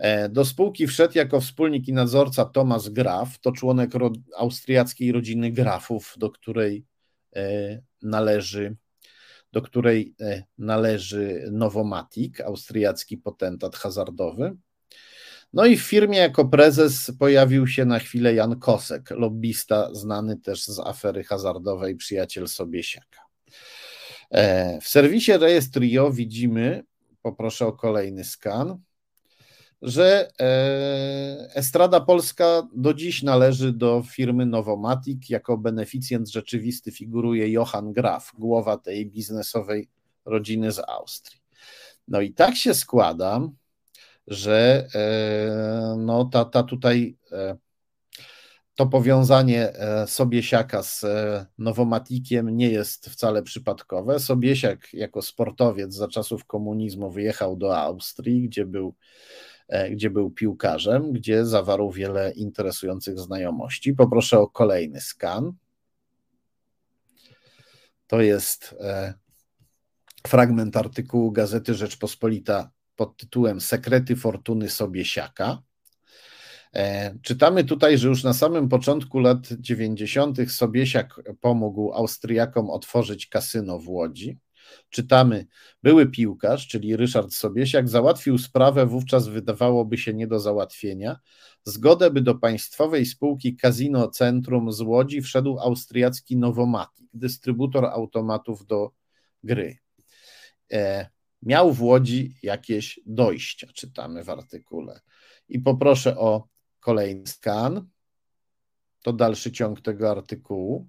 E, 0.00 0.28
do 0.28 0.44
spółki 0.44 0.86
wszedł 0.86 1.18
jako 1.18 1.40
wspólnik 1.40 1.88
i 1.88 1.92
nadzorca 1.92 2.44
Thomas 2.44 2.88
Graf, 2.88 3.38
to 3.38 3.52
członek 3.52 3.90
austriackiej 4.36 5.12
rodziny 5.12 5.50
Grafów, 5.52 6.14
do 6.16 6.30
której 6.30 6.84
e, 7.36 7.82
należy 8.02 8.76
do 9.52 9.62
której 9.62 10.14
e, 10.20 10.42
należy 10.58 11.48
Novomatic, 11.52 12.40
austriacki 12.40 13.18
potentat 13.18 13.76
hazardowy. 13.76 14.56
No 15.52 15.66
i 15.66 15.76
w 15.76 15.82
firmie 15.82 16.18
jako 16.18 16.44
prezes 16.44 17.12
pojawił 17.18 17.66
się 17.66 17.84
na 17.84 17.98
chwilę 17.98 18.34
Jan 18.34 18.58
Kosek, 18.58 19.10
lobbysta 19.10 19.94
znany 19.94 20.36
też 20.36 20.64
z 20.64 20.78
afery 20.78 21.24
hazardowej, 21.24 21.96
przyjaciel 21.96 22.48
Sobiesiaka. 22.48 23.20
W 24.82 24.88
serwisie 24.88 25.32
Rejestrio 25.32 26.12
widzimy, 26.12 26.84
poproszę 27.22 27.66
o 27.66 27.72
kolejny 27.72 28.24
skan, 28.24 28.78
że 29.82 30.30
e, 30.40 31.54
Estrada 31.54 32.00
Polska 32.00 32.68
do 32.74 32.94
dziś 32.94 33.22
należy 33.22 33.72
do 33.72 34.02
firmy 34.02 34.46
Novomatic. 34.46 35.30
Jako 35.30 35.58
beneficjent 35.58 36.30
rzeczywisty 36.30 36.92
figuruje 36.92 37.48
Johann 37.48 37.92
Graf, 37.92 38.32
głowa 38.38 38.76
tej 38.76 39.06
biznesowej 39.06 39.88
rodziny 40.24 40.72
z 40.72 40.78
Austrii. 40.88 41.40
No 42.08 42.20
i 42.20 42.32
tak 42.32 42.56
się 42.56 42.74
składa, 42.74 43.40
że 44.26 44.86
e, 44.94 45.96
no 45.98 46.24
ta, 46.24 46.44
ta 46.44 46.62
tutaj 46.62 47.16
e, 47.32 47.56
to 48.74 48.86
powiązanie 48.86 49.72
Sobiesiaka 50.06 50.82
z 50.82 51.04
Nowomatikiem 51.58 52.56
nie 52.56 52.70
jest 52.70 53.10
wcale 53.10 53.42
przypadkowe. 53.42 54.20
Sobiesiak 54.20 54.94
jako 54.94 55.22
sportowiec 55.22 55.94
za 55.94 56.08
czasów 56.08 56.44
komunizmu 56.44 57.10
wyjechał 57.10 57.56
do 57.56 57.78
Austrii, 57.78 58.42
gdzie 58.42 58.66
był 58.66 58.94
gdzie 59.90 60.10
był 60.10 60.30
piłkarzem, 60.30 61.12
gdzie 61.12 61.46
zawarł 61.46 61.90
wiele 61.90 62.32
interesujących 62.32 63.18
znajomości. 63.18 63.94
Poproszę 63.94 64.38
o 64.38 64.48
kolejny 64.48 65.00
skan. 65.00 65.52
To 68.06 68.20
jest 68.20 68.74
e, 68.80 69.14
fragment 70.26 70.76
artykułu 70.76 71.32
Gazety 71.32 71.74
Rzeczpospolita 71.74 72.70
pod 72.96 73.16
tytułem 73.16 73.60
Sekrety 73.60 74.16
Fortuny 74.16 74.70
Sobiesiaka. 74.70 75.62
E, 76.74 77.14
czytamy 77.22 77.64
tutaj, 77.64 77.98
że 77.98 78.08
już 78.08 78.24
na 78.24 78.32
samym 78.34 78.68
początku 78.68 79.18
lat 79.18 79.48
90. 79.60 80.38
Sobiesiak 80.52 81.20
pomógł 81.40 81.92
Austriakom 81.92 82.70
otworzyć 82.70 83.26
kasyno 83.26 83.78
w 83.78 83.88
Łodzi. 83.88 84.38
Czytamy, 84.90 85.46
były 85.82 86.06
piłkarz, 86.06 86.68
czyli 86.68 86.96
Ryszard 86.96 87.32
Sobiesiak, 87.32 87.88
załatwił 87.88 88.38
sprawę, 88.38 88.86
wówczas 88.86 89.28
wydawałoby 89.28 89.98
się 89.98 90.14
nie 90.14 90.26
do 90.26 90.40
załatwienia. 90.40 91.16
Zgodę, 91.64 92.10
by 92.10 92.20
do 92.20 92.34
państwowej 92.34 93.06
spółki 93.06 93.56
Casino 93.56 94.08
Centrum 94.08 94.72
z 94.72 94.80
Łodzi 94.80 95.22
wszedł 95.22 95.58
austriacki 95.58 96.36
Novomatic, 96.36 97.08
dystrybutor 97.14 97.84
automatów 97.84 98.66
do 98.66 98.90
gry. 99.44 99.78
E, 100.72 101.10
miał 101.42 101.72
w 101.72 101.82
Łodzi 101.82 102.34
jakieś 102.42 103.00
dojścia, 103.06 103.66
czytamy 103.74 104.24
w 104.24 104.30
artykule. 104.30 105.00
I 105.48 105.58
poproszę 105.58 106.18
o 106.18 106.48
kolejny 106.80 107.26
skan. 107.26 107.88
To 109.02 109.12
dalszy 109.12 109.52
ciąg 109.52 109.80
tego 109.80 110.10
artykułu. 110.10 110.88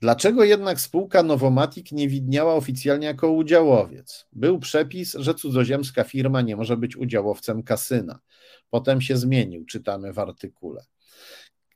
Dlaczego 0.00 0.44
jednak 0.44 0.80
spółka 0.80 1.22
Novomatic 1.22 1.92
nie 1.92 2.08
widniała 2.08 2.54
oficjalnie 2.54 3.06
jako 3.06 3.32
udziałowiec? 3.32 4.26
Był 4.32 4.58
przepis, 4.58 5.14
że 5.14 5.34
cudzoziemska 5.34 6.04
firma 6.04 6.40
nie 6.40 6.56
może 6.56 6.76
być 6.76 6.96
udziałowcem 6.96 7.62
kasyna. 7.62 8.18
Potem 8.70 9.00
się 9.00 9.16
zmienił, 9.16 9.64
czytamy 9.64 10.12
w 10.12 10.18
artykule. 10.18 10.84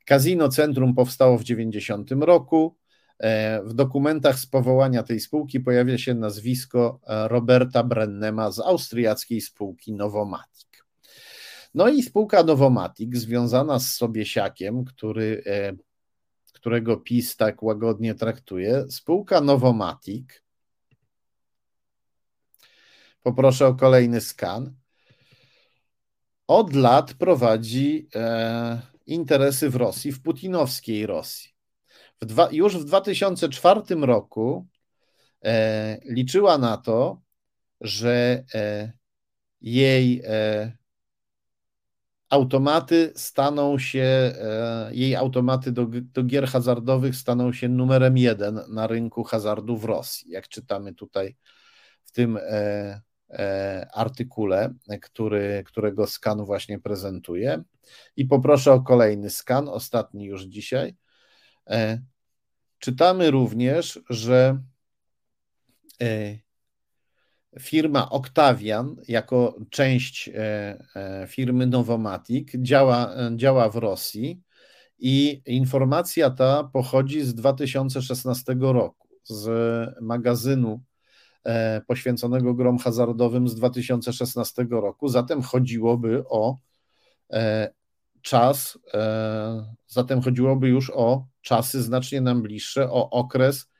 Casino 0.05 0.49
Centrum 0.49 0.95
powstało 0.95 1.37
w 1.37 1.43
90 1.43 2.11
roku. 2.11 2.75
E, 3.19 3.63
w 3.63 3.73
dokumentach 3.73 4.39
z 4.39 4.45
powołania 4.45 5.03
tej 5.03 5.19
spółki 5.19 5.59
pojawia 5.59 5.97
się 5.97 6.13
nazwisko 6.13 6.99
e, 7.07 7.27
Roberta 7.27 7.83
Brennema 7.83 8.51
z 8.51 8.59
austriackiej 8.59 9.41
spółki 9.41 9.93
Novomatic. 9.93 10.63
No 11.73 11.89
i 11.89 12.03
spółka 12.03 12.43
Novomatic 12.43 13.17
związana 13.17 13.79
z 13.79 13.91
Sobiesiakiem, 13.91 14.85
który 14.85 15.43
e, 15.45 15.73
którego 16.63 16.97
PiS 16.97 17.35
tak 17.35 17.63
łagodnie 17.63 18.15
traktuje, 18.15 18.85
spółka 18.89 19.41
Novomatic. 19.41 20.25
Poproszę 23.23 23.67
o 23.67 23.75
kolejny 23.75 24.21
skan. 24.21 24.73
Od 26.47 26.73
lat 26.73 27.13
prowadzi 27.13 28.07
e, 28.15 28.81
interesy 29.05 29.69
w 29.69 29.75
Rosji, 29.75 30.11
w 30.11 30.21
putinowskiej 30.21 31.05
Rosji. 31.05 31.51
W 32.21 32.25
dwa, 32.25 32.49
już 32.51 32.77
w 32.77 32.83
2004 32.83 33.81
roku 34.01 34.67
e, 35.45 35.99
liczyła 36.05 36.57
na 36.57 36.77
to, 36.77 37.21
że 37.81 38.43
e, 38.53 38.91
jej 39.61 40.21
e, 40.25 40.71
automaty 42.33 43.11
staną 43.15 43.79
się, 43.79 44.33
jej 44.91 45.15
automaty 45.15 45.71
do, 45.71 45.87
do 45.89 46.23
gier 46.23 46.47
hazardowych 46.47 47.15
staną 47.15 47.53
się 47.53 47.69
numerem 47.69 48.17
jeden 48.17 48.61
na 48.69 48.87
rynku 48.87 49.23
hazardu 49.23 49.77
w 49.77 49.85
Rosji, 49.85 50.31
jak 50.31 50.47
czytamy 50.47 50.93
tutaj 50.93 51.35
w 52.05 52.11
tym 52.11 52.39
artykule, 53.93 54.73
który, 55.01 55.63
którego 55.65 56.07
skan 56.07 56.45
właśnie 56.45 56.79
prezentuje. 56.79 57.63
I 58.17 58.25
poproszę 58.25 58.73
o 58.73 58.81
kolejny 58.81 59.29
skan, 59.29 59.69
ostatni 59.69 60.25
już 60.25 60.43
dzisiaj. 60.43 60.95
Czytamy 62.79 63.31
również, 63.31 63.99
że 64.09 64.61
e, 66.01 66.37
firma 67.59 68.09
Octavian, 68.09 68.95
jako 69.07 69.55
część 69.69 70.29
e, 70.29 70.33
e, 70.95 71.27
firmy 71.27 71.67
Novomatic, 71.67 72.49
działa, 72.55 73.15
działa 73.35 73.69
w 73.69 73.75
Rosji 73.75 74.41
i 74.99 75.41
informacja 75.45 76.29
ta 76.29 76.63
pochodzi 76.63 77.21
z 77.21 77.35
2016 77.35 78.55
roku, 78.59 79.07
z 79.23 79.49
magazynu 80.01 80.81
poświęconego 81.87 82.53
grom 82.53 82.77
hazardowym 82.77 83.47
z 83.47 83.55
2016 83.55 84.65
roku. 84.69 85.07
Zatem 85.07 85.41
chodziłoby 85.41 86.23
o 86.29 86.57
czas, 88.21 88.79
zatem 89.87 90.21
chodziłoby 90.21 90.67
już 90.67 90.91
o 90.95 91.27
czasy 91.41 91.83
znacznie 91.83 92.21
nam 92.21 92.41
bliższe, 92.41 92.91
o 92.91 93.09
okres 93.09 93.72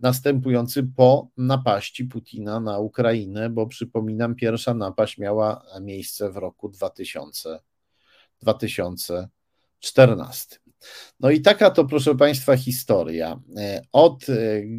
następujący 0.00 0.88
po 0.96 1.28
napaści 1.36 2.04
Putina 2.04 2.60
na 2.60 2.78
Ukrainę, 2.78 3.50
bo 3.50 3.66
przypominam, 3.66 4.34
pierwsza 4.34 4.74
napaść 4.74 5.18
miała 5.18 5.62
miejsce 5.80 6.30
w 6.30 6.36
roku 6.36 6.68
2000, 6.68 7.58
2014. 8.42 10.56
No 11.20 11.30
i 11.30 11.40
taka 11.40 11.70
to, 11.70 11.84
proszę 11.84 12.14
Państwa, 12.14 12.56
historia. 12.56 13.40
Od 13.92 14.26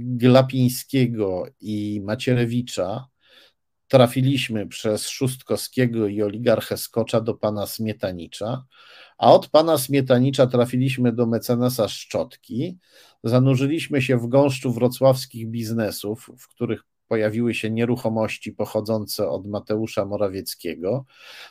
Glapińskiego 0.01 1.45
i 1.61 2.01
Macierewicza 2.03 3.07
trafiliśmy 3.87 4.67
przez 4.67 5.07
Szóstkowskiego 5.07 6.07
i 6.07 6.21
oligarchę 6.21 6.77
Skocza 6.77 7.21
do 7.21 7.33
pana 7.33 7.67
Smietanicza, 7.67 8.65
a 9.19 9.33
od 9.33 9.47
pana 9.47 9.77
Smietanicza 9.77 10.47
trafiliśmy 10.47 11.11
do 11.11 11.25
mecenasa 11.25 11.87
Szczotki, 11.87 12.77
zanurzyliśmy 13.23 14.01
się 14.01 14.17
w 14.17 14.27
gąszczu 14.27 14.73
wrocławskich 14.73 15.47
biznesów, 15.47 16.29
w 16.37 16.47
których 16.47 16.83
pojawiły 17.07 17.53
się 17.53 17.71
nieruchomości 17.71 18.51
pochodzące 18.51 19.29
od 19.29 19.47
Mateusza 19.47 20.05
Morawieckiego. 20.05 21.05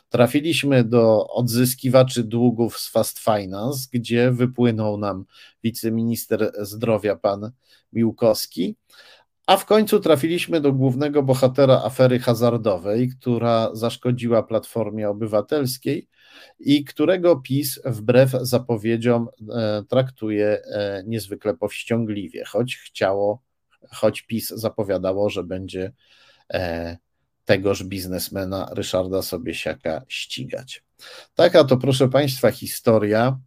Trafiliśmy 0.09 0.83
do 0.83 1.27
odzyskiwaczy 1.27 2.23
długów 2.23 2.79
z 2.79 2.89
Fast 2.89 3.19
Finance, 3.19 3.87
gdzie 3.93 4.31
wypłynął 4.31 4.97
nam 4.97 5.25
wiceminister 5.63 6.51
zdrowia 6.59 7.15
pan 7.15 7.51
Miłkowski. 7.93 8.75
A 9.47 9.57
w 9.57 9.65
końcu 9.65 9.99
trafiliśmy 9.99 10.61
do 10.61 10.73
głównego 10.73 11.23
bohatera 11.23 11.81
afery 11.83 12.19
hazardowej, 12.19 13.09
która 13.09 13.69
zaszkodziła 13.73 14.43
Platformie 14.43 15.09
Obywatelskiej 15.09 16.07
i 16.59 16.85
którego 16.85 17.35
PiS 17.35 17.79
wbrew 17.85 18.31
zapowiedziom 18.41 19.27
e, 19.49 19.83
traktuje 19.89 20.61
e, 20.65 21.03
niezwykle 21.05 21.53
powściągliwie, 21.57 22.45
choć 22.45 22.77
chciało, 22.77 23.41
choć 23.89 24.21
PiS 24.21 24.49
zapowiadało, 24.49 25.29
że 25.29 25.43
będzie 25.43 25.91
e, 26.53 26.97
tegoż 27.45 27.83
biznesmena 27.83 28.69
Ryszarda 28.73 29.21
Sobiesiaka 29.21 30.01
ścigać. 30.07 30.83
Taka 31.35 31.63
to, 31.63 31.77
proszę 31.77 32.09
Państwa, 32.09 32.51
historia 32.51 33.39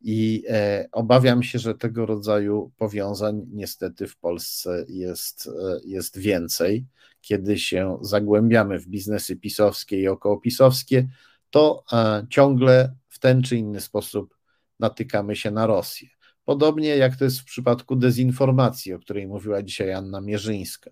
i 0.00 0.44
obawiam 0.92 1.42
się, 1.42 1.58
że 1.58 1.74
tego 1.74 2.06
rodzaju 2.06 2.72
powiązań 2.76 3.46
niestety 3.50 4.06
w 4.06 4.16
Polsce 4.16 4.84
jest, 4.88 5.50
jest 5.84 6.18
więcej. 6.18 6.86
Kiedy 7.20 7.58
się 7.58 7.98
zagłębiamy 8.02 8.78
w 8.78 8.88
biznesy 8.88 9.36
pisowskie 9.36 10.00
i 10.00 10.08
okołopisowskie, 10.08 11.08
to 11.50 11.84
e, 11.92 12.26
ciągle 12.30 12.94
w 13.08 13.18
ten 13.18 13.42
czy 13.42 13.56
inny 13.56 13.80
sposób 13.80 14.36
natykamy 14.80 15.36
się 15.36 15.50
na 15.50 15.66
Rosję. 15.66 16.08
Podobnie 16.44 16.96
jak 16.96 17.16
to 17.16 17.24
jest 17.24 17.40
w 17.40 17.44
przypadku 17.44 17.96
dezinformacji, 17.96 18.92
o 18.92 18.98
której 18.98 19.26
mówiła 19.26 19.62
dzisiaj 19.62 19.92
Anna 19.92 20.20
Mierzyńska. 20.20 20.90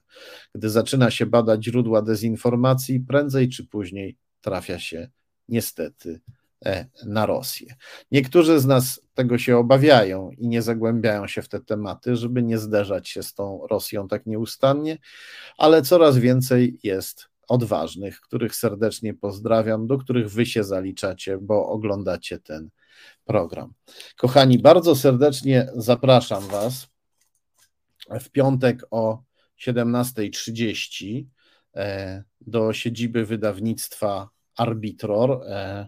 Gdy 0.54 0.70
zaczyna 0.70 1.10
się 1.10 1.26
badać 1.26 1.64
źródła 1.64 2.02
dezinformacji, 2.02 3.00
prędzej 3.00 3.48
czy 3.48 3.66
później 3.66 4.16
trafia 4.40 4.78
się 4.78 5.08
niestety 5.48 6.20
E, 6.64 6.86
na 7.06 7.26
Rosję. 7.26 7.74
Niektórzy 8.12 8.60
z 8.60 8.66
nas 8.66 9.00
tego 9.14 9.38
się 9.38 9.56
obawiają 9.56 10.30
i 10.30 10.48
nie 10.48 10.62
zagłębiają 10.62 11.26
się 11.26 11.42
w 11.42 11.48
te 11.48 11.60
tematy, 11.60 12.16
żeby 12.16 12.42
nie 12.42 12.58
zderzać 12.58 13.08
się 13.08 13.22
z 13.22 13.34
tą 13.34 13.66
Rosją 13.70 14.08
tak 14.08 14.26
nieustannie, 14.26 14.98
ale 15.58 15.82
coraz 15.82 16.18
więcej 16.18 16.78
jest 16.82 17.28
odważnych, 17.48 18.20
których 18.20 18.56
serdecznie 18.56 19.14
pozdrawiam, 19.14 19.86
do 19.86 19.98
których 19.98 20.30
wy 20.30 20.46
się 20.46 20.64
zaliczacie, 20.64 21.38
bo 21.38 21.68
oglądacie 21.68 22.38
ten 22.38 22.68
program. 23.24 23.72
Kochani, 24.16 24.58
bardzo 24.58 24.96
serdecznie 24.96 25.66
zapraszam 25.74 26.48
Was 26.48 26.88
w 28.20 28.30
piątek 28.30 28.82
o 28.90 29.22
17.30 29.66 31.24
e, 31.76 32.24
do 32.40 32.72
siedziby 32.72 33.26
wydawnictwa 33.26 34.28
Arbitror 34.56 35.42
e, 35.46 35.86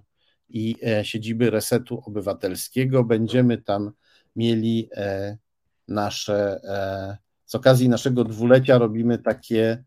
i 0.48 0.76
e, 0.86 1.04
siedziby 1.04 1.50
Resetu 1.50 2.02
Obywatelskiego. 2.06 3.04
Będziemy 3.04 3.58
tam 3.58 3.92
mieli 4.36 4.90
nasze, 5.88 6.60
z 7.44 7.54
okazji 7.54 7.88
naszego 7.88 8.24
dwulecia 8.24 8.78
robimy 8.78 9.18
takie 9.18 9.84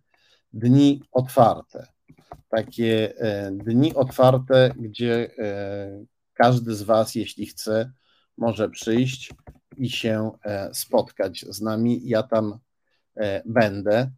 dni 0.54 1.02
otwarte. 1.12 1.88
Takie 2.50 3.14
dni 3.52 3.96
otwarte, 3.96 4.74
gdzie 4.80 5.32
każdy 6.34 6.76
z 6.76 6.82
Was, 6.82 7.16
jeśli 7.16 7.46
chce, 7.46 7.92
może 8.38 8.70
przyjść 8.70 9.34
i 9.78 9.90
się 9.90 10.32
spotkać 10.74 11.46
z 11.50 11.62
nami. 11.62 12.02
Ja 12.04 12.24
tam 12.24 12.60
będę. 13.46 14.12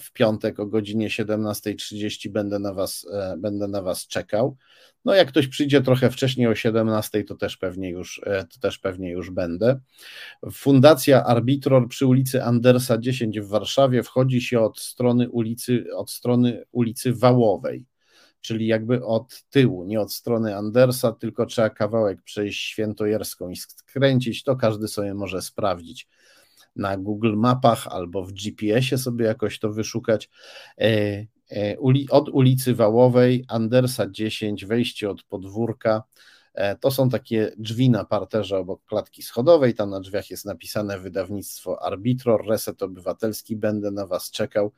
W 0.00 0.12
piątek 0.12 0.60
o 0.60 0.66
godzinie 0.66 1.08
17.30 1.08 2.28
będę 2.28 2.58
na 2.58 2.74
was, 2.74 3.06
będę 3.38 3.68
na 3.68 3.82
was 3.82 4.06
czekał. 4.06 4.56
No 5.04 5.14
jak 5.14 5.28
ktoś 5.28 5.48
przyjdzie 5.48 5.80
trochę 5.82 6.10
wcześniej 6.10 6.46
o 6.46 6.54
17, 6.54 7.24
to 7.24 7.34
też 7.34 7.56
pewnie 7.56 7.90
już, 7.90 8.20
e, 8.26 8.44
to 8.44 8.60
też 8.60 8.78
pewnie 8.78 9.10
już 9.10 9.30
będę. 9.30 9.80
Fundacja 10.52 11.24
Arbitror 11.24 11.88
przy 11.88 12.06
ulicy 12.06 12.44
Andersa 12.44 12.98
10 12.98 13.40
w 13.40 13.48
Warszawie 13.48 14.02
wchodzi 14.02 14.40
się 14.40 14.60
od 14.60 14.78
strony 14.78 15.30
ulicy, 15.30 15.84
od 15.96 16.10
strony 16.10 16.64
ulicy 16.72 17.14
Wałowej, 17.14 17.86
czyli 18.40 18.66
jakby 18.66 19.04
od 19.04 19.42
tyłu, 19.50 19.84
nie 19.84 20.00
od 20.00 20.12
strony 20.12 20.56
Andersa, 20.56 21.12
tylko 21.12 21.46
trzeba 21.46 21.70
kawałek 21.70 22.22
przejść 22.22 22.60
Świętojerską 22.60 23.48
i 23.48 23.56
skręcić, 23.56 24.42
to 24.42 24.56
każdy 24.56 24.88
sobie 24.88 25.14
może 25.14 25.42
sprawdzić 25.42 26.08
na 26.78 26.96
Google 26.96 27.36
Mapach 27.36 27.86
albo 27.86 28.24
w 28.24 28.32
GPS-ie 28.32 28.98
sobie 28.98 29.24
jakoś 29.24 29.58
to 29.58 29.72
wyszukać. 29.72 30.30
E, 30.80 31.26
E, 31.52 31.76
od 32.10 32.28
ulicy 32.28 32.74
Wałowej, 32.74 33.44
Andersa 33.48 34.06
10, 34.10 34.64
wejście 34.64 35.10
od 35.10 35.22
podwórka. 35.22 36.02
E, 36.54 36.76
to 36.76 36.90
są 36.90 37.08
takie 37.08 37.52
drzwi 37.58 37.90
na 37.90 38.04
parterze 38.04 38.58
obok 38.58 38.84
klatki 38.84 39.22
schodowej. 39.22 39.74
Tam 39.74 39.90
na 39.90 40.00
drzwiach 40.00 40.30
jest 40.30 40.44
napisane 40.44 40.98
wydawnictwo 40.98 41.82
Arbitror, 41.82 42.46
Reset 42.46 42.82
Obywatelski. 42.82 43.56
Będę 43.56 43.90
na 43.90 44.06
Was 44.06 44.30
czekał. 44.30 44.72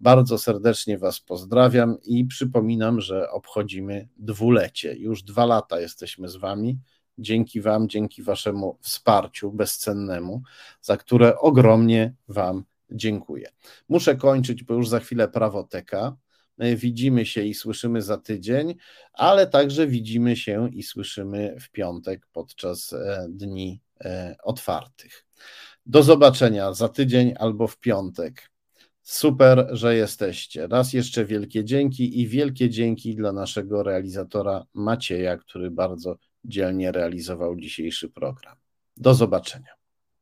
Bardzo 0.00 0.38
serdecznie 0.38 0.98
Was 0.98 1.20
pozdrawiam 1.20 1.96
i 2.04 2.24
przypominam, 2.24 3.00
że 3.00 3.30
obchodzimy 3.30 4.08
dwulecie. 4.16 4.94
Już 4.94 5.22
dwa 5.22 5.46
lata 5.46 5.80
jesteśmy 5.80 6.28
z 6.28 6.36
Wami. 6.36 6.78
Dzięki 7.18 7.60
Wam, 7.60 7.88
dzięki 7.88 8.22
Waszemu 8.22 8.78
wsparciu 8.80 9.52
bezcennemu, 9.52 10.42
za 10.80 10.96
które 10.96 11.38
ogromnie 11.38 12.14
Wam 12.28 12.64
Dziękuję. 12.94 13.48
Muszę 13.88 14.16
kończyć, 14.16 14.64
bo 14.64 14.74
już 14.74 14.88
za 14.88 15.00
chwilę 15.00 15.28
prawoteka. 15.28 16.16
Widzimy 16.76 17.26
się 17.26 17.42
i 17.42 17.54
słyszymy 17.54 18.02
za 18.02 18.18
tydzień, 18.18 18.74
ale 19.12 19.46
także 19.46 19.86
widzimy 19.86 20.36
się 20.36 20.68
i 20.72 20.82
słyszymy 20.82 21.56
w 21.60 21.70
piątek 21.70 22.26
podczas 22.32 22.92
e, 22.92 23.26
dni 23.30 23.80
e, 24.00 24.36
otwartych. 24.42 25.26
Do 25.86 26.02
zobaczenia 26.02 26.72
za 26.72 26.88
tydzień 26.88 27.34
albo 27.38 27.66
w 27.66 27.78
piątek. 27.78 28.50
Super, 29.02 29.68
że 29.72 29.96
jesteście. 29.96 30.66
Raz 30.66 30.92
jeszcze 30.92 31.24
wielkie 31.24 31.64
dzięki 31.64 32.20
i 32.20 32.28
wielkie 32.28 32.70
dzięki 32.70 33.16
dla 33.16 33.32
naszego 33.32 33.82
realizatora 33.82 34.64
Macieja, 34.74 35.36
który 35.36 35.70
bardzo 35.70 36.16
dzielnie 36.44 36.92
realizował 36.92 37.56
dzisiejszy 37.56 38.08
program. 38.08 38.56
Do 38.96 39.14
zobaczenia. 39.14 39.81